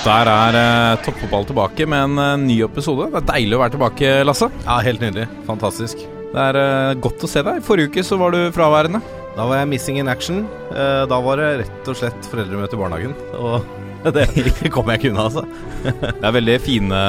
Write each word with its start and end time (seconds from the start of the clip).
der 0.02 0.30
er 0.32 0.56
eh, 0.58 1.02
toppfotball 1.06 1.46
tilbake 1.50 1.86
med 1.90 2.08
en 2.08 2.22
eh, 2.22 2.38
ny 2.42 2.55
episode. 2.66 3.09
Det 3.14 3.20
er 3.22 3.28
deilig 3.36 3.58
å 3.58 3.62
være 3.62 3.76
tilbake, 3.76 4.14
Lasse. 4.26 4.48
Ja, 4.66 4.80
helt 4.86 5.04
nydelig. 5.04 5.28
Fantastisk. 5.50 6.02
Det 6.32 6.42
er 6.48 6.58
eh, 6.62 6.94
godt 7.04 7.26
å 7.28 7.30
se 7.30 7.44
deg. 7.46 7.59
Forrige 7.66 7.92
uke 7.92 8.06
så 8.08 8.18
var 8.22 8.34
du 8.34 8.40
fraværende. 8.56 9.02
Da 9.36 9.45
var 9.48 9.62
jeg 9.62 9.70
missing 9.72 10.00
in 10.02 10.09
action. 10.12 10.42
Eh, 10.73 11.04
Da 11.12 11.22
var 11.23 11.38
det 11.40 11.52
rett 11.64 11.92
og 11.94 12.00
slett 12.02 12.28
foreldremøte 12.32 12.76
i 12.76 12.82
barnehagen. 12.82 13.14
Og 13.38 13.62
det 14.16 14.26
kom 14.73 14.90
jeg 14.90 14.98
ikke 15.04 15.12
unna, 15.14 15.28
altså. 15.30 15.44
Det 16.18 16.26
er 16.26 16.34
veldig 16.34 16.58
fine 16.66 17.02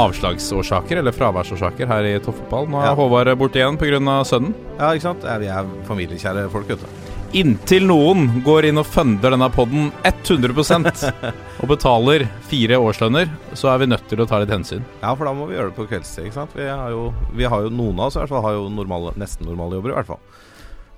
avslagsårsaker, 0.00 1.02
eller 1.02 1.12
fraværsårsaker, 1.12 1.88
her 1.92 2.08
i 2.08 2.16
toppfotball. 2.24 2.70
Nå 2.72 2.80
er 2.80 2.88
Ja. 2.90 2.96
Håvard 2.96 3.34
borte 3.40 3.60
igjen 3.60 3.76
pga. 3.80 4.00
sønnen. 4.24 4.54
Ja, 4.78 4.94
ikke 4.96 5.10
sant? 5.10 5.28
Ja, 5.28 5.36
Vi 5.42 5.52
er 5.52 5.68
familiekjære 5.88 6.48
folk, 6.52 6.72
vet 6.72 6.80
du. 6.80 7.09
Inntil 7.30 7.84
noen 7.86 8.40
går 8.42 8.66
inn 8.70 8.80
og 8.80 8.88
funder 8.90 9.30
denne 9.30 9.46
podden 9.54 9.92
100% 10.02 11.04
og 11.62 11.68
betaler 11.70 12.24
fire 12.50 12.80
årslønner, 12.82 13.30
så 13.54 13.70
er 13.70 13.84
vi 13.84 13.86
nødt 13.92 14.08
til 14.10 14.22
å 14.22 14.26
ta 14.26 14.40
litt 14.42 14.50
hensyn. 14.50 14.82
Ja, 14.98 15.12
for 15.14 15.28
da 15.28 15.34
må 15.38 15.46
vi 15.46 15.54
gjøre 15.54 15.70
det 15.70 15.76
på 15.78 15.86
kveldstid, 15.92 16.26
ikke 16.26 16.40
sant. 16.40 16.56
Vi 16.58 16.66
har 16.66 16.90
jo, 16.90 17.04
vi 17.38 17.46
har 17.46 17.62
jo 17.62 17.70
noen 17.70 18.00
av 18.02 18.08
oss 18.10 18.18
i 18.18 18.22
hvert 18.24 18.32
fall 18.34 18.42
har 18.48 18.56
jo 18.58 18.64
normale, 18.74 19.12
nesten 19.20 19.46
normale 19.46 19.78
jobber, 19.78 19.94
i 19.94 19.98
hvert 20.00 20.10
fall. 20.10 20.24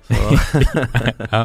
ja. 1.31 1.43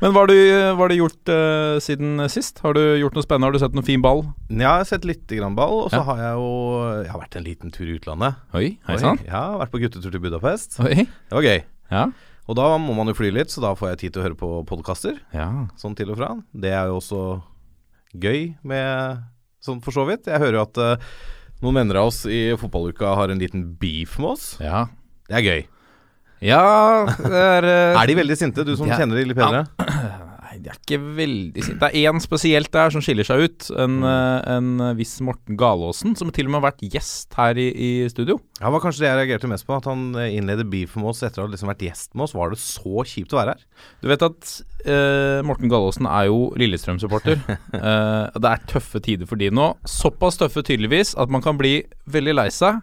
Men 0.00 0.14
hva 0.16 0.22
har 0.24 0.30
du, 0.32 0.38
hva 0.40 0.80
har 0.80 0.90
du 0.90 0.96
gjort 0.96 1.30
uh, 1.30 1.76
siden 1.84 2.24
sist? 2.32 2.58
Har 2.64 2.74
du 2.74 2.80
gjort 3.02 3.14
noe 3.14 3.26
spennende? 3.26 3.50
Har 3.50 3.54
du 3.54 3.60
sett 3.62 3.76
noen 3.76 3.86
fin 3.86 4.02
ball? 4.02 4.24
ja, 4.48 4.56
jeg 4.64 4.70
har 4.80 4.88
sett 4.88 5.04
litt 5.06 5.28
grann 5.28 5.54
ball, 5.58 5.84
og 5.84 5.92
så 5.92 6.00
Ja. 6.00 6.06
har 6.08 6.24
jeg 6.24 6.40
jo 6.40 6.48
Jeg 7.04 7.12
har 7.12 7.20
vært 7.20 7.36
en 7.36 7.46
liten 7.46 7.76
tur 7.76 7.84
i 7.84 8.00
utlandet. 8.00 8.40
Oi, 8.56 8.66
hei 8.88 8.96
sann. 9.04 9.20
Ja, 9.28 9.44
vært 9.60 9.76
på 9.76 9.84
guttetur 9.84 10.08
til 10.16 10.24
Budapest. 10.24 10.80
Oi. 10.80 11.04
Det 11.04 11.36
var 11.36 11.46
gøy. 11.46 11.62
Ja. 11.92 12.08
Og 12.50 12.56
da 12.58 12.66
må 12.82 12.94
man 12.98 13.06
jo 13.06 13.14
fly 13.14 13.28
litt, 13.30 13.52
så 13.52 13.62
da 13.62 13.74
får 13.78 13.92
jeg 13.92 13.98
tid 14.04 14.14
til 14.16 14.22
å 14.22 14.24
høre 14.26 14.38
på 14.38 14.48
podkaster. 14.66 15.20
ja. 15.36 15.46
sånn 15.78 15.94
til 15.98 16.10
og 16.10 16.18
fra. 16.18 16.32
Det 16.50 16.72
er 16.74 16.88
jo 16.90 16.96
også 16.98 17.20
gøy 18.18 18.56
med 18.66 19.20
sånn 19.62 19.78
for 19.84 19.94
så 19.94 20.02
vidt. 20.08 20.26
Jeg 20.26 20.42
hører 20.42 20.58
jo 20.58 20.64
at 20.64 20.80
uh, 20.82 21.10
noen 21.62 21.78
venner 21.82 22.00
av 22.00 22.08
oss 22.10 22.24
i 22.26 22.48
fotballuka 22.58 23.12
har 23.20 23.30
en 23.30 23.38
liten 23.38 23.68
beef 23.78 24.16
med 24.18 24.32
oss. 24.32 24.48
Ja. 24.58 24.88
Det 25.30 25.38
er 25.38 25.46
gøy. 25.46 25.62
Ja, 26.42 26.64
det 27.20 27.36
er 27.44 27.68
uh, 27.68 27.98
Er 28.00 28.10
de 28.10 28.18
veldig 28.18 28.38
sinte, 28.40 28.64
du 28.66 28.72
som 28.74 28.88
Ja. 28.90 28.96
kjenner 28.98 29.20
de 29.20 29.28
litt 29.30 29.38
bedre? 29.38 29.62
Nei, 29.78 30.19
de 30.62 30.70
er 30.72 30.78
ikke 30.78 30.98
veldig 31.18 31.64
sinte. 31.64 31.80
Det 31.80 31.90
er 31.90 32.10
én 32.10 32.22
spesielt 32.22 32.70
der 32.74 32.92
som 32.94 33.04
skiller 33.04 33.26
seg 33.26 33.44
ut. 33.46 33.68
En, 33.80 33.98
eh, 34.06 34.50
en 34.56 34.82
viss 34.98 35.16
Morten 35.24 35.58
Galaasen, 35.60 36.16
som 36.18 36.32
til 36.34 36.48
og 36.48 36.54
med 36.54 36.60
har 36.60 36.70
vært 36.70 36.84
gjest 36.94 37.36
her 37.38 37.58
i, 37.60 37.68
i 37.70 37.90
studio. 38.12 38.38
Ja, 38.60 38.68
det 38.68 38.74
var 38.76 38.84
kanskje 38.84 39.04
det 39.04 39.10
jeg 39.10 39.20
reagerte 39.22 39.50
mest 39.50 39.66
på. 39.68 39.78
At 39.78 39.88
han 39.90 40.10
eh, 40.14 40.36
innleder 40.36 40.68
beef 40.68 40.96
med 41.00 41.12
oss 41.12 41.24
etter 41.26 41.42
å 41.42 41.48
ha 41.48 41.52
liksom 41.52 41.70
vært 41.72 41.86
gjest 41.88 42.14
med 42.14 42.26
oss. 42.26 42.36
Var 42.36 42.52
det 42.52 42.60
så 42.62 43.06
kjipt 43.12 43.34
å 43.34 43.40
være 43.40 43.56
her? 43.56 43.66
Du 44.02 44.10
vet 44.12 44.26
at 44.26 44.52
eh, 44.84 45.40
Morten 45.46 45.72
Galaasen 45.72 46.08
er 46.10 46.28
jo 46.30 46.50
Lillestrøm-supporter. 46.60 47.40
Eh, 47.80 48.38
det 48.42 48.48
er 48.50 48.64
tøffe 48.68 49.00
tider 49.02 49.28
for 49.28 49.40
de 49.40 49.46
nå. 49.54 49.66
Såpass 49.88 50.36
tøffe 50.40 50.62
tydeligvis 50.66 51.14
at 51.20 51.30
man 51.32 51.42
kan 51.44 51.56
bli 51.56 51.78
veldig 52.12 52.34
lei 52.36 52.48
seg 52.52 52.80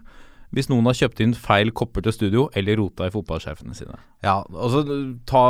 hvis 0.54 0.70
noen 0.70 0.86
har 0.88 0.96
kjøpt 0.96 1.20
inn 1.20 1.34
feil 1.36 1.70
kopper 1.76 2.04
til 2.06 2.14
studio 2.14 2.46
eller 2.56 2.78
rota 2.80 3.08
i 3.08 3.12
fotballsjefene 3.12 3.76
sine. 3.76 3.98
Ja, 4.24 4.38
altså 4.48 4.80
ta, 5.28 5.42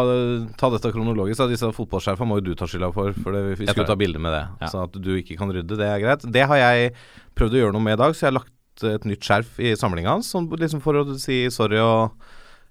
ta 0.59 0.71
dette 0.75 0.91
kronologisk. 0.95 1.39
Da. 1.39 1.47
Disse 1.53 1.71
fotballsjefene 1.77 2.27
må 2.27 2.41
jo 2.41 2.49
du 2.49 2.55
ta 2.59 2.67
skylda 2.67 2.91
for, 2.95 3.15
for 3.23 3.37
det, 3.37 3.45
vi 3.61 3.69
skulle 3.69 3.87
ta 3.87 3.99
bilde 3.99 4.23
med 4.23 4.35
det. 4.35 4.45
Ja. 4.65 4.71
Så 4.73 4.83
at 4.89 4.99
du 4.99 5.13
ikke 5.15 5.39
kan 5.39 5.53
rydde, 5.55 5.79
det 5.79 5.87
er 5.87 6.03
greit. 6.03 6.27
Det 6.35 6.47
har 6.51 6.63
jeg 6.63 6.91
prøvd 7.39 7.55
å 7.55 7.63
gjøre 7.63 7.77
noe 7.77 7.87
med 7.87 7.95
i 7.95 8.01
dag, 8.03 8.17
så 8.17 8.27
jeg 8.27 8.33
har 8.33 8.41
lagt 8.41 8.85
et 8.89 9.07
nytt 9.11 9.27
skjerf 9.27 9.63
i 9.63 9.77
samlinga 9.79 10.17
hans, 10.17 10.33
sånn 10.35 10.51
liksom 10.59 10.83
for 10.83 10.99
å 11.01 11.05
si 11.19 11.45
sorry 11.51 11.81
og 11.83 12.19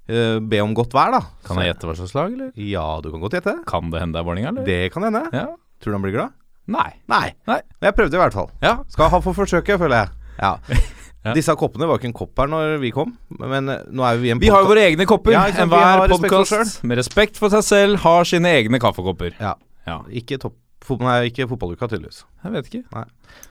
eh, 0.07 0.38
be 0.40 0.59
om 0.63 0.75
godt 0.75 0.96
vær, 0.96 1.16
da. 1.16 1.23
Kan 1.47 1.59
jeg 1.63 1.72
gjette 1.73 1.88
hva 1.90 1.96
slags 2.00 2.16
lag, 2.16 2.35
eller? 2.35 2.52
Ja, 2.59 2.85
du 3.03 3.09
kan 3.13 3.23
godt 3.23 3.40
gjette. 3.40 3.56
Kan 3.68 3.91
det 3.94 4.03
hende 4.03 4.19
det 4.19 4.23
er 4.23 4.28
Vålerenga, 4.28 4.52
eller? 4.53 4.68
Det 4.68 4.91
kan 4.96 5.07
hende. 5.07 5.23
Ja. 5.35 5.47
Tror 5.84 5.94
du 5.94 6.00
han 6.00 6.06
blir 6.07 6.16
glad? 6.16 6.35
Nei. 6.68 6.90
Nei. 7.07 7.31
Nei. 7.47 7.62
Jeg 7.84 7.96
prøvde 7.96 8.19
i 8.19 8.22
hvert 8.22 8.35
fall. 8.35 8.52
Ja. 8.63 8.78
Skal 8.91 9.12
ha 9.13 9.23
for 9.23 9.35
forsøket, 9.35 9.79
føler 9.79 10.03
jeg. 10.03 10.16
Ja. 10.44 10.56
Ja. 11.25 11.33
Disse 11.35 11.53
koppene 11.59 11.88
var 11.89 12.00
ikke 12.00 12.11
en 12.11 12.16
kopp 12.16 12.39
her 12.39 12.50
når 12.51 12.78
vi 12.79 12.91
kom, 12.95 13.09
men 13.41 13.72
eh, 13.73 13.81
nå 13.91 14.05
er 14.07 14.19
vi 14.22 14.31
en 14.31 14.41
Vi 14.41 14.51
har 14.53 14.63
jo 14.63 14.69
våre 14.69 14.85
egne 14.88 15.07
kopper. 15.09 15.33
Ja, 15.33 15.47
ikke 15.50 15.66
Enhver 15.66 16.05
podkast 16.13 16.83
med 16.88 17.01
respekt 17.01 17.39
for 17.41 17.51
seg 17.51 17.66
selv 17.67 18.01
har 18.05 18.28
sine 18.29 18.53
egne 18.59 18.79
kaffekopper. 18.79 19.33
Ja. 19.41 19.55
Ja. 19.88 20.01
Ikke, 20.22 20.38
topp, 20.39 20.55
nei, 21.01 21.17
ikke 21.31 21.47
fotballuka, 21.50 21.89
tydeligvis. 21.89 22.22
Jeg 22.44 22.53
vet 22.53 22.69
ikke. 22.69 23.03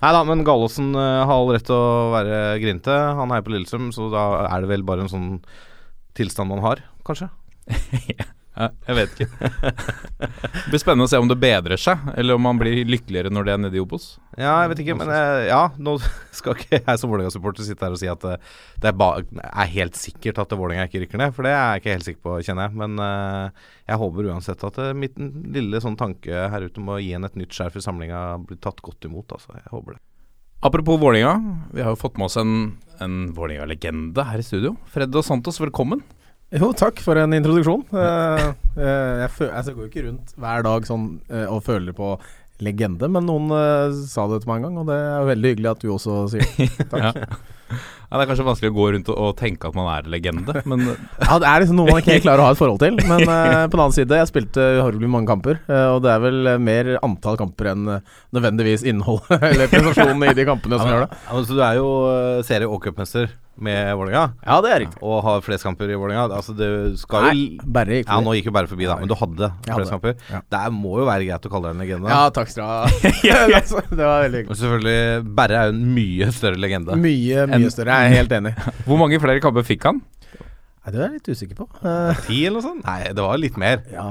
Nei 0.05 0.13
da, 0.15 0.23
men 0.29 0.45
Gallosen 0.47 0.93
uh, 0.97 1.25
har 1.27 1.35
all 1.35 1.53
rett 1.53 1.67
til 1.69 1.77
å 1.77 2.13
være 2.15 2.41
grinte. 2.63 2.97
Han 3.21 3.35
er 3.35 3.45
på 3.45 3.53
Lillestrøm, 3.55 3.91
så 3.97 4.09
da 4.13 4.27
er 4.47 4.65
det 4.65 4.73
vel 4.73 4.87
bare 4.87 5.05
en 5.05 5.13
sånn 5.13 5.29
tilstand 6.17 6.53
man 6.53 6.65
har, 6.65 6.85
kanskje. 7.09 7.29
Ja, 8.17 8.31
jeg 8.57 8.97
vet 8.97 9.19
ikke. 9.21 9.51
det 10.21 10.71
blir 10.71 10.81
spennende 10.81 11.05
å 11.05 11.11
se 11.11 11.19
om 11.21 11.29
det 11.29 11.37
bedrer 11.41 11.81
seg, 11.81 12.01
eller 12.17 12.39
om 12.39 12.45
man 12.47 12.61
blir 12.61 12.89
lykkeligere 12.89 13.33
når 13.33 13.45
det 13.47 13.53
er 13.53 13.61
nede 13.61 13.77
i 13.77 13.83
Obos. 13.83 14.07
Ja, 14.37 14.55
jeg 14.65 14.71
vet 14.73 14.81
ikke, 14.85 14.97
men 14.97 15.13
eh, 15.13 15.49
ja, 15.51 15.61
nå 15.77 15.99
skal 16.39 16.57
ikke 16.57 16.81
jeg 16.81 17.03
som 17.03 17.13
Vålerenga-supporter 17.13 17.67
sitte 17.67 17.85
her 17.85 17.97
og 17.97 18.01
si 18.01 18.09
at 18.09 18.25
eh, 18.31 18.41
det 18.81 18.93
er, 18.93 19.29
er 19.51 19.73
helt 19.75 20.01
sikkert 20.01 20.41
at 20.41 20.57
Vålerenga 20.57 20.89
ikke 20.89 21.05
rykker 21.05 21.21
ned, 21.21 21.37
for 21.37 21.45
det 21.45 21.53
er 21.53 21.61
jeg 21.61 21.85
ikke 21.85 21.97
helt 21.99 22.09
sikker 22.09 22.25
på, 22.25 22.39
kjenner 22.49 22.71
jeg. 22.71 22.81
Men 22.81 23.05
eh, 23.05 23.71
jeg 23.93 24.01
håper 24.03 24.33
uansett 24.33 24.67
at 24.71 24.83
mitt 24.97 25.21
lille 25.21 25.85
sånn 25.85 26.01
tanke 26.01 26.49
her 26.53 26.69
ute 26.69 26.81
om 26.81 26.95
å 26.97 27.01
gi 27.03 27.13
en 27.17 27.29
et 27.29 27.37
nytt 27.37 27.53
skjerf 27.53 27.77
i 27.77 27.85
samlinga 27.85 28.27
blir 28.47 28.61
tatt 28.65 28.81
godt 28.85 29.09
imot, 29.09 29.37
altså. 29.37 29.53
Jeg 29.59 29.73
håper 29.75 29.99
det. 29.99 30.05
Apropos 30.65 30.97
Vålerenga, 30.97 31.37
vi 31.77 31.85
har 31.85 31.93
jo 31.93 32.01
fått 32.01 32.17
med 32.17 32.31
oss 32.31 32.41
en, 32.41 32.55
en 33.05 33.27
Vålerenga-legende 33.37 34.25
her 34.33 34.41
i 34.41 34.47
studio. 34.47 34.79
Fred 34.89 35.13
og 35.13 35.29
Santos, 35.29 35.61
velkommen. 35.61 36.01
Jo, 36.57 36.71
takk 36.77 37.03
for 37.05 37.19
en 37.21 37.37
introduksjon. 37.37 37.85
Eh, 37.93 38.47
eh, 38.79 39.23
jeg, 39.23 39.31
fø 39.37 39.49
jeg 39.51 39.77
går 39.77 39.85
jo 39.85 39.91
ikke 39.91 40.07
rundt 40.09 40.35
hver 40.41 40.67
dag 40.67 40.89
sånn 40.89 41.07
eh, 41.29 41.45
og 41.53 41.63
føler 41.67 41.97
på 41.97 42.17
legende, 42.65 43.09
men 43.13 43.27
noen 43.29 43.51
uh, 43.53 43.93
sa 44.09 44.25
det 44.31 44.41
til 44.41 44.49
meg 44.49 44.63
en 44.63 44.71
gang, 44.71 44.81
og 44.81 44.89
det 44.89 44.97
er 44.97 45.29
veldig 45.29 45.53
hyggelig 45.53 45.71
at 45.75 45.83
du 45.83 45.91
også 45.93 46.23
sier 46.33 46.47
det. 46.57 46.89
Takk. 46.93 47.21
Ja. 47.21 47.39
Ja, 48.07 48.15
det 48.15 48.23
er 48.23 48.29
kanskje 48.31 48.45
vanskelig 48.47 48.71
å 48.71 48.75
gå 48.77 48.85
rundt 48.95 49.09
og, 49.11 49.17
og 49.19 49.33
tenke 49.37 49.67
at 49.67 49.75
man 49.75 49.89
er 49.91 50.07
legende, 50.09 50.55
men 50.71 50.85
Ja, 51.27 51.37
det 51.43 51.49
er 51.51 51.65
liksom 51.65 51.81
noe 51.81 51.91
man 51.91 52.01
ikke 52.01 52.21
klarer 52.23 52.45
å 52.45 52.47
ha 52.47 52.55
et 52.55 52.61
forhold 52.61 52.79
til, 52.81 52.97
men 53.03 53.27
uh, 53.27 53.67
på 53.67 53.75
den 53.75 53.83
annen 53.83 53.97
side, 53.97 54.21
jeg 54.23 54.31
spilte 54.31 54.67
uhorvelig 54.79 55.11
mange 55.13 55.29
kamper, 55.29 55.59
uh, 55.67 55.97
og 55.97 56.05
det 56.07 56.13
er 56.15 56.23
vel 56.23 56.53
mer 56.63 56.93
antall 57.03 57.37
kamper 57.41 57.73
enn 57.75 57.89
nødvendigvis 57.91 58.87
innhold 58.87 59.27
eller 59.51 59.69
prestasjonen 59.73 60.31
i 60.31 60.37
de 60.39 60.47
kampene 60.49 60.81
som 60.81 60.93
gjør 60.95 61.05
det. 61.05 61.19
Ja, 61.27 61.35
men 61.35 61.51
så 61.51 61.59
du 61.59 61.65
er 61.67 61.81
jo 61.83 61.91
serie- 62.47 62.71
og 62.71 62.81
cupmester 62.87 63.35
med 63.63 63.91
Vålerenga, 63.97 64.25
Ja, 64.45 64.57
det 64.65 64.71
er 64.73 64.81
riktig. 64.85 65.01
og 65.03 65.23
har 65.25 65.41
flest 65.45 65.65
kamper 65.65 65.89
i 65.91 65.97
Vålerenga. 65.97 66.27
Altså, 66.37 66.53
det 66.57 66.69
skal 67.01 67.25
jo 67.25 67.31
Nei, 67.33 67.59
bare 67.65 68.01
gikk 68.01 68.11
Ja, 68.11 68.19
nå 68.21 68.35
gikk 68.37 68.51
jo 68.51 68.55
bare 68.57 68.71
forbi, 68.71 68.87
da, 68.89 68.97
men 69.01 69.09
du 69.09 69.15
hadde 69.17 69.51
flest 69.65 69.95
kamper. 69.95 70.17
Ja. 70.33 70.43
Det 70.53 70.63
må 70.77 70.99
jo 71.01 71.07
være 71.09 71.29
greit 71.29 71.49
å 71.49 71.53
kalle 71.53 71.71
deg 71.71 71.77
en 71.77 71.85
legende. 71.85 72.13
Ja, 72.13 72.29
takk 72.37 72.53
skal 72.53 72.63
du 72.63 72.69
ha. 72.69 72.85
det 73.97 74.03
var 74.03 74.27
veldig 74.27 74.43
hyggelig. 74.43 74.51
Og 74.51 74.61
selvfølgelig, 74.61 75.01
Berre 75.41 75.63
er 75.63 75.71
jo 75.71 75.77
en 75.77 75.83
mye 75.97 76.31
større 76.37 76.61
legende. 76.61 77.01
Mye, 77.01 77.49
mye 77.55 77.73
større. 77.73 77.97
Jeg 77.97 78.13
er 78.13 78.21
helt 78.21 78.37
enig. 78.41 78.55
hvor 78.87 79.01
mange 79.01 79.21
flere 79.23 79.43
kamper 79.45 79.67
fikk 79.67 79.89
han? 79.89 80.03
Nei, 80.87 80.93
det 80.95 81.01
er 81.01 81.07
jeg 81.09 81.19
litt 81.19 81.29
usikker 81.35 81.59
på. 81.59 81.67
Eh, 81.83 82.25
Ti 82.29 82.41
eller 82.47 82.61
noe 82.61 82.67
sånt? 82.69 82.85
Nei, 82.87 83.01
det 83.11 83.23
var 83.25 83.41
litt 83.43 83.57
mer. 83.59 83.81
Ja, 83.91 84.11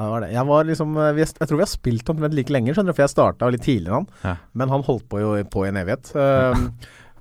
det 0.00 0.08
var 0.10 0.24
det. 0.24 0.30
Jeg 0.32 0.46
var 0.48 0.64
liksom 0.66 0.96
eh, 0.98 1.20
Jeg 1.20 1.46
tror 1.46 1.58
vi 1.60 1.62
har 1.66 1.70
spilt 1.70 2.10
omtrent 2.10 2.34
like 2.34 2.50
lenge, 2.54 2.74
skjønner 2.74 2.94
du, 2.94 2.96
for 2.96 3.04
jeg 3.04 3.12
starta 3.12 3.50
litt 3.52 3.62
tidligere 3.66 4.00
enn 4.00 4.08
han. 4.08 4.24
Ja. 4.24 4.34
Men 4.58 4.72
han 4.74 4.86
holdt 4.88 5.06
på 5.12 5.20
jo 5.22 5.36
på 5.52 5.66
i 5.66 5.70
en 5.70 5.78
evighet. 5.78 6.10
Um, 6.16 6.64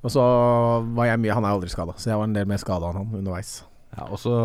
og 0.03 0.11
så 0.13 0.23
var 0.95 1.09
jeg 1.09 1.19
mye 1.23 1.33
Han 1.35 1.45
er 1.45 1.55
aldri 1.57 1.69
skada, 1.73 1.93
så 1.99 2.11
jeg 2.13 2.17
var 2.21 2.29
en 2.29 2.37
del 2.37 2.45
mer 2.49 2.61
skada 2.61 2.89
enn 2.91 3.01
han 3.01 3.17
underveis. 3.23 3.63
Ja, 3.97 4.05
og 4.09 4.19
så 4.21 4.35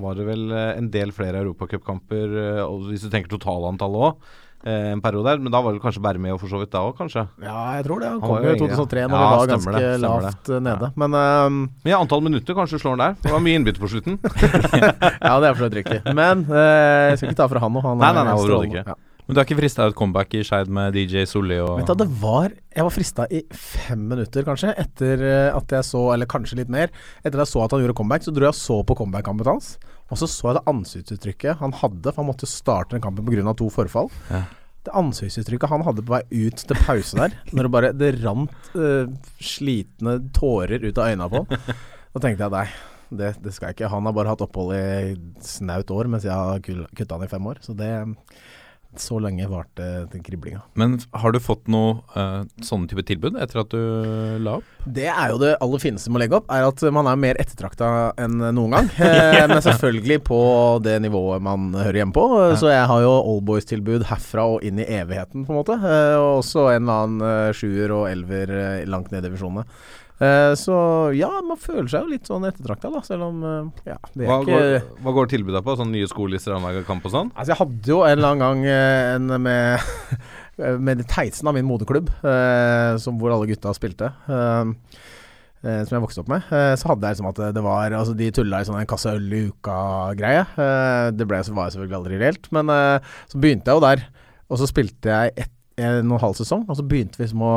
var 0.00 0.14
det 0.18 0.24
vel 0.26 0.48
eh, 0.50 0.72
en 0.78 0.88
del 0.90 1.12
flere 1.14 1.42
europacupkamper, 1.44 2.32
eh, 2.58 2.64
hvis 2.88 3.04
du 3.04 3.10
tenker 3.12 3.30
totalantallet 3.36 4.08
òg, 4.08 4.32
en 4.64 5.02
periode 5.04 5.28
der. 5.28 5.40
Men 5.44 5.52
da 5.52 5.60
var 5.60 5.74
vel 5.74 5.80
kanskje 5.82 6.00
Berre 6.00 6.30
og 6.32 6.38
for 6.40 6.48
så 6.48 6.56
vidt 6.62 6.70
da 6.72 6.80
òg, 6.88 6.94
kanskje. 6.96 7.26
Ja, 7.44 7.76
jeg 7.76 7.84
tror 7.84 8.00
det. 8.00 8.08
Han 8.14 8.22
kom 8.24 8.38
jo 8.46 8.54
i 8.54 8.58
2003 8.62 9.02
når 9.12 9.18
Ja, 9.20 9.26
vi 9.28 9.36
var 9.36 9.50
ganske 9.50 9.74
det, 9.76 9.90
lavt 10.00 10.14
det. 10.16 10.24
lavt 10.24 10.48
Ja. 10.54 10.60
nede. 10.64 10.88
Men 10.96 11.12
uh, 11.12 11.50
Men 11.84 11.90
ja, 11.92 11.98
antall 12.00 12.22
minutter 12.24 12.56
kanskje 12.56 12.80
slår 12.80 12.96
han 12.96 13.02
der. 13.04 13.18
Det 13.20 13.34
var 13.34 13.42
mye 13.44 13.58
innbytte 13.60 13.82
på 13.82 13.90
slutten. 13.92 14.16
Ja, 15.28 15.34
det 15.40 15.50
er 15.50 15.52
for 15.52 15.60
så 15.60 15.68
vidt 15.68 15.76
riktig. 15.82 16.00
Men 16.16 16.46
uh, 16.48 17.10
jeg 17.12 17.18
skal 17.20 17.28
ikke 17.34 17.40
ta 17.42 17.48
fra 17.52 17.60
han 17.60 17.76
nå. 17.76 17.82
Han 17.84 18.00
Nei, 18.00 18.12
nei, 18.16 18.24
nei, 18.24 18.38
overhodet 18.40 18.70
ikke. 18.72 18.86
Ja. 18.88 18.96
Men 19.24 19.36
du 19.36 19.40
er 19.40 19.46
ikke 19.46 19.56
frista 19.56 19.84
av 19.86 19.92
et 19.92 19.96
comeback 19.96 20.34
i 20.36 20.42
Skeid 20.44 20.68
med 20.72 20.96
DJ 20.98 21.24
Solli 21.28 21.56
og 21.62 21.78
Vet 21.78 21.88
du, 21.88 21.94
det 22.02 22.08
var 22.20 22.52
Jeg 22.52 22.84
var 22.84 22.92
frista 22.92 23.24
i 23.32 23.40
fem 23.56 24.02
minutter, 24.10 24.44
kanskje, 24.44 24.74
etter 24.80 25.22
eh, 25.24 25.48
at 25.48 25.72
jeg 25.72 25.86
så 25.88 26.02
Eller 26.12 26.28
kanskje 26.28 26.58
litt 26.60 26.72
mer. 26.72 26.92
Etter 27.22 27.38
at 27.38 27.46
jeg 27.46 27.52
så 27.54 27.62
at 27.64 27.72
han 27.72 27.80
gjorde 27.80 27.96
comeback, 27.96 28.26
så 28.26 28.34
dro 28.34 28.44
jeg 28.44 28.52
og 28.52 28.58
så 28.58 28.76
på 28.84 28.98
comeback-kampen 29.00 29.48
hans. 29.48 29.70
Og 30.12 30.20
så 30.20 30.28
så 30.28 30.50
jeg 30.50 30.58
det 30.58 30.66
ansiktsuttrykket 30.74 31.62
han 31.62 31.72
hadde, 31.80 32.10
for 32.10 32.20
han 32.20 32.28
måtte 32.28 32.50
starte 32.50 32.96
den 32.96 33.04
kampen 33.04 33.24
pga. 33.24 33.56
to 33.56 33.70
forfall. 33.72 34.12
Ja. 34.28 34.44
det 34.84 34.92
ansiktsuttrykket 35.00 35.72
han 35.72 35.86
hadde 35.86 36.04
på 36.04 36.12
vei 36.12 36.22
ut 36.44 36.60
til 36.60 36.76
pause 36.84 37.16
der, 37.16 37.38
når 37.56 37.64
det 37.64 37.72
bare 37.72 37.92
det 37.96 38.10
rant 38.20 38.74
uh, 38.76 39.08
slitne 39.40 40.18
tårer 40.36 40.84
ut 40.84 40.98
av 41.00 41.08
øynene 41.08 41.30
på 41.32 41.40
ham. 41.40 41.78
da 42.12 42.20
tenkte 42.20 42.44
jeg 42.44 42.52
nei, 42.52 42.66
det, 43.08 43.32
det 43.40 43.54
skal 43.56 43.70
jeg 43.70 43.78
ikke. 43.78 43.92
Han 43.94 44.04
har 44.04 44.16
bare 44.16 44.34
hatt 44.34 44.44
opphold 44.44 44.76
i 44.76 45.16
snaut 45.40 45.88
år, 45.96 46.12
mens 46.12 46.28
jeg 46.28 46.36
har 46.36 46.60
kutta 46.60 47.16
han 47.16 47.24
i 47.24 47.32
fem 47.32 47.48
år. 47.48 47.64
Så 47.64 47.72
det 47.78 47.90
Så 49.00 49.18
lenge 49.22 49.48
varte 49.50 50.04
den 50.12 50.22
kriblinga. 50.24 50.62
Men 50.78 50.98
har 51.12 51.34
du 51.34 51.40
fått 51.42 51.66
noe 51.72 52.00
uh, 52.14 52.44
sånne 52.64 52.90
type 52.90 53.04
tilbud 53.08 53.38
etter 53.40 53.62
at 53.64 53.74
du 53.74 54.38
la 54.44 54.58
opp? 54.60 54.70
Det 54.84 55.08
er 55.08 55.32
jo 55.32 55.40
det 55.40 55.54
aller 55.64 55.80
fineste 55.80 56.12
med 56.12 56.20
å 56.20 56.22
legge 56.24 56.38
opp, 56.38 56.50
er 56.52 56.66
at 56.66 56.82
man 56.94 57.08
er 57.08 57.20
mer 57.20 57.38
ettertrakta 57.40 58.12
enn 58.20 58.36
noen 58.42 58.76
gang. 58.76 58.90
ja. 58.98 59.46
men 59.50 59.62
selvfølgelig 59.64 60.20
på 60.26 60.40
det 60.84 60.98
nivået 61.04 61.42
man 61.44 61.72
hører 61.76 62.02
hjemme 62.02 62.16
på. 62.16 62.26
Så 62.60 62.70
jeg 62.72 62.86
har 62.90 63.04
jo 63.04 63.12
oldboys-tilbud 63.34 64.06
herfra 64.10 64.46
og 64.54 64.64
inn 64.66 64.80
i 64.82 64.88
evigheten, 64.98 65.46
på 65.46 65.54
en 65.54 65.60
måte. 65.60 65.78
Eh, 65.78 66.16
og 66.18 66.40
også 66.42 66.68
en 66.72 66.82
eller 66.84 67.04
annen 67.04 67.26
eh, 67.28 67.52
sjuer 67.56 67.94
og 67.94 68.08
elver 68.10 68.54
eh, 68.54 68.88
langt 68.90 69.12
ned 69.12 69.22
i 69.22 69.28
divisjonene. 69.28 69.66
Eh, 70.22 70.52
så 70.54 70.74
ja, 71.18 71.28
man 71.42 71.58
føler 71.58 71.88
seg 71.90 72.04
jo 72.04 72.12
litt 72.12 72.28
sånn 72.30 72.44
ettertrakta, 72.46 72.90
da, 72.94 73.00
selv 73.02 73.26
om 73.26 73.40
uh, 73.42 73.80
ja, 73.82 73.96
det 74.14 74.22
er 74.22 74.28
Hva 74.30 74.36
ikke 74.44 74.52
går, 74.60 74.84
hva 75.02 75.14
går 75.16 75.30
tilbudet 75.32 75.64
på? 75.66 75.74
Sånn 75.80 75.90
nye 75.90 76.06
skolister 76.10 76.54
annenhver 76.54 76.86
kamp 76.86 77.08
og 77.08 77.14
sånn? 77.16 77.32
Altså, 77.34 77.50
jeg 77.50 77.60
hadde 77.64 77.90
jo 77.90 77.98
en 78.06 78.14
eller 78.14 78.30
annen 78.30 78.44
gang 78.44 78.62
eh, 78.70 79.14
en 79.16 79.34
med 79.42 80.22
Med 80.86 81.00
Theisen 81.10 81.50
av 81.50 81.56
min 81.56 81.66
moderklubb, 81.66 82.12
som, 83.02 83.16
hvor 83.18 83.32
alle 83.34 83.48
gutta 83.50 83.72
spilte. 83.74 84.12
Som 84.28 84.76
jeg 85.64 86.02
vokste 86.04 86.22
opp 86.22 86.28
med. 86.30 86.46
Så 86.78 86.86
hadde 86.92 87.08
jeg 87.10 87.16
liksom 87.16 87.26
at 87.32 87.40
det 87.56 87.64
var 87.66 87.90
Altså, 87.98 88.14
de 88.14 88.28
tulla 88.30 88.60
i 88.62 88.68
sånn 88.68 88.78
en 88.78 88.86
kasse 88.86 89.16
øl 89.16 89.26
i 89.34 89.40
uka-greie. 89.48 90.44
Det 91.10 91.26
ble, 91.26 91.40
var 91.58 91.74
selvfølgelig 91.74 91.98
aldri 91.98 92.20
reelt, 92.22 92.46
men 92.54 92.70
så 92.70 93.42
begynte 93.42 93.66
jeg 93.72 93.80
jo 93.80 93.82
der. 93.82 94.04
Og 94.46 94.62
så 94.62 94.70
spilte 94.70 95.10
jeg 95.10 95.34
ett- 95.42 95.50
en 95.82 96.06
og 96.12 96.20
en 96.20 96.22
halv 96.28 96.38
sesong, 96.38 96.62
og 96.70 96.78
så 96.78 96.86
begynte 96.86 97.18
vi 97.18 97.24
liksom 97.26 97.42
å 97.42 97.54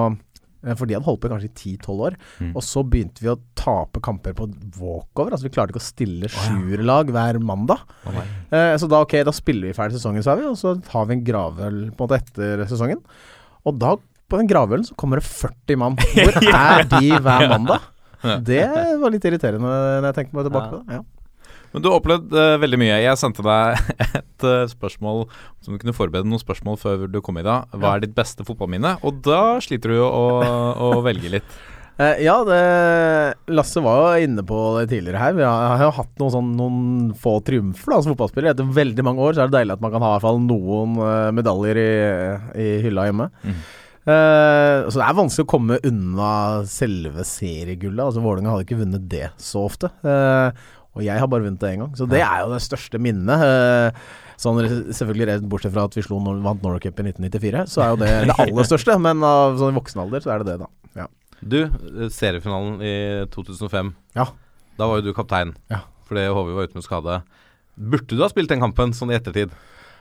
for 0.76 0.90
de 0.90 0.96
hadde 0.98 1.06
holdt 1.08 1.22
på 1.24 1.30
kanskje 1.32 1.48
i 1.48 1.78
10-12 1.78 2.04
år. 2.10 2.18
Og 2.58 2.64
så 2.66 2.84
begynte 2.84 3.24
vi 3.24 3.30
å 3.32 3.38
tape 3.56 4.02
kamper 4.04 4.34
på 4.38 4.50
walkover. 4.78 5.32
Altså 5.32 5.48
Vi 5.48 5.54
klarte 5.56 5.72
ikke 5.72 5.80
å 5.84 5.88
stille 5.88 6.28
sjuerlag 6.34 7.12
hver 7.16 7.40
mandag. 7.40 7.86
Eh, 8.52 8.76
så 8.82 8.90
da 8.92 9.02
ok, 9.06 9.20
da 9.28 9.32
spiller 9.36 9.70
vi 9.72 9.78
ferdig 9.78 9.98
sesongen, 10.00 10.24
sa 10.26 10.36
vi, 10.40 10.46
og 10.50 10.58
så 10.60 10.76
har 10.92 11.06
vi 11.10 11.18
en 11.18 11.26
gravøl 11.28 11.80
på 11.92 12.04
en 12.04 12.08
måte 12.08 12.20
etter 12.22 12.66
sesongen. 12.70 13.00
Og 13.68 13.78
da, 13.80 13.96
på 14.28 14.40
den 14.42 14.48
gravølen, 14.50 14.86
så 14.88 14.96
kommer 15.00 15.22
det 15.22 15.28
40 15.28 15.80
mann. 15.80 15.96
Hvor 16.16 16.42
er 16.52 16.84
de 16.92 17.14
hver 17.22 17.48
mandag? 17.54 17.94
Det 18.48 18.64
var 19.00 19.14
litt 19.14 19.26
irriterende 19.30 19.62
når 19.70 20.08
jeg 20.10 20.16
tenker 20.18 20.38
meg 20.40 20.48
tilbake 20.50 20.72
på 20.74 20.80
det. 20.82 20.98
Ja. 20.98 21.04
Men 21.74 21.84
du 21.84 21.90
har 21.90 22.00
opplevd 22.00 22.34
uh, 22.36 22.58
veldig 22.62 22.80
mye. 22.82 23.00
Jeg 23.04 23.20
sendte 23.20 23.46
deg 23.46 23.80
et 24.22 24.46
uh, 24.48 24.68
spørsmål 24.72 25.26
som 25.62 25.76
du 25.76 25.82
kunne 25.82 25.96
forberede 25.96 26.30
noen 26.30 26.44
spørsmål 26.44 26.80
før 26.82 27.08
du 27.12 27.22
kom 27.24 27.40
i 27.42 27.46
dag. 27.48 27.72
Hva 27.76 27.96
er 27.96 28.06
ditt 28.06 28.16
beste 28.18 28.46
fotballminne? 28.48 28.98
Og 29.08 29.24
da 29.26 29.58
sliter 29.64 29.94
du 29.94 30.00
jo 30.00 30.08
å, 30.08 30.28
å 30.88 30.92
velge 31.08 31.38
litt. 31.38 31.58
Uh, 31.98 32.14
ja, 32.22 32.36
det, 32.46 32.62
Lasse 33.58 33.82
var 33.82 34.20
jo 34.20 34.28
inne 34.28 34.46
på 34.46 34.62
det 34.78 34.86
tidligere 34.94 35.24
her. 35.24 35.38
Vi 35.38 35.46
har, 35.48 35.74
har 35.80 35.88
jo 35.88 35.96
hatt 35.98 36.14
noen, 36.22 36.36
sånn, 36.36 36.54
noen 36.60 37.18
få 37.18 37.40
triumfer 37.46 37.96
da, 37.96 38.04
som 38.04 38.14
fotballspiller. 38.14 38.54
Etter 38.54 38.78
veldig 38.78 39.08
mange 39.08 39.26
år 39.26 39.36
så 39.36 39.44
er 39.44 39.52
det 39.52 39.60
deilig 39.60 39.78
at 39.78 39.84
man 39.84 39.96
kan 39.96 40.06
ha 40.06 40.14
i 40.14 40.18
hvert 40.18 40.28
fall 40.28 40.42
noen 40.46 40.96
medaljer 41.38 41.82
i, 41.82 41.92
i 42.64 42.72
hylla 42.86 43.10
hjemme. 43.10 43.30
Eh, 44.08 44.88
så 44.88 45.02
det 45.02 45.04
er 45.04 45.16
vanskelig 45.18 45.44
å 45.44 45.52
komme 45.52 45.80
unna 45.88 46.32
selve 46.70 47.26
seriegullet. 47.28 48.06
Altså 48.06 48.24
Vålerenga 48.24 48.54
hadde 48.54 48.68
ikke 48.68 48.80
vunnet 48.80 49.08
det 49.12 49.26
så 49.42 49.66
ofte. 49.68 49.92
Eh, 50.08 50.68
og 50.98 51.04
jeg 51.06 51.22
har 51.22 51.30
bare 51.32 51.46
vunnet 51.46 51.62
det 51.62 51.70
én 51.76 51.84
gang. 51.84 51.94
Så 51.98 52.08
det 52.10 52.20
er 52.26 52.42
jo 52.44 52.50
det 52.54 52.62
største 52.66 53.00
minnet. 53.02 53.44
Eh, 53.48 54.02
sånn, 54.42 54.60
selvfølgelig 54.94 55.40
bortsett 55.50 55.74
fra 55.74 55.86
at 55.90 55.96
vi 55.98 56.04
slo 56.06 56.20
vant 56.26 56.62
Norway 56.66 56.82
Cup 56.84 57.00
i 57.02 57.08
1994, 57.08 57.64
så 57.72 57.86
er 57.86 57.94
jo 57.94 58.02
det 58.04 58.12
det 58.32 58.36
aller 58.44 58.68
største. 58.70 58.98
Men 59.02 59.24
av 59.26 59.58
sånn 59.62 59.74
i 59.74 59.80
voksen 59.80 60.04
alder 60.04 60.26
så 60.26 60.34
er 60.36 60.44
det 60.44 60.52
det, 60.52 60.58
da. 60.66 60.70
Ja. 61.04 61.08
Du, 61.42 61.60
eh, 61.64 62.10
seriefinalen 62.14 62.82
i 62.82 62.96
2005. 63.34 63.94
Ja. 64.18 64.28
Da 64.78 64.90
var 64.90 65.00
jo 65.02 65.08
du 65.10 65.16
kaptein. 65.18 65.56
Ja. 65.74 65.84
Fordi 66.10 66.28
HV 66.32 66.54
var 66.56 66.70
ute 66.70 66.78
med 66.78 66.86
skade. 66.86 67.22
Burde 67.78 68.16
du 68.16 68.22
ha 68.24 68.30
spilt 68.32 68.50
den 68.50 68.62
kampen 68.64 68.94
sånn 68.96 69.12
i 69.14 69.18
ettertid? 69.18 69.52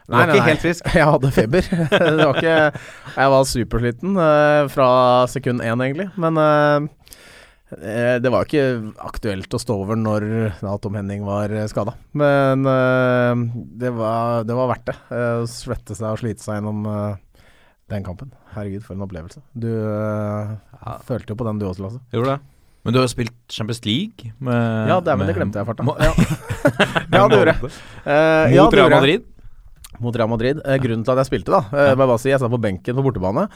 Du 0.07 0.15
Nei, 0.15 0.21
var 0.21 0.31
ikke 0.37 0.43
nei. 0.45 0.51
helt 0.53 0.63
frisk. 0.63 0.91
Jeg 1.01 1.09
hadde 1.09 1.31
feber. 1.35 1.67
var 2.21 2.37
ikke 2.39 2.59
Jeg 3.17 3.33
var 3.33 3.49
supersliten 3.51 4.21
eh, 4.23 4.69
fra 4.71 4.89
sekund 5.33 5.65
én, 5.65 5.83
egentlig. 5.83 6.07
Men 6.21 6.39
det 7.67 8.31
var 8.31 8.47
ikke 8.47 8.93
aktuelt 9.03 9.51
å 9.57 9.59
stå 9.59 9.75
over 9.83 9.99
når 9.99 10.27
Tom 10.85 10.95
Henning 10.95 11.25
var 11.27 11.51
uh, 11.51 11.65
skada. 11.67 11.97
Men 12.15 12.63
eh, 12.71 13.41
det, 13.83 13.91
var, 13.97 14.45
det 14.47 14.55
var 14.55 14.71
verdt 14.71 14.87
det. 14.93 14.95
eh, 15.11 15.41
Å 15.43 15.49
svette 15.51 15.97
seg 15.99 16.13
og 16.13 16.21
slite 16.23 16.45
seg 16.45 16.61
gjennom 16.61 16.87
eh, 16.87 17.17
den 17.91 18.07
kampen. 18.07 18.31
Herregud, 18.55 18.85
for 18.87 18.95
en 18.95 19.03
opplevelse. 19.07 19.43
Du 19.59 19.67
ja. 19.73 20.95
følte 21.07 21.35
jo 21.35 21.39
på 21.43 21.47
den 21.49 21.59
du 21.59 21.67
også, 21.69 21.85
Lasse. 21.89 22.01
Gjorde 22.15 22.37
det? 22.37 22.53
Men 22.87 22.95
du 22.95 23.01
har 23.01 23.09
jo 23.09 23.11
spilt 23.17 23.35
Champions 23.51 23.81
League 23.83 24.31
med 24.39 24.91
Ja, 24.93 25.01
det, 25.03 25.11
men 25.19 25.27
med- 25.27 25.33
det 25.33 25.41
glemte 25.41 25.59
jeg 25.59 25.67
i 25.67 25.71
farta. 25.73 25.83
Ja. 26.07 26.13
ja, 27.19 27.25
det 27.27 27.41
gjorde 27.41 27.55
jeg. 27.57 27.73
Eh, 28.07 28.55
Mot 28.63 28.77
Real. 28.79 28.95
Madrid. 28.95 29.27
Mot 30.03 30.17
Real 30.17 30.31
Madrid. 30.31 30.61
Eh, 30.65 30.79
grunnen 30.83 31.05
til 31.07 31.15
at 31.15 31.23
jeg 31.23 31.31
spilte, 31.31 31.55
da 31.55 31.63
eh, 31.73 31.91
ja. 31.93 31.99
Bare 31.99 32.19
si, 32.21 32.31
jeg 32.33 32.41
satt 32.43 32.53
på 32.53 32.61
benken 32.63 32.99
på 32.99 33.05
bortebane. 33.07 33.47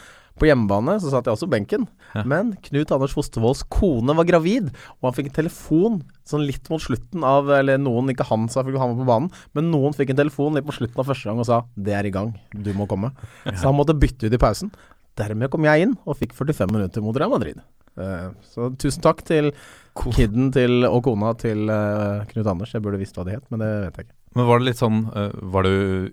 På 0.40 0.46
hjemmebane 0.48 0.94
så 1.02 1.10
satt 1.12 1.26
jeg 1.28 1.34
også 1.34 1.48
på 1.48 1.54
benken. 1.56 1.88
Ja. 2.14 2.25
Men 2.28 2.54
Knut 2.69 2.92
Anders 2.94 3.14
Fostervolls 3.16 3.64
kone 3.72 4.14
var 4.16 4.28
gravid, 4.28 4.70
og 5.00 5.10
han 5.10 5.16
fikk 5.16 5.32
en 5.32 5.38
telefon 5.40 5.98
sånn 6.28 6.46
litt 6.46 6.70
mot 6.70 6.82
slutten 6.82 7.25
av 7.26 7.50
Eller 7.56 7.81
noen, 7.82 8.12
ikke 8.12 8.28
han 8.28 8.46
selvfølgelig, 8.52 8.81
han 8.81 8.94
var 8.94 9.02
på 9.02 9.10
banen, 9.10 9.42
men 9.58 9.69
noen 9.72 9.96
fikk 9.96 10.14
en 10.14 10.22
telefon 10.22 10.56
litt 10.56 10.69
på 10.69 10.76
slutten 10.78 11.02
av 11.02 11.10
første 11.10 11.31
gang 11.31 11.42
og 11.42 11.48
sa 11.48 11.64
'Det 11.76 11.92
er 11.96 12.06
i 12.06 12.14
gang, 12.14 12.32
du 12.54 12.72
må 12.75 12.87
komme'. 12.87 13.12
Så 13.44 13.69
han 13.69 13.76
måtte 13.76 13.98
bytte 13.98 14.26
ut 14.26 14.34
i 14.34 14.40
pausen. 14.40 14.70
Dermed 15.19 15.50
kom 15.50 15.64
jeg 15.66 15.82
inn 15.82 15.98
og 16.06 16.16
fikk 16.16 16.32
45 16.32 16.72
minutter 16.72 17.02
mot 17.02 17.16
Real 17.16 17.31
Madrid. 17.31 17.60
Eh, 17.98 18.31
så 18.52 18.70
tusen 18.78 19.02
takk 19.02 19.25
til 19.26 19.50
kidden 20.14 20.52
til, 20.54 20.87
og 20.87 21.02
kona 21.04 21.34
til 21.38 21.69
eh, 21.69 22.25
Knut 22.31 22.46
Anders. 22.46 22.72
Jeg 22.72 22.84
burde 22.84 23.00
visst 23.00 23.19
hva 23.19 23.26
de 23.26 23.37
het, 23.37 23.46
men 23.50 23.62
det 23.64 23.70
vet 23.84 24.00
jeg 24.00 24.08
ikke. 24.08 24.19
Men 24.38 24.47
var 24.47 24.61
det 24.61 24.69
litt 24.69 24.79
sånn 24.79 25.00
eh, 25.11 25.32
Var 25.50 25.67
du 25.67 25.73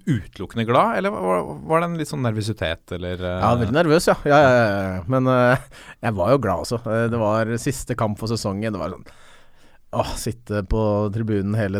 utelukkende 0.10 0.64
glad, 0.66 0.96
eller 0.98 1.14
var, 1.14 1.44
var 1.69 1.84
det 1.84 1.90
en 1.92 1.98
litt 2.00 2.10
sånn 2.10 2.24
nervøsitet, 2.25 2.96
eller 2.98 3.22
eh, 3.22 3.38
Ja, 3.44 3.52
veldig 3.60 3.75
nervøs, 3.78 4.08
ja. 4.10 4.16
ja, 4.25 4.40
ja, 4.42 4.56
ja. 4.64 5.04
Men 5.14 5.30
eh, 5.30 5.68
jeg 6.08 6.18
var 6.18 6.34
jo 6.34 6.40
glad 6.42 6.64
også. 6.66 6.81
Det 7.14 7.22
var 7.22 7.54
siste 7.62 7.98
kamp 8.00 8.18
for 8.18 8.31
sesongen. 8.31 8.74
Det 8.74 8.81
var 8.81 8.96
sånn 8.96 9.06
Åh, 9.98 10.10
sitte 10.19 10.64
på 10.68 10.81
tribunen 11.16 11.56
hele 11.56 11.80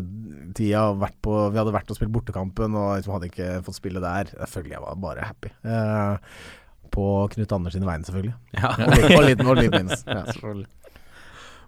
tida. 0.56 0.86
og 0.94 1.02
Vært 1.02 1.18
på, 1.26 1.34
vi 1.52 1.60
hadde 1.60 1.74
vært 1.76 1.90
og 1.92 1.98
spilt 2.00 2.14
bortekampen 2.16 2.78
og 2.80 2.94
liksom 2.96 3.18
hadde 3.18 3.28
ikke 3.28 3.50
fått 3.66 3.78
spille 3.82 4.00
der. 4.04 4.30
Selvfølgelig, 4.38 4.78
jeg 4.78 4.86
var 4.86 5.02
bare 5.04 5.28
happy. 5.28 5.52
Eh, 5.68 6.38
på 6.94 7.08
Knut 7.34 7.52
Anders 7.58 7.76
sine 7.76 7.90
vegne, 7.90 8.08
selvfølgelig. 8.08 8.38
Ja. 8.56 8.72
Og 8.78 8.94
litt, 8.96 9.12
og 9.12 9.26
litt, 9.28 9.44
og 9.44 9.60
litt 9.60 9.76
minst. 9.76 10.08
Ja, 10.08 10.24
selvfølgelig. 10.32 10.70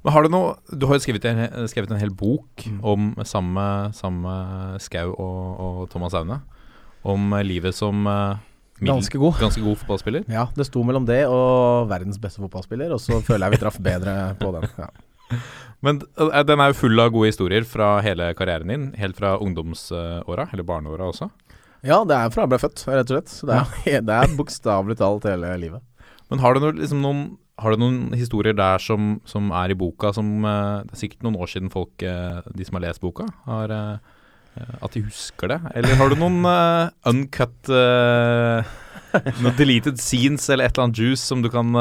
Men 0.03 0.13
har 0.15 0.23
du 0.23 0.29
noe 0.31 0.53
Du 0.71 0.85
har 0.87 0.95
jo 0.95 1.03
skrevet 1.03 1.25
en, 1.27 1.67
skrevet 1.67 1.91
en 1.91 1.99
hel 1.99 2.13
bok 2.15 2.63
Mm. 2.69 2.79
om 2.83 3.09
samme, 3.27 3.63
samme 3.95 4.33
Skau 4.83 5.11
og, 5.13 5.59
og 5.59 5.89
Thomas 5.91 6.13
Aune. 6.15 6.41
Om 7.03 7.33
eh, 7.33 7.43
livet 7.47 7.75
som 7.75 8.05
uh, 8.07 8.37
middel- 8.79 8.93
Ganske 8.95 9.19
god. 9.19 9.37
ganske 9.39 9.61
god 9.63 9.77
fotballspiller. 9.81 10.23
Ja, 10.31 10.47
det 10.55 10.65
sto 10.67 10.83
mellom 10.83 11.05
det 11.07 11.25
og 11.27 11.87
verdens 11.91 12.19
beste 12.19 12.39
fotballspiller, 12.43 12.91
og 12.95 12.99
så 13.03 13.19
føler 13.23 13.47
jeg 13.47 13.57
vi 13.57 13.61
traff 13.65 13.79
bedre 13.83 14.15
på 14.39 14.51
den. 14.55 14.67
Ja. 14.79 14.89
Men 15.85 16.01
eh, 16.19 16.43
den 16.43 16.59
er 16.59 16.71
jo 16.73 16.79
full 16.79 16.99
av 16.99 17.11
gode 17.15 17.29
historier 17.31 17.63
fra 17.67 17.99
hele 18.03 18.31
karrieren 18.35 18.67
din. 18.71 18.87
Helt 18.99 19.15
fra 19.19 19.37
ungdomsåra, 19.39 20.49
eller 20.51 20.63
barneåra 20.67 21.07
også. 21.11 21.29
ja, 21.83 22.01
det 22.03 22.15
er 22.17 22.29
fra 22.35 22.43
jeg 22.43 22.51
ble 22.51 22.59
født, 22.59 22.83
rett 22.87 23.11
og 23.11 23.15
slett. 23.15 23.29
Så 23.31 23.47
det 23.47 23.59
er, 23.59 24.01
ja. 24.03 24.23
bokstavelig 24.39 24.97
talt 24.99 25.27
hele 25.29 25.53
livet. 25.61 25.83
Men 26.29 26.39
har 26.43 26.53
du 26.53 26.59
noe, 26.65 26.75
liksom 26.77 26.99
noen 27.03 27.21
har 27.59 27.73
du 27.73 27.81
noen 27.81 28.15
historier 28.17 28.55
der 28.57 28.81
som, 28.83 29.17
som 29.27 29.51
er 29.55 29.73
i 29.73 29.77
boka 29.77 30.13
som 30.15 30.45
uh, 30.45 30.85
Det 30.87 30.95
er 30.95 31.01
sikkert 31.03 31.25
noen 31.25 31.37
år 31.39 31.51
siden 31.51 31.71
folk, 31.73 31.93
uh, 32.03 32.39
de 32.55 32.67
som 32.67 32.79
har 32.79 32.85
lest 32.87 33.03
boka, 33.03 33.27
har 33.47 33.73
eh, 33.75 34.15
At 34.81 34.95
de 34.95 35.05
husker 35.05 35.51
det? 35.51 35.59
Eller 35.77 35.95
har 35.99 36.09
du 36.09 36.17
noen 36.19 36.41
uncut 37.07 37.69
Noen 39.39 39.55
deleted 39.57 40.01
scenes 40.01 40.49
eller 40.49 40.67
et 40.67 40.73
eller 40.73 40.89
annet 40.89 40.99
juice 40.99 41.23
som 41.23 41.41
du 41.43 41.49
kan 41.53 41.71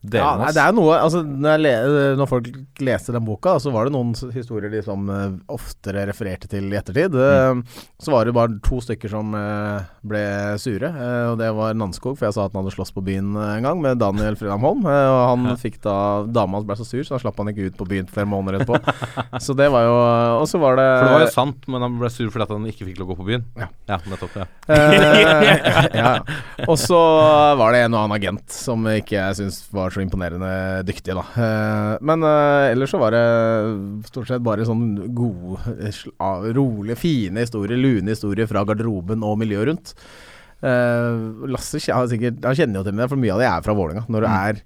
Ja, 0.00 0.30
nei, 0.40 0.48
det 0.56 0.62
er 0.62 0.72
noe 0.72 0.94
altså, 0.96 1.20
når, 1.20 1.64
når 2.16 2.28
folk 2.30 2.46
leste 2.80 3.12
den 3.12 3.24
boka, 3.26 3.58
så 3.60 3.68
var 3.74 3.84
det 3.84 3.92
noen 3.92 4.14
historier 4.32 4.72
de 4.72 4.80
som 4.84 5.02
eh, 5.12 5.34
oftere 5.52 6.06
refererte 6.08 6.48
til 6.48 6.70
i 6.72 6.78
ettertid. 6.78 7.12
Mm. 7.12 7.60
Eh, 7.60 7.82
Så 8.00 8.14
var 8.14 8.24
det 8.24 8.32
bare 8.32 8.56
to 8.64 8.78
stykker 8.80 9.12
som 9.12 9.34
eh, 9.36 9.84
ble 10.08 10.22
sure, 10.62 10.88
og 11.28 11.36
det 11.40 11.50
var 11.52 11.76
Nanskog, 11.76 12.16
for 12.16 12.30
jeg 12.30 12.36
sa 12.36 12.46
at 12.46 12.54
han 12.56 12.62
hadde 12.62 12.72
slåss 12.78 12.94
på 12.96 13.04
byen 13.04 13.34
en 13.36 13.66
gang 13.66 13.82
med 13.84 14.00
Daniel 14.00 14.38
Fridam 14.40 14.64
Holm. 14.64 14.86
Og 14.88 15.20
han 15.34 15.60
fikk 15.60 15.76
da 15.84 15.96
Dama 16.24 16.56
hans 16.56 16.68
ble 16.68 16.78
så 16.80 16.88
sur, 16.88 17.04
så 17.04 17.18
da 17.18 17.20
slapp 17.26 17.42
han 17.42 17.52
ikke 17.52 17.68
ut 17.68 17.78
på 17.82 17.88
byen 17.92 18.08
flere 18.08 18.30
måneder 18.30 18.62
etterpå. 18.62 18.80
så 19.44 19.56
det 19.58 19.68
var 19.72 19.84
jo 19.84 19.98
Og 20.40 20.46
så 20.48 20.62
var 20.62 20.80
det 20.80 20.88
For 20.88 21.04
det 21.10 21.14
var 21.18 21.26
jo 21.26 21.32
sant, 21.34 21.68
men 21.68 21.84
han 21.84 22.00
ble 22.00 22.12
sur 22.14 22.32
fordi 22.32 22.48
han 22.54 22.68
ikke 22.72 22.88
fikk 22.88 23.02
lov 23.02 23.10
å 23.10 23.12
gå 23.12 23.20
på 23.20 23.28
byen. 23.28 23.44
Ja. 23.60 24.00
nettopp. 24.08 24.40
ja 24.40 24.48
ja. 26.00 26.12
Og 26.64 26.76
så 26.80 26.98
var 27.60 27.74
det 27.76 27.84
en 27.84 27.96
og 27.96 28.04
annen 28.06 28.16
agent 28.16 28.54
som 28.54 28.88
ikke 28.88 29.18
jeg 29.18 29.38
syns 29.42 29.60
var 29.74 29.89
så 29.94 30.02
imponerende 30.04 30.50
dyktige, 30.88 31.14
da. 31.18 31.24
Eh, 31.36 31.98
men 32.06 32.22
eh, 32.26 32.70
ellers 32.72 32.90
så 32.94 33.00
var 33.02 33.14
det 33.16 33.24
stort 34.10 34.28
sett 34.30 34.42
bare 34.46 34.66
sånn 34.68 35.12
gode, 35.16 35.60
ah, 36.18 36.42
rolige, 36.56 36.96
fine 37.00 37.44
historier, 37.44 37.76
lune 37.80 38.14
historier 38.14 38.46
fra 38.50 38.64
garderoben 38.68 39.22
og 39.26 39.38
miljøet 39.42 39.70
rundt. 39.72 39.94
Eh, 40.60 41.48
Lasse 41.50 41.80
jeg 41.80 41.94
har 41.96 42.06
sikkert, 42.10 42.42
han 42.44 42.56
kjenner 42.58 42.80
jo 42.82 42.86
til 42.90 42.96
meg, 42.98 43.08
for 43.08 43.20
mye 43.20 43.32
av 43.34 43.40
det 43.42 43.48
er 43.50 43.64
fra 43.66 43.74
Vålerenga. 43.78 44.06
Når 44.08 44.20
du 44.26 44.28
Mm. 44.28 44.38
er 44.48 44.62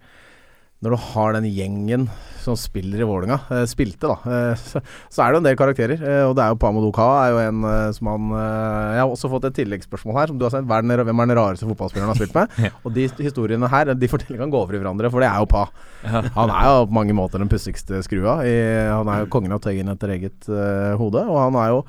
Når 0.85 0.95
du 0.95 1.03
har 1.15 1.35
den 1.39 1.47
gjengen 1.49 2.07
som 2.45 2.59
spiller 2.61 3.01
i 3.01 3.07
Vålinga 3.09 3.39
eh, 3.57 3.63
spilte, 3.71 4.05
da, 4.11 4.17
eh, 4.29 4.59
så, 4.61 4.83
så 5.09 5.23
er 5.25 5.31
det 5.33 5.39
jo 5.39 5.41
en 5.41 5.47
del 5.47 5.57
karakterer. 5.57 5.97
Eh, 6.05 6.25
og 6.29 6.35
det 6.37 6.45
er 6.45 6.51
jo 6.53 6.59
Pamo 6.61 6.83
Doka 6.85 7.07
er 7.23 7.31
jo 7.33 7.39
en 7.41 7.63
som 7.97 8.11
han 8.13 8.27
Jeg 8.37 9.01
har 9.01 9.09
også 9.15 9.31
fått 9.33 9.47
et 9.49 9.57
tilleggsspørsmål 9.63 10.19
her, 10.21 10.29
som 10.33 10.37
du 10.39 10.45
har 10.45 10.53
den- 10.61 10.69
Hvem 10.69 11.23
er 11.25 11.31
den 11.31 11.39
rareste 11.39 11.65
fotballspilleren 11.71 12.11
han 12.11 12.13
har 12.13 12.21
spilt 12.21 12.37
med? 12.37 12.53
Ja. 12.69 12.71
Og 12.85 12.93
de 12.93 13.07
historiene 13.25 13.71
her, 13.73 13.95
de 13.97 14.11
fortellingene 14.13 14.45
kan 14.45 14.53
gå 14.53 14.61
over 14.61 14.77
i 14.77 14.83
hverandre, 14.83 15.11
for 15.15 15.25
det 15.25 15.31
er 15.33 15.41
jo 15.41 15.49
Pa. 15.55 15.65
Han 16.37 16.53
er 16.53 16.69
jo 16.69 16.85
på 16.91 16.99
mange 17.01 17.17
måter 17.17 17.41
den 17.41 17.49
pussigste 17.49 18.03
skrua. 18.05 18.39
I, 18.45 18.55
han 18.93 19.09
er 19.09 19.25
jo 19.25 19.31
kongen 19.33 19.57
av 19.57 19.65
Tøyen 19.65 19.89
etter 19.95 20.13
eget 20.19 20.49
eh, 20.53 20.93
hode, 21.01 21.25
og 21.25 21.41
han 21.47 21.57
er 21.65 21.73
jo 21.73 21.81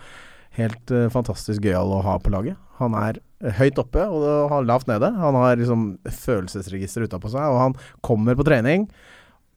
helt 0.55 0.95
eh, 0.95 1.09
fantastisk 1.11 1.67
gøyal 1.67 1.91
å 1.97 2.03
ha 2.07 2.15
på 2.23 2.31
laget. 2.31 2.55
Han 2.79 2.95
er 2.99 3.19
høyt 3.43 3.81
oppe 3.81 4.05
og 4.07 4.55
lavt 4.65 4.87
nede. 4.89 5.11
Han 5.19 5.37
har 5.39 5.59
liksom 5.59 5.89
følelsesregister 6.05 7.05
utapå 7.07 7.31
seg, 7.33 7.43
og 7.49 7.61
han 7.61 7.77
kommer 8.05 8.37
på 8.37 8.47
trening. 8.47 8.87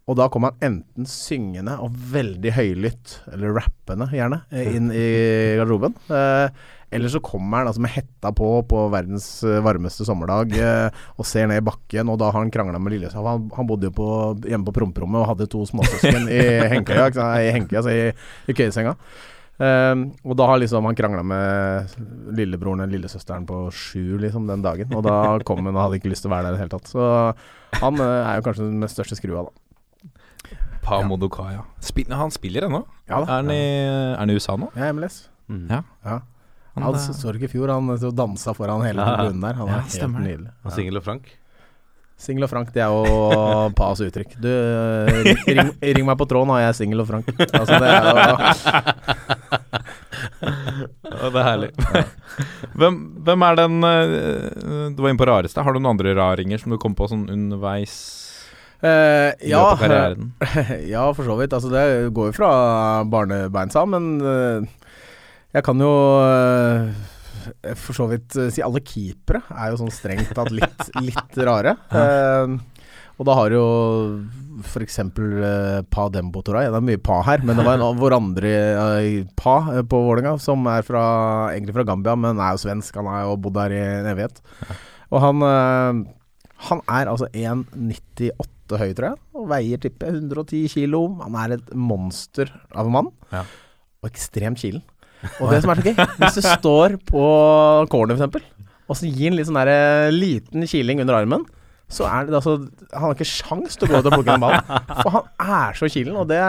Og 0.08 0.16
da 0.16 0.30
kommer 0.32 0.54
han 0.54 0.70
enten 0.70 1.08
syngende 1.08 1.74
og 1.84 1.92
veldig 2.14 2.54
høylytt, 2.56 3.18
eller 3.34 3.52
rappende 3.58 4.08
gjerne, 4.14 4.40
eh, 4.48 4.70
inn 4.78 4.88
i 4.88 5.08
garderoben. 5.60 5.98
Eh, 6.08 6.48
eller 6.90 7.12
så 7.12 7.20
kommer 7.20 7.60
han 7.60 7.68
altså 7.68 7.82
med 7.84 7.92
hetta 7.92 8.30
på 8.32 8.48
på 8.64 8.86
verdens 8.88 9.26
eh, 9.44 9.60
varmeste 9.60 10.06
sommerdag 10.08 10.54
eh, 10.56 11.00
og 11.20 11.28
ser 11.28 11.50
ned 11.50 11.60
i 11.60 11.66
bakken, 11.66 12.08
og 12.08 12.16
da 12.22 12.30
har 12.32 12.40
han 12.40 12.52
krangla 12.54 12.80
med 12.80 12.94
Lillesand. 12.96 13.28
Han, 13.28 13.50
han 13.52 13.68
bodde 13.68 13.90
jo 13.90 13.96
på, 13.98 14.08
hjemme 14.48 14.64
på 14.70 14.78
promperommet 14.80 15.20
og 15.20 15.28
hadde 15.34 15.50
to 15.52 15.66
småsøsken 15.68 16.30
i 16.32 16.40
hengekøya, 16.72 17.10
i, 17.44 17.52
hengekøya, 17.52 17.82
altså 17.82 17.92
i, 17.92 18.48
i 18.48 18.56
køyesenga. 18.56 18.96
Um, 19.58 20.02
og 20.22 20.36
da 20.38 20.46
har 20.46 20.60
liksom 20.62 20.84
han 20.86 20.94
krangla 20.94 21.22
med 21.26 21.94
lillebroren 22.38 22.84
eller 22.84 22.92
lillesøsteren 22.94 23.42
på 23.48 23.56
sju 23.74 24.16
liksom 24.22 24.46
den 24.46 24.62
dagen. 24.62 24.92
Og 24.94 25.02
da 25.02 25.16
kom 25.46 25.64
hun 25.66 25.72
og 25.74 25.80
hadde 25.82 25.98
ikke 25.98 26.12
lyst 26.12 26.22
til 26.22 26.30
å 26.30 26.34
være 26.36 26.46
der 26.46 26.54
i 26.54 26.58
det 26.58 26.62
hele 26.62 26.74
tatt. 26.76 26.92
Så 26.92 27.80
han 27.82 27.98
eh, 28.04 28.20
er 28.30 28.38
jo 28.38 28.44
kanskje 28.46 28.68
den 28.68 28.78
mest 28.84 28.94
største 28.94 29.18
skrua, 29.18 29.48
da. 29.48 30.54
Pa 30.86 31.00
Modokaya. 31.04 31.64
Spil, 31.84 32.06
han 32.14 32.30
spiller 32.32 32.68
ennå? 32.68 32.84
Ja. 33.10 33.18
Er 33.24 33.32
han 33.42 33.50
i, 33.52 33.58
er 33.58 34.20
han 34.22 34.30
i 34.30 34.38
USA 34.38 34.54
nå? 34.60 34.70
Ja, 34.78 34.92
MLS. 34.94 35.24
Ja. 35.50 35.82
Ja. 36.06 36.20
Han, 36.78 36.84
Han 36.86 36.94
eh, 36.94 37.10
så 37.18 37.32
du 37.34 37.40
ikke 37.40 37.50
i 37.50 37.54
fjor, 37.56 37.74
han 37.74 37.90
dansa 38.14 38.54
foran 38.54 38.86
hele 38.86 39.02
Ja. 39.02 39.16
tribunen 39.18 39.42
der. 39.42 39.58
Han 39.58 39.66
Ja, 39.72 39.80
er 39.80 39.86
helt 39.88 39.96
stemmer 39.98 40.22
nydelig. 40.22 40.52
Og 40.64 40.72
Singel 40.76 41.02
og 41.02 41.04
Frank. 41.08 41.34
Singel 42.18 42.48
og 42.48 42.50
Frank, 42.50 42.72
det 42.74 42.82
er 42.82 42.90
jo 42.90 43.70
Pas 43.78 44.00
uttrykk. 44.02 44.34
Du, 44.42 44.50
ring, 45.08 45.42
ring, 45.46 45.72
ring 45.78 46.06
meg 46.08 46.18
på 46.18 46.26
tråden, 46.30 46.50
og 46.50 46.60
jeg 46.60 46.72
er 46.72 46.78
singel 46.78 47.04
og 47.04 47.08
Frank. 47.10 47.30
Altså, 47.48 47.78
det 47.78 47.88
er 47.88 48.02
jo 48.04 48.12
det 51.18 51.40
er 51.40 51.46
herlig. 51.46 51.70
hvem, 52.78 52.96
hvem 53.26 53.44
er 53.44 53.58
den 53.58 53.74
eh, 53.86 54.88
Du 54.94 55.02
var 55.02 55.10
inne 55.10 55.20
på 55.20 55.28
rareste. 55.28 55.62
Har 55.64 55.74
du 55.74 55.80
noen 55.80 55.94
andre 55.96 56.14
raringer 56.18 56.62
som 56.62 56.74
du 56.74 56.78
kom 56.80 56.94
på 56.98 57.10
sånn 57.10 57.28
underveis 57.32 57.98
Uh, 58.78 59.34
ja, 59.42 59.74
ja, 60.86 61.00
for 61.10 61.26
så 61.26 61.34
vidt. 61.40 61.50
Altså, 61.50 61.66
det 61.72 62.12
går 62.14 62.28
jo 62.28 62.34
fra 62.36 62.50
barnebeinsa, 63.10 63.82
men 63.90 64.04
uh, 64.22 64.62
jeg 65.50 65.64
kan 65.66 65.80
jo 65.82 65.90
eh, 66.22 66.84
for 67.78 67.96
så 67.96 68.06
vidt 68.10 68.36
eh, 68.38 68.50
si 68.54 68.62
alle 68.64 68.80
keepere 68.84 69.42
er 69.54 69.70
jo 69.72 69.78
sånn 69.82 69.92
strengt 69.94 70.34
tatt 70.36 70.50
litt, 70.54 70.88
litt 71.08 71.38
rare. 71.48 71.76
Uh, 71.92 72.58
og 73.18 73.26
da 73.26 73.34
har 73.34 73.50
jo 73.50 73.62
f.eks. 74.62 74.98
Uh, 75.18 75.80
Pa 75.90 76.04
Dembo 76.14 76.42
Toray. 76.46 76.68
Det 76.70 76.78
er 76.78 76.84
mye 76.86 77.00
Pa 77.02 77.20
her, 77.26 77.42
men 77.46 77.58
det 77.58 77.64
var 77.66 77.78
en 77.78 77.86
av 77.88 77.98
våre 77.98 78.18
andre 78.20 78.52
uh, 78.78 79.08
Pa 79.38 79.56
eh, 79.74 79.82
på 79.86 80.02
Vålerenga, 80.06 80.36
som 80.42 80.62
er 80.70 80.86
fra, 80.86 81.02
egentlig 81.54 81.74
fra 81.78 81.86
Gambia, 81.88 82.14
men 82.18 82.38
er 82.38 82.54
jo 82.54 82.62
svensk. 82.66 82.94
Han 83.00 83.10
har 83.10 83.24
jo 83.26 83.34
bodd 83.46 83.58
her 83.62 83.74
i 83.74 83.80
en 84.02 84.10
evighet. 84.12 84.38
Og 85.10 85.22
han 85.24 85.42
eh, 85.48 86.04
han 86.68 86.80
er 86.90 87.06
altså 87.06 87.28
1,98 87.38 88.78
høy, 88.80 88.90
tror 88.98 89.04
jeg, 89.12 89.18
og 89.38 89.44
veier 89.52 89.78
tipper 89.82 90.10
110 90.10 90.64
kilo. 90.74 91.02
Han 91.22 91.36
er 91.38 91.54
et 91.58 91.68
monster 91.78 92.50
av 92.74 92.88
en 92.88 92.94
mann, 92.96 93.10
Ja. 93.32 93.44
og 94.02 94.10
ekstremt 94.10 94.58
kilen. 94.62 94.82
Og 95.40 95.52
det 95.52 95.62
som 95.64 95.72
er 95.72 95.80
så 95.80 95.90
gøy, 95.90 96.08
hvis 96.22 96.38
du 96.38 96.42
står 96.46 96.96
på 97.08 97.22
corner 97.92 98.18
f.eks., 98.18 98.54
og 98.88 98.96
så 98.96 99.08
gir 99.08 99.28
han 99.28 99.36
litt 99.36 99.48
sånn 99.48 99.58
der, 99.58 99.68
eh, 99.68 100.14
liten 100.14 100.64
kiling 100.64 101.02
under 101.04 101.18
armen, 101.18 101.42
så 101.88 102.04
er 102.04 102.26
det 102.28 102.36
altså 102.36 102.54
Han 102.92 103.00
har 103.00 103.14
ikke 103.14 103.24
sjans 103.28 103.76
til 103.76 103.88
å 103.88 103.90
gå 103.90 104.00
ut 104.00 104.08
og 104.10 104.14
plukke 104.18 104.28
den 104.34 104.42
ballen. 104.42 104.64
For 105.02 105.12
han 105.14 105.28
er 105.40 105.76
så 105.78 105.88
kilen. 105.88 106.16
Og 106.20 106.28
det 106.28 106.40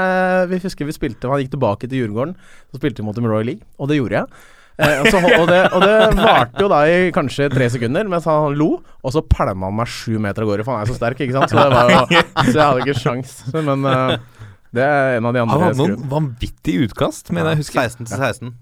Vi 0.51 0.59
husker 0.65 0.88
vi 0.88 0.95
spilte 0.95 1.31
Han 1.31 1.39
gikk 1.39 1.53
tilbake 1.53 1.88
til 1.88 2.01
Djurgården, 2.01 2.33
så 2.71 2.79
spilte 2.79 2.99
vi 2.99 3.07
mot 3.07 3.15
dem 3.15 3.27
i 3.27 3.43
League, 3.47 3.63
og 3.79 3.88
det 3.91 3.99
gjorde 3.99 4.19
jeg. 4.19 4.41
Eh, 4.79 5.01
og, 5.01 5.09
så, 5.11 5.19
og, 5.19 5.45
det, 5.49 5.59
og 5.75 5.83
det 5.83 5.95
varte 6.15 6.63
jo 6.63 6.69
da 6.71 6.77
i 6.88 7.09
kanskje 7.11 7.49
tre 7.51 7.67
sekunder 7.71 8.07
mens 8.07 8.27
han 8.29 8.55
lo, 8.55 8.69
og 8.79 9.11
så 9.15 9.23
pælma 9.27 9.67
han 9.67 9.75
meg 9.75 9.91
sju 9.91 10.15
meter 10.23 10.45
av 10.45 10.51
gårde, 10.53 10.67
for 10.67 10.77
han 10.77 10.85
er 10.85 10.91
så 10.91 10.95
sterk, 10.95 11.19
ikke 11.25 11.35
sant. 11.35 11.51
Så, 11.51 11.65
jo, 12.15 12.23
så 12.39 12.53
jeg 12.53 12.63
hadde 12.63 12.85
ikke 12.85 12.99
sjans. 13.01 13.33
Men 13.55 13.83
eh, 13.91 14.13
det 14.75 14.85
er 14.85 15.17
en 15.17 15.25
av 15.25 15.33
de 15.35 15.43
Han 15.43 15.63
hadde 15.63 15.77
noen 15.79 16.09
vanvittige 16.11 16.89
utkast, 16.89 17.31
mener 17.33 17.55
jeg 17.55 17.63
husker. 17.63 17.88
16 17.89 18.09
til 18.09 18.17
16. 18.17 18.57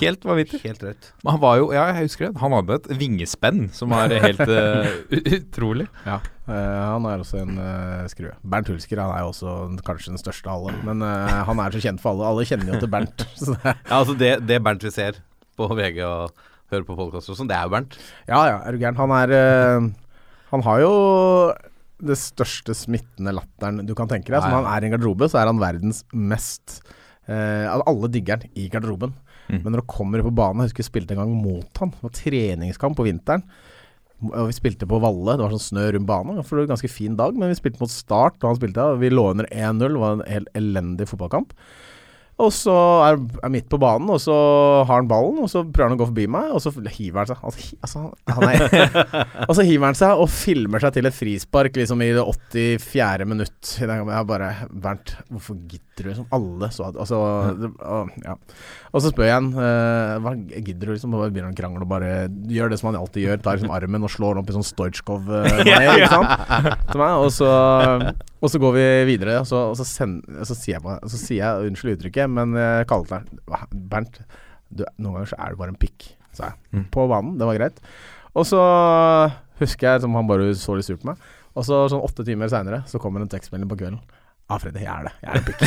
Helt 0.00 0.24
vanvittig. 0.26 0.58
Helt 0.64 0.82
rett. 0.82 1.10
Men 1.22 1.36
han 1.36 1.40
var 1.42 1.58
jo, 1.60 1.66
ja, 1.74 1.84
jeg 1.92 2.08
husker 2.08 2.26
det. 2.26 2.40
Han 2.42 2.54
hadde 2.56 2.78
et 2.80 2.88
vingespenn 2.98 3.68
som 3.76 3.92
var 3.94 4.10
helt 4.10 4.40
uh, 4.50 4.94
utrolig. 5.38 5.90
Ja, 6.06 6.22
Uh, 6.44 6.52
han 6.52 7.06
er 7.08 7.22
også 7.22 7.38
en 7.40 7.54
uh, 7.56 8.02
skrue. 8.04 8.34
Bernt 8.44 8.68
Hulsker 8.68 8.98
han 9.00 9.14
er 9.14 9.22
jo 9.22 9.30
også 9.30 9.52
kanskje 9.80 10.10
den 10.10 10.20
største 10.20 10.50
av 10.52 10.58
alle, 10.58 10.74
men 10.84 11.00
han 11.00 11.62
er 11.64 11.72
så 11.72 11.80
kjent 11.80 12.02
for 12.02 12.12
alle. 12.12 12.26
Alle 12.28 12.44
kjenner 12.44 12.74
jo 12.74 12.80
til 12.82 12.90
Bernt. 12.92 13.24
Så 13.40 13.54
det, 13.54 13.72
Ja, 13.72 13.94
altså 14.02 14.16
det, 14.20 14.32
det 14.44 14.58
Bernt 14.60 14.84
vi 14.84 14.92
ser 14.92 15.22
på 15.56 15.70
VG 15.72 16.02
og 16.04 16.34
hører 16.68 16.84
på 16.84 16.98
podkast 16.98 17.32
og 17.32 17.38
sånn, 17.38 17.48
det 17.48 17.56
er 17.56 17.64
jo 17.64 17.72
Bernt. 17.72 17.96
ja 18.28 18.42
ja, 18.50 18.58
er 18.60 18.76
du 18.76 18.84
gæren. 18.84 19.00
Han 19.00 19.16
er 19.16 19.32
Han 20.52 20.66
har 20.68 20.84
jo 20.84 20.92
det 22.02 22.16
største 22.18 22.74
smittende 22.76 23.34
latteren 23.36 23.84
du 23.86 23.94
kan 23.96 24.10
tenke 24.10 24.32
deg. 24.32 24.40
Så 24.42 24.50
når 24.50 24.64
han 24.64 24.70
er 24.72 24.84
i 24.84 24.88
en 24.88 24.96
garderobe, 24.96 25.28
så 25.30 25.40
er 25.40 25.50
han 25.50 25.62
verdens 25.62 26.02
mest 26.12 26.80
eh, 27.28 27.68
altså 27.70 27.86
Alle 27.92 28.10
digger 28.14 28.40
han 28.40 28.58
i 28.58 28.66
garderoben. 28.72 29.14
Mm. 29.46 29.60
Men 29.60 29.70
når 29.70 29.82
han 29.82 29.92
kommer 29.92 30.22
på 30.24 30.32
banen 30.32 30.62
Jeg 30.62 30.70
husker 30.70 30.80
vi 30.80 30.88
spilte 30.88 31.14
en 31.14 31.22
gang 31.22 31.32
mot 31.36 31.80
han. 31.82 31.94
Det 31.94 32.06
var 32.06 32.18
treningskamp 32.18 32.98
på 32.98 33.06
vinteren. 33.06 33.46
Og 34.24 34.48
vi 34.48 34.56
spilte 34.56 34.88
på 34.88 35.00
Valle, 35.02 35.34
det 35.36 35.44
var 35.44 35.52
sånn 35.52 35.68
snø 35.68 35.88
rundt 35.94 36.08
banen. 36.08 36.38
For 36.42 36.54
det 36.54 36.62
var 36.62 36.68
en 36.68 36.74
ganske 36.76 36.92
fin 36.92 37.16
dag, 37.18 37.34
men 37.36 37.50
vi 37.50 37.58
spilte 37.58 37.82
mot 37.82 37.92
Start, 37.92 38.38
og 38.40 38.52
han 38.52 38.60
spilte. 38.60 38.86
Og 38.94 39.02
vi 39.02 39.10
lå 39.12 39.26
under 39.34 39.48
1-0, 39.50 39.82
det 39.84 40.00
var 40.00 40.16
en 40.16 40.28
helt 40.30 40.50
elendig 40.56 41.08
fotballkamp. 41.10 41.52
Og 42.42 42.48
så 42.50 42.72
er 43.06 43.18
han 43.44 43.52
midt 43.54 43.68
på 43.70 43.78
banen, 43.78 44.08
og 44.10 44.18
så 44.18 44.34
har 44.88 44.96
han 44.98 45.06
ballen, 45.10 45.36
og 45.44 45.46
så 45.52 45.60
prøver 45.62 45.92
han 45.92 45.94
å 45.94 46.00
gå 46.00 46.08
forbi 46.08 46.24
meg, 46.34 46.48
og 46.50 46.58
så 46.64 46.72
hiver 46.90 47.20
han 47.22 47.28
seg. 47.30 47.44
Altså, 47.46 47.60
hi- 47.62 47.78
altså, 47.86 48.00
og 49.48 49.52
så 49.54 49.66
hiver 49.68 49.86
han 49.86 49.98
seg 49.98 50.22
og 50.24 50.32
filmer 50.34 50.82
seg 50.82 50.96
til 50.96 51.06
et 51.06 51.14
frispark 51.14 51.78
liksom 51.78 52.02
i 52.02 52.10
det 52.16 52.24
84. 52.26 53.28
minutt. 53.30 53.54
Den. 53.78 54.02
Jeg 54.10 54.26
bare 54.32 54.50
Bernt, 54.72 55.14
hvorfor 55.30 55.60
gidder 55.62 55.80
du? 55.94 56.08
liksom? 56.10 56.26
alle 56.34 56.66
så 56.74 56.88
at 56.88 56.96
altså, 56.98 57.18
det, 57.54 57.68
ja. 58.24 58.32
Og 58.90 59.02
så 59.04 59.12
spør 59.12 59.28
jeg 59.28 59.36
han 59.36 59.52
eh, 59.62 60.14
hva 60.24 60.32
gidder 60.34 60.88
du 60.88 60.92
liksom? 60.96 61.14
Og 61.14 61.28
begynner 61.28 61.52
han 61.52 61.54
å 61.54 61.58
krangle 61.60 61.86
og 61.86 61.90
bare 61.92 62.08
gjør 62.50 62.72
det 62.74 62.80
som 62.80 62.90
han 62.90 62.98
alltid 62.98 63.28
gjør. 63.28 63.42
Tar 63.44 63.60
liksom 63.60 63.70
armen 63.78 64.02
og 64.08 64.10
slår 64.10 64.40
opp 64.42 64.50
i 64.50 64.56
sånn 64.56 64.66
Stojkov-mané, 64.66 65.78
ikke 66.00 66.10
sant? 66.10 66.82
Til 66.90 66.98
meg, 66.98 67.14
og 67.22 67.30
så 67.36 67.52
og 68.44 68.50
så 68.52 68.60
går 68.60 68.74
vi 68.76 68.86
videre, 69.08 69.38
og 69.40 69.46
så, 69.48 69.60
og 69.72 69.78
så, 69.78 69.86
send, 69.88 70.18
så, 70.44 70.56
sier, 70.56 70.76
jeg, 70.76 71.10
så 71.10 71.20
sier 71.20 71.40
jeg 71.40 71.70
Unnskyld 71.70 71.94
uttrykket, 71.96 72.28
men 72.30 72.52
jeg 72.58 72.88
kaller 72.90 73.08
til 73.08 73.54
han 73.56 73.86
Bernt, 73.92 74.18
du, 74.74 74.84
noen 74.98 75.18
ganger 75.18 75.30
så 75.32 75.38
er 75.40 75.54
du 75.54 75.60
bare 75.60 75.72
en 75.72 75.80
pikk, 75.80 76.10
sa 76.34 76.50
jeg. 76.50 76.58
Mm. 76.74 76.84
På 76.92 77.06
banen. 77.10 77.36
Det 77.40 77.48
var 77.48 77.56
greit. 77.60 77.80
Og 78.34 78.46
så 78.48 78.60
husker 79.60 79.88
jeg 79.92 80.02
som 80.02 80.16
han 80.18 80.28
bare 80.28 80.50
så 80.58 80.74
litt 80.76 80.88
sur 80.88 80.98
på 80.98 81.12
meg. 81.12 81.32
Og 81.54 81.66
så 81.66 81.84
sånn 81.90 82.02
åtte 82.02 82.26
timer 82.26 82.50
seinere 82.50 82.82
så 82.90 82.98
kommer 83.02 83.22
en 83.22 83.30
tekstmelding 83.30 83.70
på 83.70 83.78
kvelden. 83.78 84.00
Ja, 84.44 84.58
Freddy, 84.60 84.82
jeg 84.82 84.92
er 84.92 85.06
det. 85.06 85.12
Jeg 85.22 85.30
er 85.30 85.36
en 85.38 85.44
pikk. 85.46 85.60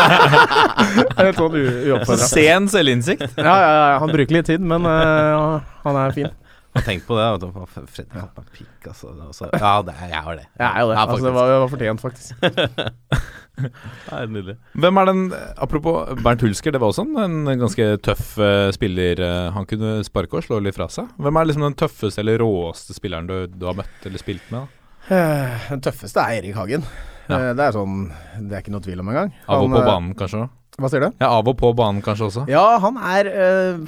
Helt 1.20 1.40
sånn 1.40 1.56
Så 1.56 1.64
uoppfordra. 1.90 2.28
sen 2.30 2.68
selvinnsikt. 2.72 3.26
Ja, 3.36 3.56
ja, 3.60 3.72
ja, 3.76 3.98
han 4.00 4.14
bruker 4.14 4.38
litt 4.38 4.48
tid, 4.48 4.62
men 4.64 4.86
uh, 4.88 5.58
han 5.84 5.98
er 6.00 6.14
fin. 6.16 6.30
Har 6.74 6.82
tenkt 6.86 7.06
på 7.08 7.16
det. 7.18 7.24
vet 7.32 7.40
du. 7.42 7.64
Fredrik 7.90 8.12
hadde 8.14 8.36
meg 8.36 8.50
pikk, 8.54 8.84
altså. 8.92 9.10
Det 9.18 9.34
så- 9.34 9.50
Ja, 9.58 9.72
det, 9.82 9.94
jeg 10.10 10.22
har 10.22 10.36
det. 10.38 10.46
Jeg 10.58 10.68
er 10.70 10.80
jo 10.80 10.88
det. 10.90 10.94
Ja, 10.96 11.04
altså, 11.06 11.16
det 11.16 11.20
faktisk. 11.24 11.34
var, 11.34 11.46
det 11.50 11.58
var 11.60 11.68
fortjent, 11.74 12.00
faktisk. 12.00 12.34
Ja, 13.60 14.24
nydelig. 14.24 14.54
Hvem 14.80 14.96
er 15.02 15.08
den 15.10 15.18
Apropos 15.60 16.14
Bernt 16.24 16.40
Hulsker, 16.40 16.72
det 16.72 16.80
var 16.80 16.94
også 16.94 17.02
en, 17.04 17.42
en 17.50 17.58
ganske 17.60 17.88
tøff 18.06 18.30
uh, 18.40 18.70
spiller. 18.72 19.20
eh, 19.20 19.50
han 19.52 19.66
kunne 19.68 19.98
sparke 20.06 20.38
og 20.38 20.46
slå 20.46 20.60
litt 20.64 20.78
fra 20.78 20.86
seg. 20.88 21.10
Hvem 21.20 21.36
er 21.36 21.44
liksom 21.50 21.66
den 21.66 21.76
tøffeste 21.76 22.22
eller 22.22 22.40
råeste 22.40 22.96
spilleren 22.96 23.28
du, 23.28 23.34
du 23.52 23.66
har 23.68 23.76
møtt 23.76 24.06
eller 24.08 24.22
spilt 24.22 24.46
med? 24.54 24.64
da? 24.64 25.16
Eh, 25.16 25.66
Den 25.74 25.82
tøffeste 25.84 26.22
er 26.24 26.38
Erik 26.40 26.56
Hagen. 26.56 26.86
Ja. 27.28 27.52
Det 27.54 27.62
er 27.62 27.76
sånn 27.76 28.08
Det 28.48 28.56
er 28.56 28.62
ikke 28.64 28.72
noe 28.74 28.82
tvil 28.82 29.02
om 29.04 29.10
engang. 29.12 29.34
Av 29.46 29.62
og 29.62 29.70
på 29.70 29.84
banen, 29.86 30.14
kanskje? 30.18 30.46
Hva 30.80 30.88
sier 30.88 31.04
du? 31.04 31.08
Ja, 31.20 31.28
av 31.36 31.48
og 31.50 31.56
på 31.60 31.70
banen 31.76 32.00
kanskje 32.04 32.28
også? 32.30 32.44
Ja, 32.48 32.64
han 32.80 32.96
er 32.96 33.28
øh, 33.28 33.82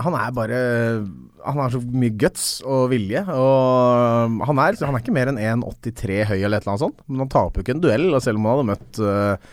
Han 0.00 0.16
er 0.16 0.32
bare 0.36 0.60
Han 1.44 1.60
har 1.60 1.74
så 1.74 1.80
mye 1.82 2.14
guts 2.18 2.46
og 2.64 2.88
vilje. 2.92 3.22
Og 3.28 4.38
han 4.48 4.62
er, 4.64 4.78
han 4.80 4.96
er 4.96 5.04
ikke 5.04 5.14
mer 5.14 5.30
enn 5.32 5.40
1,83 5.62 6.22
høy 6.30 6.38
eller 6.38 6.58
et 6.58 6.64
eller 6.64 6.74
annet 6.74 6.84
sånt. 6.86 7.00
Men 7.06 7.24
han 7.24 7.32
taper 7.32 7.60
jo 7.60 7.66
ikke 7.66 7.76
en 7.76 7.84
duell. 7.84 8.08
Og 8.14 8.24
selv 8.24 8.40
om 8.40 8.48
han 8.48 8.56
hadde 8.56 8.68
møtt 8.72 9.00
øh, 9.04 9.48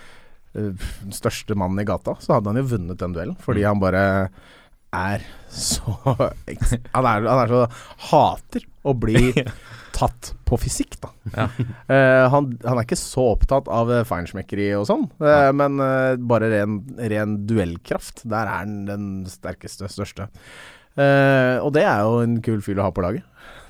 øh, 0.56 0.90
den 1.04 1.16
største 1.20 1.58
mannen 1.60 1.84
i 1.84 1.88
gata, 1.88 2.16
så 2.24 2.38
hadde 2.38 2.52
han 2.52 2.62
jo 2.64 2.70
vunnet 2.74 3.02
den 3.02 3.16
duellen. 3.16 3.40
Fordi 3.44 3.68
han 3.68 3.84
bare 3.84 4.06
er 4.96 5.26
så 5.56 5.94
han, 6.04 7.06
er, 7.06 7.26
han 7.26 7.40
er 7.40 7.52
så 7.52 7.62
hater 8.10 8.66
å 8.86 8.94
bli 8.98 9.32
tatt 9.96 10.34
på 10.48 10.58
fysikk, 10.60 10.98
da. 11.02 11.12
Ja. 11.32 11.46
Uh, 11.88 12.26
han, 12.34 12.50
han 12.66 12.80
er 12.80 12.84
ikke 12.84 13.00
så 13.00 13.30
opptatt 13.32 13.70
av 13.72 13.92
eh, 13.94 14.04
feinschmeckeri 14.08 14.68
og 14.76 14.88
sånn, 14.90 15.06
eh, 15.24 15.52
men 15.56 15.80
uh, 15.80 16.18
bare 16.20 16.52
ren, 16.52 16.82
ren 17.00 17.38
duellkraft. 17.48 18.26
Der 18.28 18.44
er 18.44 18.66
han 18.66 18.82
den 18.90 19.06
sterkeste, 19.32 19.90
største. 19.92 20.28
Og 20.96 21.72
det 21.76 21.82
er 21.84 22.06
jo 22.08 22.22
en 22.24 22.38
kul 22.44 22.62
fyr 22.64 22.80
å 22.80 22.86
ha 22.88 22.92
på 22.96 23.04
laget. 23.04 23.26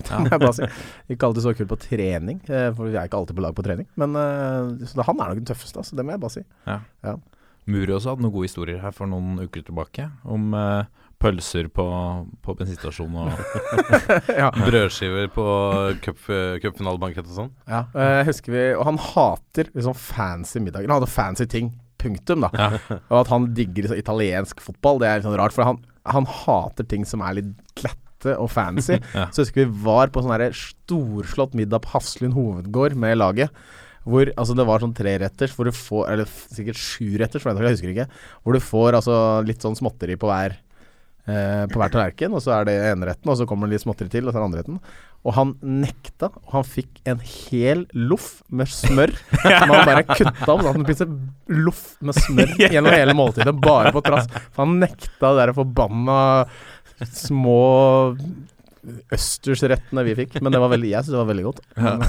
Si. 0.55 0.65
Ikke 1.10 1.25
alltid 1.25 1.46
så 1.46 1.53
kul 1.58 1.67
på 1.72 1.77
trening, 1.79 2.41
for 2.46 2.84
vi 2.86 2.94
er 2.94 3.08
ikke 3.08 3.17
alltid 3.17 3.38
på 3.38 3.41
lag 3.41 3.55
på 3.58 3.63
trening. 3.65 3.88
Men 3.98 4.13
så 4.13 5.00
det, 5.00 5.05
han 5.08 5.17
er 5.24 5.32
nok 5.32 5.39
den 5.39 5.48
tøffeste, 5.50 5.82
altså, 5.82 5.98
det 5.98 6.05
må 6.05 6.13
jeg 6.13 6.22
bare 6.22 6.36
si. 6.36 6.44
Ja. 6.67 7.15
Muri 7.65 7.96
også 7.96 8.13
hadde 8.13 8.22
noen 8.22 8.36
gode 8.36 8.50
historier 8.50 8.82
her 8.84 8.94
for 8.94 9.10
noen 9.10 9.39
uker 9.41 9.63
tilbake. 9.65 10.05
Om 10.29 10.53
eh, 10.53 11.04
pølser 11.22 11.69
på, 11.74 11.86
på 12.43 12.55
bensinstasjonen 12.60 13.29
og 13.31 13.31
Ja. 14.41 14.50
Brødskiver 14.55 15.29
på 15.34 15.45
cup- 16.03 16.29
cupfinalebankett 16.63 17.25
og 17.29 17.38
sånn. 17.38 17.51
Ja, 17.69 17.86
eh, 17.95 18.22
husker 18.27 18.53
vi 18.55 18.63
Og 18.75 18.84
han 18.89 19.00
hater 19.01 19.72
liksom 19.74 19.95
fancy 19.98 20.62
middager. 20.63 20.89
Han 20.91 21.00
hadde 21.00 21.12
fancy 21.12 21.48
ting. 21.50 21.74
Punktum, 22.01 22.43
da. 22.45 22.51
Ja. 22.53 22.98
Og 23.12 23.19
at 23.24 23.31
han 23.31 23.48
digger 23.57 23.88
liksom 23.88 24.01
italiensk 24.01 24.60
fotball, 24.62 25.00
det 25.01 25.07
er 25.10 25.22
litt 25.22 25.27
sånn 25.29 25.38
rart. 25.39 25.55
For 25.55 25.65
han, 25.65 25.79
han 26.12 26.27
hater 26.29 26.86
ting 26.91 27.07
som 27.07 27.24
er 27.25 27.39
litt 27.39 27.53
glatte 27.79 28.36
og 28.36 28.51
fancy. 28.53 29.00
Ja. 29.17 29.29
Så 29.34 29.45
husker 29.45 29.63
vi 29.63 29.81
var 29.88 30.12
på 30.13 30.22
sånn 30.25 30.45
storslått 30.60 31.55
middag 31.57 31.84
på 31.86 31.95
Hafslund 31.95 32.36
hovedgård 32.38 32.98
med 33.00 33.17
laget. 33.22 33.55
Hvor 34.05 34.29
altså 34.38 34.53
det 34.53 34.67
var 34.69 34.84
sånn 34.84 34.93
treretters, 34.93 35.55
hvor 35.57 35.65
du 35.65 35.74
får 35.74 36.12
Eller 36.13 36.29
sikkert 36.29 36.77
sjuretters, 36.77 37.48
jeg 37.48 37.74
husker 37.74 37.89
ikke. 37.95 38.05
Hvor 38.43 38.53
du 38.53 38.62
får 38.62 39.00
altså 39.00 39.15
litt 39.48 39.65
sånn 39.65 39.77
småtteri 39.79 40.13
på 40.22 40.29
hver 40.29 40.60
eh, 41.27 41.65
På 41.72 41.82
hver 41.82 41.91
tallerken, 41.94 42.36
og 42.38 42.44
så 42.44 42.55
er 42.60 42.70
det 42.70 42.75
eneretten, 42.91 43.32
og 43.32 43.38
så 43.39 43.48
kommer 43.50 43.67
det 43.67 43.77
litt 43.77 43.86
småtteri 43.86 44.12
til, 44.13 44.25
og 44.25 44.34
så 44.34 44.39
er 44.39 44.44
det 44.44 44.50
andreretten. 44.51 44.79
Og 45.25 45.34
han 45.34 45.55
nekta, 45.65 46.29
og 46.44 46.51
han 46.53 46.65
fikk 46.70 47.00
en 47.10 47.22
hel 47.25 47.86
loff 47.98 48.44
med 48.53 48.70
smør 48.70 49.13
som 49.41 49.72
han 49.74 49.88
bare 49.89 50.03
kutta 50.12 50.50
opp. 50.53 50.62
Så 50.62 50.74
han 50.75 50.86
spiste 50.86 51.08
loff 51.65 51.86
med 52.05 52.20
smør 52.20 52.53
gjennom 52.62 52.94
hele 52.94 53.15
måltidet, 53.17 53.55
bare 53.58 53.94
på 53.96 54.03
trass. 54.05 54.29
For 54.51 54.65
han 54.65 54.77
nekta 54.84 55.32
de 55.32 55.39
der 55.41 55.55
forbanna 55.58 56.20
små 57.10 57.62
østersrettene 59.15 60.03
vi 60.05 60.13
fikk. 60.22 60.38
Men 60.46 60.53
det 60.53 60.62
var 60.62 60.70
veldig, 60.75 60.91
jeg 60.94 61.08
syns 61.08 61.15
det 61.15 61.24
var 61.24 61.32
veldig 61.32 61.48
godt. 61.50 61.65
Men, 61.82 62.05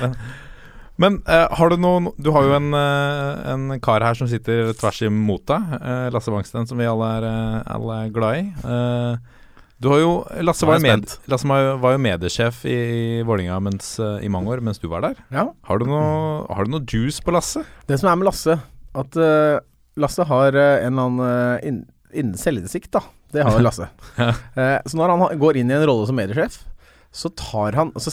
ja. 0.00 0.12
Men 1.00 1.20
uh, 1.24 1.48
har 1.56 1.72
du 1.72 1.78
noen 1.80 2.10
Du 2.20 2.28
har 2.34 2.44
jo 2.44 2.52
en, 2.56 2.68
uh, 2.76 3.52
en 3.54 3.78
kar 3.82 4.04
her 4.04 4.18
som 4.18 4.28
sitter 4.30 4.74
tvers 4.76 5.00
imot 5.06 5.46
deg. 5.48 5.76
Uh, 5.80 6.08
Lasse 6.12 6.32
Wangsten, 6.34 6.68
som 6.68 6.80
vi 6.80 6.88
alle 6.88 7.12
er, 7.18 7.28
alle 7.72 8.00
er 8.04 8.12
glad 8.14 8.42
i. 8.42 8.44
Eh, 8.62 9.38
du 9.82 9.88
har 9.90 9.98
jo 10.02 10.10
Lasse 10.46 10.68
var 10.68 10.78
jo, 10.78 10.84
med, 10.84 11.16
Lasse 11.32 11.48
var 11.48 11.96
jo- 11.96 12.02
mediesjef 12.04 12.60
i, 12.70 12.76
i 12.76 13.22
Vålinga 13.26 13.56
mens, 13.64 13.96
i 14.22 14.30
mange 14.30 14.52
år 14.52 14.62
mens 14.62 14.78
du 14.78 14.86
var 14.92 15.02
der. 15.02 15.16
Ja. 15.34 15.48
Har 15.66 15.80
du 15.82 15.88
noe, 15.90 16.44
har 16.52 16.68
du 16.68 16.76
noe 16.76 16.86
juice 16.86 17.24
på 17.24 17.34
Lasse? 17.34 17.64
Det 17.88 17.98
som 17.98 18.12
er 18.12 18.20
med 18.20 18.28
Lasse, 18.28 18.60
at 18.94 19.18
Lasse 19.98 20.28
har 20.28 20.54
en 20.54 20.92
eller 20.92 21.08
annen 21.08 21.24
uh, 21.24 21.66
innen 21.66 21.88
inn 22.12 22.34
selvinnsikt, 22.36 22.92
da. 22.92 23.02
Det 23.32 23.44
har 23.44 23.56
jo 23.56 23.64
Lasse. 23.68 23.88
Eh, 24.20 24.78
så 24.84 24.98
når 24.98 25.14
han 25.14 25.40
går 25.40 25.58
inn 25.60 25.72
i 25.72 25.76
en 25.76 25.86
rolle 25.88 26.08
som 26.08 26.18
mediesjef, 26.18 26.60
så 27.12 27.30
tar 27.36 27.76
han 27.78 27.92
så 28.00 28.12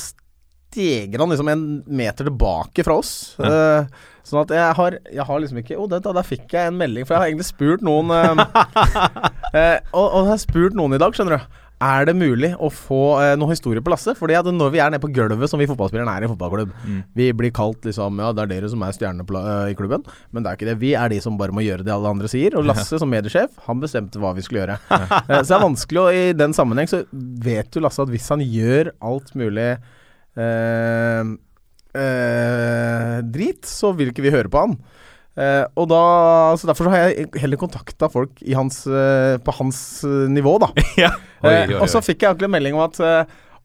steger 0.69 1.19
han 1.19 1.29
liksom 1.33 1.47
en 1.47 1.65
meter 1.85 2.29
tilbake 2.29 2.85
fra 2.85 2.99
oss. 3.01 3.13
Eh, 3.39 3.85
sånn 4.23 4.43
at 4.43 4.53
jeg 4.53 4.75
har, 4.77 4.99
jeg 5.09 5.25
har 5.25 5.39
liksom 5.41 5.61
ikke 5.63 5.79
Å, 5.79 5.88
da, 5.89 6.01
der 6.03 6.27
fikk 6.27 6.53
jeg 6.53 6.69
en 6.69 6.77
melding, 6.77 7.07
for 7.07 7.15
jeg 7.15 7.23
har 7.23 7.31
egentlig 7.31 7.49
spurt 7.49 7.81
noen 7.85 8.11
uh, 8.13 8.43
og, 9.97 10.05
og 10.05 10.19
jeg 10.21 10.29
har 10.29 10.43
spurt 10.43 10.77
noen 10.77 10.93
i 10.93 11.01
dag, 11.01 11.15
skjønner 11.17 11.39
du. 11.39 11.57
Er 11.79 12.09
det 12.09 12.15
mulig 12.19 12.49
å 12.59 12.67
få 12.75 13.03
eh, 13.23 13.33
noen 13.39 13.53
historie 13.53 13.79
på 13.79 13.91
Lasse? 13.93 14.11
Fordi 14.19 14.35
at 14.35 14.47
når 14.51 14.73
vi 14.73 14.81
er 14.83 14.91
nede 14.91 14.99
på 14.99 15.11
gulvet, 15.15 15.47
som 15.47 15.61
vi 15.61 15.67
fotballspillerne 15.69 16.11
er 16.11 16.25
i 16.25 16.27
en 16.27 16.33
fotballklubb 16.33 16.73
Vi 17.15 17.29
blir 17.39 17.53
kalt 17.55 17.88
liksom 17.88 18.19
Ja, 18.19 18.33
det 18.35 18.43
er 18.43 18.51
dere 18.51 18.71
som 18.73 18.83
er 18.83 18.97
stjernene 18.97 19.43
i 19.71 19.77
klubben. 19.79 20.03
Men 20.36 20.43
det 20.43 20.51
er 20.51 20.60
ikke 20.60 20.67
det. 20.67 20.75
Vi 20.82 20.91
er 20.99 21.13
de 21.13 21.21
som 21.23 21.38
bare 21.39 21.55
må 21.55 21.63
gjøre 21.63 21.86
det 21.88 21.93
alle 21.95 22.12
andre 22.12 22.27
sier. 22.32 22.58
Og 22.60 22.67
Lasse 22.67 22.99
som 22.99 23.08
mediesjef, 23.10 23.55
han 23.63 23.79
bestemte 23.79 24.19
hva 24.19 24.34
vi 24.36 24.43
skulle 24.43 24.65
gjøre. 24.65 24.75
Så 24.89 25.45
det 25.45 25.55
er 25.55 25.63
vanskelig, 25.63 26.03
og 26.03 26.19
i 26.19 26.36
den 26.36 26.58
sammenheng 26.58 26.91
så 26.91 27.05
vet 27.47 27.71
jo 27.71 27.86
Lasse 27.88 28.03
at 28.03 28.12
hvis 28.12 28.27
han 28.36 28.43
gjør 28.43 28.91
alt 28.99 29.32
mulig 29.39 29.69
eh, 30.37 31.31
eh, 31.97 33.19
drit, 33.25 33.65
så 33.67 33.93
vil 33.97 34.11
ikke 34.13 34.25
vi 34.25 34.33
høre 34.33 34.51
på 34.51 34.65
han. 34.65 34.77
Eh, 35.39 35.65
og 35.79 35.87
da, 35.87 35.99
så 36.59 36.67
Derfor 36.67 36.89
så 36.89 36.93
har 36.93 37.05
jeg 37.07 37.29
heller 37.39 37.59
kontakta 37.61 38.09
folk 38.11 38.41
i 38.43 38.55
hans, 38.57 38.81
eh, 38.87 39.37
på 39.39 39.55
hans 39.59 39.81
eh, 40.07 40.25
nivå, 40.31 40.57
da. 40.61 40.71
Ja. 41.05 41.13
Oi, 41.39 41.53
oi, 41.53 41.67
oi. 41.71 41.77
og 41.79 41.87
så 41.87 42.01
fikk 42.03 42.25
jeg 42.25 42.33
egentlig 42.33 42.49
en 42.49 42.57
melding 42.57 42.75
om 42.75 42.83
at 42.83 42.97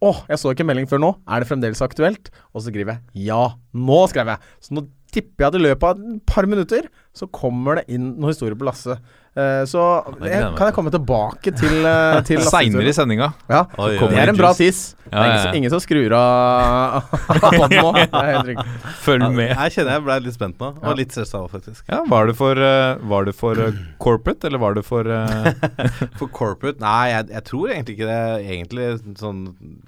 Å, 0.05 0.11
jeg 0.29 0.38
så 0.38 0.53
ikke 0.53 0.66
melding 0.68 0.87
før 0.87 1.00
nå. 1.03 1.09
Er 1.27 1.42
det 1.42 1.48
fremdeles 1.48 1.81
aktuelt? 1.83 2.29
Og 2.53 2.61
så 2.61 2.68
skriver 2.68 2.92
jeg 2.92 3.27
ja. 3.31 3.40
Nå 3.74 3.98
skrev 4.12 4.31
jeg. 4.31 4.53
Så 4.62 4.77
nå 4.77 4.85
tipper 5.14 5.46
jeg 5.46 5.48
at 5.48 5.57
i 5.59 5.62
løpet 5.62 5.87
av 5.88 5.98
et 6.03 6.22
par 6.29 6.46
minutter 6.50 6.87
så 7.16 7.27
kommer 7.33 7.81
det 7.81 7.87
inn 7.94 8.12
noen 8.18 8.35
historier 8.35 8.59
på 8.59 8.66
Lasse. 8.68 8.98
Eh, 9.35 9.64
så 9.66 9.83
jeg, 10.23 10.44
kan 10.55 10.68
jeg 10.68 10.75
komme 10.77 10.92
tilbake 10.94 11.51
til, 11.59 11.81
uh, 11.83 12.20
til 12.29 12.38
Seinere 12.47 12.87
i 12.87 12.92
sendinga. 12.94 13.33
Ja, 13.51 13.64
Oi, 13.83 13.97
oi, 13.99 14.11
det 14.12 14.20
er 14.23 14.31
en 14.31 14.38
bra 14.38 14.53
tiss. 14.55 14.92
Ja, 15.11 15.25
ingen, 15.25 15.25
ja, 15.27 15.33
ja. 15.35 15.40
som- 15.42 15.57
ingen 15.59 15.73
som 15.73 15.81
skrur 15.83 16.14
av 16.16 17.09
hånden 17.42 17.75
nå. 17.83 18.62
Følg 19.05 19.27
med. 19.35 19.51
Jeg 19.51 19.75
kjenner 19.75 19.97
jeg 19.97 20.05
ble 20.07 20.18
litt 20.25 20.37
spent 20.37 20.62
nå, 20.62 20.68
og 20.81 20.94
litt 20.99 21.14
stressa 21.14 21.40
òg, 21.42 21.49
faktisk. 21.53 21.83
Ja, 21.90 22.01
Var 22.09 22.31
det 22.31 22.37
for, 22.38 22.59
eh, 22.62 23.03
var 23.11 23.27
det 23.29 23.35
for 23.38 23.59
eh, 23.61 23.81
corporate, 24.03 24.47
eller 24.49 24.62
var 24.62 24.79
det 24.79 24.85
for 24.87 25.11
eh, 25.11 25.51
For 26.20 26.31
corporate 26.35 26.79
Nei, 26.83 27.11
jeg, 27.12 27.29
jeg 27.35 27.44
tror 27.51 27.73
egentlig 27.75 27.99
ikke 27.99 28.11
det. 28.11 28.23
Egentlig 28.55 28.88
sånn 29.20 29.42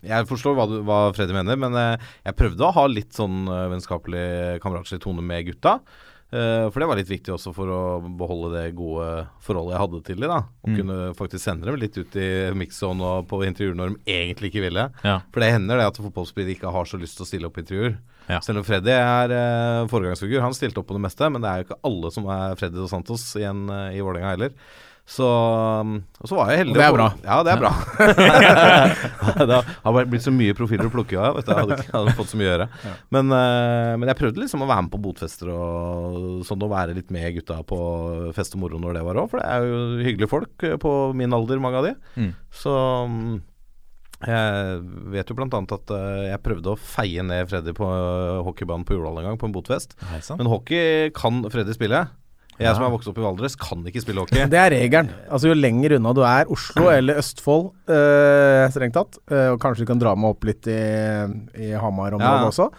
Jeg 0.06 0.26
forstår 0.30 0.59
hva, 0.59 0.66
du, 0.70 0.76
hva 0.87 0.98
Freddy 1.16 1.37
mener, 1.38 1.59
men 1.61 1.78
eh, 1.80 2.11
jeg 2.26 2.38
prøvde 2.42 2.66
å 2.66 2.74
ha 2.76 2.87
litt 2.90 3.14
sånn 3.16 3.46
eh, 3.46 3.66
vennskapelig, 3.76 4.26
kameratslig 4.64 5.00
tone 5.06 5.22
med 5.26 5.46
gutta. 5.52 5.78
Eh, 6.37 6.66
for 6.70 6.83
det 6.83 6.88
var 6.90 6.99
litt 7.01 7.09
viktig 7.11 7.33
også 7.33 7.53
for 7.57 7.70
å 7.72 7.81
beholde 8.18 8.51
det 8.57 8.64
gode 8.77 9.07
forholdet 9.46 9.72
jeg 9.77 9.83
hadde 9.83 10.01
til 10.09 10.20
dem. 10.20 10.29
da 10.31 10.38
Og 10.64 10.68
Mm. 10.70 10.77
kunne 10.77 10.96
faktisk 11.16 11.42
sende 11.44 11.64
dem 11.66 11.77
litt 11.81 11.96
ut 11.96 12.16
i 12.20 12.29
mix-zone 12.53 13.01
og 13.03 13.29
på 13.31 13.40
intervjuer 13.46 13.75
når 13.79 13.94
de 13.94 14.12
egentlig 14.18 14.51
ikke 14.53 14.64
ville. 14.66 14.90
Ja. 15.05 15.20
For 15.33 15.40
det 15.40 15.53
hender 15.55 15.79
det 15.81 15.87
at 15.87 15.96
fotballspillere 16.03 16.57
ikke 16.59 16.72
har 16.72 16.85
så 16.85 16.99
lyst 17.01 17.16
til 17.16 17.25
å 17.25 17.31
stille 17.31 17.46
opp 17.49 17.57
i 17.59 17.62
intervjuer. 17.64 17.96
Ja. 18.29 18.40
Selv 18.42 18.59
om 18.59 18.64
Freddy 18.66 18.90
er 18.90 19.31
uh, 19.31 19.87
foregangsfigur. 19.87 20.40
Han 20.42 20.53
stilte 20.53 20.79
opp 20.83 20.88
på 20.88 20.96
det 20.99 21.05
meste, 21.07 21.31
men 21.31 21.40
det 21.40 21.49
er 21.49 21.62
jo 21.62 21.66
ikke 21.68 21.81
alle 21.87 22.11
som 22.11 22.27
er 22.27 22.57
Freddy 22.59 22.75
dos 22.75 22.90
Santos 22.90 23.22
igjen 23.38 23.68
eh, 23.70 23.94
i 23.96 24.03
Vålerenga 24.03 24.33
heller. 24.35 24.51
Så, 25.07 25.27
um, 25.87 26.01
og 26.19 26.27
så 26.27 26.35
var 26.35 26.49
jeg 26.51 26.64
heldig. 26.64 26.75
Og 26.75 26.81
det 26.81 26.85
er 26.85 26.90
å 26.90 26.97
bra. 26.97 27.07
Ja, 27.23 27.37
det 27.47 27.53
er 27.53 27.61
bra. 27.61 27.71
det 29.53 29.59
har 29.62 30.09
blitt 30.11 30.25
så 30.25 30.33
mye 30.35 30.57
profiler 30.59 30.88
å 30.88 30.92
plukke 30.92 31.21
av. 31.21 31.37
Vet 31.38 31.47
du. 31.47 31.53
Jeg 31.53 31.62
hadde 31.62 31.79
ikke 31.79 31.95
hadde 31.95 32.14
fått 32.19 32.33
så 32.33 32.40
mye 32.40 32.49
å 32.49 32.51
gjøre. 32.51 32.66
Men, 33.14 33.31
eh, 33.38 33.92
men 34.03 34.11
jeg 34.11 34.19
prøvde 34.19 34.42
liksom 34.42 34.66
å 34.66 34.69
være 34.69 34.88
med 34.88 34.95
på 34.97 35.01
botfester 35.05 35.53
og 35.55 36.42
sånn, 36.49 36.66
og 36.66 36.75
være 36.75 36.99
litt 36.99 37.14
med 37.14 37.38
gutta 37.38 37.61
på 37.71 37.79
fest 38.35 38.59
og 38.59 38.64
moro 38.64 38.83
når 38.83 38.99
det 38.99 39.05
var 39.07 39.23
òg. 39.23 39.31
For 39.31 39.42
det 39.42 39.47
er 39.47 39.69
jo 39.71 39.79
hyggelige 40.09 40.33
folk 40.35 40.66
eh, 40.66 40.79
på 40.83 40.97
min 41.23 41.38
alder, 41.38 41.62
mange 41.62 41.85
av 41.85 41.87
de. 41.87 41.95
Mm. 42.19 42.35
Så 42.64 42.75
mm, 43.14 43.33
jeg 44.27 44.85
vet 45.14 45.31
jo 45.31 45.38
annet 45.47 45.79
at 45.79 45.97
eh, 46.01 46.21
jeg 46.33 46.45
prøvde 46.51 46.75
å 46.75 46.83
feie 46.83 47.31
ned 47.31 47.47
Freddy 47.47 47.79
på 47.79 47.95
hockeybanen 48.51 48.88
på 48.88 48.99
Jordal 48.99 49.23
en 49.23 49.31
gang, 49.31 49.38
på 49.38 49.47
en 49.47 49.55
botfest. 49.55 49.95
Men 50.35 50.51
hockey 50.51 51.14
kan 51.14 51.45
Freddy 51.55 51.79
spille. 51.79 52.09
Jeg 52.59 52.73
som 52.79 52.87
er 52.87 52.92
vokst 52.95 53.09
opp 53.11 53.19
i 53.21 53.25
Valdres, 53.25 53.57
kan 53.61 53.85
ikke 53.87 54.01
spille 54.05 54.23
hockey. 54.25 54.47
Det 54.53 54.61
er 54.61 54.73
regelen. 54.73 55.11
Altså 55.29 55.51
Jo 55.51 55.57
lenger 55.59 55.97
unna 55.99 56.14
du 56.16 56.23
er 56.25 56.49
Oslo 56.53 56.88
eller 56.97 57.21
Østfold, 57.21 57.71
øh, 57.92 58.66
strengt 58.73 58.97
tatt, 58.97 59.19
øh, 59.31 59.49
og 59.55 59.61
kanskje 59.62 59.85
du 59.85 59.90
kan 59.92 60.01
dra 60.03 60.14
meg 60.16 60.37
opp 60.37 60.47
litt 60.49 60.69
i, 60.73 60.81
i 61.69 61.73
Hamar-området 61.77 62.47
Ja. 62.47 62.53
også, 62.53 62.71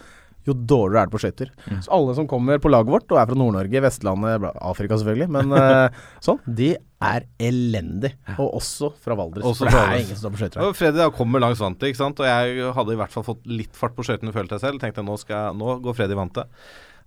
jo 0.48 0.54
dårligere 0.56 1.02
er 1.04 1.08
det 1.10 1.12
på 1.12 1.20
skøyter. 1.20 1.48
Så 1.84 1.90
alle 1.92 2.14
som 2.16 2.26
kommer 2.30 2.56
på 2.62 2.70
laget 2.72 2.88
vårt 2.88 3.10
og 3.12 3.18
er 3.20 3.26
fra 3.28 3.36
Nord-Norge, 3.36 3.82
Vestlandet, 3.84 4.46
Afrika 4.64 4.96
selvfølgelig, 4.96 5.28
men 5.36 5.52
øh, 5.52 5.98
sånn, 6.24 6.40
de 6.48 6.70
er 7.04 7.26
elendig. 7.38 8.14
Og 8.38 8.56
også 8.58 8.88
fra 9.04 9.14
Valdres. 9.18 9.44
Også 9.46 9.66
for 9.68 9.76
det 9.76 9.82
er 9.84 10.00
ingen 10.06 10.16
som 10.16 10.22
står 10.24 10.34
på 10.34 10.40
skøyter 10.40 10.62
her. 10.64 10.72
Freddy 10.78 11.04
kommer 11.18 11.44
langs 11.44 11.60
vantet, 11.62 11.90
ikke 11.92 12.00
sant. 12.00 12.18
Og 12.24 12.26
jeg 12.26 12.72
hadde 12.80 12.96
i 12.96 13.00
hvert 13.02 13.12
fall 13.14 13.26
fått 13.28 13.44
litt 13.46 13.76
fart 13.78 13.94
på 13.94 14.06
skøytene, 14.08 14.32
følte 14.34 14.56
jeg 14.56 14.64
selv. 14.64 14.80
Tenkte 14.82 15.04
nå, 15.06 15.14
skal 15.20 15.36
jeg, 15.50 15.58
nå 15.60 15.76
går 15.84 15.98
Freddy 16.00 16.16
vantet. 16.18 16.48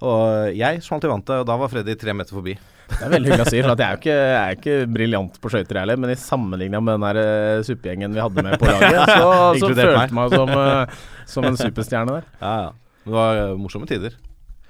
Og 0.01 0.57
jeg 0.57 0.81
som 0.81 0.97
alltid 0.97 1.11
vant 1.11 1.27
det, 1.27 1.39
og 1.43 1.49
da 1.49 1.57
var 1.61 1.71
Freddy 1.71 1.95
tre 1.99 2.15
meter 2.17 2.33
forbi. 2.33 2.55
Det 2.91 3.05
er 3.05 3.11
veldig 3.13 3.29
hyggelig 3.29 3.45
å 3.45 3.51
si, 3.51 3.59
for 3.61 3.73
at 3.73 3.81
jeg 3.81 3.87
er 3.87 3.93
jo 3.93 3.99
ikke, 4.01 4.15
jeg 4.17 4.39
er 4.39 4.57
ikke 4.57 4.93
briljant 4.97 5.37
på 5.39 5.51
skøyter, 5.53 5.77
jeg 5.77 5.85
heller. 5.85 5.99
Men 6.01 6.13
i 6.13 6.17
sammenligna 6.19 6.81
med 6.83 6.97
den 6.97 7.05
der 7.05 7.19
eh, 7.21 7.61
suppegjengen 7.67 8.17
vi 8.17 8.23
hadde 8.23 8.45
med 8.47 8.57
på 8.59 8.67
laget, 8.67 9.11
så, 9.21 9.29
så 9.61 9.69
følte 9.69 9.85
jeg 9.93 10.17
meg 10.17 10.35
som, 10.35 10.51
eh, 10.57 10.97
som 11.29 11.47
en 11.47 11.59
superstjerne 11.59 12.17
der. 12.17 12.27
Ja, 12.41 12.55
ja. 12.65 12.97
Det 13.05 13.15
var 13.15 13.39
eh, 13.43 13.53
morsomme 13.59 13.87
tider. 13.89 14.17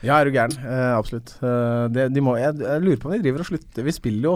Ja, 0.02 0.17
er 0.17 0.28
du 0.28 0.36
gæren. 0.36 0.54
Eh, 0.60 0.91
absolutt. 0.98 1.34
Det, 1.96 2.10
de 2.13 2.26
må, 2.26 2.36
jeg, 2.41 2.58
jeg 2.62 2.84
lurer 2.86 3.02
på 3.02 3.10
om 3.10 3.15
de 3.15 3.24
driver 3.24 3.46
og 3.46 3.50
slutter. 3.52 3.88
Vi 3.88 3.96
spiller 3.96 4.30
jo 4.30 4.36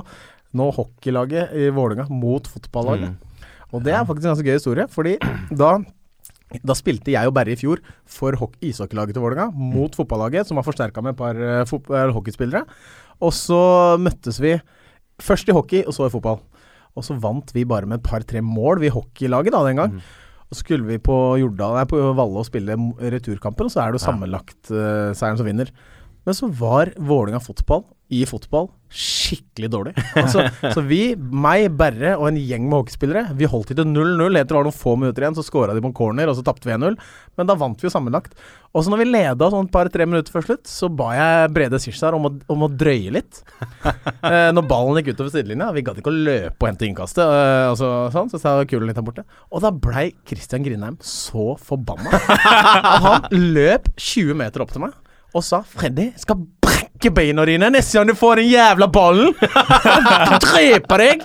nå 0.55 0.69
hockeylaget 0.77 1.53
i 1.59 1.69
Vålerenga 1.75 2.07
mot 2.13 2.47
fotballaget. 2.47 3.13
Mm. 3.13 3.53
Og 3.75 3.83
det 3.83 3.93
er 3.93 4.07
faktisk 4.07 4.25
en 4.25 4.33
ganske 4.33 4.47
gøy 4.47 4.59
historie, 4.59 4.87
fordi 4.91 5.17
da 5.51 5.75
da 6.63 6.75
spilte 6.77 7.13
jeg 7.13 7.29
og 7.29 7.35
Berre 7.35 7.55
i 7.55 7.59
fjor 7.59 7.81
for 8.07 8.35
ishockeylaget 8.63 9.17
til 9.17 9.23
Vålerenga 9.23 9.49
mot 9.55 9.95
fotballaget, 9.97 10.47
som 10.47 10.59
var 10.59 10.67
forsterka 10.67 11.03
med 11.03 11.15
et 11.15 11.19
par 11.19 11.39
uh, 11.39 12.13
hockeyspillere. 12.15 12.65
Og 13.23 13.33
så 13.35 13.61
møttes 14.01 14.39
vi 14.43 14.57
først 15.23 15.49
i 15.49 15.55
hockey, 15.55 15.83
og 15.85 15.95
så 15.95 16.09
i 16.09 16.13
fotball. 16.13 16.41
Og 16.95 17.03
så 17.03 17.17
vant 17.19 17.51
vi 17.55 17.65
bare 17.67 17.87
med 17.89 17.99
et 17.99 18.07
par-tre 18.07 18.41
mål, 18.43 18.79
vi 18.83 18.93
hockeylaget 18.93 19.55
da 19.55 19.63
den 19.67 19.81
gang. 19.81 19.97
Og 20.45 20.55
så 20.55 20.61
skulle 20.61 20.87
vi 20.87 21.01
på 21.01 21.15
Jordal, 21.41 21.79
nei, 21.79 21.85
på 21.89 21.99
Valle 22.15 22.41
og 22.41 22.47
spille 22.47 22.77
returkampen, 23.01 23.67
og 23.67 23.73
så 23.73 23.81
er 23.81 23.91
det 23.91 23.99
jo 23.99 24.05
sammenlagt 24.05 24.71
uh, 24.71 25.11
seieren 25.17 25.39
som 25.39 25.47
vinner. 25.47 25.71
Men 26.25 26.37
så 26.37 26.49
var 26.49 26.93
Vålinga 26.97 27.41
fotball 27.43 27.85
i 28.13 28.25
fotball 28.29 28.67
skikkelig 28.95 29.67
dårlig. 29.73 29.93
Altså, 30.15 30.45
så 30.75 30.81
vi, 30.85 31.15
meg, 31.17 31.67
Berre 31.75 32.13
og 32.15 32.29
en 32.29 32.37
gjeng 32.39 32.67
med 32.69 32.77
hockeyspillere, 32.77 33.23
vi 33.35 33.49
holdt 33.49 33.73
til 33.73 33.87
0-0. 33.89 34.37
Etter 34.37 34.53
det 34.53 34.59
var 34.59 34.67
noen 34.67 34.75
få 34.75 34.93
minutter 34.99 35.25
igjen, 35.25 35.35
så 35.35 35.43
skåra 35.43 35.75
de 35.75 35.81
på 35.83 35.89
en 35.89 35.97
corner, 35.97 36.29
og 36.29 36.37
så 36.37 36.45
tapte 36.45 36.69
vi 36.69 36.75
1-0. 36.77 36.95
Men 37.35 37.49
da 37.49 37.57
vant 37.59 37.81
vi 37.81 37.89
jo 37.89 37.91
sammenlagt. 37.91 38.37
Og 38.75 38.85
så 38.85 38.91
når 38.93 39.01
vi 39.01 39.07
leda 39.09 39.49
sånn 39.51 39.67
et 39.67 39.73
par-tre 39.73 40.07
minutter 40.07 40.31
før 40.31 40.45
slutt, 40.47 40.69
så 40.69 40.87
ba 40.91 41.11
jeg 41.17 41.53
Brede 41.55 41.79
Sirsar 41.81 42.15
om, 42.15 42.29
om 42.29 42.67
å 42.67 42.71
drøye 42.71 43.13
litt. 43.17 43.41
eh, 43.83 44.51
når 44.55 44.67
ballen 44.69 45.01
gikk 45.01 45.15
utover 45.15 45.33
sidelinja. 45.33 45.71
Vi 45.75 45.83
gadd 45.87 45.99
ikke 45.99 46.13
å 46.13 46.19
løpe 46.29 46.61
og 46.61 46.69
hente 46.69 46.87
innkastet, 46.87 47.25
eh, 47.25 47.69
og 47.71 47.79
så, 47.81 47.89
sånn, 48.15 48.31
så 48.31 48.39
sa 48.39 48.59
jeg 48.61 48.71
kulen 48.75 48.91
litt 48.91 48.99
der 48.99 49.07
borte. 49.07 49.25
Og 49.51 49.65
da 49.65 49.73
blei 49.73 50.11
Christian 50.29 50.63
Grindheim 50.63 51.01
så 51.03 51.55
forbanna. 51.59 52.21
han 53.09 53.27
løp 53.33 53.89
20 53.97 54.39
meter 54.45 54.63
opp 54.63 54.75
til 54.75 54.85
meg 54.87 55.01
og 55.35 55.43
sa 55.43 55.59
'Freddy, 55.67 56.05
jeg 56.13 56.21
skal 56.23 56.37
brekke 56.63 57.09
beina 57.13 57.43
dine 57.45 57.67
neste 57.73 57.97
gang 57.97 58.07
du 58.07 58.13
får 58.15 58.35
den 58.39 58.47
jævla 58.53 58.87
ballen!' 58.87 59.33
'Drepe 60.39 60.95
deg!' 61.01 61.21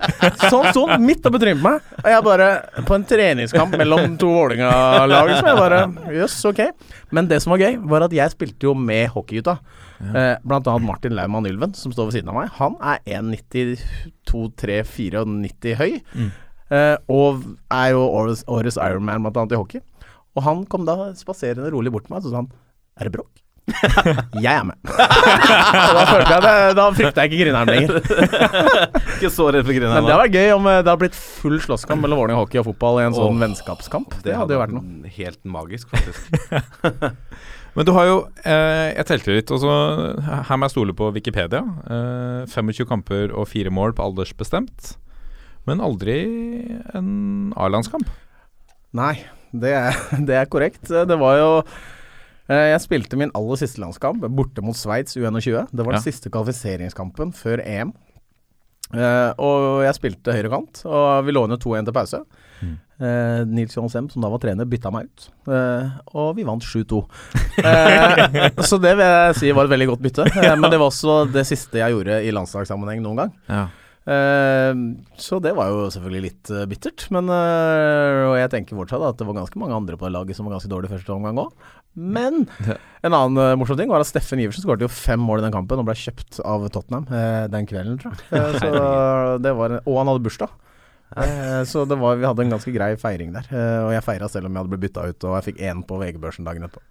Sånn 0.51 0.67
sånn, 0.75 0.97
midt 1.05 1.27
oppi 1.31 1.39
trynet 1.43 1.63
på 1.63 1.67
meg. 1.69 1.79
Og 2.03 2.09
jeg 2.11 2.21
bare 2.27 2.49
På 2.89 2.93
en 2.97 3.07
treningskamp 3.07 3.71
mellom 3.79 4.03
to 4.21 4.29
Vålerenga-lag, 4.35 5.29
så 5.39 5.47
jeg 5.47 5.61
bare 5.61 5.81
Jøss, 6.17 6.37
ok. 6.51 6.61
Men 7.15 7.25
det 7.31 7.39
som 7.43 7.51
var 7.55 7.63
gøy, 7.63 7.75
var 7.93 8.01
at 8.09 8.15
jeg 8.17 8.29
spilte 8.35 8.63
jo 8.67 8.73
med 8.75 9.05
hockeygutta. 9.15 9.55
Ja. 10.01 10.41
blant 10.41 10.65
annet 10.65 10.89
Martin 10.89 11.13
Laumann 11.13 11.45
Ylven, 11.45 11.77
som 11.77 11.93
står 11.93 12.09
ved 12.09 12.17
siden 12.17 12.33
av 12.33 12.37
meg. 12.39 12.49
Han 12.57 12.73
er 12.81 13.05
1,92-3-94 13.21 15.77
høy. 15.77 16.01
Mm. 16.17 16.33
og 17.11 17.43
er 17.75 17.89
jo 17.93 18.01
årets, 18.07 18.41
årets 18.49 18.79
Ironman, 18.81 19.21
blant 19.27 19.37
annet 19.37 19.53
i 19.53 19.61
hockey. 19.61 19.81
Og 20.39 20.45
han 20.47 20.65
kom 20.71 20.87
da 20.89 21.11
spaserende 21.19 21.71
rolig 21.75 21.93
bort 21.93 22.07
til 22.07 22.15
meg 22.15 22.23
og 22.23 22.29
så 22.29 22.33
sa 22.33 22.43
han 22.43 22.51
Er 23.01 23.09
det 23.09 23.15
bråk? 23.17 23.40
jeg 24.45 24.53
er 24.53 24.65
med. 24.69 24.77
da 25.97 26.05
følte 26.09 26.33
jeg 26.33 26.43
det, 26.45 26.55
da 26.79 26.87
frykta 26.97 27.25
jeg 27.25 27.31
ikke 27.31 27.41
Grindheim 27.45 27.71
lenger. 27.71 28.01
Ikke 29.21 29.31
så 29.33 29.51
redd 29.53 29.67
for 29.67 29.77
Men 29.77 29.91
det 29.91 30.01
hadde 30.01 30.19
vært 30.23 30.37
gøy 30.39 30.53
om 30.55 30.69
eh, 30.71 30.79
det 30.81 30.89
hadde 30.89 31.01
blitt 31.03 31.19
full 31.19 31.59
slåsskamp 31.61 32.01
mellom 32.05 32.23
Vålerenga 32.23 32.41
hockey 32.41 32.61
og 32.63 32.69
fotball 32.71 33.03
i 33.03 33.07
en 33.09 33.17
sånn 33.17 33.35
oh, 33.35 33.41
vennskapskamp. 33.43 34.15
Det 34.25 34.37
hadde 34.37 34.57
jo 34.57 34.63
vært 34.63 34.77
noe. 34.77 35.13
Helt 35.17 35.41
magisk, 35.45 35.93
faktisk. 35.93 36.31
Men 37.77 37.87
du 37.87 37.93
har 37.95 38.09
jo 38.09 38.17
eh, 38.43 38.91
Jeg 38.97 39.07
telte 39.11 39.37
litt, 39.37 39.53
og 39.55 39.61
så 39.63 39.75
her 40.49 40.59
må 40.59 40.67
jeg 40.67 40.75
stole 40.75 40.97
på 40.97 41.11
Wikipedia. 41.15 41.63
Eh, 41.87 42.51
25 42.51 42.89
kamper 42.89 43.35
og 43.35 43.49
fire 43.53 43.73
mål 43.75 43.95
på 43.97 44.09
aldersbestemt. 44.09 44.95
Men 45.69 45.85
aldri 45.85 46.19
en 46.97 47.53
A-landskamp. 47.61 48.09
Nei, 48.97 49.15
det 49.53 49.75
er, 49.77 49.97
det 50.29 50.39
er 50.41 50.51
korrekt. 50.51 50.89
Det 50.89 51.19
var 51.21 51.39
jo 51.39 51.51
eh, 51.61 52.00
Jeg 52.51 52.83
spilte 52.83 53.19
min 53.21 53.31
aller 53.39 53.59
siste 53.61 53.79
landskamp 53.83 54.25
borte 54.35 54.63
mot 54.65 54.75
Sveits 54.75 55.15
U21. 55.17 55.69
Det 55.71 55.85
var 55.85 55.95
den 55.95 56.01
Ja. 56.01 56.05
siste 56.05 56.31
kvalifiseringskampen 56.35 57.31
før 57.37 57.63
EM. 57.63 57.93
Eh, 58.91 59.33
og 59.39 59.85
jeg 59.87 59.95
spilte 59.95 60.35
høyrekant, 60.35 60.81
og 60.91 61.25
vi 61.29 61.35
lå 61.37 61.45
under 61.47 61.61
2-1 61.63 61.87
til 61.87 61.95
pause. 61.95 62.21
Eh, 63.01 63.45
Nils 63.49 63.77
Johan 63.77 63.89
Sem, 63.89 64.09
som 64.11 64.21
da 64.25 64.29
var 64.29 64.41
trener, 64.43 64.67
bytta 64.69 64.91
meg 64.93 65.07
ut, 65.09 65.29
Uh, 65.51 65.89
og 66.15 66.37
vi 66.37 66.45
vant 66.45 66.63
7-2. 66.63 66.99
Uh, 67.59 68.51
så 68.69 68.77
det 68.79 68.93
vil 68.99 69.07
jeg 69.07 69.35
si 69.39 69.53
var 69.57 69.65
et 69.67 69.73
veldig 69.73 69.87
godt 69.89 70.03
bytte. 70.05 70.27
Eh, 70.37 70.53
men 70.61 70.71
det 70.71 70.79
var 70.79 70.91
også 70.93 71.25
det 71.33 71.47
siste 71.49 71.81
jeg 71.81 71.95
gjorde 71.95 72.21
i 72.23 72.31
landslagssammenheng 72.35 73.01
noen 73.03 73.23
gang. 73.23 73.33
Ja. 73.49 73.63
Eh, 74.11 74.73
så 75.21 75.39
det 75.43 75.53
var 75.55 75.71
jo 75.71 75.85
selvfølgelig 75.93 76.23
litt 76.25 76.51
eh, 76.55 76.67
bittert. 76.71 77.07
Men 77.15 77.31
eh, 77.31 78.23
Og 78.31 78.37
jeg 78.41 78.53
tenker 78.55 78.79
fortsatt 78.79 79.05
at 79.07 79.21
det 79.21 79.29
var 79.29 79.39
ganske 79.39 79.61
mange 79.61 79.77
andre 79.77 79.99
på 80.01 80.09
det 80.09 80.15
laget 80.17 80.39
som 80.39 80.49
var 80.49 80.57
ganske 80.57 80.71
dårlige 80.73 80.95
første 80.97 81.15
omgang 81.15 81.39
òg. 81.45 81.69
Men 81.95 82.45
en 83.07 83.17
annen 83.17 83.61
morsom 83.61 83.79
ting 83.79 83.93
var 83.93 84.03
at 84.03 84.11
Steffen 84.11 84.43
Iversen 84.43 84.65
skåret 84.65 84.83
jo 84.85 84.91
fem 84.91 85.23
mål 85.23 85.43
i 85.43 85.47
den 85.47 85.55
kampen 85.55 85.83
og 85.83 85.87
ble 85.89 85.97
kjøpt 85.99 86.41
av 86.47 86.67
Tottenham 86.75 87.07
den 87.51 87.69
kvelden, 87.71 87.99
tror 88.01 88.15
jeg. 88.15 88.61
Så 88.63 89.39
det 89.43 89.55
var, 89.59 89.81
og 89.83 89.99
han 89.99 90.11
hadde 90.13 90.23
bursdag. 90.25 90.55
Så 91.67 91.83
det 91.91 91.99
var, 91.99 92.21
vi 92.21 92.29
hadde 92.29 92.45
en 92.47 92.55
ganske 92.55 92.71
grei 92.71 92.93
feiring 93.01 93.35
der. 93.35 93.51
Og 93.89 93.91
jeg 93.97 94.07
feira 94.07 94.31
selv 94.31 94.47
om 94.47 94.55
jeg 94.55 94.63
hadde 94.63 94.71
blitt 94.77 94.85
bytta 94.87 95.09
ut, 95.11 95.27
og 95.27 95.35
jeg 95.41 95.49
fikk 95.49 95.65
én 95.67 95.83
på 95.87 95.99
VG-børsen 95.99 96.47
dagen 96.47 96.69
etterpå. 96.69 96.87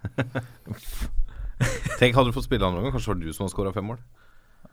Tenk, 1.99 2.15
hadde 2.15 2.27
du 2.27 2.35
fått 2.35 2.49
spille 2.49 2.67
andre 2.67 2.83
gang, 2.83 2.91
kanskje 2.95 3.13
var 3.13 3.21
det 3.21 3.31
du 3.31 3.35
som 3.35 3.47
hadde 3.47 3.55
skåra 3.55 3.75
fem 3.75 3.87
mål? 3.93 4.03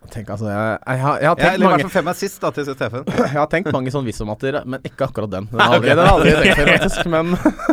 Tenk, 0.06 0.28
altså, 0.30 0.46
jeg, 0.46 0.74
jeg, 0.86 1.00
har- 1.02 1.18
jeg, 1.18 1.28
har 1.32 1.38
tenkt 1.40 1.64
mange, 1.66 1.88
fem 1.90 2.08
assist 2.12 2.38
da, 2.44 2.50
til 2.54 2.66
Steffen. 2.68 3.02
jeg 3.26 3.32
har 3.34 3.48
tenkt 3.50 3.72
mange 3.74 3.90
sånn 3.90 4.04
visummatter, 4.06 4.60
men 4.68 4.84
ikke 4.86 5.08
akkurat 5.08 5.32
den. 5.32 5.48
Den 5.50 5.60
har 5.72 5.82
jeg 5.82 5.98
aldri, 5.98 6.34
tenkt 6.44 6.60
før, 6.60 6.70
faktisk. 6.76 7.10
Men 7.10 7.32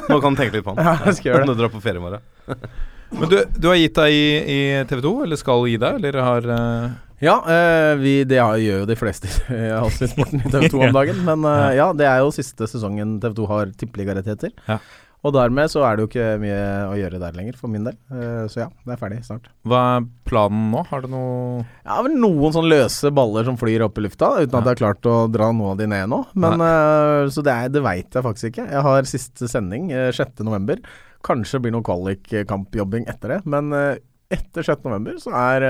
Nå 0.09 0.17
kan 0.23 0.33
du 0.33 0.41
tenke 0.41 0.57
litt 0.57 0.65
på 0.65 0.73
den. 0.73 0.87
ja, 0.87 0.95
jeg 1.05 1.19
skal 1.19 1.29
gjøre 1.31 1.43
det. 1.43 1.49
Når 1.51 1.59
du 1.59 1.61
drar 1.61 1.73
på 1.75 1.81
ferie 1.83 2.01
i 2.01 2.05
morgen. 2.07 2.67
Men 3.13 3.29
du, 3.29 3.35
du 3.61 3.67
har 3.69 3.77
gitt 3.77 3.99
deg 3.99 4.15
i, 4.17 4.23
i 4.49 4.59
TV 4.89 5.03
2, 5.05 5.11
eller 5.27 5.37
skal 5.43 5.67
gi 5.69 5.75
deg, 5.83 5.99
eller 6.01 6.17
har 6.25 6.47
uh... 6.49 6.87
Ja, 7.23 7.35
uh, 7.45 7.93
vi, 8.01 8.15
det 8.27 8.39
har- 8.41 8.57
gjør 8.59 8.81
jo 8.81 8.87
de 8.89 8.97
fleste 8.99 9.29
i 9.53 9.69
Allsvinn-sporten 9.77 10.41
i 10.41 10.49
TV 10.51 10.65
2 10.73 10.81
om 10.89 10.95
dagen. 10.97 11.21
Men 11.29 11.45
eh, 11.47 11.69
ja, 11.77 11.85
det 11.95 12.09
er 12.09 12.19
jo 12.25 12.33
siste 12.35 12.65
sesongen 12.67 13.13
TV 13.23 13.37
2 13.37 13.45
har 13.53 13.69
tippeligarettigheter. 13.79 14.51
Ja. 14.67 14.79
Og 15.23 15.31
dermed 15.31 15.71
så 15.71 15.79
er 15.87 15.95
det 15.95 16.03
jo 16.03 16.09
ikke 16.09 16.25
mye 16.41 16.63
å 16.89 16.95
gjøre 16.99 17.19
der 17.21 17.35
lenger, 17.37 17.55
for 17.55 17.71
min 17.71 17.85
del. 17.87 17.95
Eh, 18.11 18.41
så 18.51 18.59
ja, 18.65 18.67
det 18.83 18.91
er 18.95 18.99
ferdig 18.99 19.21
snart. 19.23 19.45
Hva 19.63 19.79
er 19.97 20.07
planen 20.27 20.65
nå? 20.73 20.81
Har 20.89 21.05
du 21.05 21.07
noe 21.13 21.61
Ja, 21.85 22.01
vel 22.03 22.17
noen 22.19 22.51
sånn 22.57 22.67
løse 22.67 23.11
baller 23.15 23.47
som 23.47 23.55
flyr 23.61 23.85
opp 23.85 24.01
i 24.01 24.03
lufta, 24.03 24.33
uten 24.41 24.57
at 24.59 24.67
jeg 24.67 24.73
har 24.73 24.81
klart 24.81 25.07
å 25.07 25.15
dra 25.31 25.47
noe 25.55 25.71
av 25.71 25.79
de 25.79 25.87
ned 25.87 26.11
nå. 26.11 26.19
Men 26.35 26.59
uh, 26.59 27.29
Så 27.31 27.39
det, 27.47 27.55
er- 27.55 27.71
det 27.71 27.85
veit 27.85 28.11
jeg 28.19 28.25
faktisk 28.27 28.51
ikke. 28.51 28.67
Jeg 28.75 28.83
har 28.89 29.07
siste 29.07 29.47
sending 29.47 29.91
eh, 29.95 30.09
6.11. 30.11 30.83
Kanskje 31.23 31.61
blir 31.63 31.71
noe 31.77 31.87
kvalikkampjobbing 31.87 33.07
etter 33.07 33.37
det. 33.37 33.39
Men 33.47 33.71
uh, 33.71 33.95
etter 34.33 34.65
6.11 34.67 35.23
så 35.23 35.31
er 35.39 35.69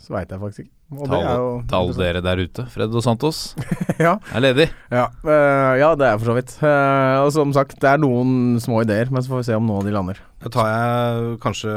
Så 0.00 0.14
veit 0.16 0.30
jeg 0.32 0.40
faktisk 0.40 0.64
ikke. 0.64 0.77
Og 0.88 1.10
er 1.12 1.26
jo 1.36 1.48
til 1.68 1.76
alle 1.76 1.96
dere 1.98 2.20
der 2.24 2.40
ute. 2.40 2.64
Fred 2.72 2.94
og 2.96 3.02
Santos 3.04 3.40
Ja. 4.00 4.14
er 4.32 4.40
ledig. 4.40 4.68
Ja, 4.90 5.06
Uh, 5.20 5.74
ja, 5.76 5.90
det 6.00 6.06
er 6.08 6.16
for 6.20 6.30
så 6.30 6.36
vidt. 6.38 6.54
Uh, 6.62 7.26
og 7.26 7.32
som 7.34 7.52
sagt, 7.52 7.76
det 7.82 7.90
er 7.90 8.00
noen 8.00 8.56
små 8.62 8.80
ideer, 8.86 9.10
men 9.12 9.20
så 9.20 9.34
får 9.34 9.42
vi 9.42 9.48
se 9.50 9.58
om 9.58 9.66
noen 9.68 9.82
av 9.82 9.88
de 9.90 9.92
lander. 9.92 10.20
Da 10.40 10.52
tar 10.54 10.70
jeg 10.72 11.34
kanskje 11.44 11.74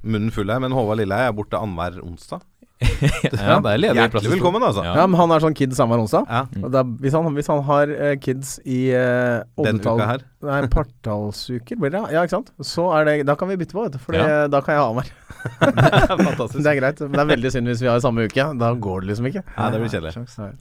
munnen 0.00 0.32
full 0.32 0.48
her, 0.48 0.62
men 0.64 0.72
Håvard 0.72 1.02
Lilleheie 1.02 1.28
er 1.28 1.36
borte 1.36 1.60
annenhver 1.60 2.00
onsdag. 2.06 2.40
Ja, 3.00 3.58
det 3.60 3.74
er 3.74 3.80
ledig 3.82 4.04
plass. 4.12 4.24
Velkommen, 4.32 4.62
altså. 4.64 4.80
Ja, 4.86 5.04
men 5.04 5.18
Han 5.20 5.32
er 5.34 5.42
sånn 5.44 5.52
kids 5.56 5.76
annenhver 5.82 6.00
onsdag. 6.06 6.24
Ja. 6.32 6.40
Og 6.64 6.70
da, 6.72 6.80
hvis, 7.04 7.12
han, 7.12 7.28
hvis 7.36 7.50
han 7.52 7.60
har 7.68 7.92
uh, 7.92 8.14
kids 8.24 8.54
i 8.64 8.78
uh, 8.96 9.42
Den 9.60 9.82
uka 9.84 9.98
her. 10.14 10.24
Nei, 10.48 10.62
partallsuker, 10.78 11.76
blir 11.76 11.92
det? 11.92 12.00
Ja, 12.14 12.24
ikke 12.24 12.38
sant? 12.38 12.54
Så 12.64 12.86
er 12.96 13.04
det, 13.10 13.18
da 13.28 13.36
kan 13.36 13.52
vi 13.52 13.58
bytte 13.60 13.76
på, 13.76 13.84
vet 13.84 13.98
du. 13.98 14.00
For 14.00 14.16
Ja. 14.16 14.46
da 14.48 14.62
kan 14.64 14.78
jeg 14.78 14.80
ha 14.86 14.94
meg. 14.96 15.12
Fantastisk. 15.60 16.62
Det 16.64 16.70
er 16.72 16.78
greit. 16.80 17.00
Men 17.04 17.12
det 17.18 17.24
er 17.24 17.30
veldig 17.34 17.52
synd 17.54 17.70
hvis 17.70 17.82
vi 17.84 17.88
har 17.90 18.00
i 18.00 18.04
samme 18.04 18.24
uke. 18.28 18.46
Da 18.60 18.72
går 18.86 19.04
det 19.04 19.12
liksom 19.12 19.28
ikke. 19.30 19.42
Ja, 19.56 19.68
det 19.74 19.80
blir 19.82 19.92
kjedelig. 19.92 20.14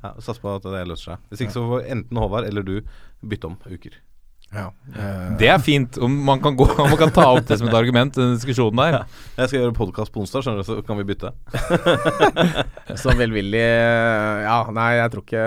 Ja, 0.03 0.13
Sats 0.23 0.39
på 0.43 0.53
at 0.55 0.67
det 0.67 0.83
løser 0.89 1.13
seg. 1.13 1.25
Hvis 1.31 1.45
ikke 1.45 1.55
så 1.57 1.65
får 1.71 1.89
enten 1.95 2.21
Håvard 2.21 2.47
eller 2.49 2.63
du 2.67 2.77
bytte 3.25 3.49
om 3.51 3.57
uker. 3.69 3.97
Ja. 4.49 4.71
Eh, 4.97 5.37
Det 5.37 5.49
er 5.53 5.59
fint. 5.61 5.97
Om 6.01 6.15
man 6.25 6.41
kan, 6.41 6.55
gå, 6.57 6.65
om 6.65 6.89
man 6.93 6.97
kan 6.97 7.11
ta 7.13 7.27
opp 7.35 7.45
det 7.45 7.59
som 7.61 7.67
et 7.69 7.75
argument, 7.77 8.15
den 8.17 8.33
diskusjonen 8.33 8.81
der. 8.81 9.03
Jeg 9.37 9.51
skal 9.51 9.59
gjøre 9.61 9.75
podkast 9.77 10.13
på 10.15 10.23
onsdag, 10.23 10.41
skjønner 10.47 10.63
du, 10.63 10.67
så 10.71 10.79
kan 10.87 10.97
vi 10.97 11.05
bytte. 11.11 11.29
så 13.03 13.13
velvillig 13.19 13.61
eh, 13.61 14.43
Ja, 14.47 14.63
nei, 14.73 14.89
jeg 14.97 15.11
tror 15.13 15.25
ikke 15.27 15.45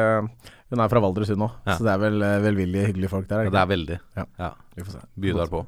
Hun 0.73 0.81
er 0.85 0.89
fra 0.93 1.03
Valdresund 1.05 1.43
nå, 1.43 1.51
Ja. 1.67 1.75
så 1.77 1.85
det 1.85 1.93
er 1.97 1.99
vel 2.01 2.15
velvillig 2.23 2.45
velvillige, 2.47 2.87
hyggelige 2.93 3.11
folk 3.13 3.27
der. 3.29 3.43
er 3.43 3.45
Ja, 3.45 3.51
det 3.51 3.57
det 3.59 3.63
er 3.67 3.73
veldig. 3.75 3.99
Ja. 4.17 4.25
Ja. 4.39 4.53
Vi 4.77 4.87
får 4.87 4.93
se. 4.95 5.03
Byr 5.27 5.41
der 5.43 5.51
på. 5.53 5.67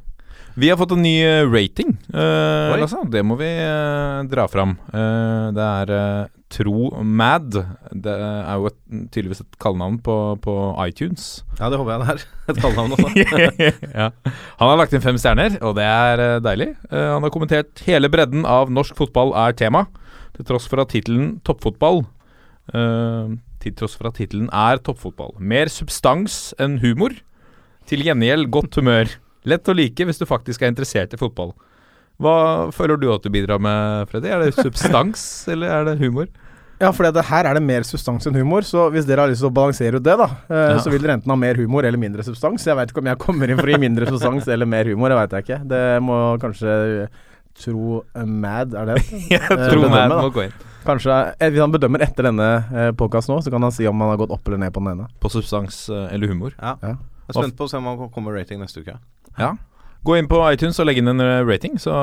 Vi 0.54 0.70
har 0.70 0.78
fått 0.78 0.92
en 0.94 1.02
ny 1.02 1.16
eh, 1.24 1.42
rating, 1.50 1.96
uh, 2.14 2.74
Lasse. 2.78 3.00
Det 3.10 3.24
må 3.26 3.34
vi 3.40 3.48
uh, 3.50 4.22
dra 4.30 4.46
fram. 4.50 4.76
Uh, 4.92 5.50
det 5.54 5.64
er 5.64 6.28
Tro 6.54 6.92
Mad. 7.02 7.56
Det 7.90 8.14
er 8.14 8.60
jo 8.60 8.68
et, 8.70 8.76
tydeligvis 9.10 9.42
et 9.42 9.58
kallenavn 9.62 9.98
på, 10.06 10.14
på 10.44 10.54
iTunes. 10.84 11.42
Ja, 11.58 11.72
det 11.72 11.80
håper 11.80 11.96
jeg 11.96 12.04
det 12.04 12.12
er. 12.12 12.22
Et 12.52 12.60
kallenavn 12.62 12.94
også. 12.94 13.10
ja. 13.98 14.06
Han 14.60 14.70
har 14.70 14.78
lagt 14.78 14.94
inn 14.94 15.02
fem 15.02 15.18
stjerner, 15.18 15.56
og 15.64 15.74
det 15.80 15.88
er 15.88 16.22
deilig. 16.44 16.70
Han 16.92 17.26
har 17.26 17.34
kommentert 17.34 17.82
hele 17.88 18.10
bredden 18.12 18.46
av 18.46 18.70
norsk 18.70 18.94
fotball 19.00 19.34
er 19.46 19.56
tema, 19.58 19.88
til 20.36 20.46
tross 20.46 20.68
for 20.70 20.82
at 20.82 20.92
tittelen 20.94 21.38
toppfotball 21.46 22.02
Til 23.62 23.74
tross 23.78 23.94
for 23.98 24.10
at 24.10 24.20
tittelen 24.20 24.46
er 24.52 24.78
toppfotball. 24.86 25.34
Mer 25.40 25.72
substans 25.72 26.52
enn 26.62 26.78
humor. 26.84 27.16
Til 27.90 28.06
gjengjeld 28.06 28.52
godt 28.54 28.78
humør. 28.78 29.10
Lett 29.44 29.68
å 29.68 29.74
like 29.76 30.06
hvis 30.08 30.20
du 30.20 30.26
faktisk 30.28 30.62
er 30.64 30.72
interessert 30.72 31.14
i 31.14 31.20
fotball. 31.20 31.52
Hva 32.22 32.70
føler 32.72 32.96
du 33.00 33.08
at 33.12 33.24
du 33.26 33.30
bidrar 33.34 33.58
med, 33.62 34.08
Freddy? 34.10 34.30
Er 34.30 34.44
det 34.44 34.54
substans, 34.56 35.22
eller 35.52 35.72
er 35.80 35.88
det 35.90 35.96
humor? 36.00 36.28
Ja, 36.82 36.90
for 36.92 37.06
det, 37.06 37.22
her 37.28 37.46
er 37.46 37.54
det 37.56 37.62
mer 37.62 37.84
substans 37.86 38.26
enn 38.26 38.34
humor, 38.36 38.64
så 38.66 38.88
hvis 38.92 39.06
dere 39.06 39.22
har 39.24 39.30
lyst 39.30 39.40
til 39.44 39.48
å 39.48 39.54
balansere 39.54 40.00
ut 40.00 40.04
det, 40.04 40.16
da, 40.18 40.26
eh, 40.50 40.64
Ja. 40.74 40.80
så 40.82 40.90
vil 40.92 41.02
dere 41.04 41.14
enten 41.18 41.30
ha 41.30 41.36
mer 41.38 41.54
humor 41.58 41.86
eller 41.86 42.00
mindre 42.00 42.24
substans. 42.26 42.64
Jeg 42.66 42.76
veit 42.76 42.90
ikke 42.90 43.02
om 43.02 43.10
jeg 43.12 43.20
kommer 43.22 43.50
inn 43.50 43.60
for 43.60 43.70
å 43.70 43.74
gi 43.76 43.80
mindre 43.82 44.08
substans 44.10 44.48
eller 44.50 44.66
mer 44.66 44.84
humor, 44.90 45.08
det 45.14 45.20
veit 45.20 45.36
jeg 45.38 45.46
ikke. 45.46 45.60
Det 45.70 45.82
må 46.02 46.18
kanskje 46.42 47.08
Tro 47.54 48.02
Mad, 48.26 48.74
er 48.74 48.90
det? 48.90 48.96
det? 49.30 49.40
Tro 49.46 49.84
bedømme, 49.84 49.90
man 49.94 50.10
da. 50.10 50.20
må 50.26 50.32
gå 50.34 50.48
inn. 50.48 50.54
Kanskje 50.84 51.14
eh, 51.38 51.48
Hvis 51.54 51.62
han 51.62 51.72
bedømmer 51.72 52.02
etter 52.04 52.26
denne 52.28 52.48
eh, 52.74 52.90
podkasten 52.98 53.32
nå, 53.36 53.40
så 53.46 53.52
kan 53.54 53.62
han 53.64 53.72
si 53.72 53.86
om 53.88 54.00
han 54.02 54.10
har 54.10 54.18
gått 54.20 54.34
opp 54.34 54.50
eller 54.50 54.60
ned 54.66 54.74
på 54.74 54.82
den 54.82 54.96
ene. 54.98 55.06
På 55.22 55.30
substans 55.32 55.84
eh, 55.94 56.08
eller 56.12 56.28
humor. 56.34 56.56
Ja. 56.58 56.74
Ja. 56.82 56.96
Jeg 57.28 57.34
er 57.36 57.40
spent 57.42 57.56
på 57.56 57.64
å 57.64 57.70
se 57.70 57.78
om 57.80 57.86
han 57.88 58.10
kommer 58.12 58.34
rating 58.36 58.60
neste 58.60 58.82
uke. 58.84 58.98
Ja. 59.38 59.54
Gå 60.04 60.18
inn 60.20 60.26
på 60.28 60.36
iTunes 60.52 60.76
og 60.82 60.84
legg 60.84 60.98
inn 61.00 61.08
en 61.08 61.22
eh, 61.24 61.38
rating, 61.48 61.78
så 61.80 61.94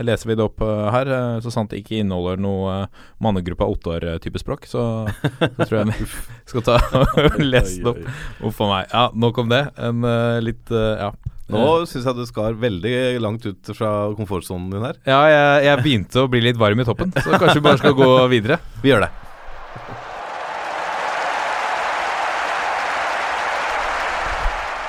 leser 0.00 0.30
vi 0.30 0.36
det 0.38 0.46
opp 0.46 0.62
eh, 0.64 0.86
her. 0.94 1.10
eh, 1.12 1.40
Så 1.44 1.50
sant 1.52 1.68
det 1.74 1.82
ikke 1.82 1.98
inneholder 2.00 2.40
noe 2.40 2.76
mannegruppa 3.20 3.66
Ottar-type 3.68 4.40
språk, 4.40 4.64
så, 4.70 4.84
så 5.58 5.66
tror 5.68 5.76
jeg 5.82 5.90
vi 5.92 6.06
skal 6.54 6.64
ta 6.64 6.78
og 7.02 7.36
lese 7.52 7.82
det 7.84 7.92
opp. 7.92 8.00
Uff 8.48 8.62
a 8.64 8.70
meg. 8.72 8.88
Ja, 8.96 9.04
nok 9.12 9.42
om 9.44 9.52
det. 9.52 9.66
En 9.76 10.00
litt 10.46 10.72
Ja. 10.72 11.12
Nå 11.50 11.66
syns 11.90 12.04
jeg 12.06 12.14
du 12.14 12.22
skar 12.30 12.54
veldig 12.54 12.94
langt 13.20 13.42
ut 13.44 13.72
fra 13.74 13.88
komfortsonen 14.14 14.68
din 14.70 14.84
her. 14.86 14.96
Ja, 15.04 15.20
jeg, 15.26 15.64
jeg 15.66 15.82
begynte 15.84 16.22
å 16.22 16.28
bli 16.30 16.40
litt 16.46 16.56
varm 16.60 16.78
i 16.80 16.86
toppen, 16.86 17.10
så 17.16 17.34
kanskje 17.34 17.56
vi 17.58 17.64
bare 17.66 17.80
skal 17.82 17.96
gå 17.98 18.06
videre. 18.30 18.60
Vi 18.84 18.92
gjør 18.92 19.02
det. 19.04 19.10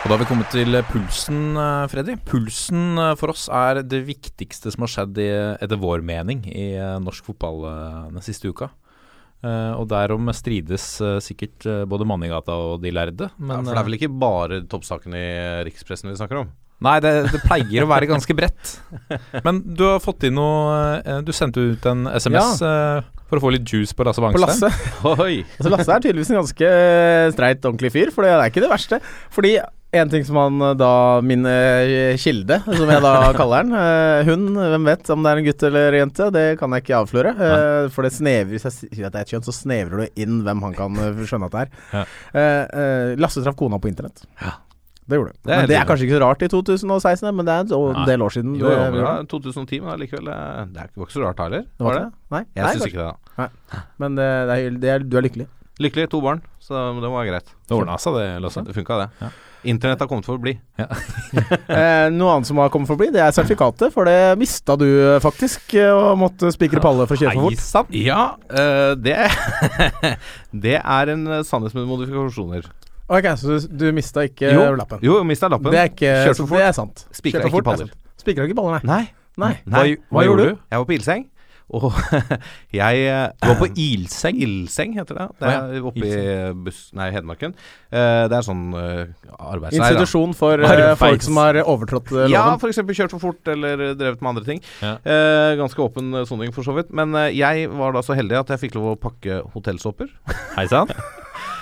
Og 0.02 0.10
da 0.10 0.16
har 0.16 0.22
vi 0.24 0.26
kommet 0.32 0.50
til 0.50 0.74
pulsen, 0.90 1.42
eh, 1.62 1.88
Freddy. 1.92 2.16
Pulsen 2.26 2.98
eh, 2.98 3.12
for 3.20 3.30
oss 3.36 3.44
er 3.54 3.84
det 3.86 4.00
viktigste 4.08 4.72
som 4.74 4.82
har 4.88 4.90
skjedd, 4.90 5.20
i, 5.22 5.28
etter 5.62 5.78
vår 5.78 6.02
mening, 6.02 6.42
i 6.50 6.72
eh, 6.74 6.96
norsk 7.06 7.28
fotball 7.30 7.68
eh, 7.70 8.00
den 8.16 8.26
siste 8.26 8.50
uka. 8.50 8.72
Eh, 9.46 9.74
og 9.78 9.86
derom 9.94 10.32
strides 10.34 10.88
eh, 11.06 11.20
sikkert 11.22 11.68
eh, 11.70 11.84
både 11.90 12.08
Mannigata 12.10 12.56
og 12.74 12.82
de 12.82 12.96
lærde. 12.98 13.30
Ja, 13.30 13.60
for 13.60 13.70
det 13.70 13.78
er 13.78 13.88
vel 13.92 13.98
ikke 14.00 14.10
bare 14.26 14.60
toppsaken 14.70 15.14
i 15.18 15.26
rikspressen 15.70 16.10
vi 16.10 16.18
snakker 16.18 16.42
om? 16.42 16.50
Nei, 16.82 16.96
det, 16.98 17.12
det 17.30 17.44
pleier 17.46 17.86
å 17.86 17.90
være 17.92 18.10
ganske 18.10 18.34
bredt. 18.34 18.72
Men 19.46 19.60
du 19.62 19.84
har 19.86 20.02
fått 20.02 20.26
inn 20.26 20.34
noe 20.34 20.96
eh, 20.98 21.20
Du 21.22 21.30
sendte 21.30 21.62
ut 21.62 21.86
en 21.90 22.08
SMS 22.10 22.64
eh, 22.66 23.04
for 23.30 23.38
å 23.38 23.44
få 23.44 23.52
litt 23.54 23.70
juice 23.70 23.94
på 23.94 24.08
Lasse 24.08 24.24
På 24.24 24.42
Lasse. 24.42 24.72
Oi! 25.14 25.44
Altså 25.60 25.74
Lasse 25.76 25.94
er 25.94 26.02
tydeligvis 26.08 26.34
en 26.34 26.42
ganske 26.42 26.72
eh, 26.74 27.28
streit, 27.38 27.62
ordentlig 27.62 27.94
fyr, 27.94 28.10
for 28.16 28.26
det 28.26 28.34
er 28.34 28.50
ikke 28.50 28.66
det 28.66 28.74
verste. 28.74 28.98
Fordi 29.34 29.54
en 29.94 30.10
ting 30.10 30.24
som 30.28 30.38
han 30.40 30.62
eh, 30.64 30.74
da 30.80 30.90
Min 31.26 31.46
eh, 31.50 32.16
kilde, 32.22 32.62
som 32.64 32.90
jeg 32.94 33.04
da 33.04 33.12
kaller 33.40 33.64
han. 33.66 33.74
eh, 33.76 34.24
Hun, 34.30 34.46
hvem 34.56 34.88
vet 34.88 35.12
om 35.14 35.24
det 35.26 35.32
er 35.34 35.42
en 35.42 35.48
gutt 35.50 35.66
eller 35.68 35.98
jente? 36.00 36.30
Det 36.36 36.46
kan 36.62 36.72
jeg 36.78 36.86
ikke 36.86 37.00
avsløre. 37.04 37.34
Nei. 37.38 37.62
For 37.92 38.08
det 38.08 38.14
snevrer 38.16 38.54
Hvis 38.56 38.68
jeg 38.70 38.76
sier 38.80 39.08
at 39.10 39.16
det 39.16 39.22
er 39.22 39.28
et 39.28 39.34
kjønn, 39.36 39.46
så 39.50 39.56
snevrer 39.56 40.04
du 40.06 40.22
inn 40.26 40.42
hvem 40.48 40.64
han 40.68 40.76
kan 40.78 41.00
skjønne 41.28 41.50
at 41.52 41.56
det 41.58 41.64
er. 41.68 41.72
Ja. 42.00 43.16
Lasse 43.22 43.44
traff 43.44 43.58
kona 43.60 43.80
på 43.84 43.92
internett. 43.92 44.24
Ja. 44.42 44.58
Det 45.12 45.18
gjorde 45.18 45.32
Det 45.34 45.44
det. 45.50 45.56
Men 45.58 45.68
det 45.68 45.76
er 45.76 45.88
kanskje 45.90 46.06
ikke 46.08 46.16
så 46.16 46.24
rart 46.24 46.44
i 46.46 46.48
2016, 46.54 47.32
men 47.36 47.48
det 47.48 47.54
er 47.58 47.74
en 47.76 48.06
del 48.08 48.22
år 48.24 48.32
siden. 48.32 48.54
Jo, 48.56 48.70
jo, 48.72 48.84
men 48.94 49.02
ja, 49.02 49.14
2010, 49.28 49.82
men 49.84 49.92
allikevel 49.98 50.30
Det 50.72 50.86
var 50.96 51.08
ikke 51.10 51.18
så 51.18 51.24
rart 51.26 51.42
heller. 51.44 51.66
det 51.68 51.84
var 51.88 51.98
det? 51.98 52.06
Nei, 52.32 52.44
Jeg 52.56 52.64
Nei, 52.64 52.74
syns 52.78 52.88
ikke 52.88 53.02
det. 53.02 53.10
da 53.42 53.50
Men 54.00 54.16
det, 54.16 54.28
det 54.48 54.56
er, 54.62 54.78
det 54.86 54.94
er, 54.94 55.04
du 55.12 55.18
er 55.20 55.26
lykkelig. 55.28 55.48
Lykkelig, 55.82 56.08
to 56.14 56.22
barn, 56.24 56.44
så 56.64 56.86
det 57.02 57.10
var 57.12 57.26
greit. 57.28 57.52
Det 57.68 57.76
ordna 57.76 57.98
seg, 58.00 58.16
det, 58.22 58.28
Lasse. 58.46 58.64
Det 58.68 58.76
funka, 58.78 59.00
det. 59.02 59.10
Ja. 59.26 59.32
Internett 59.64 60.02
har 60.02 60.10
kommet 60.10 60.26
for 60.26 60.40
å 60.40 60.42
bli. 60.42 60.56
Eh, 61.72 62.08
noe 62.12 62.34
annet 62.34 62.48
som 62.50 62.60
har 62.60 62.72
kommet 62.74 62.90
for 62.90 62.98
å 62.98 63.00
bli, 63.00 63.08
det 63.14 63.22
er 63.24 63.32
sertifikatet. 63.36 63.94
For 63.94 64.08
det 64.10 64.36
mista 64.42 64.76
du 64.80 64.86
eh, 64.90 65.20
faktisk, 65.24 65.76
eh, 65.80 65.92
og 65.94 66.18
måtte 66.20 66.52
spikre 66.54 66.82
palle 66.84 67.06
for 67.08 67.16
å 67.16 67.22
kjøre 67.22 67.36
for 67.38 67.62
fort. 67.72 67.94
Ja, 67.96 68.36
eh, 68.52 68.92
det 69.00 69.16
Det 70.66 70.76
er 70.82 71.14
en 71.14 71.24
eh, 71.30 71.44
sannhet 71.48 71.78
med 71.78 71.88
modifikasjoner. 71.88 72.68
Ok, 73.12 73.28
Så 73.40 73.48
du, 73.48 73.70
du 73.76 73.88
mista 73.96 74.24
ikke 74.28 74.52
Jo, 74.56 74.68
lappen? 74.80 75.02
Jo, 75.04 75.18
mista 75.28 75.50
lappen. 75.52 75.72
Det 75.74 75.80
er 75.80 75.90
ikke 75.92 76.12
Kjørte 76.28 76.44
for 76.44 76.52
fort. 76.54 76.62
Det 76.62 76.68
er 76.68 76.78
sant. 76.78 77.06
Spikra 77.16 77.48
ikke 77.48 77.62
er 77.62 77.68
paller. 77.68 77.94
Spikra 78.22 78.48
ikke 78.48 78.60
paller, 78.60 78.86
nei. 78.88 79.02
Nei. 79.40 79.54
nei. 79.66 79.86
Hva, 79.98 80.18
Hva, 80.18 80.26
gjorde 80.28 80.48
du? 80.48 80.62
Jeg 80.72 80.84
var 80.84 80.88
på 80.88 80.96
ildseng, 80.98 81.26
og 81.72 81.94
jeg 82.82 83.06
eh, 83.08 83.28
Du 83.42 83.48
var 83.52 83.60
på 83.62 83.70
Ilseng? 83.80 84.40
Ilseng 84.44 84.96
heter 84.98 85.18
det. 85.18 85.28
Det 85.40 85.52
er 85.54 85.88
oppe 85.92 86.08
i 86.08 86.24
buss... 86.66 86.82
Nei, 86.98 87.08
Hedmarken. 87.16 87.56
Eh, 87.92 88.26
det 88.32 88.38
er 88.38 88.46
sånn 88.46 88.66
uh, 88.76 89.08
arbeidsleir. 89.38 89.80
Institusjon 89.80 90.36
for 90.38 90.60
eh, 90.60 90.68
Arbeids- 90.68 91.00
folk 91.02 91.26
som 91.28 91.40
har 91.42 91.62
overtrådt 91.64 92.12
loven? 92.14 92.34
Ja, 92.34 92.46
f.eks. 92.58 92.82
kjørt 92.92 93.16
for 93.16 93.24
fort 93.30 93.54
eller 93.54 93.96
drevet 94.00 94.22
med 94.22 94.34
andre 94.34 94.46
ting. 94.48 94.62
Ja. 94.84 94.98
Eh, 95.04 95.56
ganske 95.62 95.84
åpen 95.84 96.14
eh, 96.14 96.28
soning, 96.28 96.54
for 96.56 96.68
så 96.68 96.76
vidt. 96.78 96.92
Men 96.96 97.16
eh, 97.16 97.32
jeg 97.38 97.70
var 97.72 97.96
da 97.96 98.04
så 98.06 98.18
heldig 98.18 98.42
at 98.44 98.56
jeg 98.56 98.66
fikk 98.68 98.78
lov 98.80 98.94
å 98.94 99.00
pakke 99.08 99.42
hotellsåper. 99.56 100.12
Hei 100.58 100.68
sann. 100.72 100.92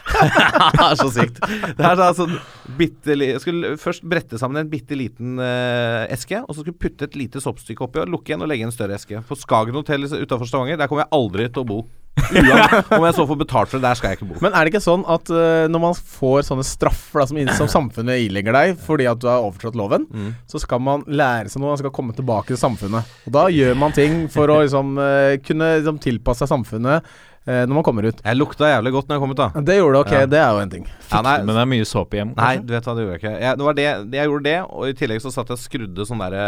det 0.76 0.86
er 0.86 0.98
så 1.00 1.08
sykt. 1.14 1.40
Det 1.78 1.86
er 1.86 2.02
sånn 2.18 2.36
bitte 2.80 3.16
Jeg 3.18 3.42
skulle 3.44 3.74
først 3.82 4.04
brette 4.10 4.40
sammen 4.42 4.62
en 4.64 4.72
bitte 4.72 4.98
liten 4.98 5.40
uh, 5.42 6.06
eske, 6.12 6.42
og 6.44 6.54
så 6.54 6.64
skulle 6.64 6.80
putte 6.80 7.08
et 7.10 7.18
lite 7.20 7.42
soppstykke 7.44 7.86
oppi 7.88 8.04
og 8.04 8.12
lukke 8.14 8.34
igjen 8.34 8.46
og 8.46 8.52
legge 8.52 8.68
en 8.68 8.76
større 8.76 8.98
eske. 9.00 9.22
På 9.30 9.38
Skagen 9.40 9.78
hotell 9.80 10.06
utafor 10.10 10.50
Stavanger, 10.50 10.80
der 10.80 10.92
kommer 10.92 11.06
jeg 11.08 11.14
aldri 11.20 11.50
til 11.50 11.66
å 11.66 11.70
bo. 11.74 11.80
Uansett 12.20 12.90
om 12.98 13.06
jeg 13.06 13.16
så 13.16 13.24
får 13.30 13.38
betalt 13.40 13.70
for 13.72 13.80
det, 13.80 13.86
der 13.86 13.96
skal 13.96 14.12
jeg 14.12 14.20
ikke 14.20 14.28
bo. 14.34 14.40
Men 14.44 14.52
er 14.58 14.66
det 14.68 14.74
ikke 14.74 14.84
sånn 14.84 15.06
at 15.10 15.30
uh, 15.32 15.68
når 15.72 15.84
man 15.86 15.96
får 15.96 16.44
sånne 16.50 16.66
straffer 16.68 17.22
da, 17.24 17.28
som, 17.30 17.40
som 17.62 17.70
samfunnet 17.72 18.26
ilegger 18.26 18.56
deg 18.58 18.74
fordi 18.84 19.08
at 19.10 19.22
du 19.22 19.30
har 19.32 19.46
overtrådt 19.46 19.78
loven, 19.80 20.08
Mm. 20.10 20.32
så 20.50 20.58
skal 20.62 20.80
man 20.82 21.04
lære 21.06 21.52
seg 21.52 21.62
noe, 21.62 21.74
man 21.74 21.80
skal 21.80 21.92
komme 21.94 22.16
tilbake 22.18 22.50
til 22.52 22.60
samfunnet. 22.60 23.08
Og 23.30 23.34
da 23.36 23.44
gjør 23.54 23.76
man 23.78 23.94
ting 23.96 24.24
for 24.32 24.50
å 24.52 24.60
liksom, 24.64 24.96
uh, 25.00 25.36
kunne 25.46 25.68
liksom, 25.80 26.00
tilpasse 26.02 26.44
seg 26.44 26.52
samfunnet 26.54 27.06
når 27.48 27.74
man 27.80 27.86
kommer 27.88 28.06
ut. 28.06 28.20
Jeg 28.26 28.38
lukta 28.38 28.68
jævlig 28.70 28.92
godt 28.94 29.08
når 29.10 29.16
jeg 29.18 29.22
kom 29.24 29.32
ut, 29.34 29.40
da. 29.40 29.64
Det 29.66 29.78
gjorde 29.80 29.96
du, 29.96 30.00
ok, 30.04 30.12
Ja. 30.14 30.26
det 30.30 30.40
er 30.42 30.52
jo 30.54 30.60
en 30.66 30.70
ting. 30.74 30.86
Ja, 31.10 31.22
nei, 31.26 31.38
Men 31.42 31.56
det 31.56 31.62
er 31.64 31.70
mye 31.72 31.88
såpe 31.88 32.20
igjen? 32.20 32.36
Nei, 32.38 32.52
du 32.62 32.74
vet 32.76 32.86
hva, 32.86 32.94
det 32.94 33.06
gjorde 33.06 33.16
jeg 33.16 33.24
ikke. 33.24 33.36
Jeg, 33.42 33.58
det 33.58 33.66
var 33.66 33.74
det, 33.80 33.88
det 34.12 34.20
jeg 34.20 34.30
gjorde 34.30 34.50
det, 34.50 34.60
og 34.70 34.84
i 34.92 34.98
tillegg 35.00 35.24
så 35.24 35.32
satt 35.34 35.50
jeg 35.50 35.58
og 35.58 35.64
skrudde 35.64 36.06
sånne 36.10 36.30
derre 36.30 36.48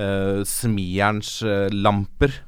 uh, 0.00 0.40
smijernslamper. 0.44 2.40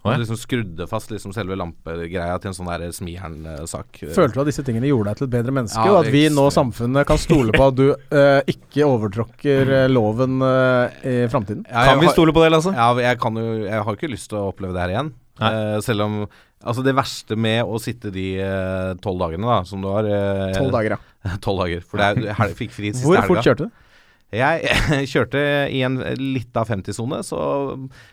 Oh, 0.00 0.12
ja. 0.12 0.16
Liksom 0.16 0.38
skrudde 0.40 0.86
fast 0.88 1.10
liksom 1.12 1.32
selve 1.36 1.52
lampegreia 1.60 2.38
til 2.40 2.48
en 2.48 2.54
sånn 2.56 2.70
der 2.72 2.86
smijernsak. 2.96 3.98
Følte 4.16 4.38
du 4.38 4.40
at 4.40 4.48
disse 4.48 4.64
tingene 4.64 4.88
gjorde 4.88 5.12
deg 5.12 5.18
til 5.18 5.26
et 5.28 5.34
bedre 5.34 5.52
menneske, 5.52 5.82
Ja, 5.84 5.92
og 5.92 6.06
at 6.06 6.14
vi 6.14 6.22
nå, 6.32 6.46
samfunnet, 6.54 7.04
kan 7.08 7.20
stole 7.20 7.52
på 7.52 7.66
at 7.66 7.76
du 7.76 7.90
uh, 7.92 8.40
ikke 8.48 8.86
overtråkker 8.88 9.72
eh, 9.82 9.88
loven 9.92 10.40
uh, 10.40 10.88
i 11.04 11.28
framtiden? 11.28 11.66
Ja, 11.68 11.90
Kan 11.90 12.00
vi 12.00 12.08
stole 12.14 12.32
på 12.32 12.40
det, 12.46 12.48
Lasse? 12.54 12.72
Ja, 12.72 12.94
jeg 12.96 13.20
kan 13.20 13.36
jo 13.36 13.44
Jeg 13.66 13.84
har 13.84 13.98
ikke 13.98 14.08
lyst 14.08 14.30
til 14.32 14.40
å 14.40 14.48
oppleve 14.54 14.72
det 14.72 14.86
her 14.86 14.94
igjen. 14.94 15.12
Eh, 15.40 15.76
selv 15.84 16.04
om 16.04 16.16
Altså, 16.60 16.82
det 16.84 16.92
verste 16.92 17.36
med 17.40 17.64
å 17.64 17.78
sitte 17.80 18.10
de 18.12 18.34
eh, 18.36 18.90
tolv 19.00 19.22
dagene, 19.22 19.48
da, 19.48 19.62
som 19.64 19.80
du 19.80 19.88
har 19.88 20.04
eh, 20.04 20.50
Tolv 20.58 20.74
dager, 20.74 20.96
ja. 20.98 21.36
Tolv 21.44 21.62
dager. 21.62 21.86
For 21.88 22.00
det 22.02 22.10
er, 22.10 22.34
jeg 22.34 22.58
fikk 22.58 22.74
fri 22.76 22.90
siste 22.92 23.08
Hvor 23.08 23.22
fort 23.30 23.46
kjørte 23.46 23.68
du? 23.70 23.86
Jeg 24.30 24.74
kjørte 25.10 25.40
i 25.74 25.80
en 25.82 25.96
lita 26.20 26.62
50-sone, 26.68 27.18
så 27.26 27.40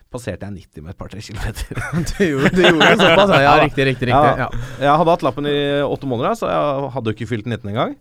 passerte 0.10 0.48
jeg 0.48 0.64
90 0.64 0.86
med 0.86 0.96
et 0.96 1.00
par-tre 1.00 1.22
kilometer. 1.22 1.78
Du 2.10 2.24
gjorde, 2.24 2.54
du 2.56 2.64
gjorde 2.64 2.96
såpass, 3.04 3.34
ja. 3.36 3.54
Riktig, 3.62 3.86
riktig. 3.92 4.10
riktig 4.10 4.16
Ja. 4.16 4.48
ja. 4.48 4.66
Jeg 4.82 4.96
hadde 5.04 5.14
hatt 5.14 5.26
lappen 5.28 5.50
i 5.52 5.58
åtte 5.86 6.10
måneder, 6.10 6.40
så 6.40 6.50
jeg 6.50 6.92
hadde 6.96 7.12
jo 7.12 7.18
ikke 7.20 7.30
fylt 7.36 7.52
19 7.52 7.70
engang. 7.70 7.94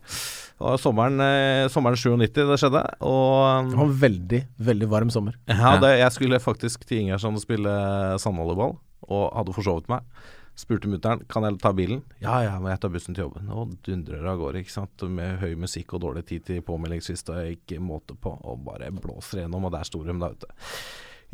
Og 0.57 0.79
sommeren, 0.81 1.21
eh, 1.21 1.67
sommeren 1.69 1.99
97 1.99 2.47
det 2.49 2.57
skjedde, 2.57 2.81
og 3.05 3.67
Det 3.69 3.77
var 3.77 3.85
en 3.85 3.99
veldig, 4.01 4.41
veldig 4.71 4.89
varm 4.89 5.11
sommer. 5.13 5.35
ja, 5.45 5.75
det, 5.83 5.99
jeg 5.99 6.15
skulle 6.15 6.41
faktisk 6.41 6.87
til 6.87 7.03
Ingersson 7.03 7.37
og 7.37 7.43
spille 7.43 7.75
sandvolleyball, 8.23 8.73
og 9.11 9.23
hadde 9.37 9.53
forsovet 9.53 9.85
meg. 9.91 10.01
Spurte 10.57 10.89
mutter'n 10.89 11.19
kan 11.29 11.45
jeg 11.45 11.59
ta 11.61 11.69
bilen. 11.77 11.99
Ja 12.23 12.39
ja, 12.41 12.55
men 12.59 12.71
jeg 12.73 12.79
tar 12.81 12.89
bussen 12.93 13.13
til 13.13 13.27
jobben. 13.27 13.49
Og 13.53 13.75
dundrer 13.85 14.25
av 14.25 14.39
gårde, 14.41 14.63
ikke 14.63 14.73
sant. 14.73 15.03
Med 15.13 15.37
høy 15.43 15.51
musikk 15.61 15.93
og 15.93 16.01
dårlig 16.07 16.23
tid 16.31 16.47
til 16.47 16.63
påmeldingsfrist, 16.65 17.29
og 17.29 17.37
jeg 17.43 17.59
ikke 17.59 17.77
måte 17.83 18.15
på. 18.17 18.33
Og 18.41 18.63
bare 18.65 18.89
blåser 18.95 19.43
gjennom, 19.43 19.67
og 19.69 19.75
der 19.75 19.85
sto 19.85 20.01
de 20.07 20.15
da 20.17 20.31
ute. 20.33 20.49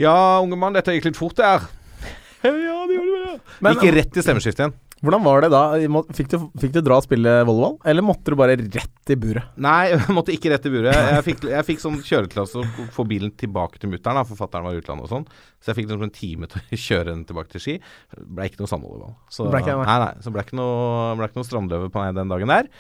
Ja, 0.02 0.16
unge 0.44 0.58
mann, 0.60 0.76
dette 0.76 0.92
gikk 0.98 1.08
litt 1.12 1.20
fort, 1.20 1.38
det 1.40 1.48
her. 1.48 1.70
ja, 2.44 2.80
det 2.90 2.98
gjorde 2.98 3.22
det. 3.30 3.38
Men- 3.64 3.80
Gikk 3.80 3.96
rett 3.96 4.20
i 4.20 4.26
stemmeskiftet 4.28 4.66
igjen. 4.66 4.76
Hvordan 5.04 5.24
var 5.26 5.44
det 5.44 5.50
da? 5.52 5.62
Fikk 6.16 6.30
du, 6.32 6.36
fikk 6.62 6.72
du 6.78 6.80
dra 6.80 6.96
og 7.02 7.04
spille 7.04 7.32
volleyball, 7.44 7.74
eller 7.92 8.06
måtte 8.08 8.32
du 8.32 8.38
bare 8.40 8.56
rett 8.56 9.12
i 9.12 9.18
buret? 9.20 9.50
Nei, 9.60 9.90
jeg 9.92 10.16
måtte 10.16 10.32
ikke 10.32 10.54
rett 10.54 10.68
i 10.70 10.72
buret. 10.72 10.96
Jeg 10.96 11.26
fikk, 11.28 11.44
jeg 11.52 11.68
fikk 11.68 11.82
sånn 11.84 12.00
kjøretillatelse 12.00 12.64
å 12.64 12.88
få 12.96 13.04
bilen 13.10 13.34
tilbake 13.40 13.82
til 13.82 13.92
mutter'n, 13.92 14.22
for 14.30 14.40
fatter'n 14.40 14.64
var 14.64 14.78
i 14.78 14.80
utlandet 14.80 15.10
og 15.10 15.12
sånn. 15.12 15.26
Så 15.60 15.74
jeg 15.74 15.82
fikk 15.82 15.90
liksom 15.92 16.08
en 16.08 16.16
time 16.16 16.48
til 16.54 16.64
å 16.64 16.80
kjøre 16.88 17.10
den 17.12 17.26
tilbake 17.28 17.52
til 17.52 17.66
Ski. 17.66 17.76
Det 18.16 18.28
ble 18.38 18.48
ikke 18.48 18.64
noe 18.64 18.72
sandvolleyball. 18.72 19.18
Så, 19.28 19.50
Ble 19.52 19.64
ikke 19.66 19.76
det, 19.76 19.90
nei. 19.90 19.98
nei, 20.06 20.14
så 20.24 20.34
ble 20.36 20.46
ikke 20.48 20.60
noe, 20.62 21.10
ble 21.20 21.28
ikke 21.28 21.42
noe 21.42 21.50
strandløve 21.52 21.92
på 21.92 22.00
meg 22.06 22.16
den 22.22 22.32
dagen 22.32 22.54
der. 22.56 22.72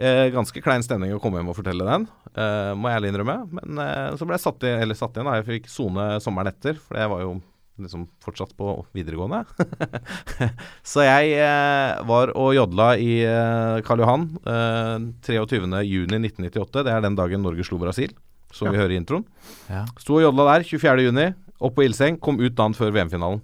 Eh, 0.00 0.24
ganske 0.34 0.62
klein 0.64 0.82
stemning 0.86 1.12
å 1.12 1.20
komme 1.22 1.38
hjem 1.38 1.50
og 1.52 1.58
fortelle 1.58 1.86
den, 1.86 2.06
eh, 2.32 2.70
må 2.78 2.88
jeg 2.90 2.98
ærlig 2.98 3.14
innrømme. 3.14 3.38
Men 3.60 3.80
eh, 3.84 4.10
så 4.18 4.26
ble 4.26 4.38
jeg 4.38 4.46
satt, 4.46 4.66
i, 4.66 4.74
eller 4.86 4.98
satt 4.98 5.14
igjen, 5.14 5.30
da. 5.30 5.38
Jeg 5.38 5.48
fikk 5.52 5.70
sone 5.70 6.10
sommeren 6.24 6.50
etter, 6.50 6.78
for 6.82 6.98
jeg 6.98 7.10
var 7.14 7.24
jo 7.26 7.34
liksom 7.84 8.06
fortsatt 8.22 8.54
på 8.58 8.74
videregående. 8.96 9.42
så 10.92 11.04
jeg 11.06 11.34
eh, 11.40 12.00
var 12.08 12.32
og 12.38 12.54
jodla 12.56 12.92
i 13.00 13.20
eh, 13.26 13.80
Karl 13.86 14.04
Johan 14.04 14.26
eh, 14.44 14.96
23.6.1998. 15.26 16.84
Det 16.86 16.94
er 16.94 17.04
den 17.04 17.18
dagen 17.18 17.44
Norge 17.44 17.66
slo 17.66 17.80
Brasil, 17.82 18.14
som 18.54 18.70
vi 18.70 18.80
hører 18.80 18.96
i 18.96 19.00
introen. 19.00 19.26
Ja. 19.70 19.86
Sto 20.00 20.18
og 20.18 20.26
jodla 20.26 20.48
der 20.54 20.66
24.6, 20.66 21.38
opp 21.60 21.76
på 21.76 21.86
ildseng, 21.86 22.20
kom 22.22 22.40
ut 22.40 22.56
dagen 22.56 22.76
før 22.76 22.94
VM-finalen. 22.96 23.42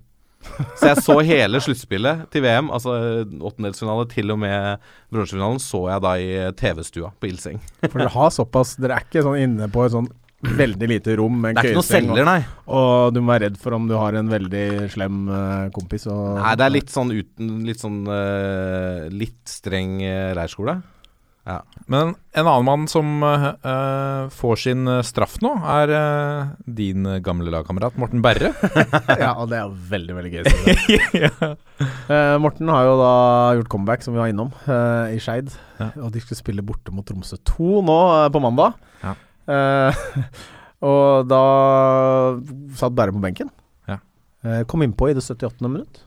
Så 0.79 0.91
jeg 0.93 1.03
så 1.03 1.17
hele 1.27 1.59
sluttspillet 1.63 2.27
til 2.31 2.45
VM, 2.45 2.69
altså 2.75 2.93
åttendelsfinale 3.25 4.07
til 4.13 4.31
og 4.31 4.39
med 4.45 4.85
bronsefinalen, 5.13 5.59
så 5.63 5.81
jeg 5.91 6.05
da 6.05 6.13
i 6.21 6.29
TV-stua 6.61 7.11
på 7.19 7.31
ildseng. 7.31 7.59
For 7.89 7.99
dere 7.99 8.13
har 8.15 8.31
såpass 8.35 8.77
Dere 8.79 9.01
er 9.01 9.09
ikke 9.09 9.25
sånn 9.27 9.41
inne 9.43 9.69
på 9.73 9.87
et 9.87 9.95
sånn 9.97 10.09
veldig 10.43 10.89
lite 10.91 11.17
rom 11.17 11.39
med 11.43 11.57
køyeseng. 11.57 11.63
Det 11.63 11.71
er 11.71 11.73
ikke 11.73 11.81
noe 11.81 11.89
selger, 11.89 12.29
nei. 12.29 12.41
Og, 12.67 12.75
og 12.81 13.15
du 13.15 13.23
må 13.23 13.33
være 13.33 13.49
redd 13.49 13.61
for 13.63 13.77
om 13.77 13.87
du 13.89 13.95
har 13.99 14.19
en 14.19 14.33
veldig 14.33 14.67
slem 14.93 15.23
uh, 15.31 15.69
kompis. 15.75 16.09
Og, 16.13 16.43
Nei, 16.43 16.53
det 16.59 16.67
er 16.67 16.75
litt 16.75 16.93
sånn 16.93 17.15
uten 17.15 17.55
Litt 17.67 17.81
sånn 17.83 18.03
uh, 18.05 19.07
Litt 19.13 19.41
streng 19.49 19.99
uh, 20.05 20.35
leirskole. 20.37 20.77
Men 21.87 22.17
en 22.35 22.49
annen 22.49 22.67
mann 22.67 22.87
som 22.91 23.23
eh, 23.23 23.45
eh, 23.71 24.23
får 24.35 24.57
sin 24.65 24.89
straff 25.07 25.37
nå, 25.45 25.53
er 25.77 25.93
uh, 25.95 26.49
din 26.67 27.07
gamle 27.23 27.53
lagkamerat 27.55 27.95
Morten 28.01 28.25
Berre. 28.25 28.51
ja, 29.23 29.31
og 29.39 29.53
det 29.53 29.61
er 29.61 29.77
veldig, 29.93 30.17
veldig 30.17 30.33
gøy. 30.33 30.49
ja. 31.25 31.31
uh, 32.11 32.35
Morten 32.43 32.73
har 32.75 32.89
jo 32.89 32.97
da 32.99 33.13
gjort 33.61 33.71
comeback, 33.77 34.03
som 34.03 34.17
vi 34.17 34.25
var 34.25 34.33
innom, 34.33 34.51
eh, 34.67 35.15
i 35.15 35.23
Skeid. 35.23 35.55
Ja. 35.79 35.93
Og 36.03 36.11
de 36.11 36.25
skulle 36.25 36.41
spille 36.41 36.67
borte 36.67 36.95
mot 36.95 37.07
Tromsø 37.07 37.39
2 37.55 37.85
nå 37.87 38.01
på 38.35 38.43
mandag. 38.43 38.75
Ja. 39.05 39.15
Eh, 39.47 40.01
og 40.91 41.29
da 41.31 41.43
satt 42.79 42.97
Bærum 42.99 43.19
på 43.19 43.25
benken. 43.27 43.51
Ja. 43.89 43.99
Eh, 44.45 44.63
kom 44.71 44.83
innpå 44.87 45.11
i 45.11 45.17
det 45.17 45.25
78. 45.25 45.63
minutt. 45.71 46.03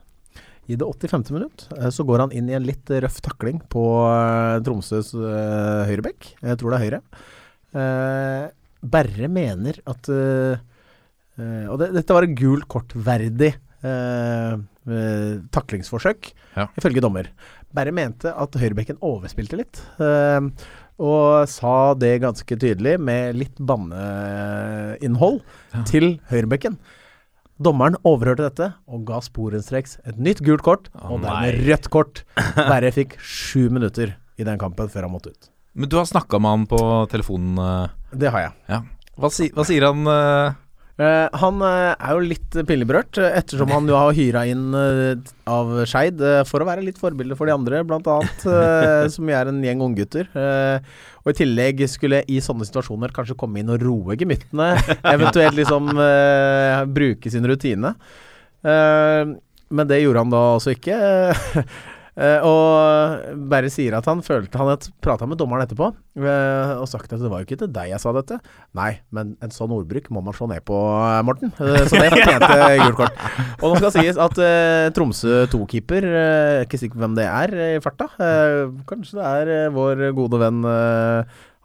I 0.70 0.76
det 0.78 0.86
85. 0.86 1.32
minutt 1.34 1.64
eh, 1.80 1.90
så 1.90 2.06
går 2.06 2.26
han 2.28 2.34
inn 2.36 2.50
i 2.52 2.54
en 2.58 2.68
litt 2.68 2.92
røff 3.02 3.22
takling 3.26 3.58
på 3.74 3.84
Tromsøs 4.66 5.14
høyrebekk. 5.90 6.34
Jeg 6.46 6.60
tror 6.62 6.76
det 6.76 6.80
er 6.80 6.86
høyre. 6.86 7.02
Berre 8.90 9.28
mener 9.30 9.78
at 9.90 10.08
Og 10.10 11.76
det, 11.82 11.88
dette 11.96 12.16
var 12.16 12.26
et 12.28 12.36
gult 12.38 12.66
kort-verdig 12.72 13.54
taklingsforsøk, 15.54 16.32
Ja. 16.58 16.68
ifølge 16.78 17.02
dommer. 17.02 17.30
Berre 17.74 17.92
mente 17.94 18.32
at 18.34 18.52
høyrebekken 18.58 18.98
overspilte 19.06 19.58
litt. 19.60 19.82
eh, 20.00 20.40
og 21.00 21.48
sa 21.48 21.94
det 21.96 22.18
ganske 22.22 22.58
tydelig, 22.60 22.98
med 23.00 23.36
litt 23.40 23.56
banneinnhold, 23.60 25.42
Ja. 25.74 25.84
til 25.88 26.20
høyrebekken. 26.30 26.78
Dommeren 27.60 27.96
overhørte 28.08 28.46
dette 28.48 28.70
og 28.88 29.04
ga 29.08 29.20
sporenstreks 29.20 29.98
et 30.08 30.18
nytt 30.18 30.40
gult 30.46 30.62
kort, 30.64 30.88
oh, 30.96 31.12
og 31.16 31.22
dermed 31.26 31.60
rødt 31.68 31.90
kort. 31.92 32.22
Berre 32.56 32.92
fikk 32.96 33.18
sju 33.20 33.70
minutter 33.70 34.16
i 34.40 34.44
den 34.48 34.58
kampen 34.62 34.88
før 34.92 35.08
han 35.08 35.12
måtte 35.12 35.34
ut. 35.34 35.50
Men 35.76 35.90
du 35.92 35.98
har 36.00 36.08
snakka 36.08 36.40
med 36.40 36.50
han 36.56 36.64
på 36.72 36.80
telefonen. 37.12 37.60
eh, 37.60 38.16
Det 38.16 38.32
har 38.32 38.40
jeg. 38.48 38.54
ja. 38.70 38.82
Hva, 39.20 39.30
si, 39.36 39.50
hva 39.52 39.66
sier 39.68 39.84
han? 39.90 40.08
eh? 40.08 40.54
Eh, 41.00 41.28
han 41.40 41.62
eh, 41.64 41.94
er 41.96 42.16
jo 42.18 42.24
litt 42.28 42.56
pinlig 42.68 42.90
eh, 42.92 43.38
ettersom 43.40 43.72
han 43.72 43.88
jo 43.88 43.96
har 43.96 44.16
hyra 44.18 44.42
inn 44.52 44.76
av 44.76 45.72
Skeid 45.88 46.20
for 46.50 46.60
å 46.60 46.68
være 46.68 46.84
litt 46.84 47.00
forbilde 47.00 47.38
for 47.40 47.48
de 47.48 47.56
andre, 47.56 47.86
blant 47.88 48.08
annet. 48.12 48.44
som 49.14 49.30
vi 49.30 49.36
er 49.36 49.50
en 49.50 49.62
gjeng 49.64 49.84
unggutter. 49.86 50.28
Og 51.24 51.32
i 51.32 51.38
tillegg 51.40 51.86
skulle 51.90 52.24
i 52.28 52.40
sånne 52.44 52.68
situasjoner 52.68 53.14
kanskje 53.16 53.38
komme 53.40 53.62
inn 53.62 53.72
og 53.72 53.84
roe 53.84 54.18
gemyttene. 54.20 54.74
Eventuelt 55.16 55.58
liksom 55.58 55.94
bruke 56.94 57.32
sin 57.32 57.48
rutine. 57.48 57.96
Men 58.62 59.90
det 59.90 60.02
gjorde 60.04 60.26
han 60.26 60.34
da 60.34 60.44
altså 60.58 60.76
ikke. 60.76 61.00
Eh, 62.20 62.44
og 62.44 63.46
bare 63.48 63.70
sier 63.72 63.96
at 63.96 64.08
han 64.10 64.20
følte 64.26 64.60
Han 64.60 64.68
hadde 64.68 64.90
prata 65.00 65.24
med 65.30 65.40
dommeren 65.40 65.64
etterpå 65.64 65.88
eh, 66.20 66.72
og 66.76 66.88
sagt 66.92 67.14
at 67.16 67.22
det 67.22 67.30
var 67.32 67.40
jo 67.40 67.48
ikke 67.48 67.62
til 67.62 67.72
deg 67.72 67.94
jeg 67.94 68.02
sa 68.04 68.12
dette. 68.18 68.42
Nei, 68.76 68.90
men 69.16 69.38
en 69.46 69.54
sånn 69.56 69.72
ordbruk 69.72 70.10
må 70.12 70.20
man 70.26 70.36
slå 70.36 70.50
ned 70.52 70.66
på, 70.68 70.76
eh, 70.76 71.22
Morten. 71.24 71.54
Så 71.56 71.96
det 71.96 72.12
fortjente 72.12 72.50
gult 72.84 72.98
kort. 73.00 73.22
Og 73.62 73.72
nå 73.72 73.80
skal 73.80 73.94
sies 73.96 74.20
at 74.20 74.42
Tromsø 74.98 75.46
2-keeper, 75.54 76.10
eh, 76.10 76.56
ikke 76.66 76.82
sikker 76.82 77.00
på 77.00 77.06
hvem 77.06 77.16
det 77.20 77.28
er 77.30 77.56
i 77.70 77.84
farta. 77.84 78.10
Kanskje 78.90 79.20
det 79.22 79.30
er 79.30 79.72
vår 79.76 80.10
gode 80.18 80.42
venn 80.44 80.60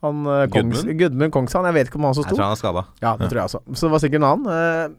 han 0.05 0.19
Kongs, 0.53 0.83
Gudmund? 0.85 1.33
Kongshavn. 1.33 1.67
Jeg 1.71 1.79
vet 1.79 1.89
ikke 1.89 1.99
om 1.99 2.07
han 2.11 2.17
som 2.17 2.27
Jeg 2.27 2.37
tror 2.37 2.45
han 2.45 2.55
er 2.55 2.61
skada. 2.61 2.83
Ja, 3.01 3.15
det 3.17 3.31
tror 3.31 3.41
jeg 3.41 3.49
også. 3.49 3.61
Så 3.73 3.87
det 3.89 3.93
var 3.95 4.03
sikkert 4.03 4.21
en 4.21 4.27
annen. 4.29 4.97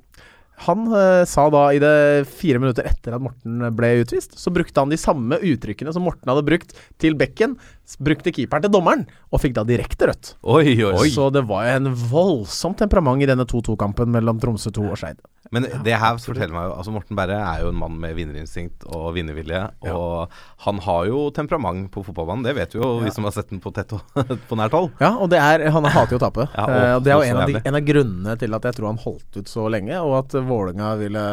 Han 0.64 0.88
eh, 0.96 1.24
sa 1.28 1.46
da 1.52 1.66
i 1.76 1.80
det 1.84 2.26
fire 2.32 2.62
minutter 2.64 2.88
etter 2.88 3.18
at 3.18 3.24
Morten 3.24 3.68
ble 3.76 3.92
utvist, 4.04 4.38
så 4.40 4.54
brukte 4.56 4.80
han 4.82 4.94
de 4.94 5.00
samme 5.00 5.40
uttrykkene 5.44 5.94
som 5.94 6.06
Morten 6.08 6.32
hadde 6.32 6.46
brukt 6.48 6.76
til 7.02 7.18
bekken, 7.20 7.58
brukte 8.00 8.34
keeperen 8.36 8.66
til 8.66 8.74
dommeren, 8.74 9.06
og 9.32 9.44
fikk 9.44 9.58
da 9.58 9.66
direkte 9.68 10.10
rødt. 10.10 10.36
Oi, 10.48 10.78
oi, 10.88 11.10
Så 11.12 11.28
det 11.36 11.46
var 11.50 11.68
jo 11.68 11.80
en 11.82 11.92
voldsomt 12.12 12.80
temperament 12.82 13.24
i 13.26 13.30
denne 13.30 13.48
2-2-kampen 13.50 14.12
mellom 14.16 14.40
Tromsø 14.42 14.72
2 14.76 14.88
og 14.90 15.00
Skeid. 15.02 15.20
Men 15.56 15.66
det 15.86 15.96
her 16.02 16.18
forteller 16.22 16.54
meg 16.56 16.68
jo 16.68 16.74
Altså 16.76 16.94
Morten 16.96 17.16
Berre 17.18 17.38
er 17.40 17.64
jo 17.64 17.72
en 17.72 17.80
mann 17.80 17.96
med 18.02 18.16
vinnerinstinkt 18.18 18.84
og 18.92 19.08
vinnervilje. 19.16 19.62
Og 19.88 20.34
han 20.68 20.82
har 20.86 21.08
jo 21.10 21.24
temperament 21.36 21.88
på 21.94 22.04
fotballbanen. 22.06 22.44
Det 22.46 22.56
vet 22.58 22.76
vi 22.76 22.82
jo, 22.84 22.92
vi 23.06 23.14
som 23.16 23.28
har 23.28 23.36
sett 23.38 23.50
den 23.54 23.62
på 23.64 23.72
tett 23.76 23.96
og 23.96 24.04
på 24.50 24.60
nært 24.60 24.76
hold. 24.76 24.92
Ja, 25.02 25.14
og 25.16 25.32
det 25.34 25.40
er, 25.42 25.66
han 25.72 25.88
hater 25.88 26.18
jo 26.18 26.22
å 26.22 26.26
tape. 26.28 26.48
Ja, 26.54 26.68
og 26.68 27.00
uh, 27.00 27.04
det 27.06 27.14
er 27.16 27.20
jo 27.22 27.30
en 27.32 27.42
av, 27.42 27.50
de, 27.56 27.64
en 27.72 27.80
av 27.80 27.88
grunnene 27.88 28.38
til 28.42 28.60
at 28.60 28.70
jeg 28.70 28.78
tror 28.80 28.92
han 28.92 29.02
holdt 29.06 29.40
ut 29.42 29.52
så 29.52 29.66
lenge, 29.72 29.98
og 30.04 30.18
at 30.24 30.36
Vålerenga 30.46 30.94
ville 31.02 31.26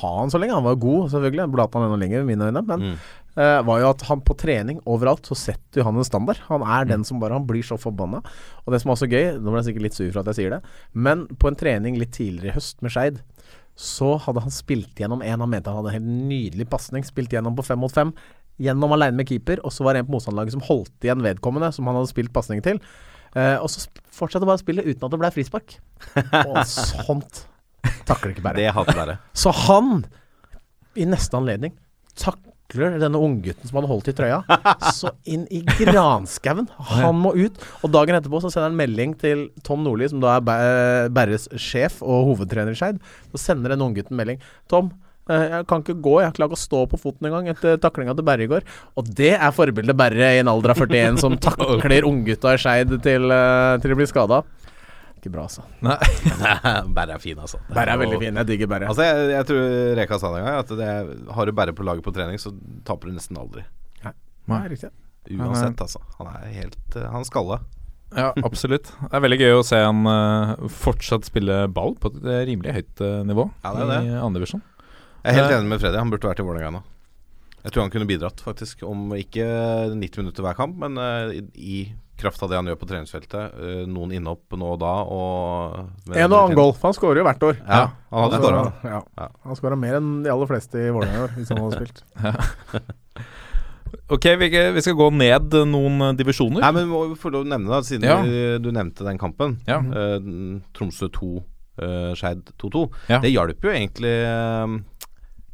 ha 0.00 0.12
han 0.20 0.32
så 0.32 0.40
lenge. 0.40 0.56
Han 0.58 0.66
var 0.66 0.78
god, 0.82 1.10
selvfølgelig. 1.14 1.48
Han 1.74 1.88
enda 1.90 2.00
lenger, 2.04 2.22
i 2.24 2.30
mine 2.34 2.50
øyne. 2.50 2.64
Men 2.66 2.86
Mm. 2.90 2.94
eh, 3.36 3.60
var 3.62 3.78
jo 3.80 3.88
at 3.92 4.02
han 4.08 4.20
på 4.26 4.34
trening 4.36 4.80
overalt 4.90 5.28
så 5.28 5.36
setter 5.38 5.80
jo 5.80 5.84
han 5.86 5.96
en 6.00 6.04
standard. 6.06 6.40
Han 6.48 6.62
er 6.66 6.84
den 6.88 7.04
som 7.06 7.20
bare 7.22 7.36
Han 7.38 7.46
blir 7.46 7.62
så 7.62 7.76
forbanna. 7.78 8.22
Og 8.66 8.72
det 8.74 8.80
som 8.82 8.90
er 8.90 8.96
også 8.96 9.08
gøy, 9.10 9.26
nå 9.38 9.52
ble 9.52 9.60
jeg 9.62 9.68
sikkert 9.70 9.84
litt 9.86 9.94
sur 9.98 10.10
for 10.12 10.20
at 10.24 10.30
jeg 10.32 10.38
sier 10.40 10.50
det, 10.56 10.60
men 10.94 11.26
på 11.40 11.48
en 11.50 11.58
trening 11.60 11.96
litt 12.00 12.12
tidligere 12.16 12.50
i 12.50 12.56
høst 12.58 12.82
med 12.82 12.90
Skeid, 12.94 13.20
så 13.80 14.14
hadde 14.20 14.42
han 14.44 14.52
spilt 14.52 14.98
gjennom 15.00 15.22
en 15.24 15.40
han 15.40 15.48
mente 15.48 15.72
han 15.72 15.80
hadde 15.80 15.94
en 15.94 15.96
helt 16.02 16.28
nydelig 16.28 16.66
pasning. 16.68 17.04
Spilt 17.06 17.32
gjennom 17.32 17.56
på 17.56 17.64
fem 17.64 17.80
mot 17.80 17.92
fem. 17.92 18.12
Gjennom 18.60 18.92
alene 18.92 19.16
med 19.16 19.30
keeper, 19.30 19.62
og 19.64 19.72
så 19.72 19.86
var 19.86 19.96
det 19.96 20.02
en 20.02 20.10
på 20.10 20.18
motstanderlaget 20.18 20.52
som 20.52 20.64
holdt 20.66 21.06
igjen 21.06 21.24
vedkommende, 21.24 21.70
som 21.72 21.88
han 21.88 21.96
hadde 21.96 22.10
spilt 22.12 22.32
pasning 22.34 22.60
til. 22.66 22.82
Eh, 23.32 23.56
og 23.56 23.70
så 23.72 23.86
fortsatte 24.12 24.48
bare 24.48 24.60
spillet 24.60 24.84
uten 24.84 25.06
at 25.06 25.14
det 25.14 25.20
ble 25.22 25.32
frispark. 25.32 25.78
Og 26.42 26.60
sånt 26.68 27.44
takler 28.04 28.34
ikke 28.34 28.44
bare. 28.44 28.58
Det 28.60 28.74
hater 28.76 28.98
Berre. 28.98 29.16
Så 29.32 29.54
han, 29.64 30.02
i 31.00 31.08
neste 31.08 31.40
anledning, 31.40 31.72
takler 32.70 32.98
denne 33.00 33.18
unggutten 33.18 33.68
som 33.68 33.78
hadde 33.78 33.90
holdt 33.90 34.10
i 34.10 34.14
trøya, 34.16 34.40
så 34.94 35.12
inn 35.28 35.46
i 35.50 35.62
granskauen. 35.64 36.68
Han 36.94 37.20
må 37.20 37.34
ut. 37.34 37.60
Og 37.82 37.92
dagen 37.92 38.18
etterpå 38.18 38.40
så 38.42 38.50
sender 38.52 38.70
han 38.70 38.78
melding 38.78 39.16
til 39.20 39.48
Tom 39.66 39.84
Nordli, 39.84 40.08
som 40.10 40.22
da 40.22 40.38
er 40.38 41.10
Berres 41.14 41.48
sjef 41.58 42.00
og 42.02 42.32
hovedtrener 42.32 42.74
i 42.74 42.78
Skeid. 42.78 43.00
Så 43.32 43.42
sender 43.42 43.74
den 43.74 43.84
unggutten 43.84 44.18
melding. 44.18 44.40
Tom, 44.70 44.92
eh, 45.30 45.46
jeg 45.56 45.66
kan 45.70 45.82
ikke 45.84 45.98
gå, 46.02 46.16
jeg 46.22 46.36
klarer 46.36 46.52
ikke 46.52 46.60
å 46.60 46.64
stå 46.64 46.84
på 46.90 47.00
foten 47.00 47.30
engang 47.30 47.50
etter 47.50 47.80
taklinga 47.82 48.14
til 48.16 48.26
Berre 48.26 48.46
i 48.46 48.50
går. 48.50 48.66
Og 49.00 49.10
det 49.18 49.34
er 49.36 49.56
forbildet 49.56 49.98
Berre 49.98 50.34
i 50.36 50.42
en 50.44 50.52
alder 50.52 50.74
av 50.74 50.84
41 50.84 51.20
som 51.22 51.38
takler 51.40 52.06
unggutta 52.10 52.54
i 52.54 52.62
Skeid 52.62 52.96
til, 53.02 53.30
eh, 53.34 53.76
til 53.82 53.96
å 53.96 54.00
bli 54.00 54.10
skada. 54.10 54.44
Ikke 55.20 55.32
bra, 55.34 55.42
altså. 55.44 55.62
Nei. 55.84 55.98
Berre 56.96 57.18
er 57.18 57.20
fin, 57.22 57.36
altså. 57.38 57.60
Bære 57.68 57.92
er 57.92 58.00
veldig 58.00 58.20
fin. 58.22 58.38
Jeg 58.40 58.48
digger 58.48 58.70
Bære. 58.72 58.88
Altså, 58.88 59.04
jeg, 59.04 59.26
jeg 59.34 59.48
tror 59.50 59.66
Reka 60.00 60.18
sa 60.22 60.30
det 60.32 60.38
en 60.40 60.46
gang, 60.48 60.60
at 60.64 60.72
det, 60.80 61.26
har 61.36 61.50
du 61.50 61.52
bære 61.60 61.74
på 61.76 61.84
laget 61.84 62.06
på 62.06 62.14
trening, 62.16 62.40
så 62.40 62.54
taper 62.88 63.10
du 63.10 63.18
nesten 63.18 63.36
aldri. 63.40 63.66
Nei, 64.50 64.62
riktig. 64.72 64.88
Uansett, 65.36 65.78
altså. 65.84 66.00
Han 66.16 66.30
er 66.32 66.46
helt 66.56 66.96
uh, 66.96 67.04
Han 67.12 67.26
skalla. 67.28 67.60
Ja, 68.16 68.30
absolutt. 68.48 68.88
Det 69.04 69.12
er 69.14 69.22
veldig 69.22 69.36
gøy 69.38 69.52
å 69.60 69.66
se 69.68 69.78
han 69.84 70.00
uh, 70.08 70.56
fortsatt 70.80 71.28
spille 71.28 71.60
ball 71.70 71.92
på 72.00 72.10
et 72.10 72.24
eh, 72.24 72.40
rimelig 72.48 72.72
høyt 72.80 73.02
uh, 73.04 73.20
nivå 73.28 73.44
Ja, 73.62 73.74
det 73.76 73.84
er 73.84 73.90
det. 73.92 73.98
i 74.08 74.16
andredivisjon. 74.24 74.64
Jeg 75.20 75.30
er 75.30 75.36
helt 75.36 75.52
Eh. 75.52 75.58
enig 75.60 75.70
med 75.74 75.82
Freddy. 75.84 76.00
Han 76.00 76.10
burde 76.10 76.32
vært 76.32 76.40
i 76.42 76.46
Vålerenga 76.48 76.72
nå. 76.78 76.82
Jeg 77.60 77.74
tror 77.74 77.84
han 77.84 77.92
kunne 77.92 78.08
bidratt, 78.08 78.40
faktisk. 78.40 78.82
Om 78.88 79.12
ikke 79.20 79.44
90 79.92 80.22
minutter 80.24 80.48
hver 80.48 80.56
kamp, 80.58 80.80
men 80.80 80.96
eh, 80.98 81.36
i, 81.36 81.44
i 81.60 81.78
kraft 82.20 82.42
av 82.44 82.50
det 82.52 82.58
han 82.60 82.68
gjør 82.70 82.78
på 82.80 82.88
treningsfeltet. 82.90 83.56
eh, 83.58 83.82
noen 83.90 84.12
innhopp 84.16 84.56
nå 84.60 84.74
og 84.74 84.80
da, 84.82 84.92
og 85.04 86.14
En 86.14 86.32
og 86.32 86.38
annen 86.38 86.58
golf. 86.58 86.80
han 86.84 86.96
skårer 86.96 87.22
jo 87.22 87.26
hvert 87.26 87.46
år. 87.50 87.58
Ja, 87.64 87.82
han 88.10 88.24
hadde 88.26 88.40
skåra. 88.42 88.64
Ja. 88.84 89.02
Ja. 89.18 89.28
Han 89.48 89.58
skåra 89.58 89.78
mer 89.80 89.98
enn 90.00 90.10
de 90.24 90.32
aller 90.32 90.50
fleste 90.50 90.80
i 90.80 90.90
Vålerenga 90.94 91.18
i 91.18 91.24
år, 91.26 91.36
hvis 91.38 91.52
han 91.54 91.62
hadde 91.64 91.80
spilt. 91.80 92.04
Ok, 94.10 94.26
vi, 94.38 94.48
skal 94.82 94.94
gå 94.94 95.06
ned 95.14 95.54
noen 95.66 96.02
eh, 96.04 96.12
divisjoner. 96.18 96.62
Nei, 96.62 96.70
men 96.76 96.88
må 96.90 97.04
vi 97.10 97.16
få 97.18 97.30
lov 97.34 97.42
å 97.42 97.50
nevne, 97.50 97.70
det, 97.72 97.88
siden 97.88 98.06
Ja. 98.06 98.58
du 98.62 98.70
nevnte 98.70 99.06
den 99.06 99.18
kampen. 99.18 99.56
Ja. 99.66 99.80
Eh, 99.82 100.18
Tromsø 100.74 101.08
2, 101.10 101.30
uh, 101.82 102.12
Skeid 102.18 102.52
2-2. 102.60 102.84
Ja. 103.10 103.18
Det 103.22 103.32
hjalp 103.32 103.66
jo 103.66 103.72
egentlig 103.74 104.14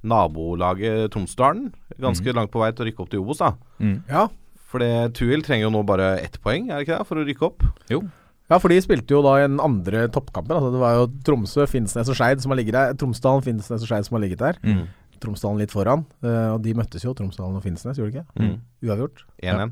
nabolaget 0.07 1.11
Tromsdalen 1.15 1.71
ganske 2.01 2.35
langt 2.37 2.53
på 2.53 2.61
vei 2.63 2.71
til 2.73 2.85
å 2.85 2.89
rykke 2.91 3.05
opp 3.05 3.13
til 3.13 3.23
Obos, 3.25 3.41
da. 3.43 3.55
Mm. 3.81 3.97
Ja. 4.09 4.27
For 4.67 4.83
det 4.83 5.15
Tuil 5.15 5.45
trenger 5.47 5.69
jo 5.69 5.73
nå 5.77 5.83
bare 5.87 6.17
ett 6.19 6.41
poeng, 6.43 6.69
er 6.71 6.81
det 6.81 6.87
ikke 6.89 6.97
det, 6.99 7.07
for 7.09 7.21
å 7.21 7.27
rykke 7.27 7.47
opp? 7.47 7.63
Jo. 7.93 8.01
ja, 8.51 8.59
for 8.59 8.73
de 8.73 8.81
spilte 8.83 9.15
jo 9.15 9.23
da 9.23 9.37
i 9.39 9.47
den 9.47 9.61
andre 9.63 10.07
toppkampen. 10.13 10.57
Altså 10.59 10.73
det 10.75 10.83
var 10.83 10.97
jo 10.99 11.07
Tromsø, 11.29 11.67
Finnsnes 11.71 12.11
og 12.11 12.19
Skeid 12.19 12.43
som 12.43 12.51
har 12.55 12.59
ligget 12.61 12.75
der. 12.75 12.95
Tromsdalen, 12.99 13.45
Finnsnes 13.47 13.85
og 13.85 13.89
Skeid 13.91 14.09
som 14.09 14.19
har 14.19 14.25
ligget 14.27 14.43
der. 14.43 14.59
Mm. 14.67 14.85
Tromsdalen 15.23 15.63
litt 15.63 15.73
foran. 15.73 16.03
eh, 16.27 16.51
og 16.53 16.61
de 16.67 16.75
møttes 16.77 17.07
jo, 17.07 17.15
Tromsdalen 17.17 17.57
og 17.57 17.63
Finnsnes, 17.65 17.97
gjorde 17.97 18.13
de 18.13 18.19
ikke? 18.19 18.43
Mm. 18.43 18.57
Uavgjort. 18.91 19.23
1-1. 19.41 19.47
Ja, 19.47 19.69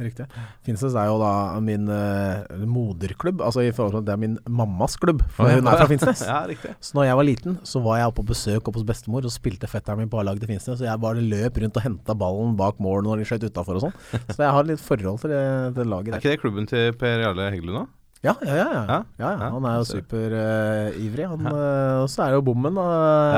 riktig. 0.00 0.26
Finnsnes 0.66 0.96
er 0.98 1.06
jo 1.06 1.18
da 1.20 1.32
min 1.62 1.86
uh, 1.86 2.64
moderklubb, 2.66 3.42
altså 3.46 3.62
i 3.62 3.70
forhold 3.74 3.94
til 3.94 4.00
at 4.00 4.08
det 4.08 4.14
er 4.16 4.22
min 4.22 4.34
mammas 4.50 4.96
klubb, 4.98 5.22
for 5.36 5.46
ja. 5.46 5.60
hun 5.60 5.70
er 5.70 5.78
fra 5.78 5.88
Finnsnes. 5.90 6.24
Ja, 6.30 6.40
riktig. 6.48 6.72
Så 6.82 6.98
når 6.98 7.06
jeg 7.06 7.18
var 7.20 7.26
liten, 7.28 7.58
så 7.66 7.82
var 7.84 8.00
jeg 8.00 8.10
oppe 8.10 8.20
på 8.24 8.32
besøk 8.32 8.66
oppe 8.66 8.80
hos 8.80 8.88
bestemor, 8.88 9.26
og 9.26 9.34
spilte 9.34 9.70
fetteren 9.70 10.02
min 10.02 10.10
på 10.10 10.18
A-laget 10.22 10.42
til 10.44 10.52
Finnsnes, 10.54 10.82
og 10.82 10.88
jeg 10.88 11.04
bare 11.06 11.22
løp 11.22 11.62
rundt 11.62 11.78
og 11.78 11.86
henta 11.86 12.18
ballen 12.18 12.58
bak 12.58 12.82
mål 12.82 13.06
når 13.06 13.22
de 13.22 13.30
skjøt 13.30 13.46
utafor 13.46 13.78
og 13.78 13.86
sånn. 13.86 13.96
Så 14.32 14.42
jeg 14.42 14.52
har 14.58 14.68
litt 14.68 14.82
forhold 14.82 15.22
til 15.22 15.34
det, 15.36 15.46
det 15.78 15.86
laget 15.86 16.16
Er 16.16 16.22
ikke 16.22 16.34
det 16.34 16.42
klubben 16.42 16.70
til 16.70 16.92
Per 16.98 17.24
Jarle 17.24 17.50
Heggelund, 17.54 17.84
da? 17.84 17.86
Ja, 18.20 18.34
ja, 18.44 18.54
ja. 18.54 18.64
ja. 18.64 18.72
Ja, 18.74 18.98
ja, 19.16 19.30
ja. 19.30 19.30
ja. 19.40 19.52
Han 19.54 19.64
er 19.64 19.78
jo 19.78 19.84
superivrig. 19.88 21.28
han 21.30 21.46
eh, 21.46 22.02
og 22.02 22.10
så 22.12 22.26
er 22.26 22.34
det 22.34 22.40
jo 22.40 22.42
bommen, 22.50 22.74
da. 22.76 22.88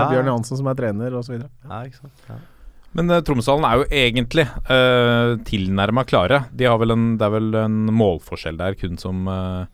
Ja. 0.01 0.09
Bjørn 0.11 0.33
Johansen 0.33 0.59
som 0.59 0.71
er 0.73 0.81
trener, 0.81 1.15
osv. 1.21 1.37
Ja, 1.39 1.83
ikke 1.87 2.01
sant. 2.01 2.25
Ja. 2.27 2.41
Men 2.99 3.11
uh, 3.11 3.21
Tromsdalen 3.25 3.65
er 3.69 3.81
jo 3.81 3.87
egentlig 3.89 4.45
uh, 4.69 5.39
tilnærma 5.49 6.05
klare. 6.09 6.45
De 6.53 6.69
har 6.69 6.79
vel 6.83 6.95
en, 6.95 7.07
det 7.21 7.25
er 7.29 7.35
vel 7.39 7.55
en 7.63 7.79
målforskjell 7.97 8.59
der 8.61 8.77
kun 8.81 8.99
som, 9.01 9.25
uh, 9.31 9.65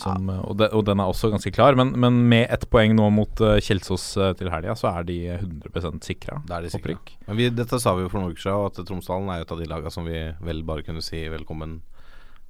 som 0.00 0.28
eh, 0.30 0.40
og, 0.44 0.56
de, 0.60 0.68
og 0.76 0.84
den 0.88 1.00
er 1.00 1.08
også 1.10 1.30
ganske 1.32 1.52
klar. 1.54 1.76
Men, 1.78 1.94
men 2.00 2.18
med 2.30 2.48
ett 2.52 2.66
poeng 2.72 2.94
nå 2.98 3.08
mot 3.14 3.42
uh, 3.44 3.56
Kjelsås 3.62 4.04
eh, 4.20 4.32
til 4.38 4.50
helga, 4.52 4.74
så 4.78 4.90
er 4.92 5.06
de 5.08 5.18
100% 5.38 6.04
sikra. 6.06 6.40
det 6.46 6.56
er 6.58 6.66
de. 6.66 6.72
Opprykk. 6.78 7.12
Men 7.28 7.38
vi, 7.40 7.48
dette 7.54 7.80
sa 7.82 7.94
vi 7.96 8.04
jo 8.06 8.10
for 8.12 8.20
noen 8.22 8.34
uker 8.34 8.44
siden, 8.46 8.66
at 8.72 8.88
Tromsdalen 8.88 9.30
er 9.32 9.44
et 9.44 9.52
av 9.54 9.62
de 9.62 9.68
lagene 9.70 9.92
som 9.94 10.06
vi 10.08 10.18
vel 10.44 10.64
bare 10.66 10.84
kunne 10.86 11.04
si 11.04 11.22
velkommen 11.32 11.78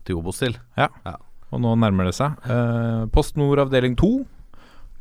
til 0.06 0.20
Obos 0.20 0.40
til. 0.42 0.56
Ja, 0.78 0.88
Og 1.52 1.60
nå 1.62 1.74
nærmer 1.78 2.08
det 2.08 2.16
seg. 2.18 2.38
Uh, 2.46 3.06
Post 3.14 3.38
Nord 3.38 3.62
avdeling 3.66 3.94
2. 3.98 4.10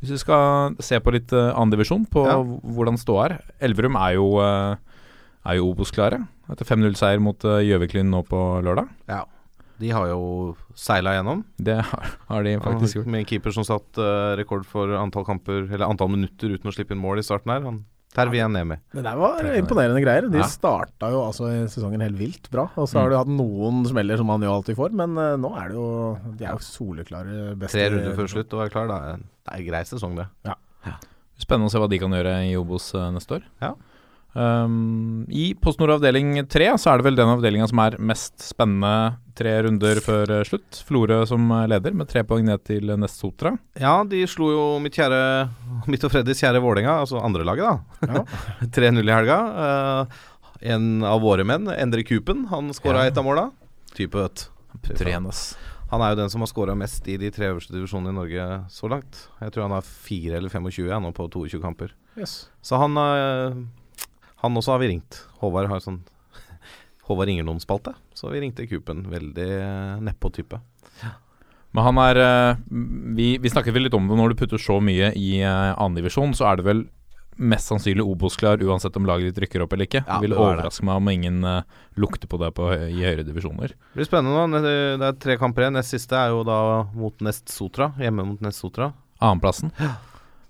Hvis 0.02 0.12
vi 0.12 0.20
skal 0.20 0.76
se 0.84 0.98
på 1.00 1.14
litt 1.14 1.32
uh, 1.34 1.56
divisjon 1.72 2.04
på 2.10 2.26
Ja. 2.28 2.36
hvordan 2.42 2.98
ståa 3.00 3.24
er. 3.30 3.36
Elverum 3.64 3.96
er 3.98 4.18
jo, 4.18 4.26
uh, 4.38 4.76
er 5.46 5.58
jo 5.60 5.70
Obos-klare. 5.70 6.20
Etter 6.52 6.68
5-0-seier 6.68 7.22
mot 7.22 7.46
uh, 7.48 7.58
Gjøviklyn 7.64 8.10
nå 8.12 8.22
på 8.28 8.42
lørdag. 8.66 8.90
Ja. 9.10 9.24
De 9.76 9.90
har 9.92 10.06
jo 10.08 10.54
seila 10.78 11.12
gjennom. 11.16 11.42
Det 11.60 11.76
har, 11.84 12.12
har 12.30 12.46
de 12.46 12.54
faktisk 12.64 13.00
gjort. 13.00 13.10
Med 13.12 13.24
en 13.24 13.28
keeper 13.28 13.52
som 13.52 13.66
satt 13.66 13.98
eh, 14.00 14.30
rekord 14.40 14.64
for 14.64 14.94
antall 14.96 15.26
kamper 15.28 15.66
Eller 15.66 15.84
antall 15.84 16.08
minutter 16.14 16.54
uten 16.56 16.70
å 16.70 16.72
slippe 16.72 16.96
inn 16.96 17.02
mål 17.02 17.20
i 17.20 17.26
starten 17.26 17.52
her. 17.52 17.60
Han 17.66 17.82
ned 18.16 18.64
med. 18.66 18.80
Det 18.94 19.02
der 19.04 19.16
var 19.20 19.44
imponerende 19.44 20.00
greier. 20.00 20.30
De 20.32 20.38
Ja. 20.38 20.46
starta 20.48 21.10
jo 21.12 21.20
altså 21.26 21.50
i 21.52 21.68
sesongen 21.68 22.00
helt 22.00 22.16
vilt 22.16 22.50
bra. 22.50 22.70
Og 22.76 22.88
så 22.88 23.00
har 23.00 23.10
de 23.10 23.16
hatt 23.18 23.28
noen 23.28 23.84
smeller 23.84 24.16
som 24.16 24.26
man 24.26 24.40
jo 24.40 24.48
alltid 24.52 24.76
får, 24.76 24.92
men 24.96 25.18
eh, 25.18 25.36
nå 25.36 25.52
er 25.60 25.68
det 25.68 25.76
jo 25.76 26.18
De 26.38 26.44
er 26.44 26.52
jo 26.52 26.64
soleklare 26.64 27.56
beste 27.58 27.76
Tre 27.76 27.90
runder 27.90 28.16
før 28.16 28.26
slutt 28.32 28.54
og 28.54 28.64
er 28.64 28.72
klar. 28.72 28.88
Da. 28.88 29.16
Det 29.20 29.52
er 29.52 29.60
en 29.60 29.68
grei 29.68 29.84
sesong, 29.84 30.16
det. 30.16 30.26
Spennende 31.36 31.68
å 31.68 31.70
se 31.70 31.78
hva 31.82 31.88
de 31.90 31.98
kan 32.00 32.16
gjøre 32.16 32.38
i 32.48 32.56
Obos 32.56 32.94
eh, 32.96 33.10
neste 33.12 33.36
år. 33.36 33.44
Ja. 33.60 33.74
Um, 34.36 35.22
I 35.32 35.54
Post 35.56 35.80
Nord 35.80 35.94
avdeling 35.94 36.34
tre 36.52 36.66
så 36.76 36.90
er 36.92 37.00
det 37.00 37.06
vel 37.06 37.16
den 37.16 37.30
avdelinga 37.32 37.68
som 37.70 37.80
er 37.80 37.96
mest 38.04 38.42
spennende 38.44 39.16
tre 39.36 39.54
runder 39.64 40.00
før 40.04 40.32
eh, 40.38 40.44
slutt. 40.48 40.80
Florø 40.88 41.22
som 41.28 41.44
eh, 41.56 41.66
leder, 41.72 41.94
med 41.96 42.08
tre 42.10 42.20
poeng 42.28 42.44
ned 42.44 42.60
til 42.68 42.92
nest 43.00 43.20
Sotra. 43.22 43.54
Ja, 43.80 43.98
de 44.08 44.22
slo 44.28 44.50
jo 44.52 44.64
mitt 44.84 44.96
kjære 44.96 45.20
Mitt 45.88 46.04
og 46.04 46.12
Freddys 46.12 46.40
kjære 46.44 46.60
Vålerenga, 46.64 46.98
altså 47.04 47.20
andrelaget, 47.24 47.80
da. 48.04 48.24
3-0 48.76 49.00
i 49.08 49.14
helga. 49.14 49.38
Uh, 49.56 50.26
en 50.74 50.90
av 51.04 51.20
våre 51.24 51.44
menn, 51.48 51.68
Endre 51.72 52.04
Kupen, 52.04 52.46
han 52.52 52.72
skåra 52.76 53.04
Ja. 53.06 53.12
ett 53.12 53.20
av 53.20 53.24
måla. 53.28 53.50
Type, 53.96 54.16
vet. 54.20 54.48
Han 55.90 56.02
er 56.02 56.12
jo 56.12 56.18
den 56.18 56.30
som 56.32 56.42
har 56.42 56.50
skåra 56.50 56.74
mest 56.76 57.06
i 57.08 57.16
de 57.20 57.30
tre 57.30 57.52
øverste 57.52 57.72
divisjonene 57.76 58.10
i 58.12 58.16
Norge 58.16 58.46
så 58.74 58.88
langt. 58.90 59.28
Jeg 59.40 59.52
tror 59.54 59.68
han 59.68 59.76
har 59.76 59.86
4 59.86 60.36
eller 60.40 60.50
25 60.52 60.88
ja, 60.90 60.98
nå 61.00 61.12
på 61.14 61.28
22 61.30 61.60
kamper. 61.62 61.92
Yes. 62.18 62.48
Så 62.64 62.80
han 62.80 62.96
eh, 62.98 63.60
Han 64.42 64.58
også 64.58 64.74
har 64.74 64.82
vi 64.82 64.90
ringt. 64.92 65.22
Håvard 65.40 65.70
har 65.70 65.84
sånn 65.84 66.02
Håvard 67.08 67.30
ringer 67.30 67.46
noen-spalte. 67.46 67.94
Så 68.16 68.32
vi 68.32 68.42
ringte 68.42 68.66
Kupen. 68.68 69.06
Veldig 69.12 69.48
uh, 69.60 70.02
nedpå 70.04 70.32
type. 70.36 70.60
Men 71.76 71.84
han 71.84 71.98
er 72.00 72.18
eh, 72.22 72.60
Vi, 73.18 73.26
vi 73.42 73.50
snakket 73.52 73.74
vel 73.76 73.84
litt 73.84 73.96
om 73.96 74.06
det 74.08 74.16
når 74.16 74.32
du 74.32 74.38
putter 74.40 74.60
så 74.60 74.78
mye 74.80 75.10
i 75.12 75.42
uh, 75.44 75.74
annendivisjon, 75.76 76.32
så 76.36 76.46
er 76.48 76.60
det 76.60 76.64
vel 76.64 76.86
mest 77.36 77.68
sannsynlig 77.68 78.00
Obos-klar 78.00 78.62
uansett 78.64 78.96
om 78.96 79.04
laget 79.04 79.28
ditt 79.28 79.42
rykker 79.44 79.60
opp 79.60 79.74
eller 79.76 79.84
ikke. 79.84 80.00
Ja, 80.06 80.16
det 80.16 80.24
vil 80.24 80.32
er 80.32 80.38
det. 80.38 80.44
overraske 80.46 80.86
meg 80.88 81.02
om 81.02 81.10
ingen 81.12 81.44
uh, 81.44 81.82
lukter 82.00 82.30
på 82.32 82.40
det 82.40 82.48
på, 82.56 82.70
i 82.72 83.02
høyere 83.02 83.26
divisjoner. 83.28 83.74
Det 83.76 84.00
blir 84.00 84.08
spennende 84.08 84.46
nå. 84.48 84.62
Det 84.64 85.10
er 85.10 85.18
tre 85.20 85.36
kamper 85.40 85.66
igjen. 85.66 85.76
Nest 85.76 85.92
siste 85.92 86.16
er 86.16 86.32
jo 86.32 86.40
da 86.48 86.58
mot 86.96 87.20
Nest 87.26 87.52
Sotra. 87.52 87.90
Hjemme 88.00 88.24
mot 88.24 88.40
Nest 88.46 88.64
Sotra. 88.64 88.94
Annenplassen, 89.20 89.74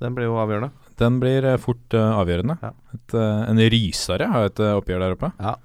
Den 0.03 0.14
blir 0.14 0.30
jo 0.30 0.39
avgjørende. 0.39 0.70
Den 1.01 1.21
blir 1.23 1.45
eh, 1.45 1.61
fort 1.61 1.97
uh, 1.97 2.19
avgjørende. 2.21 2.59
Ja. 2.63 2.73
Et, 2.97 3.15
uh, 3.15 3.45
en 3.51 3.63
rysere 3.73 4.29
har 4.33 4.51
et 4.51 4.61
uh, 4.63 4.75
oppgjør 4.81 5.05
der 5.05 5.17
oppe. 5.17 5.33
Ja. 5.41 5.57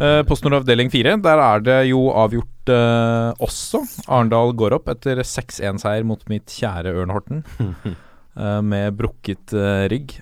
Uh, 0.00 0.20
PostNord 0.28 0.62
avdeling 0.62 0.92
4, 0.92 1.18
der 1.24 1.42
er 1.44 1.64
det 1.64 1.78
jo 1.90 2.06
avgjort 2.16 2.48
også. 2.70 3.80
Arendal 4.06 4.52
går 4.54 4.76
opp 4.76 4.88
etter 4.92 5.18
6-1-seier 5.26 6.04
mot 6.06 6.20
mitt 6.30 6.52
kjære 6.54 6.92
Ørn 6.94 7.12
Horten. 7.12 7.42
med 8.70 8.94
brukket 8.94 9.52
rygg. 9.90 10.14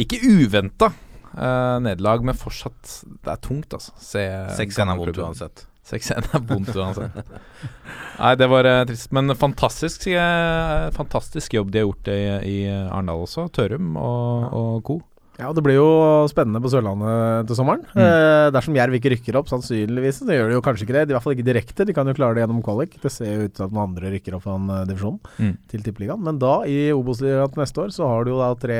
Ikke 0.00 0.22
uventa 0.24 0.88
nederlag, 1.84 2.24
men 2.24 2.38
fortsatt 2.38 2.94
Det 3.04 3.28
er 3.28 3.42
tungt, 3.44 3.76
altså. 3.76 3.92
Se 4.00 4.24
6-1 4.56 4.88
er 4.88 5.02
vondt 5.02 5.20
uansett. 5.20 5.66
6-1 5.90 6.28
er 6.36 6.42
vondt 6.46 6.74
uansett. 6.78 7.16
Nei, 8.20 8.34
det 8.38 8.46
var 8.52 8.68
eh, 8.70 8.82
trist. 8.86 9.08
Men 9.16 9.32
fantastisk, 9.38 10.04
eh, 10.14 10.90
fantastisk 10.94 11.56
jobb 11.56 11.72
de 11.74 11.80
har 11.82 11.88
gjort 11.88 12.10
i, 12.12 12.20
i 12.46 12.58
Arendal 12.70 13.24
også. 13.24 13.48
Tørum 13.56 13.96
og, 13.98 14.52
og 14.54 14.76
co. 14.86 14.98
Ja, 15.40 15.48
og 15.48 15.56
det 15.56 15.62
blir 15.64 15.78
jo 15.78 15.86
spennende 16.30 16.60
på 16.62 16.68
Sørlandet 16.70 17.48
til 17.48 17.56
sommeren. 17.58 17.82
Mm. 17.96 18.02
Eh, 18.04 18.46
dersom 18.54 18.76
Jerv 18.78 18.94
ikke 18.98 19.10
rykker 19.14 19.38
opp, 19.40 19.48
sannsynligvis, 19.50 20.20
så 20.22 20.28
gjør 20.36 20.52
de 20.52 20.58
jo 20.58 20.62
kanskje 20.62 20.84
ikke 20.86 20.94
det. 21.00 21.04
I 21.08 21.16
hvert 21.16 21.24
fall 21.24 21.34
ikke 21.34 21.46
direkte. 21.48 21.86
De 21.88 21.94
kan 21.96 22.06
jo 22.06 22.14
klare 22.14 22.36
det 22.36 22.44
gjennom 22.44 22.60
kvalik. 22.62 22.98
Det 23.02 23.10
ser 23.10 23.32
jo 23.32 23.46
ut 23.48 23.54
til 23.56 23.64
at 23.66 23.72
noen 23.72 23.88
andre 23.88 24.12
rykker 24.12 24.36
opp 24.38 24.44
fra 24.46 24.58
en 24.60 24.68
eh, 24.76 24.84
divisjon 24.92 25.18
Mm. 25.40 25.54
til 25.72 25.82
Tippeligaen. 25.88 26.22
Men 26.28 26.38
da, 26.38 26.58
i 26.68 26.92
Obos-ligaen 26.94 27.58
neste 27.58 27.82
år, 27.88 27.90
så 27.96 28.06
har 28.12 28.28
du 28.28 28.34
jo 28.36 28.42
da 28.44 28.52
tre 28.60 28.78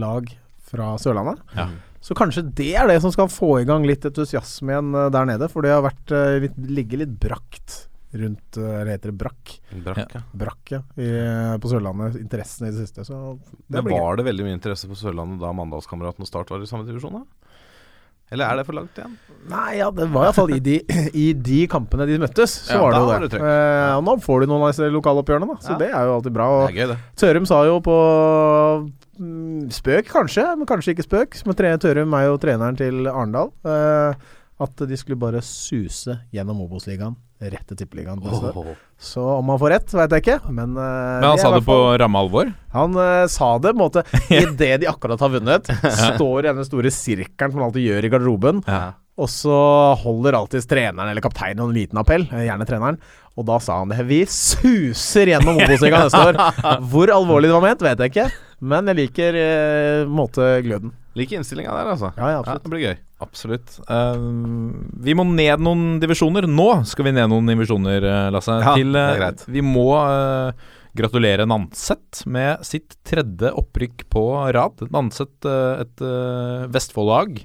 lag 0.00 0.32
fra 0.66 0.94
Sørlandet. 0.98 1.44
Ja. 1.54 1.68
Så 2.06 2.14
kanskje 2.14 2.44
det 2.54 2.68
er 2.78 2.86
det 2.86 3.00
som 3.02 3.10
skal 3.10 3.26
få 3.32 3.56
i 3.58 3.66
gang 3.66 3.82
litt 3.88 4.04
entusiasme 4.06 4.76
igjen 4.76 4.94
eh, 4.94 5.08
der 5.10 5.26
nede. 5.26 5.48
For 5.50 5.66
det 5.66 5.72
har 5.74 5.82
vært 5.88 6.12
eh, 6.14 6.36
litt, 6.46 6.56
ligget 6.70 7.00
litt 7.02 7.14
brakt 7.18 7.80
rundt 8.16 8.56
eh, 8.62 8.76
Eller 8.80 8.92
heter 8.94 9.10
det 9.10 9.16
brakk? 9.18 9.56
Brakk, 9.84 10.14
ja. 10.14 10.20
Brakk, 10.32 10.70
ja. 10.76 10.78
I, 11.02 11.08
på 11.60 11.68
Sørlandet. 11.72 12.20
Interessen 12.22 12.68
i 12.68 12.70
det 12.70 12.84
siste. 12.86 13.02
Så 13.08 13.18
det 13.66 13.82
Men 13.82 13.90
gøy. 13.90 13.96
var 13.98 14.20
det 14.20 14.28
veldig 14.30 14.46
mye 14.46 14.54
interesse 14.60 14.86
på 14.88 14.94
Sørlandet 15.00 15.42
da 15.42 15.50
Mandalskameratene 15.58 16.22
og 16.24 16.30
Start 16.30 16.54
var 16.54 16.62
i 16.62 16.70
samme 16.70 16.86
divisjon? 16.86 17.18
da? 17.18 17.26
Eller 18.34 18.48
er 18.50 18.58
det 18.58 18.64
for 18.66 18.74
langt 18.74 18.96
igjen? 18.98 19.12
Nei, 19.50 19.76
ja, 19.78 19.86
det 19.94 20.06
var 20.10 20.24
iallfall 20.26 20.50
i, 20.56 20.58
de, 20.58 20.78
i 21.14 21.26
de 21.46 21.58
kampene 21.70 22.06
de 22.08 22.16
møttes, 22.18 22.56
så 22.66 22.74
Ja, 22.74 22.80
var 22.82 22.94
det 22.94 23.02
jo 23.02 23.10
det. 23.26 23.28
det. 23.36 23.42
Eh, 23.50 23.90
og 23.98 24.02
nå 24.08 24.16
får 24.24 24.40
du 24.42 24.46
noen 24.50 24.64
av 24.66 24.72
disse 24.72 24.88
lokaloppgjørene, 24.90 25.46
da, 25.52 25.58
så 25.62 25.74
Ja. 25.74 25.78
det 25.84 25.90
er 25.94 26.08
jo 26.08 26.16
alltid 26.16 26.34
bra. 26.34 26.48
Det 26.66 26.72
er 26.72 26.80
gøy, 26.80 26.88
det. 26.94 26.96
Tørum 27.22 27.46
sa 27.46 27.60
jo 27.68 27.76
på 27.86 27.94
spøk, 29.72 30.10
kanskje, 30.12 30.46
men 30.56 30.68
kanskje 30.68 30.94
ikke 30.94 31.06
spøk. 31.06 31.38
Men 31.46 31.58
tre, 31.58 31.74
Tørum 31.82 32.16
er 32.18 32.26
jo 32.28 32.40
treneren 32.42 32.78
til 32.78 33.06
Arendal. 33.10 33.52
Eh, 33.66 34.26
at 34.56 34.88
de 34.88 34.96
skulle 34.96 35.20
bare 35.20 35.42
suse 35.44 36.16
gjennom 36.32 36.62
Obos-ligaen 36.64 37.16
rett 37.36 37.66
til 37.68 37.76
Tippeligaen 37.76 38.22
Oh. 38.24 38.70
Så 38.96 39.20
om 39.20 39.50
han 39.52 39.58
får 39.60 39.70
rett, 39.74 39.90
veit 39.92 40.14
jeg 40.14 40.22
ikke. 40.24 40.36
Men, 40.48 40.72
uh, 40.72 41.20
Men 41.20 41.26
han 41.28 41.40
sa 41.40 41.50
det 41.52 41.66
på 41.66 41.76
ramme 42.00 42.20
alvor. 42.24 42.52
Han 42.72 42.96
uh, 42.96 43.26
sa 43.28 43.50
det 43.60 43.74
på 43.74 43.76
en 43.76 43.82
måte 43.82 44.04
idet 44.32 44.80
de 44.80 44.88
akkurat 44.88 45.20
har 45.20 45.34
vunnet. 45.34 45.68
Står 45.84 46.46
i 46.46 46.48
denne 46.48 46.64
store 46.64 46.92
sirkelen 46.94 47.52
som 47.52 47.60
man 47.60 47.68
alltid 47.68 47.84
gjør 47.84 48.08
i 48.08 48.12
garderoben. 48.14 48.64
Og 49.16 49.30
så 49.32 49.58
holder 50.00 50.36
alltid 50.36 50.64
treneren 50.68 51.08
eller 51.08 51.24
kapteinen 51.24 51.68
en 51.68 51.76
liten 51.76 52.00
appell, 52.00 52.26
gjerne 52.28 52.66
treneren. 52.68 52.98
Og 53.36 53.44
da 53.48 53.60
sa 53.60 53.78
han 53.82 53.92
det. 53.92 54.00
Vi 54.08 54.22
suser 54.32 55.32
gjennom 55.32 55.60
Obos-ligaen 55.60 56.08
neste 56.08 56.24
år. 56.32 56.40
Hvor 56.90 57.12
alvorlig 57.12 57.52
det 57.52 57.56
var 57.56 57.68
ment, 57.68 57.84
vet 57.84 58.04
jeg 58.04 58.14
ikke. 58.14 58.28
Men 58.64 58.88
jeg 58.88 59.00
liker 59.02 59.36
eh, 59.36 60.04
på 60.04 60.08
en 60.08 60.16
måte 60.16 60.46
gløden. 60.64 60.94
Liker 61.16 61.40
innstillinga 61.40 61.72
der, 61.72 61.90
altså. 61.94 62.10
Ja, 62.16 62.30
ja, 62.34 62.40
absolutt. 62.40 62.64
det 62.64 62.72
blir 62.72 62.82
gøy. 62.84 62.96
Absolutt. 63.24 63.76
Uh, 63.88 64.72
vi 65.00 65.14
må 65.16 65.24
ned 65.28 65.62
noen 65.64 65.84
divisjoner. 66.02 66.44
Nå 66.48 66.68
skal 66.88 67.08
vi 67.08 67.14
ned 67.16 67.30
noen 67.32 67.48
divisjoner, 67.48 68.04
eh, 68.04 68.26
Lasse. 68.34 68.58
Ja, 68.60 68.74
Til, 68.76 68.92
det 68.92 69.02
er 69.02 69.14
eh, 69.14 69.20
greit. 69.22 69.44
Vi 69.48 69.62
må 69.64 69.86
uh, 69.96 70.66
gratulere 70.96 71.48
Nanset 71.48 72.20
med 72.28 72.64
sitt 72.68 72.98
tredje 73.08 73.52
opprykk 73.56 74.04
på 74.12 74.26
rad. 74.56 74.84
Nanset, 74.92 75.36
uh, 75.48 75.80
et 75.84 76.04
uh, 76.04 76.68
Vestfold-lag 76.72 77.40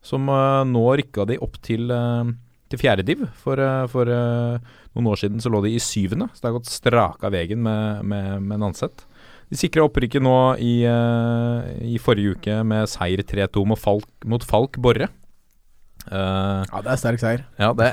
som 0.00 0.30
nå 0.64 0.82
rykka 0.96 1.26
de 1.28 1.36
opp 1.44 1.58
til, 1.60 1.90
uh, 1.92 2.30
til 2.72 2.80
fjerde 2.80 3.04
div. 3.04 3.26
For, 3.42 3.60
for 3.92 4.08
noen 4.08 5.10
år 5.10 5.18
siden 5.20 5.42
så 5.42 5.50
lå 5.52 5.60
de 5.66 5.74
i 5.74 5.82
syvende, 5.82 6.30
så 6.32 6.40
det 6.40 6.48
har 6.48 6.56
gått 6.56 6.70
straka 6.70 7.34
veien 7.34 7.60
med, 7.66 8.06
med, 8.08 8.46
med 8.46 8.62
Nanset. 8.62 9.04
De 9.50 9.58
sikra 9.58 9.82
opprykket 9.82 10.22
nå 10.22 10.36
i, 10.62 10.84
eh, 10.86 11.70
i 11.90 11.96
forrige 11.98 12.36
uke 12.36 12.60
med 12.62 12.86
seier 12.90 13.22
3-2 13.26 13.64
mot 13.66 14.04
mot 14.30 14.44
Falk 14.46 14.78
Borre. 14.78 15.10
Uh, 16.06 16.62
Ja, 16.64 16.80
det 16.80 16.92
er 16.92 16.98
sterk 16.98 17.20
seier. 17.20 17.42
ja, 17.60 17.72
det 17.76 17.90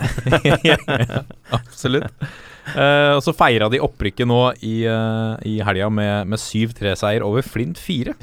Absolutt. 1.58 2.08
Uh, 2.72 3.18
og 3.18 3.22
så 3.26 3.34
feira 3.36 3.68
de 3.72 3.82
opprykket 3.84 4.30
nå 4.30 4.40
i, 4.62 4.86
uh, 4.88 5.36
i 5.44 5.58
helga 5.66 5.90
med, 5.90 6.30
med 6.32 6.40
7-3-seier 6.40 7.26
over 7.26 7.44
Flint 7.46 7.82
4. 7.82 8.14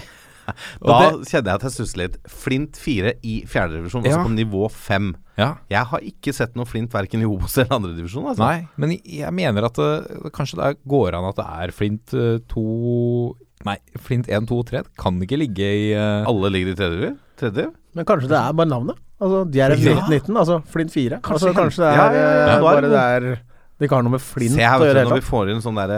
Da 0.85 0.99
det- 1.11 1.29
kjenner 1.31 1.51
jeg 1.51 1.55
at 1.55 1.67
jeg 1.69 1.75
stusser 1.77 2.01
litt. 2.03 2.17
Flint 2.31 2.77
4 2.81 3.15
i 3.23 3.35
fjerdedivisjon, 3.49 4.05
Ja. 4.05 4.17
altså 4.19 4.27
på 4.29 4.35
nivå 4.37 4.71
5. 4.71 5.15
Ja, 5.39 5.57
Jeg 5.69 5.87
har 5.91 6.01
ikke 6.01 6.33
sett 6.35 6.55
noe 6.55 6.65
Flint 6.65 6.93
verken 6.95 7.23
i 7.23 7.27
Obos 7.27 7.57
eller 7.59 7.75
andredivisjon. 7.79 8.27
Altså. 8.31 8.45
Nei, 8.45 8.69
men 8.77 8.99
jeg 9.03 9.33
mener 9.35 9.65
at 9.67 9.75
det, 9.75 10.31
kanskje 10.37 10.61
det 10.61 10.77
går 10.87 11.15
an 11.19 11.25
at 11.33 11.37
det 11.41 11.47
er 11.47 11.73
Flint 11.75 12.15
eh, 12.15 12.39
2 12.53 13.35
Nei, 13.65 13.79
Flint 13.97 14.27
1, 14.29 14.45
2, 14.47 14.59
og 14.61 14.67
3. 14.69 14.83
Det 14.85 14.97
kan 15.01 15.17
ikke 15.25 15.39
ligge 15.41 15.65
i 15.65 15.87
uh... 15.97 16.27
Alle 16.29 16.51
ligger 16.53 16.75
i 16.75 16.77
tredje? 16.77 17.15
Tredje? 17.41 17.71
Men 17.97 18.05
kanskje 18.05 18.29
det 18.29 18.37
er 18.37 18.53
bare 18.53 18.69
navnet? 18.69 18.99
Altså, 19.25 19.39
de 19.49 19.61
er 19.65 19.73
i 19.73 19.87
Ja. 19.89 20.03
19, 20.11 20.37
altså 20.37 20.59
Flint 20.69 20.93
4. 20.93 21.21
Kanskje 21.25 21.49
altså, 21.49 21.53
kanskje 21.57 21.81
det 21.81 21.89
er 21.89 21.97
ja, 21.97 22.07
ja, 22.13 22.27
ja, 22.35 22.57
eh, 22.59 22.61
bare 22.61 22.83
det 22.85 22.91
det 22.93 23.01
er 23.01 23.41
Det 23.75 23.89
ikke 23.89 23.97
har 23.99 24.05
noe 24.07 24.15
med 24.15 24.23
flint 24.23 24.55
Se 24.55 24.63
her, 24.63 24.79
å 24.79 24.87
gjøre 24.87 24.95
du, 24.95 25.01
helt 25.01 25.11
når 25.11 25.19
vi 25.19 25.27
får 25.27 25.49
inn 25.51 25.63
sånn 25.65 25.79
derre 25.81 25.97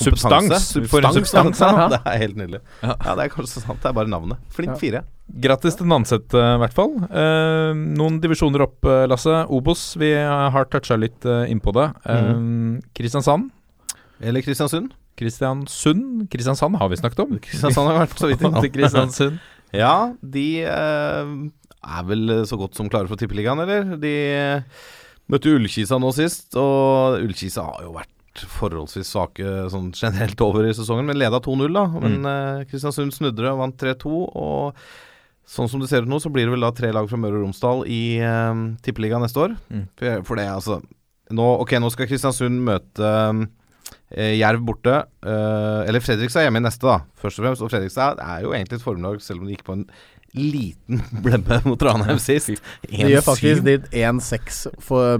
Substans. 0.00 0.52
Substans, 0.72 1.18
substans, 1.18 1.58
ja. 1.66 1.88
Det 1.92 1.98
er 2.08 2.22
helt 2.22 2.38
nydelig. 2.40 2.60
Ja. 2.80 2.94
Ja, 2.94 3.16
det 3.18 3.26
er 3.26 3.32
kanskje 3.34 3.60
sant. 3.60 3.82
Det 3.82 3.90
er 3.90 3.96
bare 3.98 4.08
navnet. 4.08 4.40
Flint 4.56 4.72
Ja. 4.72 4.78
4. 4.80 5.02
Grattis 5.44 5.76
til 5.78 5.88
Nanset, 5.88 6.32
eh, 6.36 6.54
i 6.56 6.60
hvert 6.62 6.74
fall. 6.76 6.94
Eh, 7.08 7.72
noen 8.00 8.16
divisjoner 8.20 8.64
opp, 8.64 8.78
eh, 8.88 9.04
Lasse. 9.12 9.42
Obos, 9.52 9.84
vi 10.00 10.10
eh, 10.16 10.48
har 10.56 10.66
toucha 10.72 10.96
litt 11.00 11.24
eh, 11.28 11.44
innpå 11.52 11.72
det. 11.76 11.86
Eh, 12.08 12.32
Kristiansand. 12.96 13.50
Eller 14.22 14.44
Kristiansund. 14.44 14.92
Kristiansund. 15.20 16.26
Kristiansand 16.32 16.80
har 16.80 16.88
vi 16.92 16.96
snakket 17.00 17.24
om. 17.26 17.36
Kristiansand 17.44 17.92
har 17.92 18.06
vært 18.06 18.20
så 18.24 18.32
vidt 18.32 18.40
innom. 18.44 18.60
Til 18.64 18.72
Kristiansund. 18.72 19.40
Ja, 19.76 19.94
de 20.20 20.46
eh, 20.64 21.36
er 21.82 22.08
vel 22.08 22.34
så 22.48 22.56
godt 22.60 22.76
som 22.76 22.88
klare 22.92 23.08
for 23.10 23.20
Tippeligaen, 23.20 23.60
eller? 23.64 23.96
De 24.00 24.12
eh, 24.32 24.82
møtte 25.30 25.52
Ullkisa 25.54 25.98
nå 26.02 26.10
sist, 26.16 26.50
og 26.58 27.20
Ullkisa 27.22 27.64
har 27.68 27.86
jo 27.86 27.94
vært 27.94 28.10
forholdsvis 28.48 29.10
svake 29.12 29.44
sånn 29.72 29.90
generelt 29.92 30.40
over 30.40 30.64
i 30.64 30.72
sesongen, 30.76 31.04
men 31.10 31.18
leda 31.20 31.40
2-0, 31.44 31.68
da. 31.76 31.86
Men 32.00 32.28
eh, 32.28 32.62
Kristiansund 32.70 33.12
snudde 33.12 33.44
det 33.44 33.52
vant 33.58 33.76
3-2, 33.76 34.12
og 34.32 34.78
sånn 35.52 35.68
som 35.68 35.82
det 35.82 35.90
ser 35.90 36.06
ut 36.06 36.10
nå, 36.12 36.20
så 36.22 36.32
blir 36.32 36.48
det 36.48 36.54
vel 36.54 36.64
da 36.64 36.72
tre 36.72 36.92
lag 36.94 37.08
fra 37.10 37.18
Møre 37.20 37.36
og 37.40 37.44
Romsdal 37.46 37.84
i 37.92 38.02
eh, 38.24 38.62
Tippeligaen 38.86 39.24
neste 39.26 39.42
år. 39.42 39.56
Mm. 39.68 39.84
For, 40.00 40.22
for 40.30 40.40
det, 40.40 40.48
altså 40.48 40.80
nå, 41.32 41.48
Ok, 41.62 41.76
nå 41.80 41.90
skal 41.92 42.08
Kristiansund 42.08 42.62
møte 42.64 43.10
eh, 44.12 44.34
Jerv 44.38 44.64
borte. 44.64 44.96
eh, 45.24 45.80
eller 45.88 46.04
Fredrikstad 46.04 46.46
hjemme 46.46 46.62
i 46.62 46.66
neste, 46.66 46.88
da. 46.88 47.02
Først 47.20 47.40
og 47.40 47.46
fremst. 47.46 47.64
Og 47.64 47.72
Fredrikstad 47.72 48.20
er 48.22 48.46
jo 48.46 48.52
egentlig 48.56 48.80
et 48.80 48.84
formlag, 48.86 49.20
selv 49.24 49.42
om 49.42 49.48
de 49.48 49.56
gikk 49.56 49.64
på 49.68 49.76
en 49.76 49.86
liten 50.32 51.02
blemme 51.24 51.60
mot 51.64 51.82
Ranheim 51.82 52.20
sist. 52.22 52.62
De 52.88 53.10
gjør 53.12 53.24
faktisk 53.26 53.64
de 53.66 53.78
1-6 53.90 54.62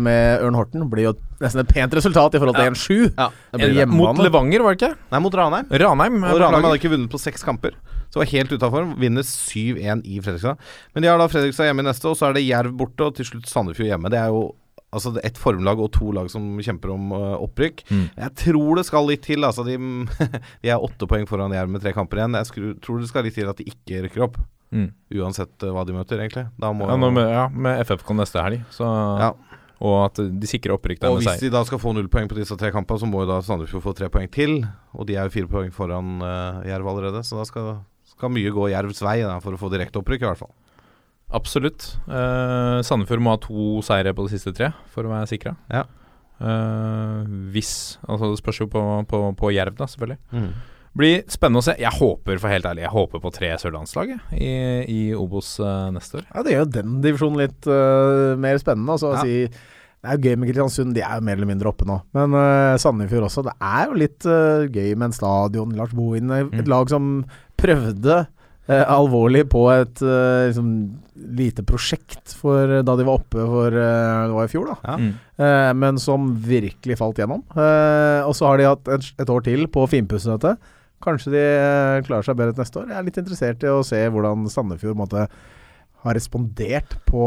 med 0.01 0.45
Ørn 0.45 0.57
Horten. 0.57 0.85
Blir 0.93 1.11
jo 1.11 1.15
nesten 1.43 1.63
et 1.65 1.73
pent 1.73 1.95
resultat 1.99 2.37
i 2.37 2.43
forhold 2.43 2.59
til 2.59 2.71
1-7. 2.73 3.11
Ja, 3.19 3.29
hjemmebane. 3.61 4.17
Mot 4.17 4.23
Levanger, 4.25 4.65
var 4.65 4.77
det 4.77 4.81
ikke? 4.81 4.95
Nei, 5.13 5.23
mot 5.25 5.37
Ranheim. 5.37 5.69
Ranheim. 5.85 6.23
Og 6.31 6.41
Ranheim 6.41 6.69
hadde 6.69 6.81
ikke 6.81 6.95
vunnet 6.95 7.13
på 7.13 7.21
seks 7.21 7.45
kamper. 7.47 7.77
Så 8.13 8.21
var 8.21 8.29
helt 8.29 8.53
utafor. 8.53 8.89
Vinner 9.01 9.25
7-1 9.25 10.03
i 10.05 10.19
Fredrikstad. 10.25 10.61
Men 10.93 11.05
de 11.05 11.13
har 11.13 11.21
da 11.21 11.29
Fredrikstad 11.33 11.71
hjemme 11.71 11.85
i 11.85 11.89
neste, 11.89 12.09
og 12.11 12.19
så 12.19 12.29
er 12.29 12.37
det 12.37 12.45
Jerv 12.45 12.75
borte, 12.77 13.09
og 13.09 13.17
til 13.17 13.29
slutt 13.29 13.49
Sandefjord 13.49 13.89
hjemme. 13.89 14.13
Det 14.13 14.21
er 14.21 14.33
jo 14.33 14.51
altså 14.93 15.15
ett 15.25 15.39
formlag 15.41 15.81
og 15.81 15.89
to 15.97 16.11
lag 16.13 16.29
som 16.29 16.45
kjemper 16.61 16.93
om 16.93 17.13
uh, 17.17 17.37
opprykk. 17.41 17.85
Mm. 17.89 18.03
Jeg 18.19 18.35
tror 18.45 18.77
det 18.77 18.85
skal 18.89 19.09
litt 19.09 19.25
til. 19.25 19.45
Altså 19.49 19.65
de, 19.65 19.79
de 20.63 20.73
er 20.73 20.85
åtte 20.85 21.09
poeng 21.09 21.25
foran 21.29 21.57
Jerv 21.57 21.73
med 21.73 21.85
tre 21.85 21.95
kamper 21.97 22.21
igjen. 22.21 22.37
Jeg 22.41 22.51
skru, 22.51 22.67
tror 22.85 23.01
det 23.01 23.09
skal 23.09 23.25
litt 23.29 23.37
til 23.39 23.49
at 23.49 23.61
de 23.61 23.69
ikke 23.73 24.05
rykker 24.07 24.27
opp. 24.29 24.37
Mm. 24.73 24.91
Uansett 25.21 25.67
øh, 25.67 25.73
hva 25.77 25.85
de 25.87 25.95
møter, 25.97 26.21
egentlig. 26.23 26.47
Da 26.61 26.73
må 26.73 26.89
Ja, 26.89 26.97
nå 26.97 27.11
med, 27.13 27.29
ja, 27.29 27.47
med 27.53 27.83
FFK 27.85 28.15
neste 28.17 28.45
helg. 28.45 28.65
Så, 28.73 28.89
Ja. 29.21 29.35
Og 29.83 29.97
at 30.05 30.19
de 30.23 30.47
sikrer 30.47 30.77
opprykk 30.77 31.01
der 31.03 31.11
Og 31.11 31.19
hvis 31.19 31.41
de 31.43 31.49
da 31.51 31.65
skal 31.67 31.81
få 31.83 31.91
null 31.95 32.07
poeng 32.07 32.29
på 32.31 32.37
disse 32.39 32.55
tre 32.59 32.71
kampene, 32.71 33.03
så 33.03 33.09
må 33.09 33.25
jo 33.25 33.31
da 33.33 33.41
Sandefjord 33.43 33.83
få 33.83 33.95
tre 33.99 34.07
poeng 34.15 34.31
til. 34.31 34.61
Og 34.95 35.09
de 35.09 35.17
er 35.19 35.27
jo 35.27 35.35
fire 35.35 35.51
poeng 35.51 35.73
foran 35.75 36.23
uh, 36.23 36.63
Jerv 36.69 36.87
allerede, 36.93 37.25
så 37.27 37.41
da 37.41 37.47
skal, 37.49 37.73
skal 38.07 38.31
mye 38.31 38.53
gå 38.55 38.69
Jervs 38.71 39.03
vei 39.03 39.17
da, 39.25 39.41
for 39.43 39.57
å 39.57 39.59
få 39.59 39.73
direkte 39.75 39.99
opprykk, 39.99 40.23
i 40.23 40.29
hvert 40.31 40.43
fall. 40.45 40.53
Absolutt. 41.35 41.97
Uh, 42.07 42.79
Sandefjord 42.87 43.25
må 43.27 43.35
ha 43.35 43.41
to 43.43 43.83
seire 43.83 44.15
på 44.15 44.29
de 44.29 44.37
siste 44.37 44.55
tre 44.55 44.71
for 44.95 45.09
å 45.09 45.11
være 45.17 45.33
sikra. 45.33 45.57
Ja. 45.73 45.89
Uh, 46.43 47.27
hvis 47.55 47.99
Altså 48.07 48.31
det 48.31 48.39
spørs 48.41 48.63
jo 48.63 48.71
på, 48.71 48.83
på, 49.11 49.25
på 49.39 49.51
Jerv, 49.55 49.75
da, 49.79 49.91
selvfølgelig. 49.91 50.23
Mm. 50.31 50.53
Blir 50.99 51.23
spennende 51.33 51.63
å 51.63 51.65
se. 51.65 51.73
Jeg 51.81 51.95
håper 51.97 52.37
for 52.43 52.53
helt 52.53 52.67
ærlig 52.69 52.83
Jeg 52.85 52.93
håper 52.93 53.21
på 53.23 53.31
tre 53.33 53.49
sørlandslag 53.57 54.11
i, 54.37 54.51
i 54.93 54.99
Obos 55.17 55.55
uh, 55.63 55.89
neste 55.95 56.21
år. 56.21 56.27
Ja, 56.35 56.43
det 56.45 56.53
gjør 56.53 56.67
jo 56.67 56.73
den 56.75 56.99
divisjonen 57.05 57.41
litt 57.41 57.69
uh, 57.71 58.35
mer 58.37 58.59
spennende. 58.61 58.93
Altså, 58.99 59.15
å 59.15 59.17
Ja. 59.17 59.23
si, 59.25 59.47
det 60.03 60.11
er 60.11 60.19
jo 60.19 60.27
gøy 60.29 60.37
med 60.43 60.49
Kristiansund, 60.51 60.93
de 60.97 61.01
er 61.07 61.15
jo 61.17 61.25
mer 61.25 61.39
eller 61.39 61.49
mindre 61.49 61.71
oppe 61.71 61.87
nå. 61.89 61.97
Men 62.19 62.37
uh, 62.37 62.77
Sandefjord 62.83 63.29
også. 63.31 63.45
Det 63.47 63.55
er 63.63 63.87
jo 63.89 63.99
litt 64.03 64.27
uh, 64.29 64.67
gøy 64.69 64.93
med 64.99 65.09
en 65.09 65.17
stadion. 65.17 65.73
Lars 65.79 65.95
Bohin, 65.97 66.29
et 66.37 66.53
Mm. 66.53 66.69
lag 66.69 66.91
som 66.93 67.11
prøvde 67.57 68.25
alvorlig 68.73 69.43
på 69.51 69.65
et 69.75 69.99
liksom, 70.01 70.67
lite 71.35 71.65
prosjekt 71.67 72.31
for 72.39 72.71
da 72.87 72.95
de 72.97 73.05
var 73.05 73.19
oppe 73.19 73.43
for 73.51 73.75
Det 73.75 74.31
var 74.37 74.47
i 74.47 74.53
fjor, 74.53 74.69
da. 74.71 74.77
Ja. 74.87 74.95
Mm. 75.03 75.09
Eh, 75.43 75.73
men 75.83 75.99
som 76.01 76.29
virkelig 76.47 76.97
falt 77.01 77.19
gjennom. 77.19 77.43
Eh, 77.59 78.21
og 78.23 78.37
så 78.39 78.47
har 78.47 78.61
de 78.63 78.69
hatt 78.71 78.87
et, 78.95 79.09
et 79.19 79.33
år 79.35 79.43
til 79.49 79.67
på 79.67 79.83
å 79.83 79.91
finpusse 79.91 80.31
dette. 80.31 80.55
Kanskje 81.03 81.33
de 81.35 81.43
eh, 81.43 82.03
klarer 82.07 82.25
seg 82.29 82.39
bedre 82.39 82.55
til 82.55 82.63
neste 82.65 82.79
år. 82.85 82.93
Jeg 82.93 83.01
er 83.01 83.09
litt 83.11 83.19
interessert 83.25 83.67
i 83.67 83.73
å 83.75 83.83
se 83.87 83.99
hvordan 84.15 84.47
Sandefjord 84.53 84.99
måtte, 85.03 85.27
har 86.03 86.17
respondert 86.19 86.97
på, 87.07 87.21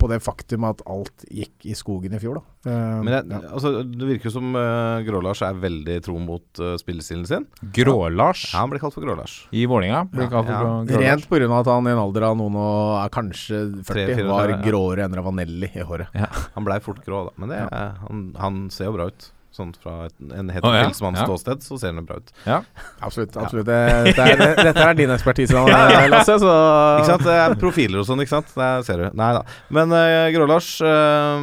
på 0.00 0.08
det 0.08 0.16
faktum 0.24 0.64
at 0.64 0.78
alt 0.88 1.24
gikk 1.28 1.66
i 1.68 1.74
skogen 1.76 2.14
i 2.16 2.20
fjor. 2.22 2.38
Da. 2.40 2.70
Eh, 2.72 3.00
Men 3.04 3.10
jeg, 3.12 3.26
ja. 3.28 3.40
altså, 3.52 3.72
det 3.84 4.08
virker 4.08 4.30
jo 4.30 4.32
som 4.38 4.54
uh, 4.56 5.02
Grå-Lars 5.04 5.42
er 5.44 5.58
veldig 5.60 5.98
tro 6.06 6.14
mot 6.16 6.62
uh, 6.64 6.70
spillestilen 6.80 7.26
sin. 7.28 7.44
Grå-Lars 7.76 8.46
Ja, 8.54 8.62
han 8.62 8.72
blir 8.72 8.80
kalt 8.80 8.96
for 8.96 9.04
Grå-Lars. 9.04 9.34
i 9.52 9.66
Vålinga 9.68 10.06
blir 10.08 10.24
Ja, 10.24 10.30
kalt 10.32 10.48
for 10.48 10.54
ja. 10.56 10.62
Grå- 10.64 10.88
Grå-Lars. 10.88 11.04
Rent 11.04 11.28
pga. 11.28 11.50
at 11.60 11.70
han 11.74 11.90
i 11.90 11.92
en 11.92 12.02
alder 12.06 12.28
av 12.30 12.38
noen 12.40 12.56
og 12.62 12.80
er 13.02 13.12
kanskje 13.18 13.60
40 13.82 13.92
Tre-fire, 13.92 14.28
var 14.32 14.54
ja. 14.54 14.60
gråere 14.64 15.04
enn 15.10 15.18
Ravanelli 15.20 15.68
i 15.76 15.84
håret. 15.92 16.16
Han 16.56 16.64
blei 16.70 16.80
fort 16.88 17.04
grå, 17.04 17.26
da. 17.28 17.36
Men 17.36 17.52
det, 17.52 17.60
han, 18.06 18.24
han 18.40 18.62
ser 18.72 18.88
jo 18.88 18.96
bra 18.96 19.10
ut. 19.12 19.28
Sånn 19.52 19.74
fra 19.76 20.06
et, 20.06 20.14
en 20.32 20.48
ja. 20.48 20.54
heterofilsmanns 20.56 21.20
Ja. 21.20 21.26
ståsted, 21.28 21.60
så 21.66 21.76
ser 21.80 21.92
den 21.92 22.06
bra 22.08 22.16
ut. 22.16 22.30
Absolutt. 23.04 23.34
absolutt 23.36 23.66
det, 23.68 23.80
det 24.16 24.24
er, 24.24 24.54
Dette 24.56 24.86
er 24.86 24.96
din 24.96 25.12
ekspertise, 25.12 25.60
Lasse. 26.12 26.38
Så 26.40 26.52
Ikke 26.54 27.10
sant? 27.10 27.26
Det 27.26 27.34
er 27.36 27.56
profiler 27.60 28.00
og 28.00 28.08
sånn, 28.08 28.22
ikke 28.24 28.32
sant? 28.32 28.52
Det 28.56 28.70
ser 28.88 29.04
du. 29.04 29.06
Nei 29.20 29.30
da. 29.36 29.42
Men 29.76 29.92
uh, 29.92 30.28
Grå-Lars 30.32 30.70
uh, 30.80 31.36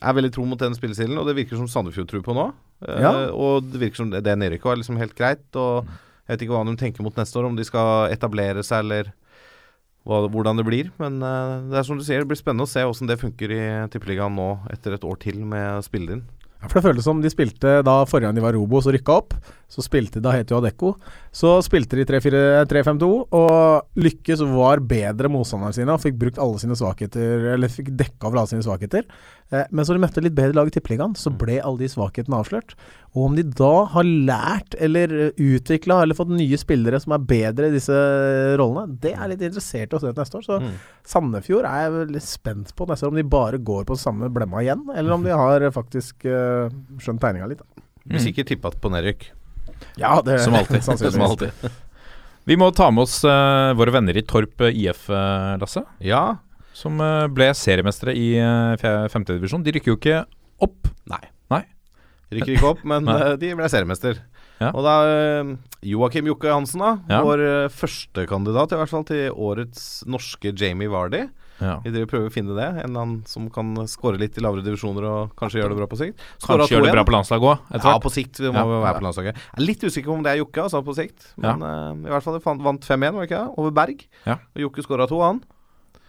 er 0.00 0.16
veldig 0.16 0.32
tro 0.32 0.46
mot 0.48 0.60
den 0.64 0.76
spillestilen, 0.78 1.18
og 1.20 1.28
det 1.28 1.36
virker 1.42 1.60
som 1.60 1.68
Sandefjord 1.68 2.08
tror 2.12 2.24
på 2.24 2.36
nå. 2.38 2.48
Uh, 2.80 2.96
Ja. 3.04 3.12
Og 3.36 3.68
det 3.68 3.84
virker 3.84 4.00
som 4.02 4.08
det 4.10 4.24
det 4.24 4.38
nedrykket 4.40 4.72
var 4.72 4.80
liksom 4.80 4.96
helt 5.00 5.14
greit. 5.18 5.44
Og 5.52 5.84
jeg 6.26 6.36
vet 6.36 6.46
ikke 6.46 6.56
hva 6.56 6.64
de 6.64 6.78
tenker 6.80 7.04
mot 7.04 7.16
neste 7.20 7.36
år, 7.38 7.50
om 7.50 7.58
de 7.58 7.68
skal 7.68 8.08
etablere 8.14 8.64
seg 8.64 8.86
eller 8.86 9.12
hva, 10.08 10.24
hvordan 10.32 10.58
det 10.58 10.66
blir. 10.66 10.90
Men 11.02 11.20
eh, 11.22 11.56
det 11.70 11.78
er 11.80 11.86
som 11.86 11.98
du 11.98 12.04
sier, 12.06 12.22
det 12.22 12.30
blir 12.32 12.40
spennende 12.40 12.66
å 12.66 12.70
se 12.70 12.84
åssen 12.86 13.10
det 13.10 13.20
funker 13.20 13.52
i 13.54 13.62
Tippeligaen 13.92 14.34
nå 14.38 14.48
etter 14.72 14.96
et 14.96 15.04
år 15.06 15.18
til 15.22 15.42
med 15.46 15.82
spillet 15.86 16.16
inn. 16.16 16.24
For 16.68 16.78
det 16.78 16.84
føltes 16.86 17.06
som 17.08 17.22
de 17.22 17.30
spilte 17.32 17.80
da 17.86 17.96
forrige 18.08 18.28
gang 18.28 18.38
de 18.38 18.44
var 18.44 18.54
Robo, 18.56 18.80
så 18.82 18.94
rykka 18.94 19.18
opp. 19.18 19.34
Så 19.72 19.80
spilte 19.84 20.20
da 20.20 20.34
het 20.36 20.50
jo 20.52 20.58
Adecco. 20.60 20.90
Så 21.32 21.54
spilte 21.64 21.96
de 21.96 22.04
3-4-3-5-2 22.08 23.06
og 23.32 24.02
lykkes 24.04 24.42
var 24.52 24.82
bedre 24.84 25.30
motstanderne 25.32 25.72
sine 25.76 25.94
og 25.94 26.02
fikk 26.02 26.18
brukt 26.20 26.40
alle 26.42 26.60
sine 26.60 26.76
svakheter 26.76 27.46
Eller 27.54 27.72
fikk 27.72 27.88
dekka 27.96 28.28
over 28.28 28.42
alle 28.42 28.52
sine 28.52 28.66
svakheter. 28.66 29.06
Eh, 29.52 29.64
men 29.72 29.88
så 29.88 29.96
de 29.96 30.02
møtte 30.02 30.24
litt 30.24 30.36
bedre 30.36 30.56
lag 30.58 30.68
i 30.68 30.74
Tippeligaen, 30.74 31.16
så 31.16 31.32
ble 31.32 31.56
alle 31.60 31.80
de 31.80 31.90
svakhetene 31.92 32.36
avslørt. 32.42 32.76
Og 33.14 33.26
om 33.30 33.36
de 33.36 33.46
da 33.48 33.72
har 33.94 34.08
lært 34.08 34.76
eller 34.76 35.32
utvikla 35.40 36.02
eller 36.04 36.16
fått 36.16 36.32
nye 36.32 36.60
spillere 36.60 37.00
som 37.00 37.16
er 37.16 37.26
bedre 37.32 37.68
i 37.68 37.76
disse 37.76 37.96
rollene, 38.60 38.98
det 39.00 39.16
er 39.16 39.32
litt 39.32 39.44
interessert 39.48 39.92
i 39.92 39.98
å 39.98 40.04
se 40.04 40.12
neste 40.16 40.40
år. 40.40 40.48
Så 40.48 40.60
Mm. 40.62 40.74
Sandefjord 41.08 41.66
er 41.66 41.84
jeg 41.88 42.10
litt 42.12 42.28
spent 42.28 42.76
på 42.76 42.86
neste 42.86 43.06
år 43.08 43.10
om 43.10 43.18
de 43.18 43.24
bare 43.26 43.58
går 43.58 43.86
på 43.88 43.96
samme 43.98 44.28
blemma 44.30 44.62
igjen, 44.62 44.84
eller 44.94 45.16
om 45.16 45.24
de 45.24 45.32
har 45.34 45.64
faktisk 45.74 46.24
eh, 46.28 46.70
skjønt 47.02 47.20
tegninga 47.24 47.48
litt. 47.50 47.64
da. 47.64 47.86
ikke 48.30 48.46
tippa 48.46 48.70
på 48.70 48.92
nedrykk. 48.92 49.32
Ja, 50.00 50.20
det 50.24 50.38
Som 50.44 50.54
alltid. 50.58 50.84
Som 51.12 51.26
alltid. 51.26 51.50
Vi 52.48 52.56
må 52.58 52.70
ta 52.74 52.90
med 52.90 53.04
oss 53.04 53.20
uh, 53.24 53.70
våre 53.78 53.94
venner 53.94 54.16
i 54.18 54.24
Torp 54.26 54.64
eh, 54.66 54.74
IF, 54.84 55.04
eh, 55.10 55.52
Lasse. 55.62 55.84
Ja. 56.02 56.24
Som 56.74 56.98
uh, 56.98 57.28
ble 57.30 57.52
seriemestere 57.54 58.16
i 58.18 58.32
uh, 58.42 59.06
femtedivisjon. 59.12 59.62
De 59.62 59.76
rykker 59.76 59.94
jo 59.94 60.00
ikke 60.00 60.24
opp. 60.62 60.90
Nei 61.06 61.22
Rykker 62.32 62.56
ikke 62.56 62.70
opp, 62.74 62.82
men 62.88 63.04
Nei. 63.08 63.18
eh, 63.20 63.34
de 63.40 63.52
ble 63.58 63.68
seriemester. 63.72 64.20
Ja. 64.62 64.70
Og 64.70 64.84
da 64.86 64.96
uh, 65.42 65.52
Joakim 65.86 66.28
Jokke 66.30 66.52
Hansen, 66.52 66.82
da. 66.84 66.94
Ja. 67.10 67.20
Vår 67.26 67.42
uh, 67.42 67.70
førstekandidat 67.74 68.74
i 68.74 68.80
hvert 68.80 68.92
fall 68.92 69.06
til 69.08 69.32
årets 69.34 69.86
norske 70.10 70.54
Jamie 70.58 70.90
Vardy. 70.92 71.26
Ja. 71.62 71.76
Vi 71.84 71.92
driver 71.94 72.10
prøver 72.10 72.28
å 72.28 72.34
finne 72.34 72.56
det. 72.58 72.66
En 72.82 72.90
eller 72.90 73.00
annen 73.04 73.22
som 73.30 73.46
kan 73.54 73.72
skåre 73.86 74.18
litt 74.20 74.36
i 74.36 74.42
lavere 74.44 74.64
divisjoner 74.66 75.06
og 75.08 75.36
kanskje 75.38 75.60
gjøre 75.62 75.72
det 75.72 75.78
bra 75.80 75.86
på 75.92 75.98
sikt. 76.00 76.18
Skåre 76.42 76.58
Kanskje 76.64 76.76
gjøre 76.76 76.88
det 76.90 76.96
bra 76.98 77.04
på 77.08 77.14
landslaget 77.14 77.48
òg, 77.52 77.58
etter 77.78 77.88
Ja, 77.92 77.98
på 78.02 78.12
sikt. 78.12 78.40
Vi 78.42 78.50
må 78.50 78.64
Ja. 78.66 78.80
være 78.84 78.98
på 78.98 79.06
landslaget. 79.06 79.34
Jeg 79.36 79.62
er 79.62 79.66
litt 79.66 79.80
usikker 79.86 80.10
på 80.10 80.16
om 80.18 80.22
det 80.26 80.32
er 80.34 80.40
Jokke, 80.42 80.62
altså, 80.66 80.82
på 80.84 80.94
sikt. 80.98 81.32
Men 81.38 81.62
eh, 81.62 82.08
i 82.08 82.12
hvert 82.12 82.22
fall 82.26 82.40
fant- 82.40 82.62
vant 82.62 82.80
5-1, 82.84 83.12
var 83.14 83.20
det 83.26 83.30
ikke 83.30 83.42
det? 83.46 83.54
Over 83.58 83.70
Berg. 83.70 84.06
Ja. 84.26 84.36
Og 84.56 84.60
Jokke 84.66 84.82
skåra 84.84 85.06
to, 85.08 85.20
han. 85.22 85.40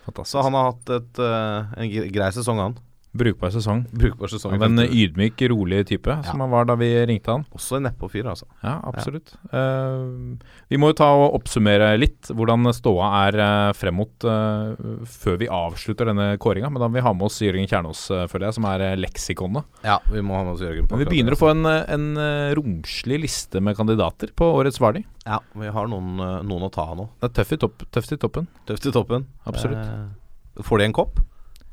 Fantastisk. 0.06 0.32
Så 0.36 0.44
han 0.44 0.54
har 0.58 0.72
hatt 0.74 0.90
et, 0.90 1.20
uh, 1.20 1.74
en 1.78 2.12
grei 2.12 2.32
sesong, 2.36 2.58
han. 2.60 2.74
Brukbar 3.14 3.52
sesong. 3.54 3.84
Brukbar 3.94 4.32
sesong. 4.32 4.56
Av 4.58 4.64
en 4.66 4.84
ydmyk, 4.88 5.42
rolig 5.52 5.84
type, 5.92 6.16
som 6.26 6.42
han 6.42 6.50
var 6.50 6.66
da 6.66 6.74
vi 6.80 6.90
ringte 7.06 7.30
han. 7.30 7.44
Også 7.54 7.78
en 7.78 7.86
nedpåfyr, 7.86 8.26
altså. 8.32 8.48
Ja, 8.64 8.80
absolutt. 8.90 9.36
Eh, 9.54 10.40
vi 10.74 10.80
må 10.82 10.90
jo 10.90 10.98
ta 10.98 11.12
og 11.14 11.38
oppsummere 11.38 11.92
litt 12.00 12.32
hvordan 12.34 12.72
ståa 12.74 13.10
er 13.28 13.38
uh, 13.38 13.74
frem 13.78 14.00
mot 14.00 14.26
uh, 14.26 14.74
før 15.06 15.38
vi 15.44 15.50
avslutter 15.52 16.10
denne 16.10 16.32
kåringa. 16.42 16.72
Men 16.74 16.82
da 16.82 16.90
må 16.90 16.98
vi 16.98 17.06
ha 17.06 17.14
med 17.14 17.28
oss 17.28 17.38
Jørgen 17.44 17.70
Kjernås, 17.70 18.08
uh, 18.10 18.24
føler 18.32 18.50
jeg, 18.50 18.58
som 18.58 18.68
er 18.72 18.86
uh, 18.88 18.96
leksikonet. 18.98 19.68
Ja, 19.86 20.00
vi 20.10 20.24
må 20.26 20.38
ha 20.38 20.44
med 20.48 20.56
oss 20.56 20.64
Jørgen. 20.66 20.88
på 20.88 20.98
Men 20.98 21.04
vi 21.04 21.10
begynner 21.12 21.38
å 21.38 21.40
få 21.40 21.52
en, 21.54 21.66
eh, 21.70 21.84
en 21.94 22.08
eh, 22.18 22.54
romslig 22.58 23.20
liste 23.24 23.62
med 23.64 23.78
kandidater 23.78 24.34
på 24.36 24.48
årets 24.58 24.80
Vardi. 24.82 25.04
Ja, 25.28 25.40
vi 25.54 25.70
har 25.72 25.92
noen, 25.92 26.18
noen 26.48 26.68
å 26.68 26.72
ta 26.74 26.88
av 26.92 26.98
nå. 27.00 27.08
Det 27.22 27.30
er 27.30 27.36
tøft 27.42 27.56
i, 27.56 27.62
topp, 27.62 27.86
tøft 27.94 28.16
i 28.16 28.20
toppen. 28.20 28.50
Tøft 28.70 28.90
i 28.90 28.96
toppen. 28.96 29.28
Absolutt. 29.50 30.66
Får 30.66 30.82
de 30.82 30.90
en 30.90 30.96
kopp? 30.96 31.22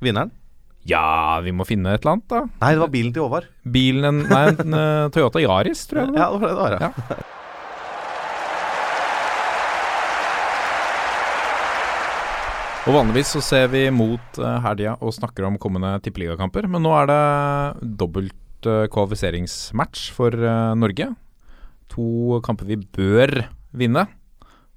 Vinneren? 0.05 0.33
Ja, 0.89 1.41
vi 1.45 1.53
må 1.53 1.67
finne 1.69 1.93
et 1.93 2.01
eller 2.05 2.17
annet, 2.17 2.29
da. 2.33 2.41
Nei, 2.63 2.71
det 2.73 2.81
var 2.81 2.93
bilen 2.95 3.13
til 3.13 3.27
Håvard. 3.27 3.51
Bilen 3.69 4.07
en, 4.09 4.23
Nei, 4.31 4.45
en 4.55 4.79
eh, 4.81 5.09
Toyota 5.13 5.43
Yaris, 5.43 5.85
tror 5.91 6.03
jeg 6.05 6.15
det 6.15 6.17
var. 6.17 6.25
Ja, 6.25 6.31
det 6.33 6.41
var 6.41 6.49
det 6.49 6.55
det 6.55 6.63
var, 6.63 6.79
ja. 6.81 7.19
Ja. 7.21 7.29
Og 12.89 12.95
Vanligvis 12.97 13.35
så 13.37 13.43
ser 13.45 13.67
vi 13.71 13.83
mot 13.93 14.39
uh, 14.41 14.57
helga 14.65 14.95
og 15.05 15.13
snakker 15.15 15.45
om 15.47 15.59
kommende 15.61 15.93
tippeligakamper, 16.03 16.65
men 16.71 16.83
nå 16.83 16.95
er 17.03 17.11
det 17.11 17.19
dobbelt 18.01 18.67
eh, 18.69 18.87
kvalifiseringsmatch 18.93 20.09
for 20.17 20.33
eh, 20.35 20.73
Norge. 20.81 21.11
To 21.93 22.41
kamper 22.45 22.67
vi 22.73 22.79
bør 22.81 23.35
vinne. 23.77 24.07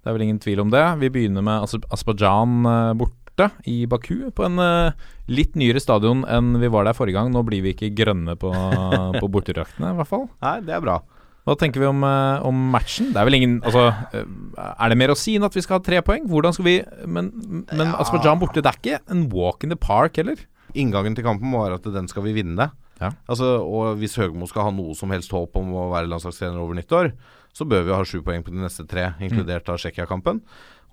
Det 0.03 0.11
er 0.11 0.15
vel 0.17 0.25
ingen 0.27 0.41
tvil 0.43 0.61
om 0.65 0.71
det. 0.73 0.83
Vi 1.01 1.09
begynner 1.15 1.43
med 1.47 1.63
Aser- 1.65 1.87
Aserbajdsjan 1.95 2.67
eh, 2.69 2.91
borte 3.33 3.51
i 3.65 3.85
Baku, 3.85 4.31
på 4.31 4.45
en 4.45 4.59
eh, 4.59 4.93
litt 5.27 5.55
nyere 5.55 5.81
stadion 5.81 6.23
enn 6.25 6.59
vi 6.59 6.69
var 6.69 6.85
der 6.85 6.93
forrige 6.93 7.17
gang. 7.17 7.31
Nå 7.33 7.43
blir 7.43 7.63
vi 7.63 7.73
ikke 7.73 7.93
grønne 7.95 8.35
på, 8.35 8.51
på 9.21 9.29
bortedraktene, 9.29 9.93
i 9.93 9.97
hvert 9.97 10.09
fall. 10.09 10.27
Nei, 10.41 10.59
det 10.61 10.75
er 10.75 10.83
bra. 10.83 11.01
Hva 11.43 11.57
tenker 11.59 11.81
vi 11.81 11.89
om, 11.89 12.03
eh, 12.07 12.45
om 12.45 12.55
matchen? 12.71 13.11
Det 13.11 13.19
er 13.19 13.27
vel 13.27 13.35
ingen 13.35 13.57
Altså, 13.63 13.89
eh, 14.15 14.23
er 14.63 14.89
det 14.89 14.97
mer 14.97 15.11
å 15.11 15.17
si 15.17 15.35
enn 15.35 15.43
at 15.43 15.53
vi 15.53 15.61
skal 15.61 15.79
ha 15.79 15.83
tre 15.83 15.99
poeng? 16.01 16.23
Hvordan 16.29 16.55
skal 16.55 16.65
vi 16.69 16.77
Men, 17.05 17.33
men 17.67 17.91
Aserbajdsjan 17.97 18.39
borte, 18.39 18.63
det 18.63 18.71
er 18.71 18.79
ikke 18.79 19.01
en 19.11 19.27
walk 19.33 19.63
in 19.63 19.73
the 19.73 19.75
park 19.79 20.15
heller. 20.15 20.39
Inngangen 20.73 21.15
til 21.15 21.25
kampen 21.25 21.51
må 21.51 21.65
være 21.65 21.81
at 21.81 21.93
den 21.93 22.07
skal 22.07 22.23
vi 22.23 22.37
vinne. 22.37 22.71
Ja. 23.01 23.11
Altså, 23.27 23.57
og 23.59 23.97
hvis 23.99 24.15
Høgmo 24.15 24.47
skal 24.47 24.69
ha 24.69 24.71
noe 24.71 24.95
som 24.95 25.11
helst 25.11 25.33
håp 25.35 25.57
om 25.59 25.73
å 25.75 25.89
være 25.91 26.07
landslagstrener 26.07 26.61
over 26.61 26.77
nyttår, 26.77 27.11
så 27.53 27.67
bør 27.69 27.83
vi 27.85 27.93
ha 27.93 28.05
sju 28.07 28.21
poeng 28.25 28.41
på 28.45 28.53
de 28.53 28.63
neste 28.63 28.85
tre, 28.89 29.11
inkludert 29.21 29.67
av 29.69 29.77
Tsjekkia-kampen. 29.81 30.39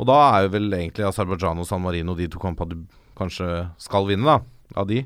Og 0.00 0.08
da 0.08 0.18
er 0.32 0.46
jo 0.46 0.54
vel 0.56 0.70
egentlig 0.72 1.04
Aserbajdsjan 1.10 1.60
og 1.60 1.68
San 1.68 1.82
Marino 1.84 2.14
de 2.16 2.28
to 2.32 2.40
kampene 2.40 2.72
du 2.72 3.00
kanskje 3.20 3.46
skal 3.80 4.06
vinne, 4.08 4.24
da. 4.24 4.78
Av 4.80 4.86
de. 4.88 5.02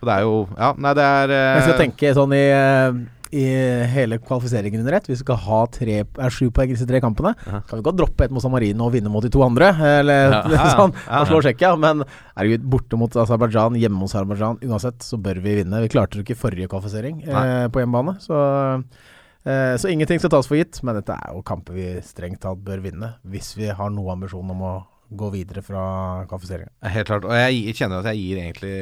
Og 0.00 0.06
det 0.08 0.14
er 0.14 0.22
jo 0.24 0.36
Ja, 0.56 0.70
nei, 0.78 0.92
det 0.98 1.04
er 1.04 1.32
eh, 1.34 1.48
Jeg 1.58 1.66
skal 1.66 1.82
tenke 1.82 2.12
sånn 2.16 2.32
i, 2.34 2.44
eh, 2.54 2.96
i 3.32 3.44
hele 3.92 4.18
kvalifiseringen 4.22 4.80
under 4.82 4.96
ett. 4.98 5.06
Vi 5.10 5.16
skal 5.20 5.38
ha 5.44 5.60
tre, 5.72 6.00
er 6.04 6.34
sju 6.34 6.48
poeng 6.54 6.72
i 6.72 6.74
disse 6.76 6.88
tre 6.88 7.00
kampene. 7.04 7.34
Kan 7.44 7.78
vi 7.78 7.84
godt 7.86 7.98
droppe 8.00 8.26
et 8.26 8.34
mot 8.34 8.42
San 8.44 8.52
Marino 8.54 8.88
og 8.88 8.96
vinne 8.96 9.12
mot 9.12 9.24
de 9.24 9.30
to 9.32 9.44
andre, 9.44 9.70
eller 10.00 10.32
Ja. 10.32 10.42
Ja, 10.48 10.58
ja. 10.58 10.66
sånn, 10.78 10.96
Ja, 11.04 11.22
og 11.22 11.30
slå 11.30 11.40
Tsjekkia. 11.44 11.74
Men 11.80 12.04
herregud, 12.36 12.66
borte 12.74 12.98
mot 13.00 13.16
Aserbajdsjan, 13.24 13.78
hjemme 13.80 14.00
mot 14.00 14.10
Aserbajdsjan. 14.10 14.60
Uansett 14.68 15.04
så 15.06 15.20
bør 15.22 15.40
vi 15.44 15.58
vinne. 15.62 15.84
Vi 15.84 15.92
klarte 15.92 16.18
det 16.18 16.26
ikke 16.26 16.38
i 16.38 16.42
forrige 16.46 16.72
kvalifisering 16.72 17.22
eh, 17.28 17.66
på 17.72 17.84
hjemmebane. 17.84 18.16
Så, 18.24 18.36
eh, 19.44 19.74
så 19.78 19.90
ingenting 19.92 20.18
skal 20.22 20.30
tas 20.30 20.48
for 20.50 20.56
gitt. 20.60 20.80
Men 20.82 20.98
dette 21.00 21.16
er 21.16 21.34
jo 21.34 21.42
kamper 21.46 21.76
vi 21.76 21.86
strengt 22.06 22.40
tatt 22.44 22.62
bør 22.64 22.82
vinne, 22.84 23.14
hvis 23.26 23.54
vi 23.58 23.68
har 23.72 23.90
noe 23.94 24.12
ambisjon 24.16 24.50
om 24.54 24.62
å 24.62 24.74
gå 25.12 25.28
videre 25.34 25.60
fra 25.60 26.24
kvalifiseringa. 26.24 26.70
Helt 26.88 27.06
klart. 27.10 27.26
Og 27.28 27.34
jeg 27.36 27.74
kjenner 27.76 28.00
at 28.00 28.06
jeg 28.14 28.22
gir 28.22 28.38
egentlig 28.40 28.76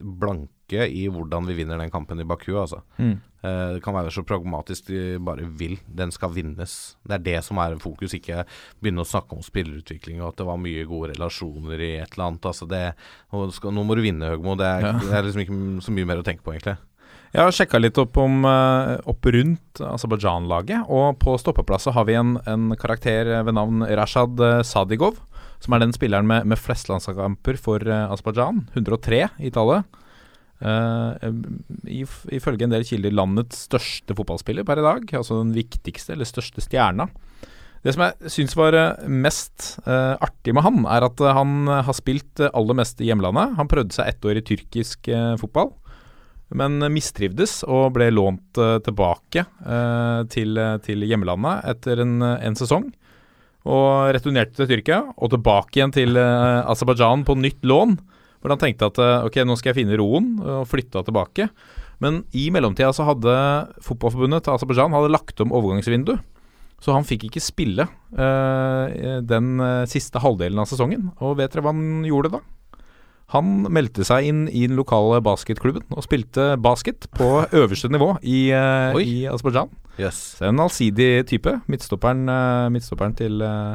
blanke 0.00 0.86
i 0.88 1.02
hvordan 1.12 1.44
vi 1.46 1.54
vinner 1.58 1.78
den 1.78 1.92
kampen 1.92 2.18
i 2.22 2.24
Baku, 2.26 2.54
altså. 2.58 2.80
Mm. 2.96 3.18
Eh, 3.44 3.74
det 3.76 3.82
kan 3.84 3.94
være 3.94 4.10
så 4.14 4.24
pragmatisk 4.26 4.88
de 4.88 5.18
bare 5.22 5.44
vil. 5.60 5.76
Den 5.86 6.10
skal 6.14 6.32
vinnes. 6.34 6.96
Det 7.06 7.18
er 7.18 7.24
det 7.28 7.36
som 7.44 7.60
er 7.62 7.76
fokus, 7.82 8.16
ikke 8.16 8.46
begynne 8.80 9.04
å 9.04 9.08
snakke 9.10 9.36
om 9.36 9.44
spillerutvikling 9.44 10.22
og 10.22 10.32
at 10.32 10.40
det 10.40 10.48
var 10.48 10.58
mye 10.64 10.88
gode 10.88 11.12
relasjoner 11.12 11.84
i 11.84 11.92
et 12.00 12.16
eller 12.16 12.30
annet. 12.30 12.48
Altså 12.54 12.66
det, 12.72 12.82
nå, 13.34 13.44
skal, 13.54 13.76
nå 13.76 13.84
må 13.86 13.98
du 13.98 14.02
vinne, 14.06 14.32
Høgmo. 14.32 14.56
Det 14.58 14.66
er, 14.72 14.88
Ja. 14.88 14.92
det 15.04 15.12
er 15.12 15.28
liksom 15.28 15.44
ikke 15.44 15.60
så 15.84 15.92
mye 15.94 16.08
mer 16.08 16.24
å 16.24 16.26
tenke 16.26 16.42
på, 16.46 16.56
egentlig. 16.56 16.78
Jeg 17.36 17.44
har 17.44 17.52
sjekka 17.52 17.78
litt 17.82 17.98
opp, 18.00 18.16
om, 18.16 18.44
eh, 18.48 18.94
opp 19.12 19.26
rundt 19.34 19.80
Aserbajdsjan-laget, 19.84 20.86
og 20.88 21.18
på 21.20 21.34
stoppeplass 21.36 21.84
har 21.92 22.06
vi 22.08 22.14
en, 22.16 22.38
en 22.48 22.70
karakter 22.80 23.28
ved 23.44 23.58
navn 23.58 23.84
Rashad 23.84 24.40
eh, 24.40 24.62
Sadigov, 24.64 25.18
som 25.60 25.76
er 25.76 25.82
den 25.84 25.92
spilleren 25.92 26.24
med, 26.30 26.46
med 26.48 26.60
flest 26.60 26.88
landskamper 26.88 27.58
for 27.60 27.84
uh, 27.84 28.08
Aserbajdsjan. 28.12 28.62
103 28.76 29.20
i 29.44 29.50
tallet. 29.52 29.84
Uh, 30.64 31.12
if- 31.84 32.24
ifølge 32.32 32.64
en 32.64 32.72
del 32.72 32.84
kilder 32.88 33.12
landets 33.12 33.66
største 33.66 34.16
fotballspiller 34.16 34.64
per 34.68 34.80
i 34.80 34.84
dag. 34.84 35.06
Altså 35.16 35.42
den 35.42 35.54
viktigste 35.56 36.12
eller 36.16 36.28
største 36.28 36.64
stjerna. 36.64 37.08
Det 37.84 37.92
som 37.94 38.02
jeg 38.06 38.32
syns 38.34 38.56
var 38.58 38.74
eh, 38.74 39.04
mest 39.06 39.76
uh, 39.86 40.16
artig 40.24 40.50
med 40.56 40.64
han, 40.66 40.80
er 40.90 41.04
at 41.06 41.20
eh, 41.22 41.36
han 41.36 41.68
har 41.70 41.94
spilt 41.94 42.40
eh, 42.42 42.50
aller 42.56 42.74
mest 42.80 42.98
i 43.04 43.06
hjemlandet. 43.12 43.52
Han 43.60 43.68
prøvde 43.70 43.94
seg 43.94 44.08
ett 44.10 44.26
år 44.26 44.40
i 44.40 44.42
tyrkisk 44.48 45.06
uh, 45.12 45.36
fotball, 45.38 45.70
men 46.54 46.78
mistrivdes 46.94 47.62
og 47.66 47.96
ble 47.96 48.10
lånt 48.14 48.58
eh, 48.60 48.76
tilbake 48.86 49.42
eh, 49.42 50.20
til, 50.30 50.60
til 50.84 51.02
hjemlandet 51.08 51.66
etter 51.72 52.02
en, 52.04 52.20
en 52.22 52.58
sesong. 52.58 52.86
Og 53.66 54.12
returnerte 54.14 54.60
til 54.60 54.68
Tyrkia, 54.70 55.00
og 55.18 55.32
tilbake 55.32 55.80
igjen 55.80 55.94
til 55.94 56.20
eh, 56.20 56.60
Aserbajdsjan 56.70 57.26
på 57.26 57.34
nytt 57.40 57.66
lån. 57.66 57.96
Hvor 58.38 58.54
han 58.54 58.62
tenkte 58.62 58.92
at 58.92 59.00
ok, 59.26 59.40
nå 59.42 59.56
skal 59.58 59.72
jeg 59.72 59.80
finne 59.80 59.96
roen, 59.98 60.36
og 60.38 60.68
flytta 60.70 61.00
tilbake. 61.02 61.48
Men 62.04 62.20
i 62.36 62.44
mellomtida 62.54 62.92
så 62.94 63.08
hadde 63.08 63.32
fotballforbundet 63.82 64.44
til 64.46 64.54
Aserbajdsjan 64.54 64.94
lagt 65.10 65.40
om 65.42 65.54
overgangsvindu. 65.56 66.14
Så 66.78 66.94
han 66.94 67.08
fikk 67.08 67.24
ikke 67.26 67.40
spille 67.42 67.88
uh, 67.88 68.84
den 69.24 69.48
siste 69.88 70.20
halvdelen 70.22 70.60
av 70.60 70.68
sesongen. 70.70 71.08
Og 71.24 71.38
vet 71.40 71.56
dere 71.56 71.64
hva 71.64 71.72
han 71.72 72.04
gjorde 72.06 72.34
da? 72.36 72.42
Han 73.34 73.64
meldte 73.74 74.04
seg 74.06 74.28
inn 74.28 74.44
i 74.46 74.68
den 74.68 74.76
lokale 74.78 75.18
basketklubben 75.24 75.82
og 75.90 76.04
spilte 76.06 76.52
basket 76.62 77.08
på 77.16 77.26
øverste 77.58 77.90
nivå 77.90 78.12
i, 78.22 78.52
uh, 78.54 78.94
i 79.02 79.24
Aserbajdsjan. 79.26 79.72
Yes. 79.98 80.20
En 80.46 80.62
allsidig 80.62 81.24
type. 81.26 81.56
Midtstopperen, 81.66 82.22
uh, 82.30 82.68
midtstopperen 82.70 83.16
til, 83.18 83.42
uh, 83.42 83.74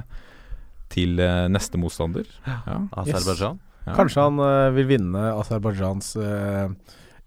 til 0.94 1.20
neste 1.52 1.82
motstander. 1.82 2.30
Ja. 2.48 2.78
Aserbajdsjan. 3.04 3.60
Ja. 3.82 3.96
Kanskje 3.98 4.24
han 4.24 4.38
vil 4.76 4.88
vinne 4.92 5.24
Aserbajdsjans 5.34 6.14
uh, 6.22 6.70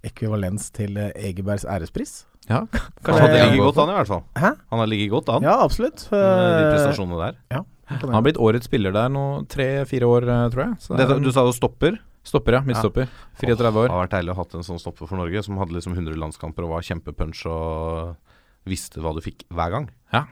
ekvivalens 0.06 0.70
til 0.72 0.96
uh, 0.96 1.10
Egebergs 1.18 1.66
ærespris? 1.68 2.22
Ja, 2.48 2.62
Han 3.08 3.20
hadde 3.20 3.36
ligget 3.50 3.62
godt 3.66 3.82
an, 3.84 3.92
i 3.92 3.98
hvert 3.98 4.10
fall. 4.14 4.24
Hæ? 4.36 4.54
Han 4.72 4.80
har 4.82 4.88
ligget 4.88 5.12
godt 5.12 5.30
an 5.32 5.44
Ja, 5.44 5.58
absolutt. 5.64 6.06
de 6.08 6.64
prestasjonene 6.72 7.20
der. 7.20 7.62
Han 7.92 8.16
har 8.16 8.24
blitt 8.24 8.40
årets 8.40 8.68
spiller 8.68 8.92
der 8.96 9.12
nå 9.12 9.44
tre-fire 9.52 10.08
år, 10.08 10.26
tror 10.52 10.62
jeg. 10.66 10.76
Så 10.80 10.96
det 10.96 11.04
er 11.04 11.16
en 11.18 11.24
du 11.24 11.32
sa 11.32 11.44
du 11.44 11.52
stopper. 11.56 12.00
Stopper, 12.24 12.58
ja. 12.58 12.62
Midtstopper. 12.66 13.08
34 13.40 13.56
Det 13.56 13.72
år. 13.84 13.88
har 13.92 14.06
vært 14.06 14.14
deilig 14.16 14.32
å 14.32 14.38
ha 14.38 14.42
hatt 14.44 14.54
en 14.58 14.64
sånn 14.66 14.80
stopper 14.80 15.10
for 15.10 15.20
Norge, 15.20 15.42
som 15.44 15.58
hadde 15.60 15.76
liksom 15.76 15.94
100 15.96 16.16
landskamper 16.20 16.64
og 16.66 16.74
var 16.78 16.86
kjempepunch 16.86 17.44
og 17.50 18.16
visste 18.68 19.02
hva 19.04 19.12
du 19.16 19.20
fikk 19.24 19.44
hver 19.52 19.70
gang. 19.74 19.90
Ja. 20.14 20.24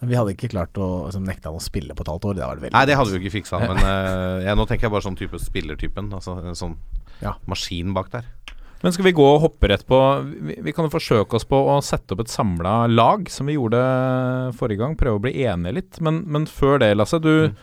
Men 0.00 0.10
vi 0.12 0.16
hadde 0.18 0.34
ikke 0.36 0.50
klart 0.52 0.76
å 0.76 1.06
altså, 1.08 1.22
nekte 1.24 1.48
han 1.48 1.56
å 1.58 1.64
spille 1.64 1.94
på 1.96 2.04
et 2.04 2.10
halvt 2.12 2.26
år. 2.28 2.34
Det 2.36 2.44
hadde 2.44 2.56
det 2.60 2.64
veldig 2.66 2.76
Nei, 2.76 2.84
det 2.90 2.96
hadde 3.00 3.10
vi 3.10 3.16
jo 3.18 3.24
ikke 3.24 3.36
fiksa, 3.38 3.60
men 3.64 3.78
uh, 3.80 4.44
ja, 4.44 4.54
nå 4.58 4.66
tenker 4.68 4.86
jeg 4.86 4.92
bare 4.92 5.06
sånn 5.06 5.16
type 5.18 5.40
spillertypen. 5.40 6.10
Altså 6.12 6.36
en 6.42 6.58
sånn 6.58 6.76
Ja. 7.24 7.32
maskin 7.48 7.94
bak 7.96 8.10
der. 8.12 8.26
Men 8.82 8.92
skal 8.92 9.06
vi 9.06 9.14
gå 9.16 9.24
og 9.24 9.40
hoppe 9.40 9.70
rett 9.72 9.86
på 9.88 9.98
Vi, 10.28 10.58
vi 10.62 10.72
kan 10.76 10.84
jo 10.84 10.92
forsøke 10.92 11.38
oss 11.38 11.46
på 11.48 11.56
å 11.56 11.78
sette 11.82 12.12
opp 12.12 12.20
et 12.20 12.28
samla 12.28 12.84
lag, 12.92 13.24
som 13.32 13.48
vi 13.48 13.56
gjorde 13.56 13.80
forrige 14.58 14.82
gang. 14.84 14.98
Prøve 15.00 15.16
å 15.16 15.22
bli 15.24 15.32
enige 15.48 15.78
litt. 15.78 16.00
Men, 16.04 16.20
men 16.28 16.44
før 16.46 16.78
det, 16.84 16.92
Lasse. 16.94 17.18
Du, 17.24 17.32
eh, 17.48 17.56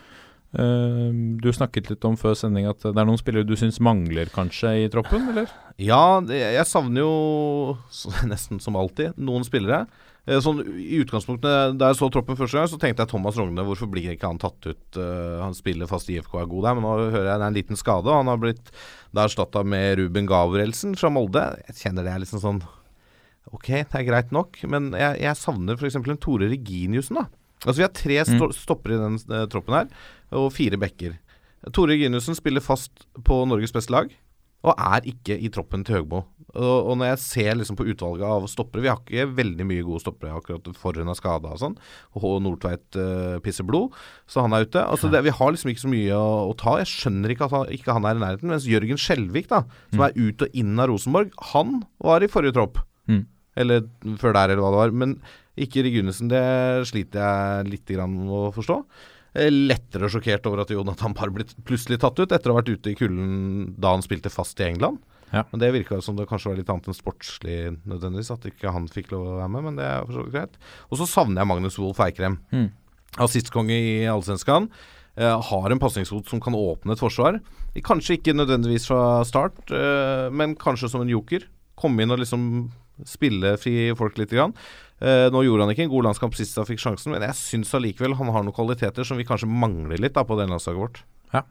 du 0.53 1.47
snakket 1.49 1.87
litt 1.89 2.05
om 2.05 2.13
før 2.19 2.35
sending 2.37 2.67
at 2.69 2.83
det 2.85 2.93
er 2.93 3.07
noen 3.09 3.17
spillere 3.17 3.47
du 3.47 3.55
syns 3.57 3.79
mangler 3.81 4.29
kanskje 4.29 4.75
i 4.83 4.89
troppen, 4.93 5.25
eller? 5.31 5.49
Ja, 5.81 6.19
jeg 6.29 6.65
savner 6.69 7.01
jo 7.01 7.13
nesten 8.31 8.61
som 8.61 8.77
alltid 8.77 9.17
noen 9.17 9.45
spillere. 9.47 9.87
Eh, 10.23 10.39
Sånn 10.39 10.61
I 10.79 11.01
utgangspunktet 11.03 11.73
Da 11.75 11.89
jeg 11.91 11.97
så 11.99 12.07
troppen 12.13 12.37
første 12.39 12.55
gang, 12.55 12.69
så 12.71 12.77
tenkte 12.79 13.03
jeg 13.03 13.11
Thomas 13.11 13.35
Rogne. 13.39 13.65
Hvorfor 13.67 13.89
blir 13.91 14.13
ikke 14.13 14.29
han 14.29 14.39
tatt 14.39 14.69
ut? 14.69 14.83
Eh, 14.95 15.41
han 15.41 15.57
spiller 15.57 15.89
fast 15.89 16.07
IFK 16.13 16.37
er 16.39 16.47
god 16.51 16.67
der, 16.69 16.77
men 16.77 16.85
nå 16.87 16.93
hører 17.09 17.27
jeg 17.33 17.41
det 17.41 17.43
er 17.43 17.49
en 17.49 17.57
liten 17.57 17.79
skade. 17.79 18.07
og 18.07 18.21
Han 18.21 18.31
har 18.31 18.39
blitt 18.39 18.71
erstatta 19.25 19.65
med 19.67 19.97
Ruben 19.99 20.29
Gabrielsen 20.29 20.95
fra 20.99 21.11
Molde. 21.11 21.43
Jeg 21.67 21.81
kjenner 21.81 22.07
det 22.07 22.13
er 22.15 22.23
liksom 22.23 22.43
sånn 22.43 22.63
Ok, 23.53 23.67
det 23.67 23.97
er 23.99 24.05
greit 24.07 24.31
nok, 24.33 24.55
men 24.71 24.93
jeg, 24.95 25.17
jeg 25.25 25.37
savner 25.37 25.75
f.eks. 25.75 25.97
en 25.99 26.21
Tore 26.23 26.47
Reginiussen. 26.47 27.19
da 27.19 27.27
Altså 27.63 27.79
Vi 27.79 27.85
har 27.87 27.93
tre 27.95 28.19
sto 28.27 28.49
stopper 28.55 28.95
i 28.95 29.01
den 29.01 29.19
uh, 29.31 29.45
troppen 29.51 29.77
her, 29.77 29.87
og 30.35 30.51
fire 30.55 30.79
backer. 30.81 31.17
Tore 31.71 31.95
Ginussen 31.95 32.35
spiller 32.35 32.63
fast 32.63 33.05
på 33.23 33.43
Norges 33.47 33.71
beste 33.75 33.93
lag, 33.93 34.11
og 34.63 34.79
er 34.79 35.07
ikke 35.11 35.35
i 35.39 35.51
troppen 35.51 35.83
til 35.87 36.01
Høgmo. 36.01 36.23
Og, 36.53 36.89
og 36.91 36.97
når 36.99 37.13
jeg 37.13 37.21
ser 37.23 37.55
liksom 37.57 37.77
på 37.79 37.87
utvalget 37.89 38.27
av 38.29 38.43
stoppere 38.45 38.83
Vi 38.83 38.89
har 38.91 38.99
ikke 38.99 39.23
veldig 39.39 39.65
mye 39.65 39.85
gode 39.87 40.03
stoppere 40.03 40.35
akkurat 40.37 40.67
for 40.77 40.99
hun 41.01 41.09
er 41.09 41.17
skada 41.17 41.49
og 41.55 41.57
sånn. 41.57 41.73
Og. 42.19 42.35
Nordtveit 42.45 42.97
uh, 42.99 43.39
pisser 43.43 43.65
blod, 43.65 43.95
så 44.29 44.43
han 44.45 44.53
er 44.53 44.67
ute. 44.67 44.83
Altså 44.83 45.09
det, 45.09 45.23
Vi 45.25 45.33
har 45.33 45.53
liksom 45.53 45.71
ikke 45.73 45.85
så 45.85 45.91
mye 45.91 46.19
å, 46.19 46.51
å 46.51 46.55
ta. 46.59 46.75
Jeg 46.83 46.91
skjønner 46.91 47.33
ikke 47.33 47.47
at 47.47 47.55
han, 47.57 47.71
ikke 47.73 47.97
han 47.97 48.07
er 48.07 48.19
i 48.19 48.23
nærheten. 48.23 48.53
Mens 48.53 48.69
Jørgen 48.69 49.01
Skjelvik, 49.01 49.49
da, 49.49 49.63
som 49.93 50.05
er 50.05 50.17
ut 50.19 50.45
og 50.45 50.59
inn 50.59 50.75
av 50.77 50.91
Rosenborg, 50.91 51.33
han 51.53 51.79
var 52.03 52.25
i 52.25 52.29
forrige 52.31 52.57
tropp. 52.59 52.83
Mm. 53.09 53.23
Eller 53.63 53.87
før 54.21 54.35
der, 54.37 54.53
eller 54.53 54.63
hva 54.65 54.73
det 54.75 54.81
var. 54.83 54.95
Men 55.03 55.17
ikke 55.59 55.83
Regunesen. 55.85 56.31
Det 56.31 56.43
sliter 56.89 57.21
jeg 57.21 57.71
litt 57.71 57.93
grann 57.93 58.15
med 58.17 58.33
å 58.33 58.53
forstå. 58.55 58.77
Eh, 59.33 59.49
Lettere 59.49 60.09
sjokkert 60.11 60.45
over 60.49 60.63
at 60.63 60.73
Jonathan 60.73 61.15
Parr 61.17 61.33
ble 61.33 61.45
plutselig 61.65 61.99
tatt 62.01 62.19
ut 62.19 62.31
etter 62.31 62.51
å 62.51 62.55
ha 62.55 62.61
vært 62.61 62.73
ute 62.75 62.93
i 62.93 62.97
kulden 62.97 63.73
da 63.81 63.95
han 63.95 64.05
spilte 64.05 64.33
fast 64.33 64.59
i 64.61 64.69
England. 64.69 65.01
Ja. 65.33 65.43
Men 65.49 65.63
Det 65.63 65.71
virka 65.73 66.01
som 66.01 66.15
det 66.15 66.27
kanskje 66.29 66.51
var 66.51 66.59
litt 66.59 66.69
annet 66.69 66.87
enn 66.91 66.97
sportslig 66.97 67.57
nødvendigvis, 67.89 68.29
at 68.35 68.45
ikke 68.45 68.73
han 68.73 68.85
fikk 68.91 69.09
lov 69.15 69.25
å 69.25 69.37
være 69.39 69.49
med, 69.55 69.63
men 69.65 69.79
det 69.79 69.87
er 69.87 70.03
for 70.05 70.13
så 70.13 70.25
vidt 70.25 70.35
greit. 70.35 70.59
Og 70.91 70.99
så 71.01 71.07
savner 71.09 71.41
jeg 71.41 71.49
Magnus 71.49 71.79
Wolff 71.81 72.01
Eikrem. 72.05 72.37
Mm. 72.53 72.67
Assistkonge 73.25 73.73
i 73.73 73.95
Allsvenskan. 74.09 74.69
Uh, 75.13 75.37
har 75.45 75.69
en 75.69 75.81
pasningsfot 75.81 76.29
som 76.29 76.39
kan 76.41 76.55
åpne 76.57 76.93
et 76.93 77.01
forsvar. 77.01 77.39
Kanskje 77.85 78.17
ikke 78.17 78.33
nødvendigvis 78.33 78.87
fra 78.89 79.21
start, 79.25 79.57
uh, 79.73 80.29
men 80.33 80.55
kanskje 80.57 80.89
som 80.89 81.01
en 81.01 81.09
joker. 81.09 81.45
Komme 81.77 82.05
inn 82.05 82.13
og 82.13 82.21
liksom 82.21 82.69
spille 83.09 83.55
fri 83.61 83.91
folk 83.97 84.17
litt. 84.19 84.33
Grann. 84.33 84.55
Eh, 85.03 85.27
nå 85.33 85.43
gjorde 85.43 85.65
han 85.65 85.73
ikke 85.73 85.87
en 85.87 85.91
god 85.91 86.07
landskamp 86.07 86.37
sist 86.37 86.57
han 86.59 86.67
fikk 86.69 86.81
sjansen, 86.81 87.11
men 87.13 87.25
jeg 87.27 87.35
syns 87.39 87.73
allikevel 87.75 88.15
han 88.19 88.31
har 88.31 88.45
noen 88.45 88.55
kvaliteter 88.55 89.07
som 89.07 89.19
vi 89.19 89.27
kanskje 89.27 89.49
mangler 89.51 89.99
litt 89.99 90.15
da, 90.15 90.23
på 90.23 90.37
det 90.39 90.47
landslaget 90.51 90.79
vårt. 90.79 91.01
Ja. 91.33 91.43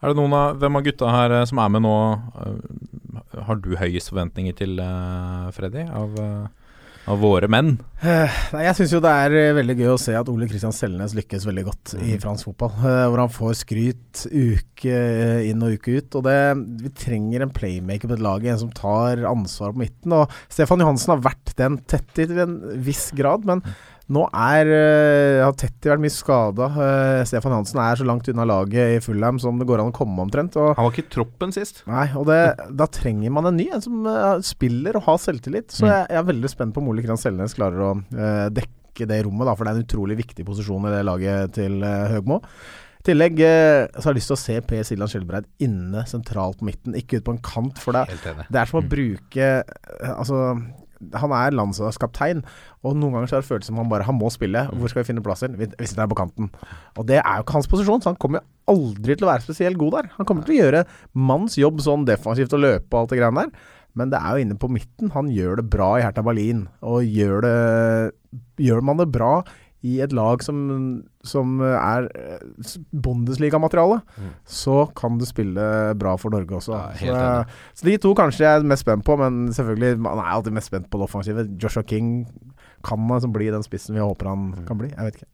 Er 0.00 0.10
det 0.10 0.16
noen 0.16 0.32
av, 0.32 0.56
Hvem 0.62 0.78
av 0.78 0.86
gutta 0.86 1.10
her 1.12 1.34
eh, 1.36 1.46
som 1.48 1.60
er 1.62 1.74
med 1.74 1.84
nå, 1.84 1.96
eh, 2.42 3.42
har 3.46 3.60
du 3.60 3.74
høyest 3.78 4.10
forventninger 4.10 4.56
til, 4.56 4.80
eh, 4.80 5.50
Freddy? 5.54 5.84
Av, 5.86 6.16
eh, 6.18 6.59
av 7.08 7.18
våre 7.22 7.48
menn? 7.50 7.72
Eh, 8.04 8.38
Nei, 8.54 8.62
jeg 8.66 8.76
syns 8.78 8.92
jo 8.94 9.00
det 9.02 9.10
er 9.24 9.34
eh, 9.36 9.52
veldig 9.56 9.76
gøy 9.78 9.88
å 9.94 9.98
se 10.00 10.14
at 10.16 10.28
Ole 10.32 10.48
Kristian 10.50 10.74
Selnes 10.74 11.14
lykkes 11.16 11.46
veldig 11.48 11.64
godt 11.66 11.94
i 12.04 12.18
fransk 12.20 12.50
fotball. 12.50 12.72
eh, 12.84 13.04
hvor 13.08 13.22
han 13.22 13.32
får 13.32 13.54
skryt 13.62 14.24
uke 14.30 14.98
inn 15.48 15.64
og 15.64 15.76
uke 15.78 15.96
ut. 15.98 16.18
Og 16.20 16.26
det, 16.28 16.36
vi 16.84 16.92
trenger 16.96 17.46
en 17.46 17.54
playmaker 17.56 18.10
på 18.10 18.18
et 18.18 18.24
lag, 18.24 18.44
en 18.44 18.60
som 18.62 18.72
tar 18.76 19.24
ansvar 19.28 19.72
på 19.74 19.82
midten. 19.84 20.16
Og 20.16 20.36
Stefan 20.52 20.84
Johansen 20.84 21.14
har 21.16 21.24
vært 21.30 21.54
den 21.60 21.80
tett 21.90 22.20
i 22.20 22.28
en 22.44 22.60
viss 22.84 23.08
grad, 23.16 23.48
men 23.48 23.64
nå 24.10 24.24
er 24.34 24.70
uh, 24.70 25.44
har 25.46 25.54
Tetti 25.60 25.90
vært 25.92 26.02
mye 26.02 26.14
skada. 26.14 26.66
Stefan 27.28 27.54
Hansen 27.54 27.78
er 27.82 28.00
så 28.00 28.06
langt 28.08 28.26
unna 28.32 28.46
laget 28.48 28.96
i 28.96 29.00
Fulham 29.04 29.38
som 29.42 29.60
det 29.60 29.68
går 29.68 29.82
an 29.84 29.92
å 29.92 29.96
komme 29.96 30.24
omtrent. 30.24 30.56
Og 30.58 30.72
Han 30.74 30.88
var 30.88 30.92
ikke 30.94 31.06
i 31.06 31.12
troppen 31.14 31.54
sist. 31.54 31.82
Nei, 31.90 32.08
og 32.18 32.26
det, 32.30 32.40
da 32.74 32.88
trenger 32.90 33.32
man 33.36 33.46
en 33.52 33.56
ny, 33.60 33.68
en 33.76 33.84
som 33.84 34.02
uh, 34.08 34.36
spiller 34.44 34.98
og 34.98 35.06
har 35.08 35.22
selvtillit. 35.22 35.70
Så 35.70 35.86
Mm. 35.86 35.92
jeg, 35.94 36.06
jeg 36.10 36.18
er 36.20 36.28
veldig 36.34 36.50
spent 36.52 36.74
på 36.76 36.82
om 36.82 36.90
Ole 36.92 37.02
Kristian 37.04 37.18
Selnes 37.22 37.54
klarer 37.56 37.80
å 37.86 37.94
eh, 37.96 38.46
dekke 38.52 39.06
det 39.08 39.22
rommet, 39.24 39.46
da, 39.48 39.54
for 39.56 39.64
det 39.64 39.70
er 39.72 39.78
en 39.80 39.86
utrolig 39.86 40.16
viktig 40.18 40.44
posisjon 40.44 40.84
i 40.90 40.92
det 40.92 41.00
laget 41.08 41.54
til 41.56 41.78
uh, 41.80 42.10
Høgmo. 42.12 42.40
I 43.00 43.06
tillegg 43.08 43.38
eh, 43.40 43.86
så 43.96 44.02
har 44.04 44.12
jeg 44.12 44.18
lyst 44.18 44.28
til 44.28 44.36
å 44.36 44.40
se 44.42 44.56
Per 44.68 44.82
Siljan 44.84 45.08
Skjelbreid 45.08 45.46
inne 45.64 46.02
sentralt 46.10 46.58
på 46.60 46.66
midten, 46.68 46.92
ikke 46.98 47.22
ut 47.22 47.24
på 47.30 47.32
en 47.32 47.40
kant. 47.46 47.80
For 47.80 47.96
det, 47.96 48.02
det 48.52 48.60
er 48.60 48.68
som 48.68 48.82
å 48.82 48.84
bruke 48.84 49.46
eh, 49.64 50.12
Altså, 50.12 50.42
han 51.16 51.32
er 51.32 51.56
landslagskaptein, 51.56 52.42
og 52.84 52.96
noen 52.96 53.16
ganger 53.16 53.30
så 53.30 53.38
har 53.38 53.44
det 53.44 53.48
føltes 53.48 53.70
som 53.70 53.80
han 53.80 53.88
bare 53.88 54.04
Han 54.08 54.18
må 54.18 54.28
spille. 54.32 54.66
Hvor 54.68 54.92
skal 54.92 55.02
vi 55.02 55.08
finne 55.08 55.24
plass 55.24 55.44
til? 55.44 55.56
Vi, 55.56 55.70
vi 55.72 55.88
sitter 55.88 56.04
her 56.04 56.12
på 56.12 56.18
kanten. 56.18 56.50
Og 57.00 57.06
det 57.08 57.20
er 57.22 57.38
jo 57.38 57.46
ikke 57.46 57.56
hans 57.56 57.70
posisjon, 57.70 58.02
så 58.04 58.12
han 58.12 58.20
kommer 58.20 58.42
jo 58.42 58.74
aldri 58.74 59.16
til 59.16 59.26
å 59.26 59.32
være 59.32 59.46
spesielt 59.46 59.80
god 59.80 59.96
der. 59.96 60.10
Han 60.18 60.28
kommer 60.28 60.46
til 60.46 60.56
å 60.56 60.60
gjøre 60.60 60.84
manns 61.30 61.56
jobb 61.60 61.80
sånn 61.84 62.06
defensivt 62.08 62.54
og 62.56 62.64
løpe 62.66 62.92
og 62.92 63.02
alt 63.02 63.14
det 63.14 63.20
greiene 63.22 63.46
der. 63.46 63.68
Men 63.98 64.12
det 64.12 64.20
er 64.20 64.36
jo 64.36 64.44
inne 64.44 64.58
på 64.60 64.70
midten. 64.70 65.10
Han 65.16 65.32
gjør 65.34 65.58
det 65.60 65.66
bra 65.72 65.88
i 65.98 66.04
Hertha 66.04 66.22
Berlin. 66.22 66.66
Og 66.86 67.02
gjør 67.06 67.46
det 67.46 67.56
Gjør 68.62 68.84
man 68.86 69.00
det 69.00 69.08
bra 69.10 69.40
i 69.86 69.94
et 70.04 70.12
lag 70.12 70.42
som, 70.44 70.58
som 71.24 71.60
er 71.64 72.08
eh, 72.12 72.74
Bundesliga-materiale, 72.92 74.00
så 74.44 74.82
kan 74.98 75.16
du 75.18 75.24
spille 75.24 75.64
bra 76.00 76.16
for 76.20 76.34
Norge 76.34 76.58
også. 76.58 76.76
Ja, 77.00 77.16
så, 77.46 77.72
så 77.80 77.88
de 77.88 77.96
to 78.02 78.12
kanskje 78.18 78.44
jeg 78.44 78.60
er 78.60 78.68
mest 78.68 78.84
spent 78.84 79.06
på, 79.06 79.16
men 79.16 79.52
selvfølgelig 79.56 79.98
Man 80.04 80.20
er 80.20 80.32
alltid 80.34 80.52
mest 80.52 80.68
spent 80.72 80.90
på 80.92 81.00
det 81.00 81.08
offensive. 81.08 81.48
Joshua 81.62 81.82
King 81.82 82.26
kan 82.84 83.08
liksom 83.08 83.32
bli 83.32 83.50
den 83.52 83.64
spissen 83.64 83.96
vi 83.96 84.04
håper 84.04 84.28
han 84.28 84.50
kan 84.68 84.78
bli. 84.80 84.92
Jeg 84.92 85.04
vet 85.10 85.20
ikke. 85.20 85.30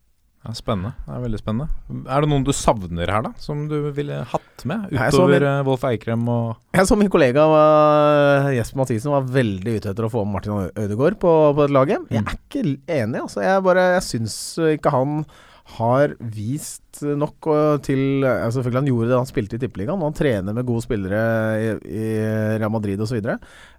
Ja, 0.46 0.52
spennende. 0.54 0.92
Det 1.02 1.14
er 1.16 1.22
veldig 1.24 1.38
spennende. 1.40 1.66
Er 2.06 2.22
det 2.22 2.28
noen 2.30 2.44
du 2.46 2.52
savner 2.54 3.10
her, 3.10 3.24
da? 3.26 3.32
Som 3.42 3.64
du 3.66 3.90
ville 3.96 4.20
hatt 4.30 4.64
med? 4.68 4.84
Utover 4.94 5.32
min- 5.40 5.48
eh, 5.50 5.62
Wolf 5.66 5.82
Eikrem 5.88 6.22
og 6.30 6.56
Jeg 6.76 6.86
så 6.86 6.96
min 7.00 7.10
kollega 7.10 7.46
var, 7.50 8.50
Jesper 8.54 8.78
Mathisen 8.84 9.10
var 9.10 9.22
veldig 9.26 9.76
ute 9.80 9.90
etter 9.90 10.06
å 10.06 10.10
få 10.12 10.22
Martin 10.24 10.70
Ødegaard 10.76 11.18
på, 11.18 11.32
på 11.58 11.66
laget. 11.72 12.06
Jeg 12.14 12.22
er 12.22 12.38
ikke 12.38 12.62
enig, 12.86 13.20
altså. 13.24 13.42
Jeg 13.42 13.62
bare 13.66 13.88
Jeg 13.96 14.02
syns 14.06 14.36
ikke 14.78 14.92
han 14.94 15.24
har 15.66 16.12
vist 16.20 17.00
nok 17.02 17.48
til 17.84 18.22
ja, 18.22 18.46
Selvfølgelig 18.54 18.80
han 18.84 18.90
gjorde 18.90 19.08
det 19.10 19.18
han 19.18 19.28
spilte 19.28 19.58
i 19.58 19.62
Tippeligaen, 19.62 19.98
og 19.98 20.12
han 20.12 20.16
trener 20.16 20.54
med 20.54 20.66
gode 20.68 20.84
spillere 20.84 21.18
i, 21.58 21.72
i 21.90 22.04
Real 22.60 22.70
Madrid 22.72 23.02
osv. 23.02 23.18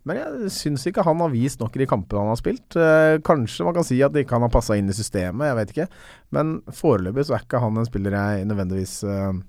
Men 0.08 0.20
jeg 0.20 0.52
syns 0.54 0.84
ikke 0.90 1.06
han 1.08 1.24
har 1.24 1.32
vist 1.34 1.64
nok 1.64 1.76
i 1.78 1.84
de 1.86 1.90
kampene 1.90 2.26
han 2.26 2.34
har 2.34 2.40
spilt. 2.42 2.76
Eh, 2.76 3.16
kanskje 3.26 3.66
man 3.68 3.78
kan 3.78 3.88
si 3.88 4.02
at 4.04 4.20
ikke 4.20 4.36
han 4.36 4.46
har 4.46 4.54
passa 4.54 4.78
inn 4.78 4.92
i 4.92 4.98
systemet, 4.98 5.48
jeg 5.50 5.60
vet 5.62 5.74
ikke. 5.74 5.90
Men 6.36 6.58
foreløpig 6.76 7.28
så 7.28 7.38
er 7.38 7.48
ikke 7.48 7.64
han 7.64 7.80
en 7.80 7.88
spiller 7.88 8.20
jeg 8.20 8.48
nødvendigvis 8.52 8.98
eh, 9.08 9.42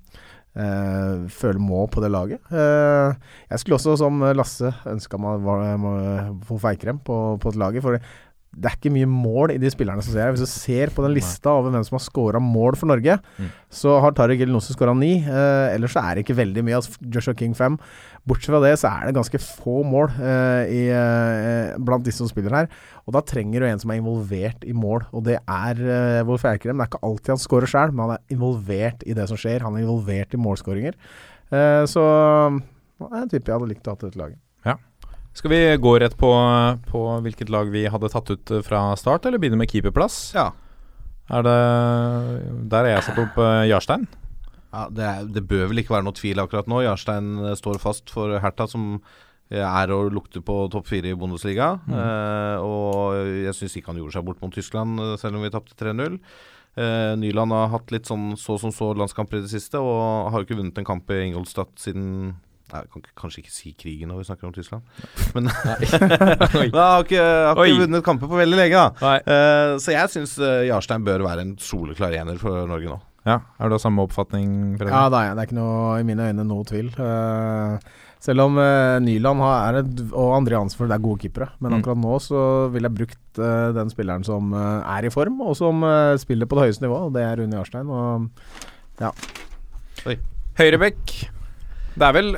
uh, 0.59 1.26
føler 1.32 1.61
må 1.62 1.84
på 1.91 2.03
det 2.05 2.11
laget. 2.14 2.43
Uh, 2.53 3.14
jeg 3.51 3.62
skulle 3.62 3.78
også, 3.78 3.97
som 4.01 4.22
Lasse, 4.36 4.72
ønska 4.89 5.20
meg 5.20 5.45
var- 5.47 5.76
var- 5.82 6.32
feikrem 6.49 6.70
Eikrem 6.72 6.99
på, 7.05 7.18
på 7.43 7.53
et 7.53 7.61
laget. 7.61 7.82
For 7.84 7.99
det 8.59 8.70
er 8.70 8.76
ikke 8.78 8.90
mye 8.94 9.07
mål 9.07 9.53
i 9.55 9.59
de 9.61 9.68
spillerne 9.70 10.03
som 10.03 10.12
ser 10.14 10.24
her. 10.24 10.32
Hvis 10.34 10.40
du 10.42 10.51
ser 10.51 10.90
på 10.90 11.03
den 11.05 11.12
lista 11.14 11.51
over 11.53 11.70
hvem 11.70 11.84
som 11.86 11.94
har 11.99 12.03
scora 12.03 12.40
mål 12.42 12.74
for 12.80 12.88
Norge, 12.90 13.18
Mm. 13.38 13.51
så 13.70 14.01
har 14.01 14.11
Tariq 14.16 14.40
El 14.42 14.49
Nossi 14.51 14.72
scora 14.74 14.94
ni. 14.96 15.18
Eh, 15.22 15.74
ellers 15.76 15.92
så 15.94 16.01
er 16.03 16.14
det 16.16 16.24
ikke 16.26 16.36
veldig 16.40 16.64
mye. 16.64 16.74
Altså 16.80 16.96
Joshua 17.12 17.34
King 17.38 17.55
fem. 17.55 17.76
Bortsett 18.26 18.51
fra 18.51 18.61
det 18.64 18.72
så 18.80 18.88
er 18.90 19.07
det 19.07 19.14
ganske 19.14 19.38
få 19.38 19.84
mål 19.86 20.09
eh, 20.18 20.64
i, 20.74 20.80
eh, 20.90 21.76
blant 21.78 22.03
disse 22.05 22.18
som 22.18 22.28
spiller 22.28 22.51
her. 22.57 22.68
Og 23.07 23.12
da 23.14 23.20
trenger 23.20 23.61
du 23.61 23.66
en 23.68 23.78
som 23.78 23.90
er 23.94 24.01
involvert 24.01 24.64
i 24.66 24.72
mål, 24.72 25.05
og 25.12 25.24
det 25.28 25.38
er 25.46 25.74
eh, 25.78 26.24
Wolf 26.24 26.42
Eikrem. 26.44 26.76
Det 26.80 26.88
er 26.88 26.90
ikke 26.90 27.05
alltid 27.05 27.28
han 27.36 27.44
scorer 27.44 27.66
sjøl, 27.70 27.92
men 27.92 28.09
han 28.09 28.16
er 28.18 28.34
involvert 28.34 29.05
i 29.07 29.14
det 29.14 29.28
som 29.28 29.36
skjer. 29.38 29.61
Han 29.62 29.76
er 29.76 29.84
involvert 29.86 30.34
i 30.34 30.40
målskåringer. 30.40 30.94
Eh, 31.53 31.84
så 31.88 32.03
jeg 32.99 33.28
tipper 33.30 33.53
jeg 33.53 33.61
hadde 33.61 33.70
likt 33.70 33.86
å 33.88 33.94
ha 33.94 34.01
dette 34.03 34.18
laget. 34.18 34.38
Skal 35.39 35.53
vi 35.53 35.76
gå 35.78 35.91
rett 36.03 36.16
på, 36.18 36.28
på 36.91 37.01
hvilket 37.22 37.51
lag 37.55 37.68
vi 37.70 37.84
hadde 37.86 38.09
tatt 38.11 38.30
ut 38.32 38.51
eh, 38.51 38.62
fra 38.66 38.80
start, 38.99 39.28
eller 39.28 39.39
begynne 39.39 39.61
med 39.61 39.70
keeperplass? 39.70 40.16
Ja. 40.34 40.49
Er 41.30 41.45
det 41.47 41.59
Der 42.72 42.82
har 42.82 42.91
jeg 42.91 43.05
satt 43.07 43.20
opp 43.22 43.39
uh, 43.39 43.62
Jarstein. 43.68 44.09
Ja, 44.72 44.89
det, 44.91 45.05
er, 45.05 45.28
det 45.30 45.45
bør 45.47 45.68
vel 45.70 45.84
ikke 45.84 45.95
være 45.95 46.09
noe 46.09 46.16
tvil 46.18 46.43
akkurat 46.43 46.66
nå. 46.70 46.80
Jarstein 46.82 47.30
eh, 47.45 47.55
står 47.61 47.78
fast 47.82 48.11
for 48.11 48.34
Hertha, 48.43 48.66
som 48.66 48.99
er 49.49 49.95
og 49.95 50.11
lukter 50.12 50.43
på 50.45 50.59
topp 50.74 50.91
fire 50.91 51.09
i 51.09 51.16
Bundesliga. 51.16 51.70
Eh, 51.86 52.59
og 52.61 53.30
jeg 53.47 53.55
syns 53.57 53.78
ikke 53.78 53.95
han 53.95 54.03
gjorde 54.03 54.18
seg 54.18 54.26
bort 54.26 54.43
mot 54.43 54.53
Tyskland, 54.53 54.99
selv 55.22 55.39
om 55.39 55.47
vi 55.47 55.53
tapte 55.55 55.78
3-0. 55.78 56.18
Uh, 56.78 57.14
Nyland 57.18 57.55
har 57.55 57.72
hatt 57.72 57.91
litt 57.91 58.11
sånn 58.11 58.36
så 58.39 58.59
som 58.61 58.74
så 58.74 58.91
landskamper 58.95 59.39
i 59.39 59.47
det 59.47 59.55
siste, 59.55 59.80
og 59.80 60.28
har 60.34 60.45
ikke 60.45 60.59
vunnet 60.59 60.76
en 60.78 60.86
kamp 60.86 61.09
i 61.14 61.22
Ingolstadt 61.30 61.78
siden 61.80 62.36
Jeg 62.72 62.90
kan 62.92 63.04
kanskje 63.16 63.42
ikke 63.44 63.54
si 63.54 63.72
krigen 63.78 64.12
når 64.12 64.20
vi 64.22 64.28
snakker 64.28 64.48
om 64.50 64.52
Tyskland, 64.52 64.82
men 65.34 65.48
jeg 65.48 66.72
har 66.74 67.04
ikke, 67.04 67.22
har 67.24 67.64
ikke 67.64 67.82
vunnet 67.84 68.04
kamper 68.06 68.30
på 68.30 68.40
veldig 68.40 68.58
lenge, 68.60 68.76
da. 68.78 68.88
Nei. 69.04 69.18
Eh, 69.24 69.74
så 69.82 69.94
jeg 69.96 70.12
syns 70.14 70.36
Jarstein 70.68 71.06
bør 71.06 71.24
være 71.26 71.46
en 71.46 71.54
soleklar 71.62 72.12
ener 72.18 72.40
for 72.40 72.66
Norge 72.68 72.90
nå. 72.92 72.98
Ja, 73.28 73.40
Er 73.60 73.68
du 73.68 73.74
av 73.76 73.80
samme 73.82 74.04
oppfatning, 74.06 74.76
Fredrik? 74.78 74.94
Ja, 74.94 75.08
det 75.12 75.18
er, 75.20 75.32
det 75.36 75.42
er 75.42 75.48
ikke 75.50 75.56
noe, 75.58 75.96
i 76.00 76.04
mine 76.06 76.28
øyne 76.30 76.44
noe 76.48 76.64
tvil. 76.64 76.86
Uh, 76.96 77.76
selv 78.24 78.46
om 78.46 78.56
uh, 78.56 78.96
Nyland 79.04 79.42
har, 79.44 79.58
er 79.68 79.80
et, 79.82 80.00
og 80.16 80.32
André 80.38 80.56
Hansford 80.56 80.94
er 80.94 81.02
gode 81.02 81.20
keepere. 81.26 81.50
Men 81.60 81.74
Mm. 81.74 81.82
akkurat 81.82 82.00
nå 82.00 82.14
så 82.24 82.40
ville 82.72 82.88
jeg 82.88 82.96
brukt 83.02 83.42
uh, 83.42 83.68
den 83.76 83.92
spilleren 83.92 84.24
som 84.24 84.54
uh, 84.56 84.80
er 84.96 85.04
i 85.10 85.12
form, 85.12 85.42
og 85.44 85.58
som 85.60 85.84
eh, 85.84 86.16
spiller 86.22 86.48
på 86.48 86.56
det 86.56 86.68
høyeste 86.68 86.86
nivå, 86.86 87.02
og 87.10 87.12
det 87.18 87.26
er 87.26 87.36
Rune 87.42 87.58
Jarstein. 87.60 87.90
Og 87.92 88.30
Høyrebekk. 90.58 91.28
Det 91.99 92.07
er 92.09 92.14
vel 92.14 92.28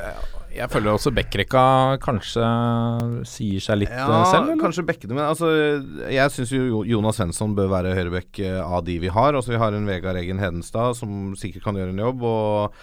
Jeg 0.51 0.67
føler 0.73 0.91
også 0.91 1.13
backrekka 1.15 1.61
kanskje 2.03 2.43
sier 3.29 3.61
seg 3.63 3.77
litt 3.83 3.93
ja, 3.93 4.07
selv, 4.27 4.49
eller? 4.49 4.57
kanskje 4.59 4.83
bekkene, 4.89 5.15
men 5.15 5.23
altså 5.29 5.51
Jeg 6.11 6.33
syns 6.35 6.51
jo 6.51 6.63
Jo- 6.65 6.81
Jonas 6.95 7.21
Svensson 7.21 7.53
bør 7.55 7.69
være 7.71 7.93
høyrebekk 7.95 8.41
eh, 8.43 8.57
av 8.59 8.83
de 8.87 8.97
vi 8.99 9.07
har. 9.15 9.33
Altså 9.37 9.53
Vi 9.53 9.61
har 9.61 9.77
en 9.77 9.87
Vegard 9.87 10.19
Eggen 10.19 10.41
Hedenstad 10.43 10.97
som 10.99 11.31
sikkert 11.39 11.63
kan 11.69 11.79
gjøre 11.79 11.93
en 11.95 12.03
jobb. 12.03 12.25
Og, 12.27 12.75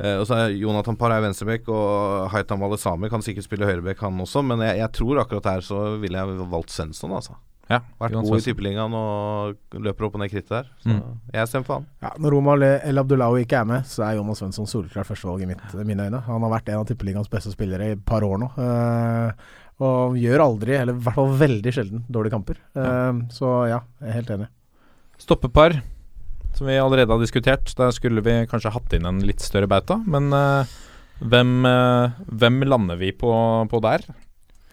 eh, 0.00 0.16
og 0.22 0.24
så 0.30 0.38
er 0.46 0.56
Jonathan 0.56 0.96
Parr 0.96 1.18
er 1.18 1.26
venstrebekk, 1.26 1.68
og 1.68 2.30
Haitam 2.32 2.62
Walesami 2.64 3.10
kan 3.12 3.20
sikkert 3.26 3.44
spille 3.50 3.68
høyrebekk, 3.68 4.00
han 4.06 4.20
også. 4.24 4.42
Men 4.46 4.64
jeg, 4.64 4.78
jeg 4.80 4.92
tror 4.96 5.20
akkurat 5.26 5.50
der 5.50 5.60
så 5.66 5.82
ville 6.00 6.16
jeg 6.24 6.48
valgt 6.56 6.72
Svensson, 6.72 7.12
altså. 7.20 7.36
Ja, 7.70 7.78
Vært 8.00 8.16
god 8.18 8.40
i 8.40 8.42
tippeligaen 8.42 8.94
og 8.98 9.78
løper 9.86 10.08
opp 10.08 10.16
og 10.18 10.20
ned 10.24 10.30
krittet 10.32 10.50
der. 10.50 10.70
Så 10.82 10.90
Mm. 10.90 11.18
jeg 11.32 11.46
stemmer 11.48 11.66
for 11.68 11.74
han. 11.78 11.86
ja, 12.02 12.10
når 12.18 12.30
Roma 12.34 12.56
El 12.66 12.98
Abdullahi 12.98 13.44
ikke 13.44 13.60
er 13.60 13.64
med, 13.70 13.84
så 13.86 14.02
er 14.08 14.16
Jonas 14.18 14.38
Svensson 14.42 14.66
soleklart 14.66 15.06
førstevalg 15.06 15.42
i 15.42 15.46
mitt, 15.46 15.62
mine 15.86 16.08
øyne. 16.08 16.20
Han 16.26 16.42
har 16.42 16.50
vært 16.50 16.68
en 16.72 16.80
av 16.80 16.86
tippeligaens 16.88 17.30
beste 17.30 17.52
spillere 17.54 17.86
i 17.86 17.92
et 17.94 18.04
par 18.04 18.22
år 18.26 18.38
nå. 18.42 18.50
Uh, 18.58 19.32
og 19.80 20.16
gjør 20.20 20.42
aldri, 20.44 20.74
eller 20.76 20.92
i 20.92 21.00
hvert 21.00 21.14
fall 21.16 21.30
veldig 21.40 21.72
sjelden, 21.72 22.02
dårlige 22.12 22.34
kamper. 22.34 22.58
Eh, 22.76 23.20
så 23.32 23.52
ja, 23.70 23.78
jeg 24.02 24.08
er 24.10 24.12
helt 24.18 24.32
enig. 24.34 24.48
Stoppepar, 25.16 25.78
som 26.52 26.66
vi 26.66 26.76
allerede 26.76 27.08
har 27.08 27.22
diskutert. 27.22 27.72
Der 27.78 27.90
skulle 27.96 28.20
vi 28.20 28.34
kanskje 28.50 28.72
hatt 28.74 28.92
inn 28.92 29.06
en 29.08 29.20
litt 29.24 29.40
større 29.40 29.66
bauta, 29.70 29.96
men 30.04 30.28
uh, 30.36 30.64
hvem, 31.24 31.64
eh, 31.64 32.10
hvem 32.28 32.60
lander 32.68 32.96
vi 33.00 33.12
på, 33.16 33.30
på 33.70 33.80
der? 33.80 34.04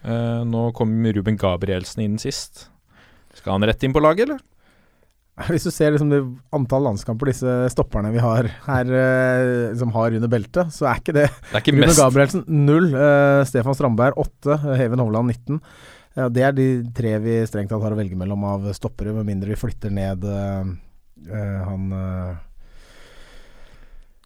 Eh, 0.04 0.44
nå 0.44 0.68
kom 0.76 0.92
Ruben 1.16 1.36
Gabrielsen 1.40 2.04
inn 2.04 2.18
sist. 2.20 2.66
Skal 3.38 3.56
han 3.56 3.66
rett 3.68 3.84
inn 3.86 3.94
på 3.94 4.02
laget, 4.02 4.28
eller? 4.28 4.40
Hvis 5.52 5.68
du 5.68 5.70
ser 5.70 5.94
liksom 5.94 6.10
det 6.10 6.18
antall 6.54 6.82
landskamper 6.88 7.30
disse 7.30 7.52
stopperne 7.70 8.10
vi 8.14 8.22
har 8.22 8.48
her 8.64 8.90
eh, 9.00 9.76
som 9.78 9.92
har 9.94 10.16
under 10.18 10.32
beltet, 10.32 10.72
så 10.74 10.88
er 10.90 11.02
ikke 11.02 11.14
det 11.14 11.28
Det 11.28 11.54
er 11.54 11.62
ikke 11.62 11.76
Rune 11.76 11.84
mest 11.86 12.02
Gabrielsen 12.02 12.42
null. 12.48 12.90
uh, 12.94 13.44
Stefan 13.46 13.78
Strandberg 13.78 14.18
åtte. 14.18 14.58
eh, 14.58 14.74
Heven 14.82 15.04
Hovland 15.04 15.30
19. 15.30 15.62
Uh, 16.18 16.26
det 16.34 16.42
er 16.48 16.58
de 16.58 16.68
tre 16.96 17.14
vi 17.22 17.38
strengt 17.46 17.70
tatt 17.70 17.84
har 17.84 17.94
å 17.94 18.00
velge 18.00 18.18
mellom 18.18 18.48
av 18.50 18.66
stoppere, 18.74 19.14
med 19.14 19.30
mindre 19.30 19.54
vi 19.54 19.60
flytter 19.62 19.94
ned 19.94 20.26
uh, 20.26 20.66
eh, 21.30 21.56
han 21.68 21.88
eh, 21.94 22.36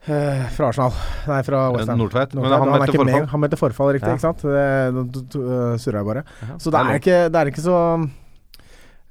Eh, 0.02 0.46
fra 0.50 0.72
Arsenal. 0.72 0.96
Nei, 1.30 1.42
fra 1.46 1.58
Western. 1.76 2.00
Nordtveit. 2.00 2.32
Men 2.34 2.48
han, 2.48 2.52
han 2.52 2.60
Han, 2.60 2.72
er 2.74 2.80
meldte 2.82 2.98
forfall. 2.98 3.26
Han 3.30 3.42
meldte 3.44 3.58
forfall, 3.60 3.92
riktig. 3.94 4.08
Ja. 4.10 4.16
ikke 4.16 4.24
sant? 4.24 4.42
Det, 4.42 4.64
det, 4.96 5.22
det 5.36 5.58
surra 5.84 6.00
jeg 6.00 6.08
bare. 6.08 6.24
Ja, 6.42 6.56
Så 6.58 6.72
det 6.74 6.80
er, 6.80 6.98
ikke, 6.98 7.18
det 7.30 7.38
er 7.38 7.50
ikke 7.52 7.62
så 7.62 7.76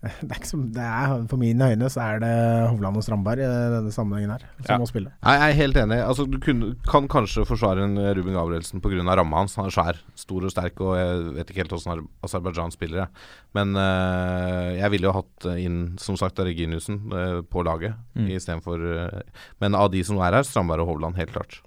det 0.21 0.31
er 0.31 0.37
ikke 0.39 0.49
som 0.49 0.61
det 0.73 0.81
er, 0.81 1.11
For 1.29 1.37
mine 1.37 1.67
øyne 1.71 1.87
så 1.93 2.01
er 2.01 2.19
det 2.23 2.31
Hovland 2.71 2.97
og 2.97 3.03
Strandberg 3.05 3.37
i 3.45 3.49
denne 3.75 3.91
sammenhengen 3.93 4.31
her 4.33 4.45
som 4.65 4.71
Ja. 4.73 4.77
må 4.81 4.87
spille. 4.89 5.11
Jeg 5.21 5.49
er 5.49 5.53
helt 5.59 5.77
enig. 5.77 5.99
Altså, 6.01 6.25
du 6.25 6.39
kunne, 6.41 6.71
kan 6.89 7.05
kanskje 7.07 7.45
forsvare 7.45 7.83
en 7.85 7.99
Ruben 8.17 8.33
Gabrielsen 8.33 8.81
pga. 8.81 9.03
ramma 9.15 9.37
hans. 9.43 9.55
Han 9.55 9.65
er 9.69 9.75
svær, 9.75 9.99
stor 10.15 10.43
og 10.43 10.51
sterk, 10.51 10.81
og 10.81 10.97
jeg 10.97 11.35
vet 11.37 11.49
ikke 11.53 11.61
helt 11.61 11.73
åssen 11.77 12.07
Aserbajdsjan 12.23 12.71
spiller. 12.73 12.97
jeg. 12.97 13.07
Men 13.53 13.75
øh, 13.77 14.77
jeg 14.79 14.91
ville 14.91 15.05
jo 15.05 15.13
hatt 15.19 15.45
inn, 15.57 15.97
som 16.01 16.17
sagt, 16.17 16.39
Reginiussen 16.39 17.11
øh, 17.13 17.43
på 17.43 17.61
laget 17.63 17.93
Mm. 18.15 18.27
istedenfor 18.27 18.75
øh, 18.81 19.21
Men 19.61 19.75
av 19.75 19.91
de 19.91 20.03
som 20.03 20.17
er 20.17 20.33
her, 20.33 20.41
Strandberg 20.43 20.79
og 20.81 20.87
Hovland, 20.87 21.15
helt 21.15 21.31
klart. 21.31 21.61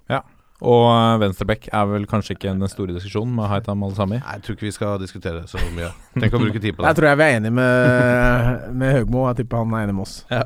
Og 0.63 0.85
uh, 0.87 1.17
venstreback 1.19 1.67
er 1.67 1.87
vel 1.89 2.05
kanskje 2.07 2.37
ikke 2.37 2.53
den 2.53 2.69
store 2.71 2.93
diskusjonen 2.95 3.33
med 3.35 3.49
Haitam 3.51 3.83
Alsami? 3.83 4.21
Jeg 4.21 4.43
tror 4.45 4.55
ikke 4.55 4.67
vi 4.67 4.71
skal 4.75 5.01
diskutere 5.01 5.41
det 5.41 5.51
så 5.51 5.59
mye. 5.75 5.89
Tenk 6.15 6.37
å 6.37 6.39
bruke 6.39 6.61
tid 6.63 6.77
på 6.77 6.83
det. 6.83 6.91
Jeg 6.93 6.99
tror 6.99 7.09
jeg 7.09 7.19
vi 7.19 7.25
er 7.25 7.39
enig 7.41 7.51
med, 7.57 7.89
med 8.79 8.93
Høgmo. 8.95 9.25
Jeg 9.27 9.41
tipper 9.41 9.63
han 9.65 9.75
er 9.75 9.87
enig 9.89 9.97
med 9.97 10.05
oss. 10.05 10.15
Ja. 10.31 10.45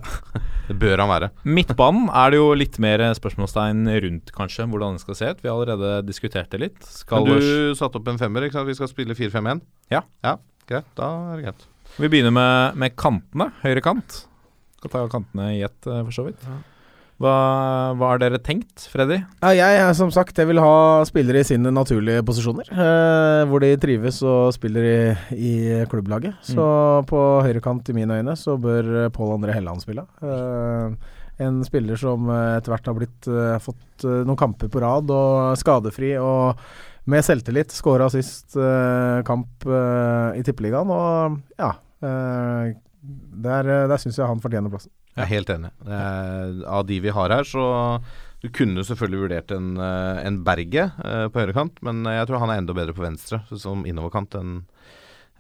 Det 0.69 0.77
bør 0.81 1.03
han 1.03 1.11
være. 1.11 1.29
Midtbanen 1.45 2.09
er 2.09 2.33
det 2.33 2.39
jo 2.41 2.47
litt 2.57 2.79
mer 2.81 3.03
spørsmålstegn 3.17 3.85
rundt, 4.07 4.33
kanskje, 4.33 4.65
hvordan 4.69 4.97
den 4.97 5.03
skal 5.03 5.19
se 5.19 5.29
ut. 5.29 5.43
Vi 5.45 5.51
har 5.51 5.57
allerede 5.57 5.93
diskutert 6.09 6.49
det 6.53 6.63
litt. 6.65 6.79
Skal 6.85 7.29
Men 7.29 7.37
du 7.41 7.77
satte 7.77 8.01
opp 8.01 8.09
en 8.09 8.21
femmer, 8.21 8.45
ikke 8.47 8.57
sant? 8.57 8.69
Vi 8.69 8.77
skal 8.77 8.89
spille 8.89 9.17
4-5-1? 9.17 9.61
Ja. 9.93 10.03
ja. 10.25 10.39
Greit, 10.69 10.89
da 10.97 11.13
er 11.33 11.37
det 11.37 11.47
greit. 11.47 11.69
Vi 11.97 12.09
begynner 12.09 12.33
med, 12.33 12.81
med 12.81 12.97
kantene. 12.97 13.49
Høyre 13.61 13.85
kant. 13.85 14.23
Skal 14.79 14.93
ta 14.93 15.07
kantene 15.11 15.51
i 15.57 15.63
ett, 15.65 15.79
eh, 15.89 16.03
for 16.05 16.15
så 16.15 16.29
vidt. 16.29 16.45
Hva, 17.19 17.31
hva 17.99 18.13
har 18.13 18.21
dere 18.21 18.39
tenkt, 18.39 18.85
Freddy? 18.87 19.17
Ja, 19.43 19.49
jeg 19.51 19.95
som 19.97 20.07
sagt 20.15 20.37
Jeg 20.39 20.47
vil 20.47 20.61
ha 20.63 21.03
spillere 21.07 21.41
i 21.41 21.47
sine 21.47 21.71
naturlige 21.75 22.23
posisjoner. 22.23 22.69
Eh, 22.71 23.41
hvor 23.49 23.59
de 23.59 23.73
trives 23.81 24.21
og 24.23 24.53
spiller 24.55 24.87
i, 24.87 24.99
i 25.35 25.53
klubblaget. 25.91 26.37
Så 26.47 26.63
på 27.09 27.23
høyrekant, 27.43 27.91
i 27.91 27.97
mine 27.97 28.21
øyne, 28.21 28.37
så 28.39 28.55
bør 28.61 29.09
Pål 29.15 29.33
André 29.35 29.57
Helland 29.57 29.83
spille. 29.83 30.05
Eh, 30.23 30.95
en 31.43 31.59
spiller 31.67 31.99
som 31.99 32.27
etter 32.31 32.71
hvert 32.71 32.87
har 32.87 32.95
blitt 32.97 33.27
eh, 33.31 33.57
fått 33.63 34.07
eh, 34.07 34.23
noen 34.27 34.39
kamper 34.39 34.71
på 34.71 34.81
rad 34.83 35.11
og 35.11 35.59
skadefri 35.59 36.13
og 36.23 36.55
med 37.09 37.23
selvtillit. 37.27 37.75
Skåra 37.75 38.07
sist 38.15 38.55
eh, 38.59 39.19
kamp 39.27 39.67
i 39.67 40.43
Tippeligaen, 40.47 40.91
og 40.91 41.39
ja 41.59 41.73
eh, 41.99 42.71
Der, 43.39 43.69
der 43.91 43.99
syns 43.99 44.19
jeg 44.19 44.27
han 44.27 44.39
fortjener 44.43 44.71
plassen. 44.71 44.91
Jeg 45.19 45.25
er 45.25 45.31
helt 45.33 45.53
enig. 45.53 45.71
Er, 45.85 46.57
av 46.79 46.87
de 46.87 46.99
vi 47.03 47.13
har 47.15 47.35
her, 47.35 47.47
så 47.47 47.63
Du 48.39 48.47
kunne 48.55 48.85
selvfølgelig 48.87 49.19
vurdert 49.19 49.49
en, 49.51 49.73
eh, 49.83 50.19
en 50.23 50.37
Berge 50.47 50.85
eh, 51.03 51.25
på 51.27 51.41
høyrekant, 51.41 51.81
men 51.83 52.05
jeg 52.07 52.27
tror 52.29 52.39
han 52.39 52.53
er 52.53 52.61
enda 52.61 52.71
bedre 52.71 52.95
på 52.95 53.03
venstre 53.03 53.41
som 53.51 53.83
innoverkant 53.83 54.37
enn 54.39 54.53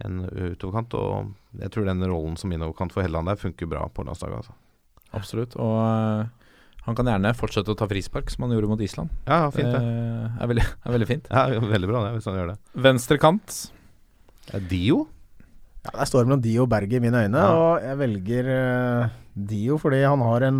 en 0.03 0.25
utoverkant. 0.27 0.95
Og 0.99 1.61
jeg 1.61 1.71
tror 1.71 1.87
den 1.87 2.03
rollen 2.03 2.35
som 2.39 2.51
innoverkant 2.51 2.91
for 2.91 3.05
Helland 3.05 3.31
der 3.31 3.39
funker 3.39 3.71
bra 3.71 3.85
på 3.87 4.03
landslaget. 4.03 4.43
Altså. 4.43 4.57
Absolutt. 5.15 5.55
Og 5.59 5.77
uh, 5.79 6.27
han 6.87 6.97
kan 6.97 7.09
gjerne 7.11 7.35
fortsette 7.37 7.73
å 7.73 7.77
ta 7.77 7.87
frispark, 7.89 8.31
som 8.33 8.45
han 8.45 8.55
gjorde 8.55 8.71
mot 8.71 8.81
Island. 8.81 9.11
Ja, 9.27 9.43
fint 9.53 9.69
det. 9.69 9.79
Eh, 9.79 10.39
er, 10.39 10.51
veldig, 10.51 10.67
er 10.85 10.95
veldig 10.95 11.09
fint. 11.09 11.31
Ja, 11.31 11.45
Veldig 11.75 11.91
bra 11.91 12.03
det, 12.07 12.13
hvis 12.17 12.29
han 12.29 12.39
gjør 12.39 12.51
det. 12.53 12.57
Venstre 12.87 13.19
kant. 13.21 13.57
Dio? 14.71 15.03
Ja, 15.89 16.03
det 16.03 16.09
står 16.09 16.27
mellom 16.27 16.41
Dio 16.43 16.65
og 16.65 16.69
Berge 16.69 16.97
i 16.97 17.01
mine 17.01 17.23
øyne, 17.25 17.41
Ja. 17.41 17.49
og 17.57 17.81
jeg 17.81 17.97
velger 17.97 18.49
uh, 18.53 19.09
Dio 19.49 19.77
fordi 19.81 20.03
han 20.05 20.21
har 20.21 20.43
en 20.45 20.59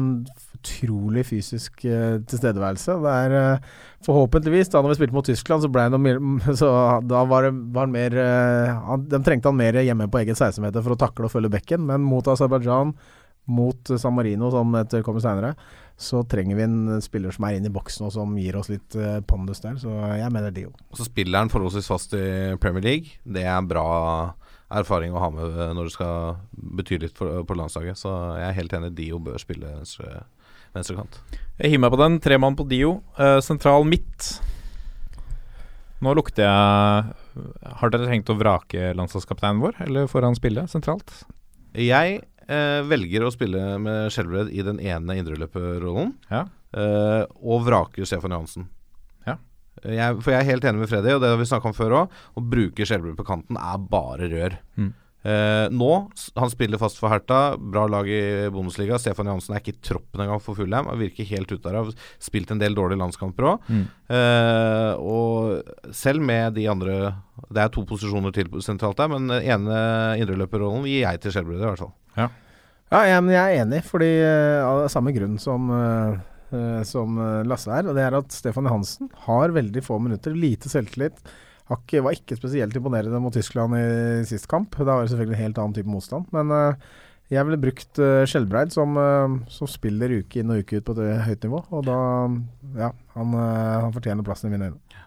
utrolig 0.57 1.25
fysisk 1.27 1.84
uh, 1.86 2.17
tilstedeværelse. 2.25 2.95
Det 3.03 3.13
er 3.13 3.36
uh, 3.38 3.69
forhåpentligvis, 4.05 4.71
da 4.73 4.82
når 4.82 4.93
vi 4.95 4.99
spilte 4.99 5.13
mot 5.13 5.25
Tyskland, 5.30 5.61
så 5.61 5.69
noe 5.69 6.55
Så 6.61 6.71
da 7.05 7.23
var, 7.30 7.43
det, 7.47 7.53
var 7.75 7.86
han 7.86 7.93
mer 7.93 8.17
han, 8.88 9.05
De 9.11 9.21
trengte 9.23 9.49
han 9.51 9.59
mer 9.59 9.77
hjemme 9.84 10.09
på 10.09 10.21
eget 10.23 10.39
16-meter 10.39 10.82
for 10.82 10.95
å 10.95 10.99
takle 10.99 11.25
og 11.30 11.32
følge 11.36 11.51
bekken, 11.53 11.86
men 11.86 12.01
mot 12.01 12.25
Aserbajdsjan, 12.25 12.95
mot 13.49 13.93
San 13.97 14.13
Marino, 14.13 14.49
som 14.53 14.73
etter 14.82 15.01
kommer 15.05 15.21
seinere, 15.21 15.53
så 15.99 16.23
trenger 16.23 16.55
vi 16.55 16.63
en 16.63 17.01
spiller 17.03 17.34
som 17.36 17.45
er 17.45 17.57
inne 17.57 17.67
i 17.69 17.73
boksen 17.75 18.05
og 18.07 18.13
som 18.13 18.36
gir 18.39 18.55
oss 18.55 18.69
litt 18.71 18.95
pondus 19.27 19.59
der, 19.61 19.75
så 19.82 19.89
jeg 20.15 20.32
mener 20.32 20.53
Dio. 20.55 20.71
Så 20.95 21.07
spiller 21.09 21.41
han 21.41 21.49
forholdsvis 21.51 21.89
fast 21.89 22.13
i 22.15 22.55
Premier 22.61 22.86
League. 22.86 23.17
Det 23.25 23.43
er 23.43 23.65
bra 23.67 23.88
erfaring 24.70 25.13
å 25.15 25.22
ha 25.24 25.30
med 25.34 25.55
eh, 25.57 25.72
når 25.74 25.89
det 25.89 25.93
skal 25.95 26.38
bety 26.80 26.99
litt 27.01 27.17
for, 27.17 27.41
på 27.47 27.57
landslaget. 27.57 27.97
Så 27.97 28.11
jeg 28.38 28.47
er 28.51 28.57
helt 28.59 28.76
enig. 28.78 28.93
Dio 28.97 29.20
bør 29.24 29.39
spille 29.41 29.72
venstre, 29.80 30.24
venstrekant. 30.76 31.20
Jeg 31.59 31.74
hiver 31.74 31.86
meg 31.88 31.95
på 31.95 32.01
den. 32.03 32.20
Tre 32.24 32.38
mann 32.41 32.57
på 32.59 32.67
Dio. 32.70 32.99
Uh, 33.20 33.39
sentral 33.43 33.88
midt. 33.89 34.30
Nå 35.99 36.13
lukter 36.15 36.45
jeg 36.45 37.74
Har 37.82 37.91
dere 37.91 38.07
tenkt 38.07 38.30
å 38.32 38.38
vrake 38.39 38.93
landslagskapteinen 38.95 39.59
vår, 39.63 39.82
eller 39.88 40.07
får 40.07 40.28
han 40.30 40.38
spille 40.38 40.63
sentralt? 40.72 41.11
Jeg 41.76 42.22
eh, 42.47 42.80
velger 42.88 43.26
å 43.28 43.32
spille 43.36 43.61
med 43.84 44.07
Skjelbred 44.11 44.49
i 44.55 44.63
den 44.65 44.80
ene 44.82 45.17
indreløperrollen, 45.20 46.15
Ja. 46.32 46.45
eh, 46.74 47.24
og 47.43 47.65
vraker 47.67 48.07
Stefan 48.07 48.32
Johansen. 48.34 48.70
Ja. 49.84 49.91
Jeg, 49.99 50.23
for 50.23 50.34
jeg 50.34 50.43
er 50.43 50.49
helt 50.53 50.65
enig 50.69 50.84
med 50.84 50.91
Freddy, 50.91 51.13
og 51.15 51.21
det 51.23 51.34
har 51.34 51.39
vi 51.39 51.49
snakka 51.49 51.71
om 51.71 51.77
før 51.77 51.99
òg. 52.03 52.17
Å 52.36 52.43
bruke 52.55 52.88
Skjelbred 52.88 53.19
på 53.19 53.27
kanten 53.27 53.59
er 53.59 53.86
bare 53.91 54.32
rør. 54.32 54.57
Mm. 54.80 54.89
Eh, 55.19 55.65
nå, 55.75 55.91
han 56.39 56.51
spiller 56.51 56.80
fast 56.80 56.99
for 57.01 57.11
Herta, 57.11 57.57
bra 57.59 57.84
lag 57.91 58.07
i 58.07 58.21
Bundesliga. 58.55 58.99
Stefan 59.01 59.27
Johansen 59.27 59.55
er 59.55 59.63
ikke 59.63 59.75
i 59.75 59.82
troppen 59.89 60.23
engang 60.23 60.41
for 60.43 60.55
Fulham. 60.55 60.88
Han 60.91 61.01
virker 61.01 61.27
helt 61.34 61.51
ute 61.51 61.63
derav. 61.65 61.91
Spilt 62.23 62.53
en 62.55 62.61
del 62.61 62.77
dårlige 62.77 63.01
landskamper 63.01 63.49
òg. 63.53 63.71
Mm. 63.71 63.86
Eh, 64.15 64.91
og 64.99 65.93
selv 65.95 66.23
med 66.25 66.55
de 66.57 66.69
andre 66.71 66.99
Det 67.49 67.61
er 67.61 67.69
to 67.71 67.86
posisjoner 67.88 68.34
til 68.36 68.49
sentralt 68.61 68.99
der, 68.99 69.09
men 69.11 69.32
ene 69.39 69.80
indreløperrollen 70.19 70.88
gir 70.88 71.05
jeg 71.05 71.21
til 71.23 71.36
Skjelbred, 71.36 71.63
i 71.63 71.67
hvert 71.67 71.84
fall. 71.84 71.95
Ja, 72.89 73.03
jeg, 73.05 73.21
men 73.21 73.36
jeg 73.36 73.53
er 73.53 73.63
enig, 73.63 73.84
fordi 73.86 74.09
eh, 74.17 74.65
av 74.65 74.88
samme 74.89 75.13
grunn 75.13 75.38
som, 75.41 75.67
eh, 75.69 76.15
som 76.88 77.20
eh, 77.20 77.43
Lasse 77.47 77.74
er. 77.74 77.89
Og 77.89 77.97
det 77.97 78.06
er 78.06 78.18
at 78.18 78.34
Stefan 78.36 78.70
Johansen 78.70 79.12
har 79.28 79.56
veldig 79.56 79.84
få 79.86 80.00
minutter, 80.04 80.36
lite 80.36 80.72
selvtillit. 80.72 81.20
Har 81.70 81.84
ikke, 81.84 82.02
var 82.06 82.18
ikke 82.18 82.39
spesielt 82.39 82.76
imponerende 82.76 83.22
mot 83.22 83.36
Tyskland 83.36 83.78
i 83.78 84.26
sist 84.26 84.50
kamp. 84.50 84.74
Da 84.78 84.89
var 84.89 85.06
det 85.06 85.14
selvfølgelig 85.14 85.38
en 85.38 85.45
helt 85.45 85.62
annen 85.62 85.78
type 85.78 85.91
motstand. 85.93 86.32
Men 86.34 86.56
eh, 86.56 86.89
jeg 87.30 87.45
ville 87.45 87.62
brukt 87.62 88.00
uh, 88.02 88.26
Skjelbreid, 88.26 88.72
som, 88.74 88.95
eh, 88.97 89.34
som 89.54 89.70
spiller 89.70 90.16
uke 90.24 90.41
inn 90.41 90.50
og 90.50 90.64
uke 90.64 90.80
ut 90.80 90.88
på 90.88 90.95
et 90.97 91.26
høyt 91.28 91.45
nivå. 91.45 91.62
Og 91.70 91.86
da 91.86 91.97
Ja, 92.80 92.89
han, 93.16 93.36
eh, 93.38 93.82
han 93.86 93.93
fortjener 93.93 94.26
plassen 94.26 94.50
i 94.50 94.56
mine 94.56 94.72
øyne. 94.72 95.04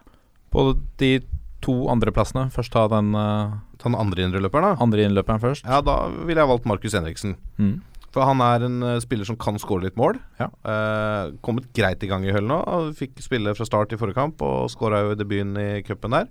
På 0.52 0.70
de 1.02 1.16
to 1.62 1.74
andreplassene. 1.90 2.48
Først 2.54 2.72
ta 2.74 2.86
den 2.90 3.14
uh, 3.14 3.58
Ta 3.78 3.88
den 3.90 3.98
andre 3.98 4.22
indreløperen, 4.22 4.62
da. 4.62 4.82
andre 4.82 5.02
innløperen 5.02 5.42
først. 5.42 5.66
Ja, 5.66 5.80
da 5.82 6.06
ville 6.22 6.38
jeg 6.38 6.50
valgt 6.50 6.66
Markus 6.70 6.94
Henriksen. 6.94 7.34
Mm. 7.58 7.80
For 8.12 8.28
han 8.28 8.42
er 8.44 8.66
en 8.66 8.82
eh, 8.84 8.98
spiller 9.02 9.28
som 9.28 9.38
kan 9.40 9.60
skåre 9.60 9.86
litt 9.86 10.00
mål. 10.00 10.18
Ja. 10.40 10.50
Uh, 10.66 11.32
kommet 11.44 11.70
greit 11.76 12.02
i 12.04 12.10
gang 12.10 12.26
i 12.26 12.34
høll 12.34 12.48
nå. 12.48 12.58
Fikk 12.98 13.16
spille 13.24 13.54
fra 13.56 13.68
start 13.68 13.94
i 13.94 14.00
forrige 14.00 14.20
kamp 14.20 14.42
og 14.44 14.68
skåra 14.72 15.00
jo 15.06 15.14
i 15.14 15.20
debuten 15.20 15.56
i 15.60 15.70
cupen 15.86 16.18
der. 16.18 16.28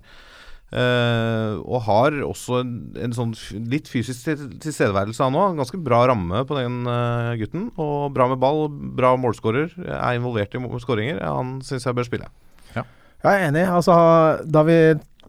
Uh, 0.72 1.58
og 1.66 1.82
har 1.84 2.14
også 2.24 2.62
en, 2.62 2.76
en 2.96 3.12
sånn 3.12 3.34
litt 3.68 3.90
fysisk 3.92 4.30
tilstedeværelse 4.62 5.26
han 5.26 5.36
òg. 5.36 5.58
Ganske 5.58 5.82
bra 5.82 6.04
ramme 6.08 6.44
på 6.48 6.56
den 6.60 6.86
uh, 6.86 7.34
gutten. 7.40 7.68
Og 7.82 8.12
bra 8.14 8.30
med 8.30 8.40
ball, 8.42 8.68
bra 8.70 9.16
målskårer. 9.20 9.74
Er 9.82 10.20
involvert 10.20 10.54
i 10.54 10.62
skåringer. 10.86 11.20
Han 11.26 11.58
syns 11.66 11.88
jeg 11.88 11.98
bør 11.98 12.08
spille. 12.08 12.30
Jeg 13.22 13.38
er 13.38 13.48
enig. 13.52 13.62
Altså, 13.70 13.94
da 14.50 14.64
vi 14.66 14.76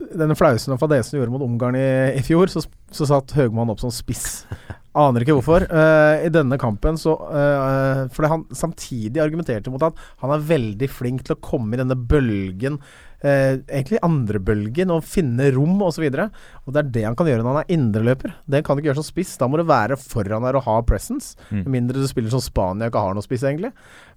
denne 0.02 0.36
flausen 0.38 0.74
og 0.74 0.80
fadesen 0.82 1.16
du 1.16 1.22
gjorde 1.22 1.34
mot 1.36 1.46
Ungarn 1.46 1.78
i, 1.78 1.90
i 2.18 2.24
fjor, 2.26 2.50
så, 2.52 2.64
så 2.94 3.08
satt 3.10 3.36
Høgmann 3.38 3.72
opp 3.74 3.82
som 3.84 3.94
spiss. 3.94 4.44
Aner 4.94 5.24
ikke 5.24 5.36
hvorfor. 5.40 5.66
Uh, 5.74 6.22
I 6.22 6.30
denne 6.34 6.60
kampen 6.62 7.00
så 7.02 7.16
uh, 7.18 8.04
Fordi 8.14 8.30
han 8.30 8.44
samtidig 8.54 9.24
argumenterte 9.24 9.74
mot 9.74 9.82
at 9.82 9.98
han 10.22 10.34
er 10.36 10.46
veldig 10.52 10.90
flink 10.92 11.26
til 11.26 11.34
å 11.34 11.42
komme 11.42 11.74
i 11.74 11.82
denne 11.82 11.98
bølgen, 11.98 12.78
eh, 13.24 13.58
egentlig 13.68 14.02
andre 14.06 14.42
bølgen, 14.44 14.92
og 14.94 15.06
finne 15.08 15.50
rom 15.56 15.82
osv. 15.86 16.06
Og, 16.08 16.16
så 16.16 16.64
og 16.64 16.76
det 16.76 16.82
er 16.84 16.92
det 16.98 17.06
han 17.08 17.18
kan 17.20 17.30
gjøre 17.30 17.44
når 17.44 17.56
han 17.56 17.62
er 17.64 17.76
indreløper. 17.76 18.36
Det 18.46 18.64
kan 18.64 18.76
du 18.76 18.84
ikke 18.84 18.92
gjøre 18.92 19.02
som 19.02 19.08
spiss. 19.08 19.36
Da 19.40 19.50
må 19.50 19.60
du 19.60 19.66
være 19.70 19.98
foran 20.00 20.46
der 20.48 20.60
og 20.60 20.66
ha 20.68 20.78
presence. 20.88 21.38
Mm. 21.50 21.64
Med 21.64 21.72
mindre 21.78 22.04
du 22.04 22.10
spiller 22.10 22.34
som 22.34 22.44
Spania 22.44 22.88
og 22.88 22.94
ikke 22.94 23.06
har 23.08 23.18
noe 23.18 23.26
spiss, 23.26 23.46
egentlig. 23.48 23.74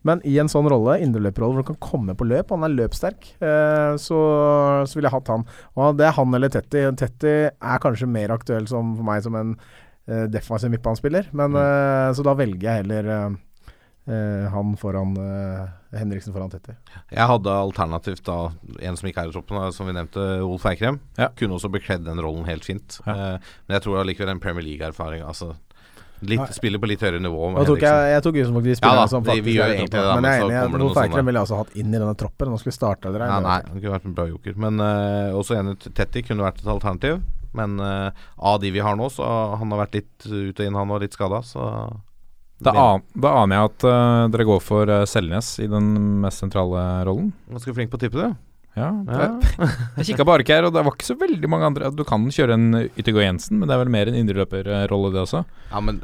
Men 0.07 0.23
i 0.29 0.37
en 0.43 0.51
sånn 0.51 0.69
rolle, 0.71 0.99
indreløperrolle, 1.03 1.59
hvor 1.59 1.67
du 1.67 1.71
kan 1.73 1.81
komme 1.83 2.15
på 2.19 2.29
løp, 2.29 2.53
han 2.55 2.67
er 2.67 2.77
løpssterk, 2.77 3.33
eh, 3.41 3.95
så, 4.03 4.21
så 4.87 4.99
ville 4.99 5.11
jeg 5.11 5.17
hatt 5.17 5.33
han. 5.33 5.47
Og 5.79 5.99
det 5.99 6.07
er 6.09 6.15
han 6.19 6.39
eller 6.39 6.53
Tetti. 6.53 6.85
Tetti 7.01 7.35
er 7.49 7.83
kanskje 7.83 8.11
mer 8.11 8.35
aktuell 8.37 8.69
som, 8.71 8.95
for 8.99 9.07
meg 9.07 9.25
som 9.27 9.39
en 9.39 9.57
eh, 9.57 10.27
defensiv 10.31 10.73
midtbanespiller, 10.73 11.33
men 11.37 11.59
eh, 11.59 12.13
så 12.15 12.27
da 12.27 12.37
velger 12.39 12.69
jeg 12.69 12.85
heller 12.85 13.13
eh, 13.17 13.37
han 14.07 14.77
foran 14.79 15.17
eh, 15.19 15.67
Henriksen 15.99 16.33
foran 16.35 16.51
Tetti. 16.53 16.75
Jeg 17.11 17.27
hadde 17.27 17.51
alternativt 17.51 18.23
da 18.29 18.53
en 18.87 18.97
som 18.97 19.09
ikke 19.11 19.25
er 19.25 19.31
i 19.31 19.35
troppen, 19.35 19.73
som 19.75 19.87
vi 19.89 19.95
nevnte, 19.97 20.25
Olf 20.47 20.67
Eikrem. 20.71 21.01
Ja. 21.19 21.29
Kunne 21.35 21.59
også 21.59 21.71
bekledd 21.75 22.05
den 22.07 22.21
rollen 22.23 22.47
helt 22.47 22.65
fint. 22.65 23.01
Ja. 23.07 23.13
Eh, 23.35 23.53
men 23.67 23.79
jeg 23.79 23.83
tror 23.87 24.03
allikevel 24.05 24.31
en 24.37 24.43
Premier 24.43 24.63
League-erfaring 24.67 25.25
altså, 25.27 25.55
Litt, 26.25 26.41
spiller 26.57 26.81
på 26.81 26.89
litt 26.89 27.03
høyere 27.05 27.19
nivå. 27.21 27.51
med 27.53 27.61
Nå 27.61 27.65
tok 27.69 27.83
jeg, 27.85 28.05
jeg 28.15 28.23
tok 28.25 28.37
utgangspunkt 28.39 28.65
i 28.65 28.71
de 28.71 28.73
Ja 28.73 28.79
spillerne 28.79 29.03
da, 29.03 29.09
som 29.13 29.23
vi- 29.27 29.41
vi 29.45 29.57
gjør 29.59 29.65
er 29.67 29.69
i 29.69 29.75
egentlig 29.77 29.91
troppen. 29.91 30.07
det, 30.07 30.15
Men 30.15 30.23
men 30.23 30.31
jeg 30.31 30.41
er 30.41 30.47
enig, 30.47 30.79
noe 30.81 30.95
sånn 30.97 31.27
ville 31.27 31.37
jeg 31.41 31.45
også 31.45 31.59
hatt 31.59 31.77
inn 31.77 31.89
i 31.93 31.99
denne 31.99 32.15
troppen. 32.17 32.49
Nå 32.49 32.57
skulle 32.63 32.73
vi 32.73 32.77
starte 32.79 33.05
eller 33.11 33.21
Ja, 33.27 33.41
nei, 33.41 33.59
han 33.69 33.81
kunne 33.83 33.93
vært 33.99 34.07
en 34.07 34.15
bra 34.17 34.25
joker. 34.31 34.57
Men 34.57 34.81
uh, 34.81 35.37
også 35.37 35.59
enig 35.61 35.77
Tetti 35.93 36.23
kunne 36.25 36.47
vært 36.47 36.63
et 36.65 36.73
alternativ. 36.73 37.21
Men 37.53 37.77
uh, 37.81 38.11
av 38.39 38.61
de 38.63 38.71
vi 38.71 38.79
har 38.81 38.97
nå, 38.97 39.11
så 39.13 39.29
han 39.59 39.71
har 39.71 39.83
vært 39.85 39.93
litt 40.01 40.25
ut 40.25 40.57
og 40.59 40.65
inn, 40.65 40.75
han 40.75 40.89
var 40.89 41.01
litt 41.05 41.13
skada, 41.13 41.43
så 41.45 41.67
Da, 42.57 42.73
an, 42.73 43.03
da 43.13 43.35
aner 43.43 43.59
jeg 43.59 43.71
at 43.71 43.85
uh, 43.85 44.27
dere 44.33 44.47
går 44.49 44.61
for 44.65 44.89
uh, 44.89 45.03
Selnes 45.09 45.51
i 45.61 45.67
den 45.69 45.91
mest 46.23 46.41
sentrale 46.41 46.83
rollen. 47.05 47.29
Ganske 47.53 47.75
flink 47.77 47.93
på 47.93 47.99
å 47.99 48.05
tippe, 48.07 48.17
du. 48.17 48.46
Ja, 48.77 48.91
Ja. 49.09 49.29
Jeg, 49.57 49.77
jeg 49.97 50.07
kikka 50.13 50.27
på 50.29 50.35
arket 50.37 50.57
her, 50.59 50.67
og 50.69 50.75
det 50.77 50.85
var 50.85 50.93
ikke 50.93 51.09
så 51.09 51.17
veldig 51.19 51.49
mange 51.49 51.71
andre. 51.73 51.91
Du 51.97 52.05
kan 52.05 52.27
kjøre 52.29 52.59
en 52.59 52.67
Yttergård 52.93 53.25
Jensen, 53.25 53.59
men 53.61 53.69
det 53.71 53.75
er 53.77 53.85
vel 53.87 53.95
mer 53.95 54.11
en 54.13 54.19
indreløperrolle, 54.21 55.15
det 55.17 55.25
også. 55.25 55.47
ja, 55.73 55.81
men 55.81 56.03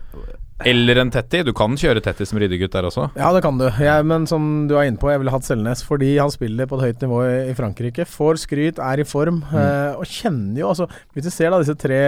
Eller 0.62 1.00
en 1.02 1.10
Tetti. 1.10 1.40
Du 1.42 1.50
kan 1.58 1.72
kjøre 1.74 1.98
Tetti 2.04 2.22
som 2.28 2.38
ryddegutt 2.38 2.70
der 2.70 2.86
også. 2.86 3.08
Ja, 3.18 3.32
det 3.34 3.40
kan 3.42 3.56
du. 3.58 3.64
Jeg, 3.82 4.04
men 4.06 4.28
som 4.30 4.68
du 4.70 4.76
er 4.78 4.86
inne 4.86 5.00
på, 5.00 5.08
jeg 5.10 5.18
ville 5.18 5.32
hatt 5.34 5.42
Selnes 5.42 5.80
fordi 5.82 6.12
han 6.20 6.30
spiller 6.30 6.68
på 6.70 6.76
et 6.78 6.84
høyt 6.86 7.00
nivå 7.02 7.18
i, 7.50 7.54
Frankrike. 7.58 8.04
Får 8.06 8.38
skryt, 8.44 8.78
er 8.78 9.02
i 9.02 9.06
form. 9.08 9.40
Eh, 9.50 9.96
og 9.98 10.06
kjenner 10.06 10.60
jo 10.60 10.68
altså 10.70 10.86
Hvis 11.16 11.26
du 11.26 11.30
ser 11.34 11.50
da 11.50 11.58
disse 11.58 11.74
tre 11.74 11.98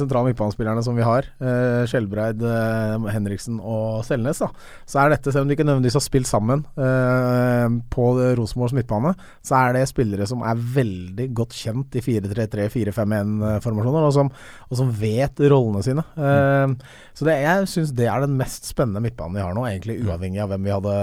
sentrale 0.00 0.32
midtbanespillerne 0.32 0.82
som 0.82 0.98
vi 0.98 1.06
har, 1.06 1.28
eh, 1.38 1.84
Skjelbreid, 1.86 2.42
eh, 2.42 3.06
Henriksen 3.14 3.60
og 3.62 4.02
Selnes, 4.08 4.42
da, 4.42 4.50
så 4.82 5.04
er 5.04 5.14
dette, 5.14 5.30
selv 5.30 5.46
om 5.46 5.48
de 5.52 5.54
ikke 5.54 5.68
nødvendigvis 5.68 6.00
har 6.00 6.06
spilt 6.08 6.26
sammen 6.26 6.66
eh, 6.74 7.68
på 7.94 8.08
Rosenborgs 8.40 8.74
midtbane, 8.74 9.14
så 9.46 9.60
er 9.62 9.78
det 9.78 9.86
spillere 9.86 10.01
som 10.28 10.42
er 10.46 10.54
veldig 10.56 11.26
godt 11.34 11.54
kjent 11.56 11.94
i 11.98 12.02
4-3-3, 12.04 12.66
4-5-1-formasjoner, 12.74 14.06
og, 14.08 14.12
som- 14.16 14.32
og 14.70 14.76
som 14.76 14.90
vet 14.98 15.38
rollene 15.52 15.82
sine. 15.86 16.04
Eh, 16.16 16.74
så 17.14 17.24
det, 17.28 17.38
jeg 17.44 17.70
syns 17.72 17.94
det 17.94 18.08
er 18.10 18.20
den 18.26 18.36
mest 18.40 18.66
spennende 18.68 19.00
midtbanen 19.04 19.34
vi 19.38 19.44
har 19.46 19.54
nå, 19.54 19.64
egentlig 19.68 20.00
uavhengig 20.04 20.42
av 20.42 20.48
hvem 20.52 20.64
vi 20.64 20.74
hadde 20.74 20.96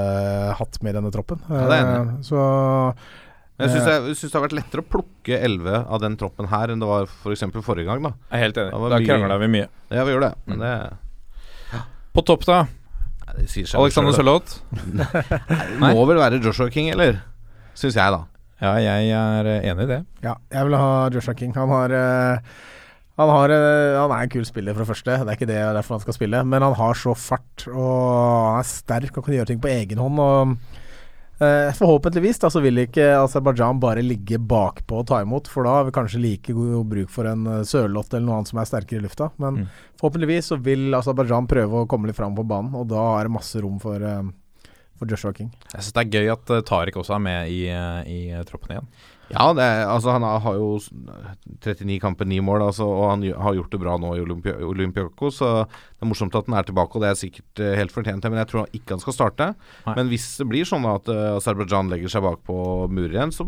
hatt 0.59 0.81
med 0.83 0.93
i 0.93 0.97
denne 0.99 1.11
troppen. 1.11 1.39
Ja, 1.49 1.65
er 1.69 1.79
Eh, 3.59 3.67
så 3.67 3.73
jeg 3.75 4.15
syns 4.15 4.31
det 4.31 4.37
har 4.37 4.45
vært 4.45 4.53
lettere 4.55 4.83
å 4.85 4.87
plukke 4.87 5.35
elleve 5.35 5.81
av 5.91 5.99
den 5.99 6.13
troppen 6.15 6.47
her 6.47 6.71
enn 6.71 6.79
det 6.79 6.87
var 6.87 7.03
f.eks. 7.09 7.41
For 7.51 7.65
forrige 7.73 7.89
gang. 7.89 7.99
Da 8.05 8.13
Jeg 8.31 8.37
er 8.37 8.43
helt 8.45 8.59
enig. 8.61 8.71
Da, 8.71 8.89
Da 8.93 8.99
krangla 9.03 9.37
vi 9.41 9.49
mye. 9.51 9.65
Ja, 9.91 10.05
vi 10.07 10.13
gjør 10.13 10.23
det. 10.29 10.33
Men 10.47 10.59
det, 10.63 11.79
På 12.15 12.23
topp, 12.23 12.45
da. 12.47 12.61
Alexander 13.75 14.15
Sørloth. 14.15 14.61
Det 14.71 15.79
må 15.83 16.05
vel 16.07 16.17
være 16.21 16.39
Joshua 16.41 16.69
King, 16.71 16.89
eller? 16.95 17.19
Syns 17.77 17.95
jeg, 17.99 18.15
da. 18.15 18.23
Ja, 18.61 18.73
jeg 18.83 19.11
er 19.15 19.45
eh, 19.47 19.69
enig 19.71 19.85
i 19.87 19.91
det. 19.93 20.01
ja, 20.25 20.35
jeg 20.51 20.65
vil 20.67 20.75
ha 20.75 21.09
Joshua 21.15 21.33
King. 21.39 21.53
Han 21.55 21.69
har 21.71 21.93
eh, 21.95 22.39
han, 23.19 23.29
har, 23.29 23.51
eh, 23.51 23.95
han 23.99 24.11
er 24.15 24.25
en 24.25 24.29
kul 24.31 24.45
spiller, 24.47 24.73
for 24.75 24.83
det 24.85 24.89
første. 24.93 25.15
Det 25.23 25.27
er 25.27 25.37
ikke 25.37 25.47
det 25.49 25.61
derfor 25.75 25.95
han 25.97 26.03
skal 26.05 26.15
spille. 26.15 26.43
Men 26.47 26.63
han 26.63 26.75
har 26.79 26.93
så 26.95 27.15
fart, 27.15 27.65
og 27.67 28.53
han 28.53 28.59
er 28.61 28.67
sterk 28.67 29.17
og 29.19 29.25
kan 29.25 29.35
gjøre 29.35 29.49
ting 29.53 29.59
på 29.63 29.71
egen 29.71 29.99
hånd. 29.99 30.19
Og 30.23 30.53
eh, 31.43 31.71
Forhåpentligvis 31.75 32.39
da, 32.43 32.49
så 32.51 32.61
vil 32.63 32.79
ikke 32.83 33.09
Aserbajdsjan 33.19 33.79
bare 33.83 34.03
ligge 34.03 34.39
bakpå 34.39 35.01
og 35.01 35.07
ta 35.11 35.21
imot, 35.23 35.47
for 35.51 35.67
da 35.67 35.77
har 35.79 35.87
vi 35.89 35.95
kanskje 35.95 36.19
like 36.23 36.55
god 36.55 36.87
bruk 36.91 37.11
for 37.11 37.27
en 37.31 37.43
Sørloth 37.67 38.11
eller 38.15 38.27
noe 38.27 38.39
annet 38.41 38.51
som 38.53 38.59
er 38.63 38.67
sterkere 38.71 38.99
i 39.03 39.07
lufta. 39.07 39.31
Men 39.39 39.63
Mm. 39.63 39.67
forhåpentligvis 39.99 40.51
så 40.53 40.59
vil 40.63 40.93
Aserbajdsjan 40.95 41.47
prøve 41.47 41.83
å 41.83 41.87
komme 41.91 42.07
litt 42.07 42.19
fram 42.19 42.35
på 42.35 42.47
banen, 42.47 42.75
og 42.75 42.87
da 42.91 43.03
er 43.19 43.27
det 43.27 43.35
masse 43.35 43.59
rom 43.63 43.79
for, 43.83 43.99
eh, 44.03 44.21
for 44.99 45.09
Joshua 45.09 45.35
King. 45.35 45.53
Jeg 45.71 45.85
syns 45.85 45.95
det 45.95 46.03
er 46.03 46.17
gøy 46.17 46.33
at 46.35 46.51
eh, 46.53 46.65
Tariq 46.67 46.99
også 46.99 47.15
er 47.15 47.23
med 47.23 47.53
i, 47.53 47.63
eh, 47.71 48.01
i 48.11 48.19
eh, 48.33 48.43
troppen 48.47 48.75
igjen. 48.75 48.91
Ja, 49.29 49.51
det 49.53 49.61
er, 49.61 49.83
altså 49.85 50.15
han 50.15 50.23
har 50.25 50.55
jo 50.57 50.79
39 51.61 51.99
kamper, 52.01 52.25
9 52.25 52.39
mål, 52.41 52.63
altså, 52.65 52.87
og 52.89 53.11
han 53.11 53.25
har 53.29 53.53
gjort 53.59 53.75
det 53.75 53.79
bra 53.83 53.93
nå 54.01 54.15
i 54.17 54.23
Olympi 54.23 54.55
Olympiakos. 54.65 55.37
Så 55.37 55.49
det 55.67 56.01
er 56.01 56.09
morsomt 56.09 56.33
at 56.33 56.49
han 56.49 56.57
er 56.57 56.65
tilbake, 56.65 56.97
og 56.97 57.03
det 57.05 57.11
er 57.11 57.19
sikkert 57.19 57.61
helt 57.77 57.93
fortjent. 57.93 58.25
Men 58.25 58.41
jeg 58.41 58.49
tror 58.49 58.63
han 58.63 58.79
ikke 58.79 58.95
han 58.95 59.03
skal 59.03 59.13
starte. 59.13 59.51
Nei. 59.85 59.93
Men 59.99 60.09
hvis 60.09 60.25
det 60.39 60.47
blir 60.49 60.65
sånn 60.65 60.87
at 60.89 61.11
uh, 61.13 61.35
Aserbajdsjan 61.35 61.93
legger 61.93 62.09
seg 62.09 62.25
bak 62.25 62.41
på 62.49 62.57
murer 62.89 63.19
igjen, 63.19 63.35
så 63.35 63.45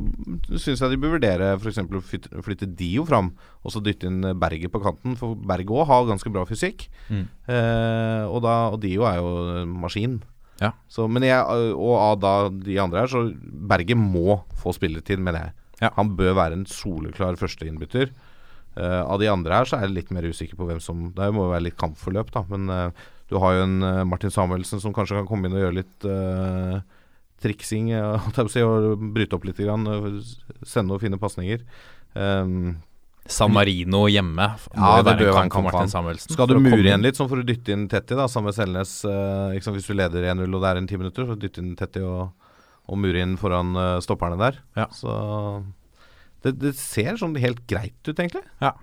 syns 0.53 0.85
jeg 0.85 0.93
de 0.93 1.01
bør 1.01 1.15
vurdere 1.15 1.55
f.eks. 1.57 1.81
å 1.81 2.03
flytte, 2.11 2.43
flytte 2.45 2.69
Dio 2.77 3.07
fram, 3.09 3.33
og 3.65 3.73
så 3.73 3.81
dytte 3.81 4.11
inn 4.11 4.21
Berget 4.37 4.69
på 4.75 4.83
kanten. 4.85 5.17
For 5.17 5.33
Berget 5.33 5.73
òg 5.81 5.89
har 5.89 6.11
ganske 6.13 6.35
bra 6.35 6.45
fysikk. 6.45 6.91
Mm. 7.09 7.25
Uh, 7.49 8.29
og, 8.29 8.43
da, 8.45 8.59
og 8.69 8.83
Dio 8.85 9.09
er 9.09 9.17
jo 9.17 9.33
en 9.63 9.73
maskin. 9.81 10.21
Ja. 10.61 10.73
Så, 10.91 11.07
men 11.09 11.25
jeg, 11.25 11.41
og 11.73 11.95
av 11.97 12.19
da 12.21 12.33
de 12.53 12.77
andre 12.81 13.03
her, 13.03 13.11
så 13.11 13.23
Berget 13.71 13.97
må 13.97 14.41
få 14.61 14.75
spilletid, 14.77 15.21
mener 15.23 15.47
jeg. 15.47 15.55
Ja. 15.81 15.89
Han 15.97 16.13
bør 16.17 16.35
være 16.37 16.59
en 16.59 16.67
soleklar 16.69 17.39
førsteinnbytter. 17.41 18.13
Uh, 18.77 19.01
av 19.01 19.17
de 19.19 19.27
andre 19.27 19.57
her 19.57 19.67
så 19.67 19.75
er 19.79 19.87
jeg 19.87 19.95
litt 19.97 20.11
mer 20.15 20.23
usikker 20.23 20.55
på 20.55 20.63
hvem 20.63 20.77
som 20.79 21.09
Det 21.11 21.25
må 21.35 21.43
jo 21.43 21.49
være 21.51 21.65
litt 21.65 21.79
kampforløp, 21.81 22.29
da. 22.31 22.45
Men 22.53 22.69
uh, 22.71 23.09
du 23.31 23.37
har 23.39 23.55
jo 23.55 23.65
en 23.65 23.77
uh, 23.83 24.03
Martin 24.07 24.31
Samuelsen 24.33 24.81
som 24.83 24.93
kanskje 24.95 25.21
kan 25.21 25.27
komme 25.29 25.47
inn 25.47 25.55
og 25.55 25.63
gjøre 25.63 25.77
litt 25.77 26.07
eh, 26.07 26.81
triksing, 27.41 27.91
eh, 27.95 28.29
og 28.67 29.05
bryte 29.15 29.37
opp 29.37 29.47
litt. 29.47 29.61
Grann, 29.61 29.87
og 29.87 30.19
sende 30.67 30.91
noen 30.91 31.03
fine 31.03 31.19
pasninger. 31.21 31.63
Um, 32.11 32.81
San 33.29 33.53
Marino 33.53 34.07
hjemme 34.09 34.47
Ja, 34.73 35.01
det 35.05 35.13
bør 35.19 35.35
være 35.35 35.45
en 35.45 35.51
kamp 35.53 35.67
Martin. 35.69 35.91
Samuelsen. 35.91 36.33
skal 36.33 36.49
du 36.49 36.57
mure 36.59 36.81
igjen 36.81 37.03
litt, 37.05 37.19
sånn 37.19 37.29
for 37.29 37.41
å 37.41 37.45
dytte 37.45 37.73
inn 37.75 37.87
Tetty, 37.91 38.17
da, 38.17 38.25
sammen 38.31 38.49
med 38.49 38.57
Selnes. 38.57 38.95
Uh, 39.05 39.53
liksom, 39.55 39.77
Hvis 39.77 39.89
du 39.89 39.93
leder 39.95 40.25
1-0 40.33 40.47
og 40.47 40.63
det 40.63 40.71
er 40.71 40.81
en 40.81 40.89
ti 40.89 40.97
minutter, 40.99 41.27
så 41.29 41.37
dytte 41.39 41.61
inn 41.61 41.75
Tetty 41.79 42.01
og, 42.01 42.31
og 42.89 43.01
mure 43.01 43.21
inn 43.21 43.37
foran 43.39 43.75
uh, 43.77 43.99
stopperne 44.03 44.39
der. 44.41 44.57
Ja. 44.79 44.89
Så 44.95 45.11
det, 46.41 46.57
det 46.63 46.73
ser 46.79 47.19
sånn 47.21 47.37
helt 47.39 47.61
greit 47.69 47.99
ut, 48.09 48.17
egentlig. 48.17 48.43
Ja. 48.63 48.75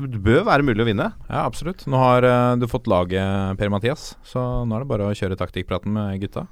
Det 0.00 0.20
bør 0.24 0.44
være 0.46 0.64
mulig 0.64 0.84
å 0.84 0.88
vinne. 0.88 1.10
Ja, 1.28 1.42
absolutt. 1.42 1.82
Nå 1.90 1.98
har 2.00 2.24
uh, 2.24 2.56
du 2.60 2.68
fått 2.70 2.88
laget, 2.88 3.56
Per-Mathias, 3.60 4.14
så 4.24 4.62
nå 4.64 4.76
er 4.76 4.84
det 4.84 4.92
bare 4.92 5.08
å 5.10 5.16
kjøre 5.16 5.36
taktikkpraten 5.40 5.92
med 5.96 6.22
gutta. 6.22 6.46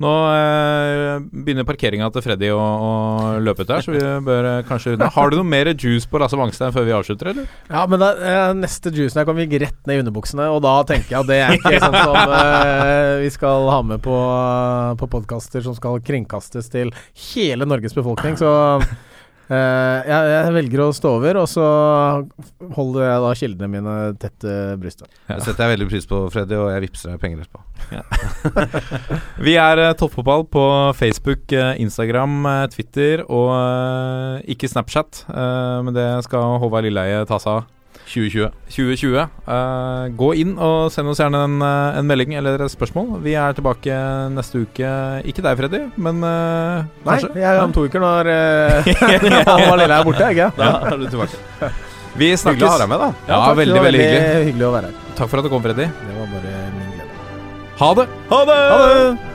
Nå 0.00 0.10
eh, 0.32 1.18
begynner 1.44 1.66
parkeringa 1.68 2.06
til 2.14 2.22
Freddy 2.24 2.48
å, 2.54 2.60
å 2.60 2.92
løpe 3.44 3.66
ut 3.66 3.72
her, 3.74 3.84
så 3.84 3.92
vi 3.92 4.00
bør 4.24 4.48
eh, 4.48 4.62
kanskje 4.68 4.94
runde. 4.94 5.10
Har 5.12 5.28
du 5.28 5.36
noe 5.36 5.48
mer 5.48 5.68
juice 5.74 6.08
på 6.08 6.22
Lasse 6.22 6.38
Wangstein 6.40 6.72
før 6.72 6.86
vi 6.88 6.94
avslutter, 6.96 7.34
eller? 7.34 7.50
Ja, 7.68 7.82
men 7.90 8.00
da, 8.00 8.14
eh, 8.16 8.54
neste 8.56 8.94
juicen 8.96 9.20
her 9.20 9.28
kommer 9.28 9.44
vi 9.44 9.60
rett 9.60 9.76
ned 9.84 10.00
i 10.00 10.04
underbuksene, 10.06 10.48
og 10.54 10.62
da 10.64 10.78
tenker 10.88 11.18
jeg 11.18 11.20
at 11.20 11.28
det 11.28 11.38
er 11.44 11.58
ikke 11.58 11.82
sånn 11.84 11.98
som 12.00 12.34
eh, 12.38 13.12
vi 13.26 13.28
skal 13.34 13.68
ha 13.74 13.82
med 13.92 14.00
på, 14.06 14.16
på 15.04 15.10
podkaster 15.18 15.68
som 15.68 15.76
skal 15.76 16.00
kringkastes 16.06 16.72
til 16.72 16.94
hele 17.34 17.68
Norges 17.68 17.96
befolkning. 17.96 18.40
Så 18.40 18.48
jeg, 19.50 20.28
jeg 20.30 20.52
velger 20.54 20.82
å 20.84 20.88
stå 20.94 21.10
over, 21.18 21.38
og 21.42 21.48
så 21.50 21.64
holder 22.76 23.06
jeg 23.08 23.22
da 23.24 23.30
kildene 23.40 23.68
mine 23.72 23.94
tett 24.22 24.36
til 24.44 24.76
brystet. 24.78 25.10
Det 25.26 25.40
setter 25.42 25.64
jeg 25.66 25.74
veldig 25.76 25.88
pris 25.90 26.06
på, 26.10 26.20
Freddy, 26.30 26.54
og 26.60 26.70
jeg 26.70 26.84
vippser 26.86 27.10
deg 27.14 27.22
penger 27.24 27.42
etterpå. 27.42 27.60
Vi 29.46 29.56
er 29.58 29.82
eh, 29.88 29.92
Toppfotball 29.98 30.46
på 30.52 30.64
Facebook, 30.98 31.50
eh, 31.56 31.74
Instagram, 31.82 32.38
eh, 32.52 32.64
Twitter 32.76 33.24
og 33.26 33.50
eh, 33.56 34.54
ikke 34.54 34.70
Snapchat. 34.70 35.24
eh, 35.32 35.76
men 35.86 35.96
det 35.96 36.08
skal 36.28 36.58
Håvard 36.62 36.86
Lilleheie 36.86 37.26
ta 37.28 37.40
seg 37.42 37.58
av. 37.60 37.68
2020. 38.10 38.50
2020. 38.74 39.24
Uh, 39.46 40.08
gå 40.18 40.30
inn 40.42 40.56
og 40.58 40.90
send 40.94 41.10
oss 41.12 41.20
gjerne 41.22 41.44
en, 41.46 41.56
eh, 41.62 41.98
en 42.00 42.08
melding 42.08 42.34
eller 42.38 42.64
et 42.64 42.72
spørsmål. 42.72 43.20
Vi 43.22 43.36
er 43.38 43.54
tilbake 43.54 43.94
neste 44.34 44.64
uke. 44.64 44.90
Ikke 45.30 45.44
deg, 45.46 45.54
Freddy, 45.60 45.82
men 45.96 46.18
uh, 46.24 46.82
Nei, 47.06 47.14
kanskje? 47.20 47.30
jeg 47.38 47.48
er 47.54 47.62
om 47.62 47.74
to 47.76 47.86
uker 47.86 48.02
når 48.02 48.32
uh, 48.34 48.90
Halvard 49.50 49.82
Lille 49.84 50.00
er 50.00 50.08
borte, 50.10 50.30
ikke 50.34 50.50
Da 50.58 50.72
er 50.90 50.98
du 50.98 51.06
tilbake. 51.06 51.38
Vi 52.18 52.26
Hyggelig 52.26 52.34
å 52.34 52.42
snakkes. 52.42 52.68
ha 52.74 52.78
deg 52.82 52.90
med, 52.90 52.98
da. 53.06 53.10
Ja, 53.30 53.34
takk, 53.38 53.48
det 53.54 53.58
veldig, 53.62 53.78
var 53.78 53.88
veldig 53.90 54.04
hyggelig. 54.04 54.46
hyggelig 54.50 54.66
å 54.66 54.74
være 54.74 54.90
her. 54.90 55.02
Takk 55.20 55.30
for 55.30 55.42
at 55.42 55.46
du 55.46 55.52
kom, 55.54 55.62
Freddy. 55.68 55.86
Det 55.86 56.14
var 56.18 56.32
bare 56.34 56.54
min 56.74 56.94
glede. 56.96 57.10
Ha 57.80 57.92
det! 58.00 58.08
Ha 58.34 58.40
det! 58.50 59.29